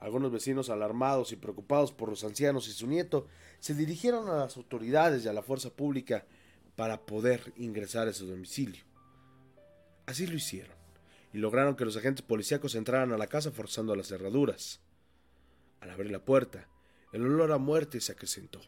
Algunos 0.00 0.30
vecinos 0.30 0.68
alarmados 0.68 1.32
y 1.32 1.36
preocupados 1.36 1.92
por 1.92 2.10
los 2.10 2.22
ancianos 2.24 2.68
y 2.68 2.72
su 2.72 2.86
nieto 2.86 3.26
se 3.58 3.74
dirigieron 3.74 4.28
a 4.28 4.36
las 4.36 4.56
autoridades 4.58 5.24
y 5.24 5.28
a 5.28 5.32
la 5.32 5.42
fuerza 5.42 5.70
pública 5.70 6.26
para 6.76 7.06
poder 7.06 7.54
ingresar 7.56 8.06
a 8.06 8.12
su 8.12 8.26
domicilio. 8.26 8.84
Así 10.04 10.26
lo 10.26 10.34
hicieron 10.34 10.76
y 11.32 11.38
lograron 11.38 11.74
que 11.74 11.86
los 11.86 11.96
agentes 11.96 12.22
policíacos 12.22 12.74
entraran 12.74 13.12
a 13.12 13.18
la 13.18 13.28
casa 13.28 13.50
forzando 13.50 13.96
las 13.96 14.08
cerraduras. 14.08 14.80
Al 15.80 15.88
abrir 15.88 16.10
la 16.10 16.22
puerta, 16.22 16.68
el 17.12 17.24
olor 17.24 17.52
a 17.52 17.58
muerte 17.58 18.02
se 18.02 18.12
acrecentó. 18.12 18.60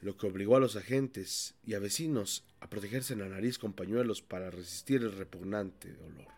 Lo 0.00 0.16
que 0.16 0.26
obligó 0.26 0.56
a 0.56 0.60
los 0.60 0.76
agentes 0.76 1.54
y 1.64 1.74
a 1.74 1.78
vecinos 1.78 2.44
a 2.60 2.68
protegerse 2.68 3.16
la 3.16 3.28
nariz 3.28 3.58
con 3.58 3.72
pañuelos 3.72 4.22
para 4.22 4.50
resistir 4.50 5.02
el 5.02 5.12
repugnante 5.12 5.96
olor. 6.04 6.28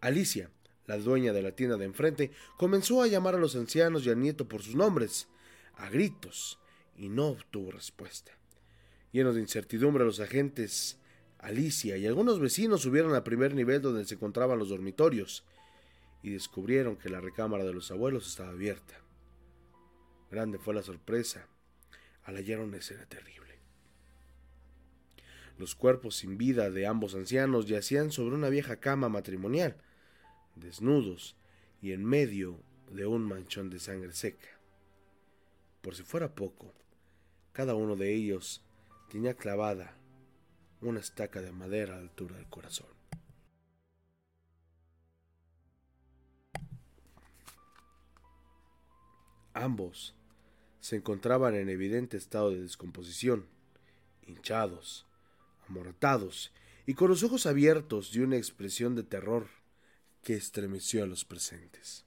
Alicia, 0.00 0.50
la 0.86 0.98
dueña 0.98 1.32
de 1.32 1.42
la 1.42 1.52
tienda 1.52 1.76
de 1.76 1.84
enfrente, 1.84 2.30
comenzó 2.56 3.02
a 3.02 3.06
llamar 3.06 3.34
a 3.34 3.38
los 3.38 3.54
ancianos 3.54 4.04
y 4.04 4.10
al 4.10 4.20
nieto 4.20 4.48
por 4.48 4.62
sus 4.62 4.74
nombres, 4.74 5.28
a 5.76 5.88
gritos, 5.88 6.58
y 6.96 7.08
no 7.08 7.28
obtuvo 7.28 7.70
respuesta. 7.70 8.32
Llenos 9.12 9.34
de 9.34 9.40
incertidumbre, 9.40 10.04
los 10.04 10.20
agentes 10.20 10.98
Alicia 11.38 11.96
y 11.96 12.06
algunos 12.06 12.38
vecinos 12.38 12.82
subieron 12.82 13.14
al 13.14 13.22
primer 13.22 13.54
nivel 13.54 13.80
donde 13.80 14.04
se 14.04 14.14
encontraban 14.14 14.58
los 14.58 14.68
dormitorios 14.68 15.44
y 16.22 16.30
descubrieron 16.30 16.96
que 16.96 17.08
la 17.08 17.20
recámara 17.20 17.64
de 17.64 17.72
los 17.72 17.90
abuelos 17.90 18.28
estaba 18.28 18.50
abierta. 18.50 19.00
Grande 20.30 20.58
fue 20.58 20.74
la 20.74 20.82
sorpresa 20.82 21.48
al 22.24 22.36
hallar 22.36 22.60
una 22.60 22.78
escena 22.78 23.06
terrible. 23.06 23.58
Los 25.58 25.74
cuerpos 25.74 26.16
sin 26.16 26.38
vida 26.38 26.70
de 26.70 26.86
ambos 26.86 27.14
ancianos 27.14 27.66
yacían 27.66 28.12
sobre 28.12 28.34
una 28.34 28.48
vieja 28.48 28.76
cama 28.76 29.08
matrimonial, 29.08 29.76
desnudos 30.56 31.36
y 31.82 31.92
en 31.92 32.04
medio 32.04 32.62
de 32.90 33.06
un 33.06 33.22
manchón 33.24 33.70
de 33.70 33.78
sangre 33.78 34.12
seca. 34.12 34.48
Por 35.82 35.94
si 35.94 36.02
fuera 36.02 36.34
poco, 36.34 36.72
cada 37.52 37.74
uno 37.74 37.96
de 37.96 38.14
ellos 38.14 38.64
tenía 39.10 39.34
clavada 39.34 39.96
una 40.80 41.00
estaca 41.00 41.42
de 41.42 41.52
madera 41.52 41.94
a 41.94 41.96
la 41.96 42.02
altura 42.02 42.36
del 42.36 42.46
corazón. 42.46 42.88
Ambos 49.52 50.14
se 50.80 50.96
encontraban 50.96 51.54
en 51.54 51.68
evidente 51.68 52.16
estado 52.16 52.50
de 52.50 52.62
descomposición, 52.62 53.46
hinchados, 54.26 55.06
amoratados 55.68 56.52
y 56.86 56.94
con 56.94 57.08
los 57.08 57.22
ojos 57.22 57.46
abiertos 57.46 58.12
de 58.12 58.22
una 58.22 58.36
expresión 58.36 58.94
de 58.94 59.02
terror 59.02 59.46
que 60.22 60.34
estremeció 60.34 61.02
a 61.02 61.06
los 61.06 61.24
presentes. 61.24 62.04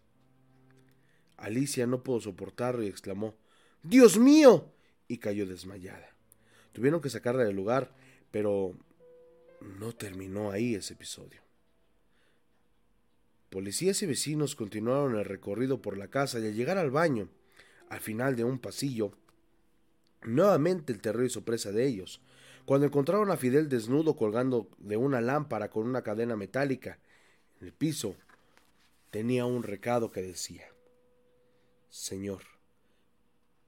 Alicia 1.37 1.87
no 1.87 2.03
pudo 2.03 2.21
soportarlo 2.21 2.83
y 2.83 2.87
exclamó 2.87 3.35
Dios 3.83 4.17
mío. 4.17 4.69
y 5.05 5.17
cayó 5.17 5.45
desmayada. 5.45 6.15
Tuvieron 6.71 7.01
que 7.01 7.09
sacarla 7.09 7.43
del 7.43 7.55
lugar, 7.55 7.93
pero 8.31 8.73
no 9.59 9.93
terminó 9.93 10.49
ahí 10.49 10.73
ese 10.73 10.93
episodio. 10.93 11.41
Policías 13.49 14.01
y 14.01 14.07
vecinos 14.07 14.55
continuaron 14.55 15.17
el 15.17 15.25
recorrido 15.25 15.81
por 15.81 15.97
la 15.97 16.07
casa 16.07 16.39
y 16.39 16.47
al 16.47 16.55
llegar 16.55 16.77
al 16.77 16.89
baño, 16.89 17.29
al 17.93 17.99
final 17.99 18.35
de 18.35 18.43
un 18.43 18.57
pasillo, 18.57 19.11
nuevamente 20.23 20.91
el 20.91 20.99
terror 20.99 21.25
hizo 21.25 21.45
presa 21.45 21.71
de 21.71 21.85
ellos. 21.85 22.21
Cuando 22.65 22.87
encontraron 22.87 23.29
a 23.29 23.37
Fidel 23.37 23.69
desnudo 23.69 24.15
colgando 24.15 24.67
de 24.79 24.97
una 24.97 25.21
lámpara 25.21 25.69
con 25.69 25.87
una 25.87 26.01
cadena 26.01 26.35
metálica 26.35 26.97
en 27.61 27.67
el 27.67 27.73
piso, 27.73 28.15
tenía 29.11 29.45
un 29.45 29.61
recado 29.61 30.09
que 30.09 30.23
decía, 30.23 30.65
Señor, 31.91 32.41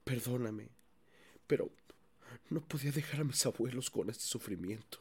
perdóname, 0.03 0.69
pero 1.45 1.69
no 2.49 2.61
podía 2.61 2.91
dejar 2.91 3.21
a 3.21 3.25
mis 3.25 3.45
abuelos 3.45 3.91
con 3.91 4.09
este 4.09 4.23
sufrimiento. 4.23 4.97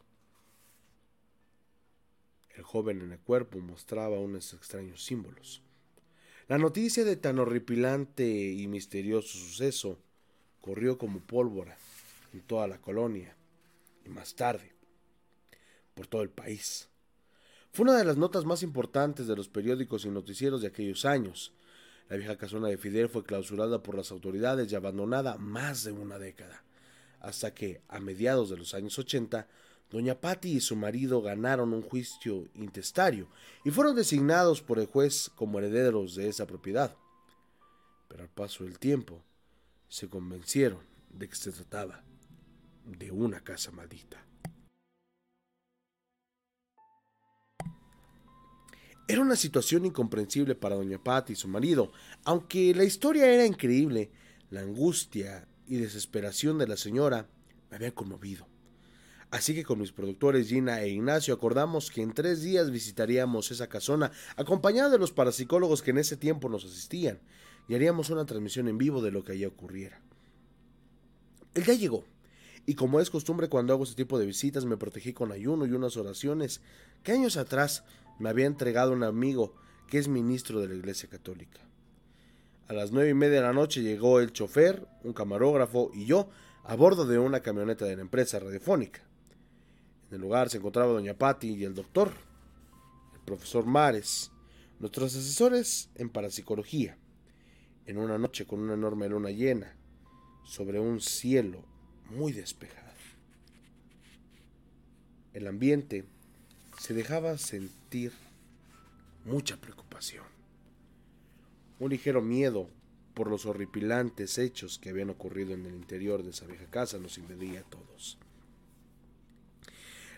El 2.51 2.63
joven 2.63 3.01
en 3.01 3.13
el 3.13 3.21
cuerpo 3.21 3.59
mostraba 3.59 4.21
unos 4.21 4.53
extraños 4.53 5.03
símbolos. 5.03 5.63
La 6.47 6.59
noticia 6.59 7.05
de 7.05 7.17
tan 7.17 7.39
horripilante 7.39 8.27
y 8.27 8.67
misterioso 8.67 9.39
suceso 9.39 9.99
corrió 10.61 10.99
como 10.99 11.21
pólvora 11.21 11.79
en 12.35 12.43
toda 12.43 12.69
la 12.69 12.79
colonia 12.83 13.35
y 14.05 14.11
más 14.11 14.35
tarde 14.35 14.75
por 15.95 16.07
todo 16.07 16.21
el 16.21 16.29
país. 16.29 16.91
Fue 17.73 17.85
una 17.85 17.97
de 17.97 18.05
las 18.05 18.19
notas 18.19 18.45
más 18.45 18.63
importantes 18.63 19.27
de 19.27 19.37
los 19.37 19.49
periódicos 19.49 20.05
y 20.05 20.11
noticieros 20.11 20.61
de 20.61 20.69
aquellos 20.69 21.07
años. 21.07 21.55
La 22.11 22.17
vieja 22.19 22.37
casona 22.37 22.69
de 22.69 22.77
Fidel 22.77 23.09
fue 23.09 23.25
clausurada 23.25 23.83
por 23.83 23.97
las 23.97 24.11
autoridades 24.11 24.71
y 24.71 24.75
abandonada 24.75 25.39
más 25.39 25.83
de 25.83 25.93
una 25.93 26.19
década, 26.19 26.63
hasta 27.21 27.55
que, 27.55 27.81
a 27.89 28.01
mediados 28.01 28.51
de 28.51 28.59
los 28.59 28.75
años 28.75 28.99
80, 28.99 29.49
Doña 29.91 30.21
Patti 30.21 30.53
y 30.53 30.61
su 30.61 30.77
marido 30.77 31.23
ganaron 31.23 31.73
un 31.73 31.83
juicio 31.83 32.49
intestario 32.55 33.29
y 33.65 33.71
fueron 33.71 33.95
designados 33.95 34.61
por 34.61 34.79
el 34.79 34.87
juez 34.87 35.31
como 35.35 35.59
herederos 35.59 36.15
de 36.15 36.29
esa 36.29 36.47
propiedad. 36.47 36.97
Pero 38.09 38.23
al 38.23 38.31
paso 38.31 38.65
del 38.65 38.79
tiempo 38.79 39.23
se 39.89 40.09
convencieron 40.09 40.81
de 41.11 41.29
que 41.29 41.37
se 41.37 41.53
trataba 41.53 42.03
de 42.85 43.11
una 43.11 43.41
casa 43.41 43.71
maldita. 43.71 44.25
Era 49.07 49.21
una 49.21 49.37
situación 49.37 49.85
incomprensible 49.85 50.55
para 50.55 50.77
doña 50.77 51.03
Patti 51.03 51.35
y 51.35 51.37
su 51.37 51.47
marido, 51.47 51.93
aunque 52.25 52.75
la 52.75 52.85
historia 52.85 53.27
era 53.27 53.45
increíble, 53.45 54.11
la 54.51 54.61
angustia 54.61 55.47
y 55.67 55.77
desesperación 55.77 56.57
de 56.59 56.67
la 56.67 56.79
señora 56.79 57.29
me 57.71 57.77
habían 57.77 57.93
conmovido. 57.93 58.54
Así 59.35 59.53
que 59.53 59.65
con 59.65 59.81
mis 59.81 59.91
productores 59.91 60.47
Gina 60.47 60.81
e 60.81 60.91
Ignacio 60.91 61.35
acordamos 61.35 61.91
que 61.91 62.03
en 62.03 62.15
tres 62.15 62.43
días 62.43 62.71
visitaríamos 62.71 63.51
esa 63.51 63.67
casona, 63.67 64.13
acompañados 64.37 64.93
de 64.93 64.99
los 64.99 65.11
parapsicólogos 65.11 65.83
que 65.83 65.91
en 65.91 65.99
ese 65.99 66.17
tiempo 66.17 66.49
nos 66.49 66.65
asistían, 66.65 67.19
y 67.67 67.75
haríamos 67.75 68.11
una 68.11 68.27
transmisión 68.27 68.69
en 68.69 68.79
vivo 68.79 69.03
de 69.03 69.11
lo 69.11 69.25
que 69.25 69.33
allí 69.33 69.45
ocurriera. 69.45 70.01
El 71.53 71.65
día 71.65 71.75
llegó, 71.75 72.05
y 72.65 72.77
como 72.77 73.01
es 73.01 73.11
costumbre 73.11 73.49
cuando 73.49 73.73
hago 73.73 73.83
este 73.83 73.97
tipo 73.97 74.21
de 74.21 74.27
visitas, 74.27 74.67
me 74.67 74.77
protegí 74.77 75.13
con 75.13 75.33
ayuno 75.33 75.67
y 75.67 75.73
unas 75.73 75.97
oraciones 75.97 76.61
que 77.03 77.11
años 77.11 77.37
atrás 77.37 77.83
me 78.21 78.29
había 78.29 78.47
entregado 78.47 78.93
un 78.93 79.03
amigo 79.03 79.57
que 79.89 79.99
es 79.99 80.07
ministro 80.07 80.61
de 80.61 80.69
la 80.69 80.75
Iglesia 80.75 81.09
Católica. 81.09 81.59
A 82.69 82.73
las 82.73 82.93
nueve 82.93 83.11
y 83.11 83.15
media 83.15 83.41
de 83.41 83.47
la 83.49 83.53
noche 83.53 83.83
llegó 83.83 84.21
el 84.21 84.33
chofer, 84.33 84.87
un 85.03 85.13
camarógrafo 85.13 85.91
y 85.93 86.07
yo 86.07 86.29
a 86.63 86.77
bordo 86.77 87.05
de 87.05 87.19
una 87.19 87.41
camioneta 87.41 87.85
de 87.85 87.97
la 87.97 88.03
empresa 88.03 88.39
radiofónica. 88.39 89.03
En 90.15 90.21
el 90.21 90.29
lugar 90.29 90.49
se 90.49 90.59
encontraba 90.59 90.93
doña 90.93 91.19
Patti 91.19 91.55
y 91.55 91.65
el 91.65 91.75
doctor, 91.75 92.13
el 93.15 93.21
profesor 93.23 93.67
Mares, 93.67 94.31
nuestros 94.79 95.17
asesores 95.17 95.91
en 95.97 96.09
parapsicología, 96.09 96.97
en 97.85 97.99
una 97.99 98.17
noche 98.17 98.47
con 98.47 98.61
una 98.61 98.75
enorme 98.75 99.09
luna 99.09 99.33
llena, 99.33 99.75
sobre 100.45 100.79
un 100.79 101.01
cielo 101.01 101.65
muy 102.11 102.31
despejado. 102.31 102.85
El 105.33 105.49
ambiente 105.49 106.05
se 106.79 106.95
dejaba 106.95 107.37
sentir 107.37 108.13
mucha 109.25 109.57
preocupación, 109.57 110.27
un 111.81 111.91
ligero 111.91 112.23
miedo 112.23 112.71
por 113.15 113.29
los 113.29 113.47
horripilantes 113.47 114.39
hechos 114.39 114.79
que 114.79 114.91
habían 114.91 115.11
ocurrido 115.11 115.55
en 115.55 115.67
el 115.67 115.75
interior 115.75 116.23
de 116.23 116.31
esa 116.31 116.47
vieja 116.47 116.67
casa 116.67 116.99
nos 116.99 117.19
invadía 117.19 117.63
a 117.63 117.65
todos. 117.65 118.17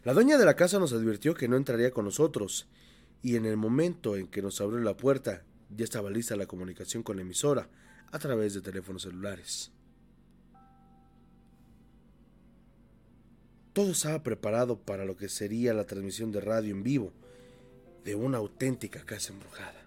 La 0.07 0.15
dueña 0.15 0.39
de 0.39 0.45
la 0.45 0.55
casa 0.55 0.79
nos 0.79 0.93
advirtió 0.93 1.35
que 1.35 1.49
no 1.49 1.57
entraría 1.57 1.91
con 1.91 2.05
nosotros, 2.05 2.69
y 3.23 3.35
en 3.35 3.45
el 3.45 3.57
momento 3.57 4.15
en 4.15 4.29
que 4.29 4.41
nos 4.41 4.61
abrió 4.61 4.79
la 4.79 4.97
puerta 4.97 5.43
ya 5.69 5.83
estaba 5.83 6.11
lista 6.11 6.37
la 6.37 6.47
comunicación 6.47 7.03
con 7.03 7.17
la 7.17 7.23
emisora 7.23 7.69
a 8.13 8.19
través 8.21 8.55
de 8.55 8.61
teléfonos 8.61 9.03
celulares. 9.03 9.73
Todo 13.73 13.91
estaba 13.91 14.23
preparado 14.23 14.79
para 14.79 15.05
lo 15.05 15.17
que 15.17 15.29
sería 15.29 15.75
la 15.75 15.87
transmisión 15.87 16.31
de 16.31 16.41
radio 16.41 16.71
en 16.73 16.85
vivo 16.85 17.13
de 18.05 18.15
una 18.15 18.39
auténtica 18.39 19.05
casa 19.05 19.33
embrujada. 19.33 19.83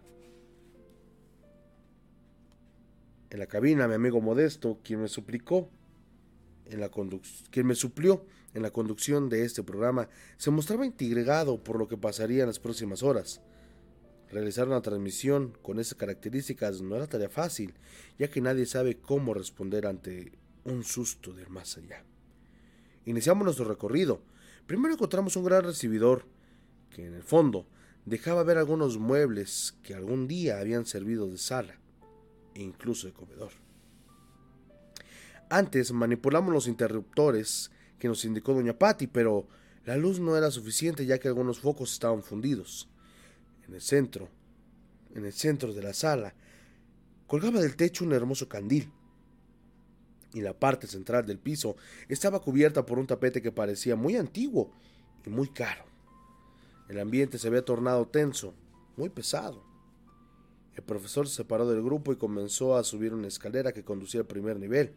En 3.30 3.40
la 3.40 3.48
cabina, 3.48 3.88
mi 3.88 3.94
amigo 3.94 4.20
Modesto, 4.20 4.80
quien 4.84 5.02
me 5.02 5.08
suplicó 5.08 5.70
quien 7.52 7.68
me 7.68 7.76
suplió 7.76 8.26
en 8.54 8.62
la 8.62 8.72
conducción 8.72 9.30
de 9.30 9.44
este 9.44 9.64
programa, 9.64 10.10
se 10.38 10.52
mostraba 10.52 10.86
intrigado 10.86 11.64
por 11.64 11.78
lo 11.78 11.88
que 11.88 11.98
pasaría 11.98 12.41
en 12.41 12.48
las 12.48 12.60
próximas 12.60 13.04
horas. 13.04 13.41
Realizar 14.32 14.68
una 14.68 14.82
transmisión 14.82 15.58
con 15.62 15.80
esas 15.80 15.96
características 15.96 16.82
no 16.82 16.96
era 16.96 17.08
tarea 17.08 17.30
fácil, 17.30 17.74
ya 18.18 18.30
que 18.30 18.41
nadie 18.41 18.66
sabe 18.66 18.98
cómo 18.98 19.34
responder 19.34 19.88
ante 19.88 20.34
un 20.66 20.84
susto 20.84 21.34
del 21.34 21.50
más 21.50 21.78
allá. 21.78 22.04
Iniciamos 23.06 23.44
nuestro 23.46 23.66
recorrido. 23.66 24.22
Primero 24.68 24.94
encontramos 24.94 25.36
un 25.36 25.46
gran 25.46 25.64
recibidor, 25.64 26.26
que 26.91 27.08
en 27.08 27.16
el 27.16 27.24
fondo 27.24 27.66
dejaba 28.06 28.44
ver 28.44 28.58
algunos 28.58 28.98
muebles 28.98 29.76
que 29.84 29.96
algún 29.96 30.28
día 30.28 30.60
habían 30.60 30.86
servido 30.86 31.28
de 31.28 31.38
sala 31.38 31.80
e 32.54 32.62
incluso 32.62 33.08
de 33.08 33.14
comedor. 33.14 33.52
Antes 35.49 35.91
manipulamos 35.91 36.53
los 36.53 36.67
interruptores 36.67 37.71
que 37.97 38.07
nos 38.07 38.23
indicó 38.23 38.53
doña 38.53 38.77
Patti, 38.77 39.07
pero 39.07 39.47
la 39.85 39.97
luz 39.97 40.19
no 40.19 40.38
era 40.38 40.51
suficiente 40.51 41.05
ya 41.05 41.17
que 41.17 41.27
algunos 41.27 41.59
focos 41.59 41.91
estaban 41.91 42.21
fundidos. 42.21 42.88
En 43.67 43.73
el 43.73 43.81
centro, 43.81 44.30
en 45.15 45.26
el 45.26 45.34
centro 45.34 45.73
de 45.73 45.81
la 45.81 45.93
sala, 45.93 46.34
colgaba 47.27 47.61
del 47.61 47.76
techo 47.76 48.05
un 48.05 48.13
hermoso 48.13 48.47
candil. 48.47 48.91
y 50.31 50.41
la 50.41 50.53
parte 50.53 50.85
central 50.85 51.26
del 51.26 51.39
piso 51.39 51.76
estaba 52.07 52.39
cubierta 52.39 52.85
por 52.85 52.99
un 52.99 53.07
tapete 53.07 53.41
que 53.41 53.51
parecía 53.51 53.95
muy 53.95 54.15
antiguo 54.15 54.71
y 55.26 55.30
muy 55.31 55.49
caro. 55.49 55.84
El 56.88 56.99
ambiente 56.99 57.39
se 57.39 57.47
había 57.47 57.65
tornado 57.65 58.07
tenso, 58.07 58.53
muy 58.95 59.09
pesado. 59.09 59.63
El 60.76 60.84
profesor 60.84 61.27
se 61.27 61.35
separó 61.35 61.67
del 61.67 61.81
grupo 61.81 62.13
y 62.13 62.17
comenzó 62.17 62.77
a 62.77 62.84
subir 62.84 63.11
una 63.13 63.27
escalera 63.27 63.71
que 63.71 63.84
conducía 63.84 64.21
al 64.21 64.27
primer 64.27 64.59
nivel. 64.59 64.93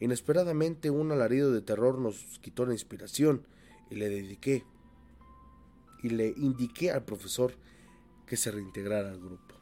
Inesperadamente 0.00 0.90
un 0.90 1.12
alarido 1.12 1.52
de 1.52 1.62
terror 1.62 1.98
nos 1.98 2.38
quitó 2.40 2.66
la 2.66 2.72
inspiración 2.72 3.46
y 3.90 3.96
le 3.96 4.08
dediqué 4.08 4.64
y 6.02 6.10
le 6.10 6.34
indiqué 6.36 6.90
al 6.90 7.04
profesor 7.04 7.54
que 8.26 8.36
se 8.36 8.50
reintegrara 8.50 9.10
al 9.10 9.18
grupo. 9.18 9.54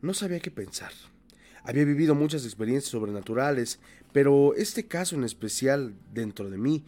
No 0.00 0.14
sabía 0.14 0.38
qué 0.38 0.50
pensar. 0.52 0.92
Había 1.64 1.84
vivido 1.84 2.14
muchas 2.14 2.44
experiencias 2.44 2.92
sobrenaturales, 2.92 3.80
pero 4.12 4.54
este 4.54 4.86
caso 4.86 5.16
en 5.16 5.24
especial 5.24 5.94
dentro 6.14 6.48
de 6.48 6.56
mí 6.56 6.84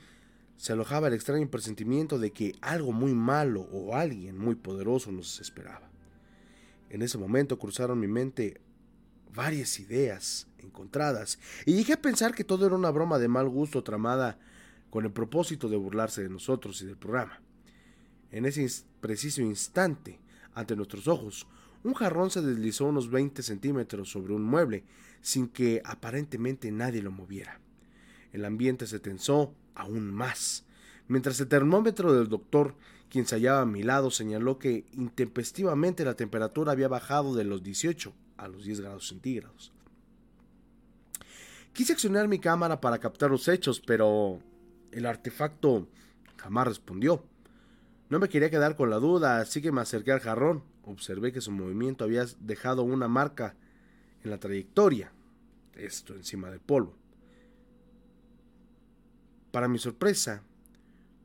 se 0.57 0.73
alojaba 0.73 1.09
el 1.09 1.15
extraño 1.15 1.51
presentimiento 1.51 2.19
de 2.19 2.31
que 2.31 2.55
algo 2.61 2.93
muy 2.93 3.13
malo 3.13 3.63
o 3.73 3.97
alguien 3.97 4.39
muy 4.39 4.55
poderoso 4.55 5.11
nos 5.11 5.41
esperaba. 5.41 5.90
En 6.91 7.03
ese 7.03 7.19
momento 7.19 7.59
cruzaron 7.59 7.99
mi 7.99 8.09
mente 8.09 8.61
varias 9.33 9.79
ideas 9.79 10.49
encontradas 10.59 11.39
y 11.65 11.75
llegué 11.75 11.95
a 11.95 12.03
pensar 12.03 12.35
que 12.35 12.45
todo 12.45 12.67
era 12.67 12.75
una 12.75 12.91
broma 12.91 13.19
de 13.19 13.29
mal 13.29 13.49
gusto 13.49 13.83
tramada 13.83 14.39
con 14.91 15.05
el 15.05 15.13
propósito 15.13 15.69
de 15.69 15.77
burlarse 15.77 16.23
de 16.23 16.29
nosotros 16.29 16.83
y 16.83 16.87
del 16.87 16.97
programa. 16.97 17.41
En 18.33 18.45
ese 18.45 18.67
preciso 19.01 19.41
instante, 19.41 20.19
ante 20.53 20.77
nuestros 20.77 21.07
ojos, 21.07 21.47
un 21.83 21.95
jarrón 21.95 22.31
se 22.31 22.43
deslizó 22.43 22.87
unos 22.87 23.11
20 23.11 23.43
centímetros 23.43 24.11
sobre 24.11 24.35
un 24.35 24.43
mueble, 24.43 24.85
sin 25.23 25.49
que 25.49 25.81
aparentemente 25.85 26.71
nadie 26.71 27.03
lo 27.03 27.11
moviera. 27.11 27.61
El 28.33 28.45
ambiente 28.45 28.87
se 28.87 29.01
tensó 29.01 29.55
aún 29.75 30.13
más, 30.13 30.65
mientras 31.09 31.41
el 31.41 31.49
termómetro 31.49 32.13
del 32.13 32.29
doctor, 32.29 32.75
quien 33.11 33.27
se 33.27 33.35
hallaba 33.35 33.63
a 33.63 33.67
mi 33.67 33.83
lado, 33.83 34.11
señaló 34.11 34.59
que 34.59 34.87
intempestivamente 34.93 36.05
la 36.05 36.15
temperatura 36.15 36.73
había 36.73 36.89
bajado 36.89 37.35
de 37.35 37.45
los 37.45 37.63
18 37.63 38.15
a 38.37 38.49
los 38.49 38.65
10 38.65 38.81
grados 38.81 39.09
centígrados. 39.09 39.73
Quise 41.73 41.93
accionar 41.93 42.29
mi 42.29 42.39
cámara 42.39 42.81
para 42.81 42.99
captar 42.99 43.31
los 43.31 43.49
hechos, 43.49 43.81
pero 43.81 44.39
el 44.93 45.07
artefacto 45.07 45.89
jamás 46.37 46.69
respondió. 46.69 47.25
No 48.09 48.19
me 48.19 48.29
quería 48.29 48.51
quedar 48.51 48.77
con 48.77 48.91
la 48.91 48.97
duda, 48.97 49.41
así 49.41 49.61
que 49.61 49.73
me 49.73 49.81
acerqué 49.81 50.13
al 50.13 50.21
jarrón. 50.21 50.63
Observé 50.85 51.33
que 51.33 51.41
su 51.41 51.51
movimiento 51.51 52.05
había 52.05 52.25
dejado 52.41 52.83
una 52.85 53.09
marca 53.09 53.55
en 54.23 54.31
la 54.31 54.39
trayectoria, 54.39 55.13
esto 55.75 56.15
encima 56.15 56.51
del 56.51 56.61
polvo. 56.61 56.95
Para 59.51 59.69
mi 59.69 59.79
sorpresa, 59.79 60.43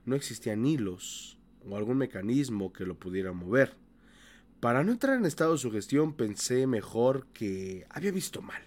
no 0.05 0.15
existían 0.15 0.65
hilos 0.65 1.35
o 1.69 1.75
algún 1.77 1.97
mecanismo 1.97 2.73
que 2.73 2.85
lo 2.85 2.95
pudiera 2.95 3.31
mover. 3.33 3.75
Para 4.59 4.83
no 4.83 4.91
entrar 4.91 5.17
en 5.17 5.25
estado 5.25 5.53
de 5.53 5.59
sugestión 5.59 6.13
pensé 6.13 6.67
mejor 6.67 7.27
que 7.33 7.85
había 7.89 8.11
visto 8.11 8.41
mal 8.41 8.61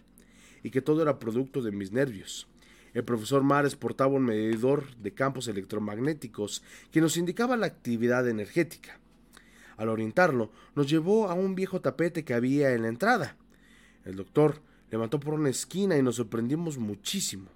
y 0.62 0.70
que 0.70 0.82
todo 0.82 1.02
era 1.02 1.18
producto 1.18 1.62
de 1.62 1.72
mis 1.72 1.92
nervios. 1.92 2.48
El 2.94 3.04
profesor 3.04 3.42
Mares 3.42 3.76
portaba 3.76 4.14
un 4.14 4.24
medidor 4.24 4.94
de 4.96 5.12
campos 5.12 5.48
electromagnéticos 5.48 6.62
que 6.90 7.00
nos 7.00 7.16
indicaba 7.16 7.56
la 7.56 7.66
actividad 7.66 8.28
energética. 8.28 8.98
Al 9.76 9.88
orientarlo, 9.88 10.50
nos 10.74 10.88
llevó 10.88 11.28
a 11.28 11.34
un 11.34 11.54
viejo 11.54 11.80
tapete 11.80 12.24
que 12.24 12.34
había 12.34 12.72
en 12.72 12.82
la 12.82 12.88
entrada. 12.88 13.36
El 14.04 14.16
doctor 14.16 14.60
levantó 14.90 15.20
por 15.20 15.34
una 15.34 15.50
esquina 15.50 15.96
y 15.96 16.02
nos 16.02 16.16
sorprendimos 16.16 16.78
muchísimo 16.78 17.50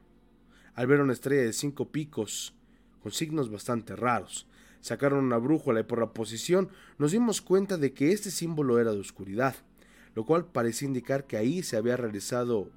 al 0.74 0.86
ver 0.86 1.00
una 1.00 1.12
estrella 1.12 1.42
de 1.42 1.52
cinco 1.52 1.90
picos 1.90 2.54
con 3.02 3.12
signos 3.12 3.50
bastante 3.50 3.96
raros. 3.96 4.46
Sacaron 4.82 5.24
una 5.24 5.38
brújula 5.38 5.80
y 5.80 5.84
por 5.84 6.00
la 6.00 6.12
posición 6.12 6.68
nos 6.98 7.12
dimos 7.12 7.40
cuenta 7.40 7.78
de 7.78 7.94
que 7.94 8.12
este 8.12 8.30
símbolo 8.30 8.80
era 8.80 8.92
de 8.92 8.98
oscuridad, 8.98 9.54
lo 10.14 10.26
cual 10.26 10.44
parecía 10.44 10.88
indicar 10.88 11.26
que 11.26 11.36
ahí 11.36 11.62
se 11.62 11.76
había 11.76 11.96
realizado 11.96 12.68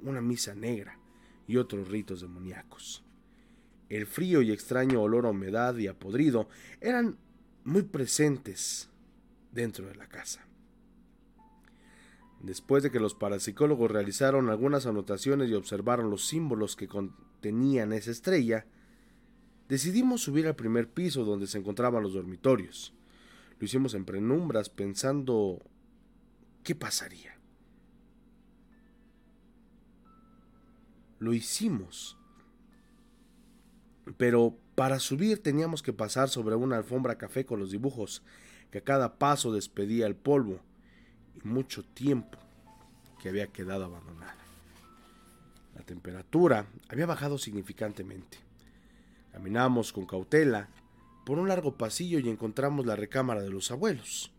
una 0.00 0.20
misa 0.20 0.54
negra 0.54 0.98
y 1.48 1.56
otros 1.56 1.88
ritos 1.88 2.20
demoníacos. 2.20 3.04
El 3.88 4.06
frío 4.06 4.42
y 4.42 4.52
extraño 4.52 5.02
olor 5.02 5.26
a 5.26 5.30
humedad 5.30 5.76
y 5.76 5.88
a 5.88 5.98
podrido 5.98 6.48
eran 6.80 7.18
muy 7.64 7.82
presentes 7.82 8.88
dentro 9.50 9.88
de 9.88 9.96
la 9.96 10.06
casa. 10.06 10.46
Después 12.40 12.84
de 12.84 12.92
que 12.92 13.00
los 13.00 13.14
parapsicólogos 13.14 13.90
realizaron 13.90 14.50
algunas 14.50 14.86
anotaciones 14.86 15.50
y 15.50 15.54
observaron 15.54 16.10
los 16.10 16.26
símbolos 16.26 16.76
que 16.76 16.86
contenían 16.86 17.92
esa 17.92 18.12
estrella, 18.12 18.66
decidimos 19.68 20.22
subir 20.22 20.46
al 20.46 20.56
primer 20.56 20.88
piso 20.88 21.24
donde 21.24 21.46
se 21.46 21.58
encontraban 21.58 22.02
los 22.02 22.14
dormitorios. 22.14 22.92
Lo 23.58 23.64
hicimos 23.64 23.94
en 23.94 24.04
penumbras 24.04 24.68
pensando 24.68 25.62
qué 26.62 26.74
pasaría. 26.74 27.34
Lo 31.18 31.32
hicimos. 31.32 32.18
Pero 34.16 34.58
para 34.74 34.98
subir 34.98 35.42
teníamos 35.42 35.82
que 35.82 35.92
pasar 35.92 36.28
sobre 36.28 36.56
una 36.56 36.76
alfombra 36.76 37.16
café 37.16 37.46
con 37.46 37.60
los 37.60 37.70
dibujos, 37.70 38.22
que 38.70 38.78
a 38.78 38.84
cada 38.84 39.18
paso 39.18 39.52
despedía 39.52 40.06
el 40.06 40.16
polvo 40.16 40.60
y 41.34 41.46
mucho 41.46 41.84
tiempo 41.84 42.38
que 43.22 43.28
había 43.28 43.46
quedado 43.46 43.84
abandonada. 43.84 44.36
La 45.74 45.82
temperatura 45.82 46.66
había 46.88 47.06
bajado 47.06 47.38
significantemente. 47.38 48.43
Caminamos 49.34 49.92
con 49.92 50.06
cautela 50.06 50.68
por 51.26 51.40
un 51.40 51.48
largo 51.48 51.76
pasillo 51.76 52.20
y 52.20 52.28
encontramos 52.28 52.86
la 52.86 52.94
recámara 52.94 53.42
de 53.42 53.50
los 53.50 53.72
abuelos. 53.72 54.30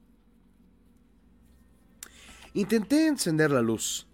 Intenté 2.53 3.07
encender 3.07 3.51
la 3.51 3.61
luz, 3.61 4.07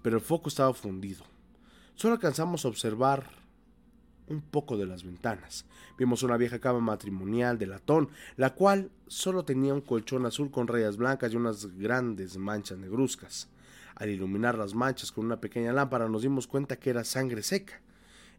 pero 0.00 0.18
el 0.18 0.22
foco 0.22 0.48
estaba 0.48 0.72
fundido. 0.74 1.24
Solo 1.96 2.14
alcanzamos 2.14 2.64
a 2.64 2.68
observar 2.68 3.28
un 4.28 4.40
poco 4.40 4.76
de 4.76 4.86
las 4.86 5.02
ventanas. 5.02 5.66
Vimos 5.98 6.22
una 6.22 6.36
vieja 6.36 6.60
cama 6.60 6.78
matrimonial 6.78 7.58
de 7.58 7.66
latón, 7.66 8.08
la 8.36 8.54
cual 8.54 8.92
solo 9.08 9.44
tenía 9.44 9.74
un 9.74 9.80
colchón 9.80 10.24
azul 10.24 10.52
con 10.52 10.68
rayas 10.68 10.98
blancas 10.98 11.32
y 11.32 11.36
unas 11.36 11.76
grandes 11.76 12.36
manchas 12.36 12.78
negruzcas. 12.78 13.48
Al 13.96 14.10
iluminar 14.10 14.56
las 14.56 14.72
manchas 14.72 15.10
con 15.10 15.26
una 15.26 15.40
pequeña 15.40 15.72
lámpara 15.72 16.08
nos 16.08 16.22
dimos 16.22 16.46
cuenta 16.46 16.76
que 16.76 16.90
era 16.90 17.02
sangre 17.02 17.42
seca. 17.42 17.80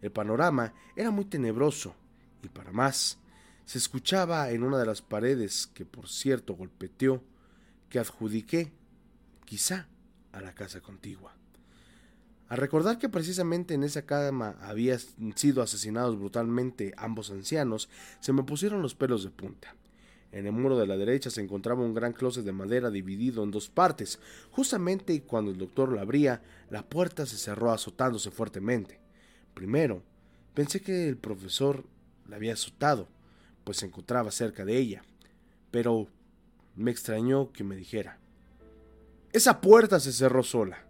El 0.02 0.12
panorama 0.12 0.74
era 0.96 1.12
muy 1.12 1.26
tenebroso 1.26 1.96
y 2.42 2.48
para 2.48 2.72
más, 2.72 3.18
se 3.66 3.78
escuchaba 3.78 4.50
en 4.52 4.64
una 4.64 4.78
de 4.78 4.86
las 4.86 5.02
paredes, 5.02 5.68
que 5.68 5.86
por 5.86 6.10
cierto 6.10 6.56
golpeteó, 6.56 7.22
que 7.90 8.00
adjudiqué, 8.00 8.72
quizá, 9.46 9.88
a 10.32 10.42
la 10.42 10.54
casa 10.54 10.82
contigua. 10.82 11.36
Al 12.48 12.58
recordar 12.58 12.98
que 12.98 13.10
precisamente 13.10 13.76
en 13.76 13.84
esa 13.84 14.08
cama 14.08 14.58
habían 14.62 15.00
sido 15.36 15.62
asesinados 15.62 16.18
brutalmente 16.18 16.94
ambos 16.98 17.30
ancianos, 17.30 17.90
se 18.20 18.34
me 18.34 18.42
pusieron 18.44 18.82
los 18.82 18.96
pelos 18.96 19.24
de 19.24 19.30
punta. 19.30 19.76
En 20.32 20.46
el 20.46 20.52
muro 20.52 20.78
de 20.78 20.88
la 20.88 20.98
derecha 20.98 21.30
se 21.30 21.42
encontraba 21.42 21.84
un 21.84 21.94
gran 21.94 22.14
closet 22.14 22.44
de 22.44 22.52
madera 22.52 22.90
dividido 22.90 23.44
en 23.44 23.52
dos 23.52 23.70
partes. 23.70 24.20
Justamente 24.52 25.22
cuando 25.24 25.52
el 25.52 25.58
doctor 25.58 25.90
lo 25.90 26.00
abría, 26.00 26.42
la 26.70 26.88
puerta 26.88 27.26
se 27.26 27.38
cerró 27.38 27.72
azotándose 27.72 28.32
fuertemente. 28.32 29.00
Primero, 29.54 30.04
pensé 30.54 30.82
que 30.82 31.08
el 31.08 31.18
profesor 31.18 31.84
la 32.28 32.38
había 32.38 32.54
azotado, 32.54 33.08
pues 33.64 33.78
se 33.78 33.86
encontraba 33.86 34.32
cerca 34.32 34.66
de 34.66 34.78
ella. 34.78 35.04
Pero 35.72 36.08
me 36.76 36.92
extrañó 36.92 37.52
que 37.52 37.64
me 37.64 37.76
dijera. 37.76 38.18
Esa 39.32 39.62
puerta 39.62 40.00
se 40.00 40.12
cerró 40.12 40.44
sola. 40.44 40.84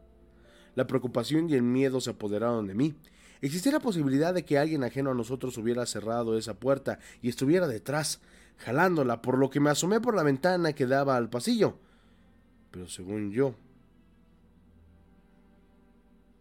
La 0.75 0.87
preocupación 0.87 1.49
y 1.49 1.55
el 1.55 1.63
miedo 1.63 1.99
se 1.99 2.11
apoderaron 2.11 2.67
de 2.67 2.75
mí. 2.75 2.95
Existía 3.41 3.71
la 3.71 3.79
posibilidad 3.79 4.33
de 4.33 4.45
que 4.45 4.57
alguien 4.57 4.83
ajeno 4.83 5.11
a 5.11 5.15
nosotros 5.15 5.57
hubiera 5.57 5.85
cerrado 5.85 6.37
esa 6.37 6.53
puerta 6.53 6.99
y 7.21 7.29
estuviera 7.29 7.67
detrás, 7.67 8.21
jalándola, 8.57 9.21
por 9.21 9.37
lo 9.37 9.49
que 9.49 9.59
me 9.59 9.69
asomé 9.69 9.99
por 9.99 10.15
la 10.15 10.23
ventana 10.23 10.73
que 10.73 10.85
daba 10.85 11.15
al 11.15 11.29
pasillo. 11.29 11.77
Pero 12.71 12.87
según 12.87 13.31
yo, 13.31 13.55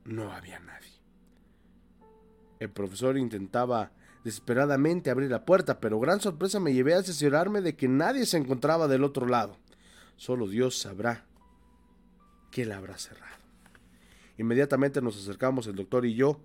no 0.04 0.32
había 0.32 0.58
nadie. 0.60 0.97
El 2.59 2.70
profesor 2.70 3.16
intentaba 3.16 3.93
desesperadamente 4.24 5.10
abrir 5.10 5.30
la 5.30 5.44
puerta, 5.44 5.80
pero 5.80 6.01
gran 6.01 6.20
sorpresa 6.20 6.60
me 6.60 6.72
llevé 6.72 6.94
a 6.94 6.98
asesorarme 6.98 7.60
de 7.60 7.76
que 7.76 7.89
nadie 7.89 8.26
se 8.26 8.36
encontraba 8.36 8.89
del 8.89 9.05
otro 9.05 9.26
lado. 9.26 9.56
Solo 10.16 10.48
Dios 10.48 10.78
sabrá 10.78 11.24
que 12.51 12.66
la 12.66 12.78
habrá 12.78 12.98
cerrado. 12.98 13.36
Inmediatamente 14.36 15.01
nos 15.01 15.16
acercamos 15.16 15.66
el 15.66 15.76
doctor 15.76 16.06
y 16.06 16.14
yo 16.14 16.40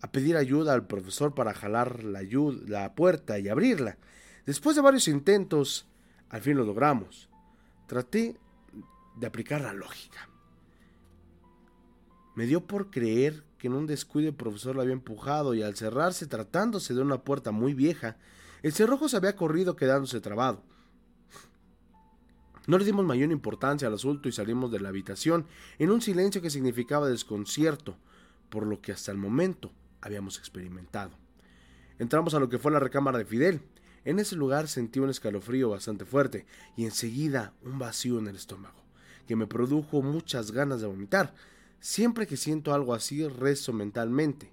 a 0.00 0.10
pedir 0.12 0.36
ayuda 0.36 0.74
al 0.74 0.86
profesor 0.86 1.34
para 1.34 1.54
jalar 1.54 2.04
la, 2.04 2.22
la 2.66 2.94
puerta 2.94 3.38
y 3.38 3.48
abrirla. 3.48 3.98
Después 4.46 4.76
de 4.76 4.82
varios 4.82 5.08
intentos, 5.08 5.86
al 6.30 6.40
fin 6.40 6.56
lo 6.56 6.64
logramos. 6.64 7.28
Traté 7.86 8.36
de 9.16 9.26
aplicar 9.26 9.60
la 9.60 9.72
lógica. 9.72 10.28
Me 12.36 12.46
dio 12.46 12.66
por 12.66 12.90
creer 12.90 13.42
que 13.58 13.66
en 13.66 13.74
un 13.74 13.86
descuido 13.86 14.28
el 14.28 14.34
profesor 14.34 14.76
lo 14.76 14.82
había 14.82 14.92
empujado 14.92 15.54
y 15.54 15.62
al 15.62 15.76
cerrarse 15.76 16.26
tratándose 16.26 16.94
de 16.94 17.02
una 17.02 17.22
puerta 17.22 17.50
muy 17.50 17.74
vieja, 17.74 18.16
el 18.62 18.72
cerrojo 18.72 19.08
se 19.08 19.16
había 19.16 19.36
corrido 19.36 19.76
quedándose 19.76 20.20
trabado. 20.20 20.62
No 22.66 22.78
le 22.78 22.84
dimos 22.84 23.04
mayor 23.04 23.32
importancia 23.32 23.88
al 23.88 23.94
asunto 23.94 24.28
y 24.28 24.32
salimos 24.32 24.70
de 24.70 24.78
la 24.78 24.90
habitación 24.90 25.46
en 25.78 25.90
un 25.90 26.02
silencio 26.02 26.42
que 26.42 26.50
significaba 26.50 27.08
desconcierto 27.08 27.96
por 28.50 28.66
lo 28.66 28.80
que 28.80 28.92
hasta 28.92 29.10
el 29.10 29.18
momento 29.18 29.72
habíamos 30.00 30.38
experimentado. 30.38 31.12
Entramos 31.98 32.34
a 32.34 32.40
lo 32.40 32.48
que 32.48 32.58
fue 32.58 32.70
la 32.70 32.80
recámara 32.80 33.18
de 33.18 33.24
Fidel. 33.24 33.62
En 34.04 34.18
ese 34.18 34.36
lugar 34.36 34.68
sentí 34.68 35.00
un 35.00 35.10
escalofrío 35.10 35.70
bastante 35.70 36.04
fuerte 36.04 36.46
y 36.76 36.84
enseguida 36.84 37.52
un 37.62 37.78
vacío 37.78 38.18
en 38.18 38.28
el 38.28 38.36
estómago, 38.36 38.82
que 39.26 39.34
me 39.34 39.46
produjo 39.46 40.02
muchas 40.02 40.52
ganas 40.52 40.80
de 40.80 40.86
vomitar. 40.86 41.34
Siempre 41.80 42.26
que 42.26 42.36
siento 42.36 42.74
algo 42.74 42.94
así, 42.94 43.26
rezo 43.26 43.72
mentalmente. 43.72 44.50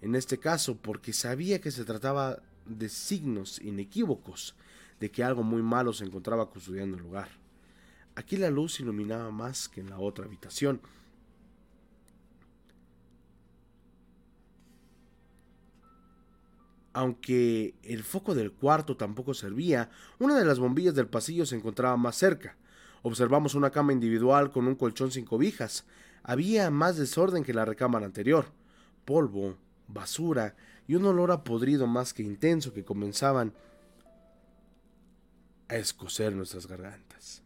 En 0.00 0.14
este 0.14 0.38
caso, 0.38 0.76
porque 0.76 1.12
sabía 1.12 1.60
que 1.60 1.70
se 1.70 1.84
trataba 1.84 2.38
de 2.66 2.88
signos 2.88 3.60
inequívocos 3.60 4.54
de 5.00 5.10
que 5.10 5.22
algo 5.22 5.42
muy 5.42 5.62
malo 5.62 5.92
se 5.92 6.04
encontraba 6.04 6.48
custodiando 6.50 6.96
el 6.96 7.02
lugar. 7.02 7.28
Aquí 8.14 8.36
la 8.36 8.50
luz 8.50 8.80
iluminaba 8.80 9.30
más 9.30 9.68
que 9.68 9.80
en 9.80 9.90
la 9.90 9.98
otra 9.98 10.24
habitación. 10.24 10.80
Aunque 16.94 17.74
el 17.82 18.02
foco 18.04 18.34
del 18.34 18.52
cuarto 18.52 18.96
tampoco 18.96 19.34
servía, 19.34 19.90
una 20.18 20.38
de 20.38 20.46
las 20.46 20.58
bombillas 20.58 20.94
del 20.94 21.08
pasillo 21.08 21.44
se 21.44 21.56
encontraba 21.56 21.98
más 21.98 22.16
cerca. 22.16 22.56
Observamos 23.02 23.54
una 23.54 23.70
cama 23.70 23.92
individual 23.92 24.50
con 24.50 24.66
un 24.66 24.76
colchón 24.76 25.10
sin 25.10 25.26
cobijas. 25.26 25.84
Había 26.28 26.70
más 26.72 26.96
desorden 26.96 27.44
que 27.44 27.54
la 27.54 27.64
recámara 27.64 28.04
anterior. 28.04 28.46
Polvo, 29.04 29.56
basura 29.86 30.56
y 30.88 30.96
un 30.96 31.04
olor 31.04 31.30
a 31.30 31.44
podrido 31.44 31.86
más 31.86 32.12
que 32.12 32.24
intenso 32.24 32.72
que 32.72 32.84
comenzaban 32.84 33.52
a 35.68 35.76
escocer 35.76 36.34
nuestras 36.34 36.66
gargantas. 36.66 37.44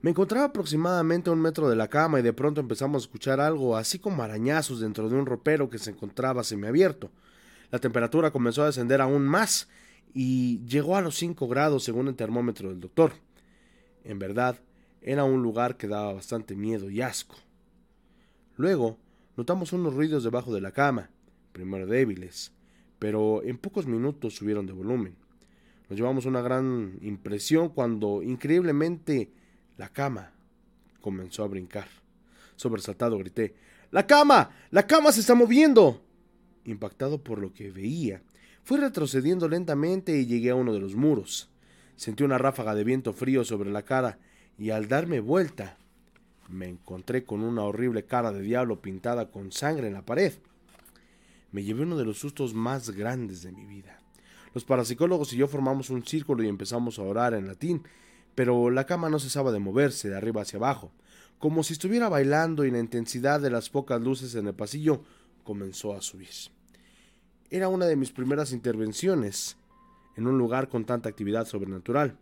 Me 0.00 0.10
encontraba 0.10 0.46
aproximadamente 0.46 1.28
a 1.28 1.34
un 1.34 1.42
metro 1.42 1.68
de 1.68 1.76
la 1.76 1.88
cama 1.88 2.20
y 2.20 2.22
de 2.22 2.32
pronto 2.32 2.62
empezamos 2.62 3.02
a 3.02 3.04
escuchar 3.04 3.38
algo 3.38 3.76
así 3.76 3.98
como 3.98 4.22
arañazos 4.22 4.80
dentro 4.80 5.10
de 5.10 5.16
un 5.16 5.26
ropero 5.26 5.68
que 5.68 5.78
se 5.78 5.90
encontraba 5.90 6.42
semiabierto. 6.42 7.10
La 7.70 7.80
temperatura 7.80 8.30
comenzó 8.30 8.62
a 8.62 8.66
descender 8.66 9.02
aún 9.02 9.26
más 9.26 9.68
y 10.14 10.64
llegó 10.64 10.96
a 10.96 11.02
los 11.02 11.16
5 11.16 11.46
grados 11.48 11.84
según 11.84 12.08
el 12.08 12.16
termómetro 12.16 12.70
del 12.70 12.80
doctor. 12.80 13.12
En 14.04 14.18
verdad, 14.18 14.58
era 15.06 15.24
un 15.24 15.40
lugar 15.40 15.76
que 15.76 15.86
daba 15.86 16.12
bastante 16.12 16.56
miedo 16.56 16.90
y 16.90 17.00
asco. 17.00 17.36
Luego, 18.56 18.98
notamos 19.36 19.72
unos 19.72 19.94
ruidos 19.94 20.24
debajo 20.24 20.52
de 20.52 20.60
la 20.60 20.72
cama, 20.72 21.10
primero 21.52 21.86
débiles, 21.86 22.52
pero 22.98 23.42
en 23.44 23.56
pocos 23.56 23.86
minutos 23.86 24.34
subieron 24.34 24.66
de 24.66 24.72
volumen. 24.72 25.16
Nos 25.88 25.96
llevamos 25.96 26.26
una 26.26 26.42
gran 26.42 26.98
impresión 27.02 27.68
cuando, 27.68 28.20
increíblemente, 28.20 29.30
la 29.76 29.90
cama 29.90 30.32
comenzó 31.00 31.44
a 31.44 31.48
brincar. 31.48 31.86
Sobresaltado 32.56 33.16
grité, 33.16 33.54
¡La 33.92 34.08
cama! 34.08 34.50
¡La 34.70 34.88
cama 34.88 35.12
se 35.12 35.20
está 35.20 35.36
moviendo! 35.36 36.02
Impactado 36.64 37.22
por 37.22 37.38
lo 37.38 37.54
que 37.54 37.70
veía, 37.70 38.22
fui 38.64 38.78
retrocediendo 38.78 39.48
lentamente 39.48 40.18
y 40.18 40.26
llegué 40.26 40.50
a 40.50 40.56
uno 40.56 40.72
de 40.72 40.80
los 40.80 40.96
muros. 40.96 41.48
Sentí 41.94 42.24
una 42.24 42.38
ráfaga 42.38 42.74
de 42.74 42.82
viento 42.82 43.12
frío 43.12 43.44
sobre 43.44 43.70
la 43.70 43.82
cara 43.82 44.18
y 44.58 44.70
al 44.70 44.88
darme 44.88 45.20
vuelta 45.20 45.76
me 46.48 46.68
encontré 46.68 47.24
con 47.24 47.42
una 47.42 47.62
horrible 47.62 48.04
cara 48.04 48.32
de 48.32 48.40
diablo 48.40 48.80
pintada 48.80 49.30
con 49.30 49.52
sangre 49.52 49.88
en 49.88 49.94
la 49.94 50.04
pared. 50.04 50.32
Me 51.52 51.64
llevé 51.64 51.82
uno 51.82 51.96
de 51.96 52.04
los 52.04 52.18
sustos 52.18 52.54
más 52.54 52.90
grandes 52.90 53.42
de 53.42 53.52
mi 53.52 53.66
vida. 53.66 54.00
Los 54.54 54.64
parapsicólogos 54.64 55.32
y 55.32 55.36
yo 55.36 55.48
formamos 55.48 55.90
un 55.90 56.04
círculo 56.04 56.42
y 56.42 56.48
empezamos 56.48 56.98
a 56.98 57.02
orar 57.02 57.34
en 57.34 57.46
latín, 57.46 57.82
pero 58.34 58.70
la 58.70 58.84
cama 58.84 59.08
no 59.08 59.18
cesaba 59.18 59.52
de 59.52 59.58
moverse 59.58 60.08
de 60.08 60.16
arriba 60.16 60.42
hacia 60.42 60.58
abajo, 60.58 60.92
como 61.38 61.62
si 61.62 61.74
estuviera 61.74 62.08
bailando 62.08 62.64
y 62.64 62.70
la 62.70 62.78
intensidad 62.78 63.40
de 63.40 63.50
las 63.50 63.68
pocas 63.68 64.00
luces 64.00 64.34
en 64.34 64.46
el 64.46 64.54
pasillo 64.54 65.02
comenzó 65.44 65.94
a 65.94 66.00
subir. 66.00 66.28
Era 67.50 67.68
una 67.68 67.86
de 67.86 67.96
mis 67.96 68.10
primeras 68.12 68.52
intervenciones 68.52 69.56
en 70.16 70.26
un 70.26 70.38
lugar 70.38 70.68
con 70.68 70.84
tanta 70.84 71.08
actividad 71.08 71.46
sobrenatural. 71.46 72.18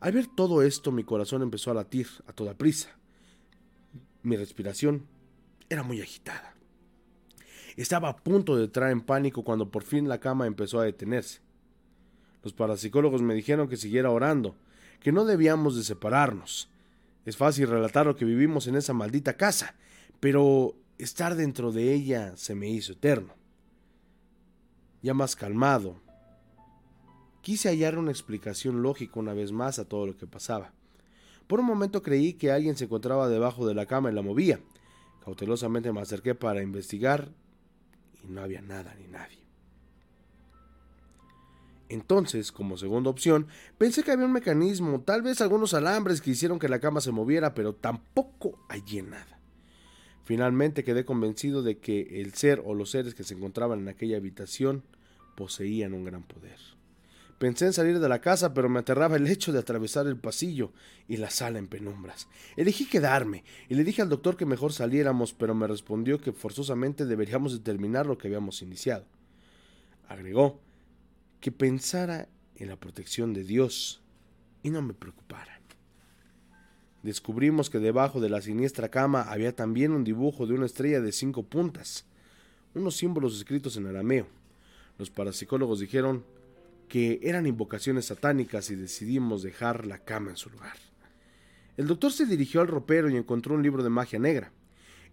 Al 0.00 0.12
ver 0.12 0.26
todo 0.26 0.62
esto 0.62 0.92
mi 0.92 1.04
corazón 1.04 1.42
empezó 1.42 1.70
a 1.70 1.74
latir 1.74 2.08
a 2.26 2.32
toda 2.32 2.54
prisa. 2.54 2.88
Mi 4.22 4.36
respiración 4.36 5.06
era 5.68 5.82
muy 5.82 6.00
agitada. 6.00 6.54
Estaba 7.76 8.08
a 8.08 8.16
punto 8.16 8.56
de 8.56 8.64
entrar 8.64 8.90
en 8.90 9.02
pánico 9.02 9.44
cuando 9.44 9.70
por 9.70 9.82
fin 9.82 10.08
la 10.08 10.18
cama 10.18 10.46
empezó 10.46 10.80
a 10.80 10.84
detenerse. 10.84 11.40
Los 12.42 12.54
parapsicólogos 12.54 13.20
me 13.20 13.34
dijeron 13.34 13.68
que 13.68 13.76
siguiera 13.76 14.10
orando, 14.10 14.56
que 15.00 15.12
no 15.12 15.24
debíamos 15.24 15.76
de 15.76 15.84
separarnos. 15.84 16.70
Es 17.26 17.36
fácil 17.36 17.68
relatar 17.68 18.06
lo 18.06 18.16
que 18.16 18.24
vivimos 18.24 18.66
en 18.66 18.76
esa 18.76 18.94
maldita 18.94 19.36
casa, 19.36 19.74
pero 20.18 20.74
estar 20.98 21.36
dentro 21.36 21.72
de 21.72 21.92
ella 21.92 22.36
se 22.36 22.54
me 22.54 22.68
hizo 22.68 22.92
eterno. 22.92 23.34
Ya 25.02 25.14
más 25.14 25.36
calmado, 25.36 26.00
quise 27.42 27.68
hallar 27.68 27.98
una 27.98 28.10
explicación 28.10 28.82
lógica 28.82 29.20
una 29.20 29.34
vez 29.34 29.52
más 29.52 29.78
a 29.78 29.88
todo 29.88 30.06
lo 30.06 30.16
que 30.16 30.26
pasaba. 30.26 30.72
Por 31.46 31.60
un 31.60 31.66
momento 31.66 32.02
creí 32.02 32.34
que 32.34 32.52
alguien 32.52 32.76
se 32.76 32.84
encontraba 32.84 33.28
debajo 33.28 33.66
de 33.66 33.74
la 33.74 33.86
cama 33.86 34.10
y 34.10 34.14
la 34.14 34.22
movía. 34.22 34.60
Cautelosamente 35.24 35.92
me 35.92 36.00
acerqué 36.00 36.34
para 36.34 36.62
investigar 36.62 37.28
y 38.22 38.28
no 38.28 38.40
había 38.40 38.62
nada 38.62 38.94
ni 38.94 39.08
nadie. 39.08 39.40
Entonces, 41.88 42.52
como 42.52 42.76
segunda 42.76 43.10
opción, 43.10 43.48
pensé 43.76 44.04
que 44.04 44.12
había 44.12 44.26
un 44.26 44.32
mecanismo, 44.32 45.00
tal 45.00 45.22
vez 45.22 45.40
algunos 45.40 45.74
alambres 45.74 46.20
que 46.20 46.30
hicieron 46.30 46.60
que 46.60 46.68
la 46.68 46.78
cama 46.78 47.00
se 47.00 47.10
moviera, 47.10 47.52
pero 47.52 47.74
tampoco 47.74 48.64
hallé 48.68 49.02
nada. 49.02 49.40
Finalmente 50.22 50.84
quedé 50.84 51.04
convencido 51.04 51.64
de 51.64 51.78
que 51.78 52.20
el 52.20 52.32
ser 52.34 52.62
o 52.64 52.74
los 52.74 52.90
seres 52.90 53.16
que 53.16 53.24
se 53.24 53.34
encontraban 53.34 53.80
en 53.80 53.88
aquella 53.88 54.18
habitación 54.18 54.84
poseían 55.34 55.92
un 55.92 56.04
gran 56.04 56.22
poder. 56.22 56.60
Pensé 57.40 57.64
en 57.64 57.72
salir 57.72 58.00
de 58.00 58.08
la 58.10 58.20
casa, 58.20 58.52
pero 58.52 58.68
me 58.68 58.80
aterraba 58.80 59.16
el 59.16 59.26
hecho 59.26 59.50
de 59.50 59.60
atravesar 59.60 60.06
el 60.06 60.18
pasillo 60.18 60.74
y 61.08 61.16
la 61.16 61.30
sala 61.30 61.58
en 61.58 61.68
penumbras. 61.68 62.28
Elegí 62.54 62.84
quedarme 62.84 63.44
y 63.70 63.76
le 63.76 63.82
dije 63.82 64.02
al 64.02 64.10
doctor 64.10 64.36
que 64.36 64.44
mejor 64.44 64.74
saliéramos, 64.74 65.32
pero 65.32 65.54
me 65.54 65.66
respondió 65.66 66.20
que 66.20 66.32
forzosamente 66.32 67.06
deberíamos 67.06 67.54
de 67.54 67.60
terminar 67.60 68.04
lo 68.04 68.18
que 68.18 68.28
habíamos 68.28 68.60
iniciado. 68.60 69.06
Agregó 70.06 70.60
que 71.40 71.50
pensara 71.50 72.28
en 72.56 72.68
la 72.68 72.76
protección 72.76 73.32
de 73.32 73.42
Dios 73.42 74.02
y 74.62 74.68
no 74.68 74.82
me 74.82 74.92
preocupara. 74.92 75.62
Descubrimos 77.02 77.70
que 77.70 77.78
debajo 77.78 78.20
de 78.20 78.28
la 78.28 78.42
siniestra 78.42 78.90
cama 78.90 79.22
había 79.22 79.56
también 79.56 79.92
un 79.92 80.04
dibujo 80.04 80.46
de 80.46 80.52
una 80.52 80.66
estrella 80.66 81.00
de 81.00 81.10
cinco 81.10 81.42
puntas, 81.44 82.04
unos 82.74 82.98
símbolos 82.98 83.34
escritos 83.34 83.78
en 83.78 83.86
arameo. 83.86 84.26
Los 84.98 85.08
parapsicólogos 85.08 85.80
dijeron 85.80 86.22
que 86.90 87.20
eran 87.22 87.46
invocaciones 87.46 88.06
satánicas 88.06 88.68
y 88.68 88.74
decidimos 88.74 89.44
dejar 89.44 89.86
la 89.86 89.98
cama 89.98 90.30
en 90.30 90.36
su 90.36 90.50
lugar. 90.50 90.76
El 91.76 91.86
doctor 91.86 92.12
se 92.12 92.26
dirigió 92.26 92.60
al 92.60 92.66
ropero 92.66 93.08
y 93.08 93.16
encontró 93.16 93.54
un 93.54 93.62
libro 93.62 93.84
de 93.84 93.88
magia 93.88 94.18
negra. 94.18 94.52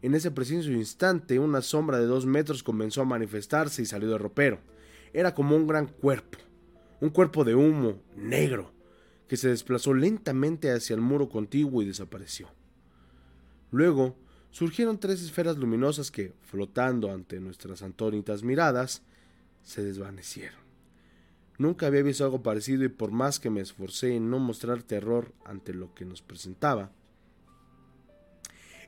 En 0.02 0.16
ese 0.16 0.32
preciso 0.32 0.72
instante, 0.72 1.38
una 1.38 1.62
sombra 1.62 1.99
de 1.99 2.08
dos 2.08 2.26
metros 2.26 2.64
comenzó 2.64 3.02
a 3.02 3.06
manifestarse 3.06 3.84
y 3.84 3.86
salió 3.86 4.10
del 4.10 4.18
ropero. 4.20 4.60
Era 5.14 5.36
como 5.36 5.56
un 5.56 5.68
gran 5.68 5.86
cuerpo, 5.86 6.40
un 6.99 7.12
cuerpo 7.12 7.44
de 7.44 7.54
humo 7.54 8.02
negro, 8.16 8.74
que 9.28 9.38
se 9.38 9.49
desplazó 9.49 9.94
lentamente 9.94 10.72
hacia 10.72 10.95
el 10.95 11.02
muro 11.02 11.30
contiguo 11.30 11.84
y 11.84 11.86
desapareció. 11.86 12.49
Luego 13.70 14.18
surgieron 14.49 14.99
tres 14.99 15.22
esferas 15.22 15.58
luminosas 15.58 16.10
que, 16.10 16.34
flotando 16.41 17.12
ante 17.12 17.40
nuestras 17.40 17.84
antónitas 17.84 18.41
miradas, 18.41 19.04
se 19.62 19.84
desvanecieron. 19.84 20.66
Nunca 21.57 21.88
había 21.88 22.03
visto 22.03 22.23
algo 22.23 22.43
parecido 22.43 22.84
y 22.84 22.89
por 22.89 23.11
más 23.11 23.39
que 23.39 23.49
me 23.49 23.61
esforcé 23.61 24.15
en 24.15 24.29
no 24.29 24.39
mostrar 24.39 24.84
terror 24.84 25.34
ante 25.45 25.73
lo 25.73 25.93
que 25.95 26.05
nos 26.05 26.21
presentaba, 26.21 26.91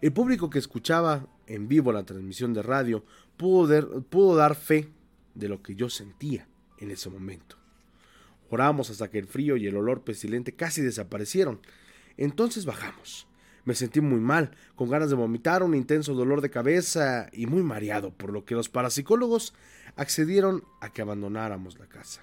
el 0.02 0.14
público 0.14 0.50
que 0.50 0.60
escuchaba 0.60 1.28
en 1.46 1.68
vivo 1.68 1.92
la 1.92 2.06
transmisión 2.06 2.54
de 2.54 2.64
radio 2.64 3.04
pudo, 3.36 4.36
dar 4.36 4.56
fe 4.56 4.88
de 5.36 5.50
lo 5.50 5.62
que 5.62 5.76
yo 5.76 5.90
sentía 5.90 6.48
en 6.78 6.92
ese 6.92 7.10
momento. 7.10 7.58
Oramos 8.50 8.90
hasta 8.90 9.10
que 9.10 9.20
el 9.20 9.28
frío 9.28 9.58
y 9.58 9.68
el 9.68 9.76
olor 9.76 10.04
pestilente 10.04 10.54
casi 10.54 10.82
desaparecieron. 10.82 11.60
Entonces 12.16 12.66
bajamos. 12.66 13.28
Me 13.66 13.76
sentí 13.76 14.00
muy 14.00 14.22
mal, 14.22 14.52
con 14.76 14.90
ganas 14.90 15.10
de 15.10 15.18
vomitar, 15.18 15.64
un 15.64 15.76
intenso 15.76 16.14
dolor 16.14 16.40
de 16.40 16.50
cabeza 16.50 17.30
y 17.34 17.46
muy 17.46 17.62
mareado, 17.62 18.12
por 18.12 18.32
lo 18.32 18.46
que 18.46 18.56
los 18.56 18.70
parapsicólogos 18.70 19.54
accedieron 19.98 20.64
a 20.80 20.94
que 20.94 21.02
abandonáramos 21.02 21.78
la 21.78 21.88
casa. 21.88 22.22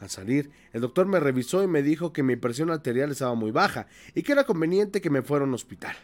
Al 0.00 0.10
salir, 0.10 0.50
el 0.72 0.80
doctor 0.80 1.06
me 1.06 1.18
revisó 1.18 1.62
y 1.62 1.66
me 1.66 1.82
dijo 1.82 2.12
que 2.12 2.22
mi 2.22 2.36
presión 2.36 2.70
arterial 2.70 3.10
estaba 3.10 3.34
muy 3.34 3.50
baja 3.50 3.88
y 4.14 4.22
que 4.22 4.32
era 4.32 4.44
conveniente 4.44 5.00
que 5.00 5.10
me 5.10 5.22
fuera 5.22 5.44
a 5.44 5.48
un 5.48 5.54
hospital. 5.54 5.96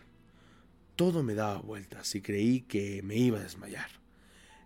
Todo 0.96 1.22
me 1.22 1.34
daba 1.34 1.60
vueltas 1.60 2.14
y 2.14 2.20
creí 2.20 2.62
que 2.62 3.02
me 3.02 3.16
iba 3.16 3.38
a 3.38 3.42
desmayar. 3.42 3.88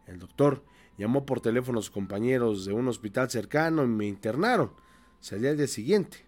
El 0.07 0.19
doctor 0.19 0.65
llamó 0.97 1.27
por 1.27 1.41
teléfono 1.41 1.79
a 1.79 1.83
sus 1.83 1.91
compañeros 1.91 2.65
de 2.65 2.73
un 2.73 2.89
hospital 2.89 3.29
cercano 3.31 3.85
y 3.85 3.89
me 3.89 4.07
internaron. 4.07 4.73
Salí 5.21 5.47
al 5.47 5.59
día 5.59 5.67
siguiente. 5.67 6.25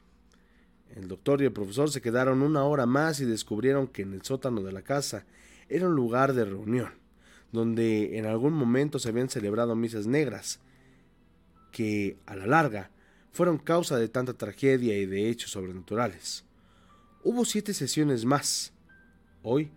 El 0.95 1.09
doctor 1.09 1.41
y 1.41 1.47
el 1.47 1.53
profesor 1.53 1.91
se 1.91 2.03
quedaron 2.03 2.43
una 2.43 2.65
hora 2.65 2.85
más 2.85 3.21
y 3.21 3.25
descubrieron 3.25 3.87
que 3.87 4.03
en 4.03 4.13
el 4.13 4.23
sótano 4.23 4.63
de 4.63 4.73
la 4.73 4.83
casa 4.83 5.25
era 5.69 5.87
un 5.87 5.95
lugar 5.95 6.35
de 6.35 6.45
reunión, 6.45 6.91
donde 7.53 8.19
en 8.19 8.27
algún 8.27 8.53
momento 8.53 8.99
se 8.99 9.09
habían 9.09 9.31
celebrado 9.31 9.77
misas 9.77 10.07
negras, 10.07 10.61
que, 11.71 12.19
a 12.27 12.37
la 12.37 12.47
larga, 12.47 12.91
fueron 13.33 13.59
causa 13.59 13.97
de 13.97 14.09
tanta 14.09 14.35
tragedia 14.35 14.97
y 14.99 15.07
de 15.07 15.29
hechos 15.29 15.53
sobrenaturales. 15.53 16.45
Hubo 17.23 17.45
siete 17.45 17.75
sesiones 17.75 18.25
más. 18.25 18.73
Hoy, 19.43 19.71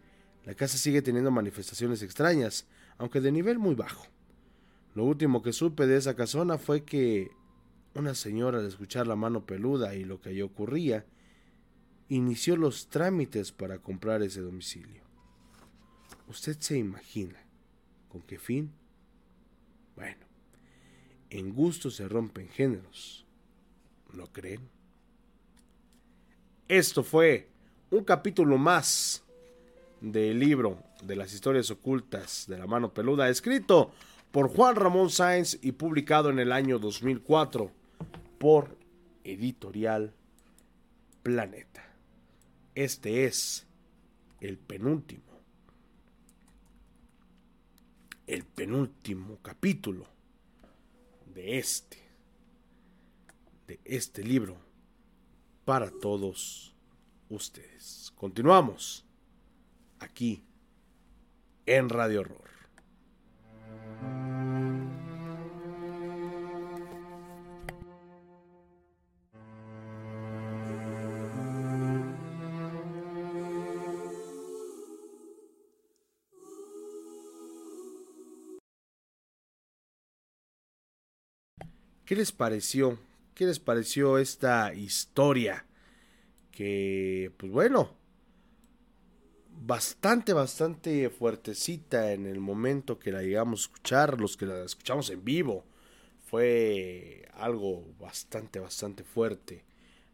la 0.46 0.56
casa 0.56 0.78
sigue 0.78 1.02
teniendo 1.02 1.32
manifestaciones 1.32 2.02
extrañas, 2.02 2.68
aunque 2.98 3.22
de 3.22 3.32
nivel 3.32 3.60
muy 3.60 3.76
bajo. 3.76 4.08
Lo 4.96 5.06
último 5.06 5.42
que 5.42 5.54
supe 5.54 5.88
de 5.88 5.98
esa 5.98 6.16
casona 6.16 6.58
fue 6.58 6.84
que 6.84 7.32
una 7.96 8.16
señora, 8.16 8.60
al 8.60 8.66
escuchar 8.66 9.08
la 9.08 9.16
mano 9.16 9.46
peluda 9.46 9.96
y 9.96 10.04
lo 10.04 10.20
que 10.20 10.30
allí 10.30 10.42
ocurría, 10.42 11.06
inició 12.10 12.58
los 12.58 12.90
trámites 12.90 13.52
para 13.52 13.80
comprar 13.80 14.22
ese 14.22 14.42
domicilio. 14.42 15.04
¿Usted 16.28 16.58
se 16.60 16.78
imagina 16.78 17.40
con 18.10 18.22
qué 18.22 18.40
fin? 18.40 18.72
Bueno, 19.96 20.23
en 21.34 21.52
gusto 21.52 21.90
se 21.90 22.08
rompen 22.08 22.48
géneros. 22.48 23.26
¿No 24.14 24.28
creen? 24.28 24.70
Esto 26.68 27.04
fue 27.04 27.50
un 27.90 28.04
capítulo 28.04 28.60
más 28.60 29.24
del 30.00 30.38
libro 30.38 30.84
de 31.04 31.16
las 31.16 31.34
historias 31.34 31.72
ocultas 31.72 32.46
de 32.48 32.60
la 32.60 32.68
mano 32.68 32.94
peluda, 32.94 33.30
escrito 33.30 33.92
por 34.32 34.48
Juan 34.48 34.76
Ramón 34.76 35.10
Sáenz 35.10 35.58
y 35.64 35.72
publicado 35.72 36.30
en 36.30 36.38
el 36.38 36.52
año 36.52 36.78
2004 36.78 37.72
por 38.38 38.78
Editorial 39.24 40.14
Planeta. 41.24 41.84
Este 42.76 43.26
es 43.26 43.66
el 44.40 44.60
penúltimo, 44.60 45.42
el 48.28 48.44
penúltimo 48.44 49.40
capítulo 49.42 50.13
de 51.34 51.58
este, 51.58 51.98
de 53.68 53.80
este 53.86 54.24
libro 54.24 54.58
para 55.66 55.90
todos 55.90 56.76
ustedes. 57.30 58.12
Continuamos 58.16 59.06
aquí 60.00 60.44
en 61.66 61.90
Radio 61.90 62.22
Horror. 62.22 62.53
¿Qué 82.06 82.16
les 82.16 82.32
pareció? 82.32 83.00
¿Qué 83.34 83.46
les 83.46 83.60
pareció 83.60 84.18
esta 84.18 84.74
historia? 84.74 85.66
Que, 86.52 87.32
pues 87.38 87.52
bueno, 87.52 87.96
bastante, 89.50 90.34
bastante 90.34 91.10
fuertecita 91.10 92.12
en 92.12 92.26
el 92.26 92.40
momento 92.40 93.00
que 93.00 93.12
la 93.12 93.22
llegamos 93.22 93.62
a 93.62 93.64
escuchar, 93.64 94.20
los 94.20 94.36
que 94.36 94.46
la 94.46 94.64
escuchamos 94.64 95.10
en 95.10 95.24
vivo. 95.24 95.66
Fue 96.26 97.28
algo 97.36 97.86
bastante, 98.00 98.60
bastante 98.60 99.04
fuerte 99.04 99.64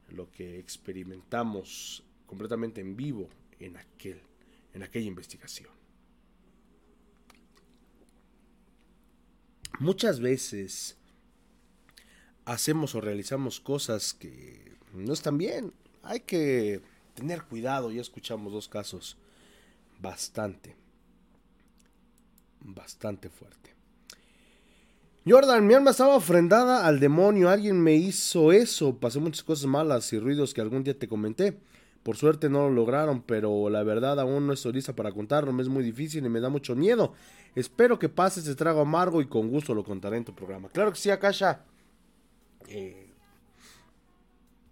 lo 0.10 0.30
que 0.32 0.60
experimentamos 0.60 2.04
completamente 2.26 2.82
en 2.82 2.96
vivo 2.96 3.30
en 3.60 3.78
aquel, 3.78 4.22
en 4.74 4.84
aquella 4.84 5.08
investigación. 5.08 5.70
Muchas 9.80 10.20
veces 10.20 10.99
hacemos 12.50 12.96
o 12.96 13.02
realizamos 13.02 13.60
cosas 13.60 14.14
que 14.14 14.76
no 14.94 15.14
están 15.14 15.38
bien. 15.38 15.72
Hay 16.02 16.22
que 16.22 16.82
tener 17.14 17.44
cuidado. 17.44 17.92
Ya 17.92 18.02
escuchamos 18.02 18.52
dos 18.52 18.68
casos 18.68 19.18
bastante, 20.02 20.76
bastante 22.60 23.30
fuerte. 23.30 23.76
Jordan, 25.28 25.68
mi 25.68 25.76
alma 25.76 25.92
estaba 25.92 26.16
ofrendada 26.16 26.88
al 26.88 27.00
demonio. 27.00 27.50
Alguien 27.50 27.80
me 27.80 27.94
hizo 27.94 28.52
eso. 28.52 28.98
Pasé 28.98 29.20
muchas 29.20 29.44
cosas 29.44 29.68
malas 29.68 30.12
y 30.14 30.20
ruidos 30.20 30.56
que 30.56 30.62
algún 30.62 30.84
día 30.84 30.98
te 30.98 31.08
comenté. 31.08 31.60
Por 32.02 32.16
suerte 32.18 32.50
no 32.50 32.68
lo 32.68 32.74
lograron, 32.74 33.22
pero 33.22 33.70
la 33.70 33.84
verdad 33.84 34.20
aún 34.20 34.48
no 34.48 34.54
estoy 34.54 34.74
lista 34.74 34.96
para 34.96 35.12
contarlo. 35.12 35.54
Me 35.54 35.62
es 35.62 35.70
muy 35.70 35.84
difícil 35.84 36.26
y 36.26 36.30
me 36.30 36.40
da 36.40 36.50
mucho 36.50 36.76
miedo. 36.76 37.14
Espero 37.54 38.00
que 38.00 38.10
pase 38.10 38.40
ese 38.40 38.56
trago 38.56 38.82
amargo 38.82 39.22
y 39.22 39.28
con 39.28 39.50
gusto 39.50 39.76
lo 39.76 39.84
contaré 39.84 40.18
en 40.18 40.26
tu 40.26 40.34
programa. 40.34 40.70
Claro 40.70 40.92
que 40.92 40.98
sí, 40.98 41.12
Akasha. 41.12 41.66
Eh, 42.68 43.14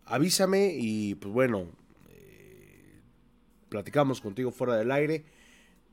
avísame 0.05 0.73
y 0.77 1.15
pues 1.15 1.33
bueno, 1.33 1.67
eh, 2.09 3.01
platicamos 3.69 4.21
contigo 4.21 4.51
fuera 4.51 4.75
del 4.75 4.91
aire 4.91 5.25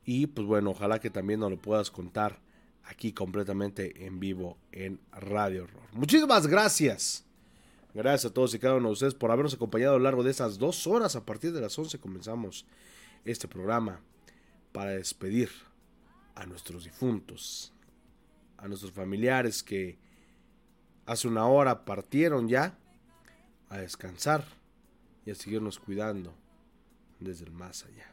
y 0.05 0.27
pues 0.27 0.45
bueno, 0.47 0.71
ojalá 0.71 0.99
que 0.99 1.09
también 1.09 1.39
nos 1.39 1.51
lo 1.51 1.57
puedas 1.57 1.91
contar 1.91 2.39
aquí 2.83 3.11
completamente 3.11 4.05
en 4.05 4.19
vivo 4.19 4.57
en 4.71 4.99
Radio 5.11 5.63
Horror. 5.63 5.83
Muchísimas 5.93 6.47
gracias. 6.47 7.23
Gracias 7.93 8.29
a 8.29 8.33
todos 8.33 8.53
y 8.53 8.59
cada 8.59 8.75
uno 8.75 8.89
de 8.89 8.93
ustedes 8.93 9.13
por 9.15 9.31
habernos 9.31 9.53
acompañado 9.53 9.95
a 9.95 9.97
lo 9.97 10.03
largo 10.03 10.21
de 10.21 10.31
estas 10.31 10.57
dos 10.59 10.85
horas. 10.85 11.15
A 11.15 11.25
partir 11.25 11.53
de 11.53 11.61
las 11.61 11.79
11 11.79 11.97
comenzamos 11.99 12.65
este 13.23 13.47
programa 13.47 14.01
para 14.73 14.91
despedir 14.91 15.49
a 16.35 16.45
nuestros 16.45 16.83
difuntos, 16.83 17.73
a 18.57 18.67
nuestros 18.67 18.91
familiares 18.91 19.63
que 19.63 19.97
hace 21.05 21.27
una 21.27 21.45
hora 21.47 21.85
partieron 21.85 22.47
ya 22.47 22.77
a 23.69 23.77
descansar 23.77 24.45
y 25.25 25.31
a 25.31 25.35
seguirnos 25.35 25.79
cuidando 25.79 26.33
desde 27.19 27.45
el 27.45 27.51
más 27.51 27.85
allá. 27.85 28.11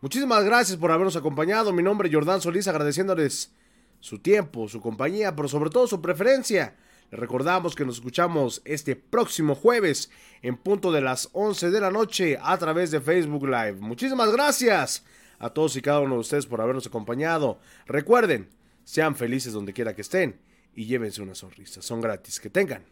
Muchísimas 0.00 0.44
gracias 0.44 0.78
por 0.78 0.92
habernos 0.92 1.16
acompañado. 1.16 1.72
Mi 1.72 1.82
nombre 1.82 2.08
es 2.08 2.14
Jordán 2.14 2.40
Solís, 2.40 2.68
agradeciéndoles 2.68 3.52
su 4.00 4.20
tiempo, 4.20 4.68
su 4.68 4.80
compañía, 4.80 5.34
pero 5.34 5.48
sobre 5.48 5.70
todo 5.70 5.86
su 5.86 6.00
preferencia. 6.00 6.76
Les 7.10 7.18
recordamos 7.18 7.74
que 7.74 7.84
nos 7.84 7.96
escuchamos 7.96 8.62
este 8.64 8.94
próximo 8.94 9.54
jueves 9.54 10.10
en 10.42 10.56
punto 10.56 10.92
de 10.92 11.00
las 11.00 11.30
11 11.32 11.70
de 11.70 11.80
la 11.80 11.90
noche 11.90 12.38
a 12.40 12.56
través 12.58 12.90
de 12.90 13.00
Facebook 13.00 13.44
Live. 13.44 13.76
Muchísimas 13.80 14.30
gracias 14.30 15.04
a 15.38 15.50
todos 15.50 15.74
y 15.76 15.82
cada 15.82 16.00
uno 16.00 16.14
de 16.14 16.20
ustedes 16.20 16.46
por 16.46 16.60
habernos 16.60 16.86
acompañado. 16.86 17.58
Recuerden, 17.86 18.50
sean 18.84 19.16
felices 19.16 19.52
donde 19.52 19.72
quiera 19.72 19.94
que 19.94 20.02
estén 20.02 20.38
y 20.78 20.86
llévense 20.86 21.20
una 21.20 21.34
sonrisa. 21.34 21.82
Son 21.82 22.00
gratis. 22.00 22.38
Que 22.38 22.50
tengan 22.50 22.84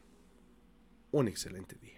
un 1.13 1.29
excelente 1.29 1.77
día. 1.77 1.96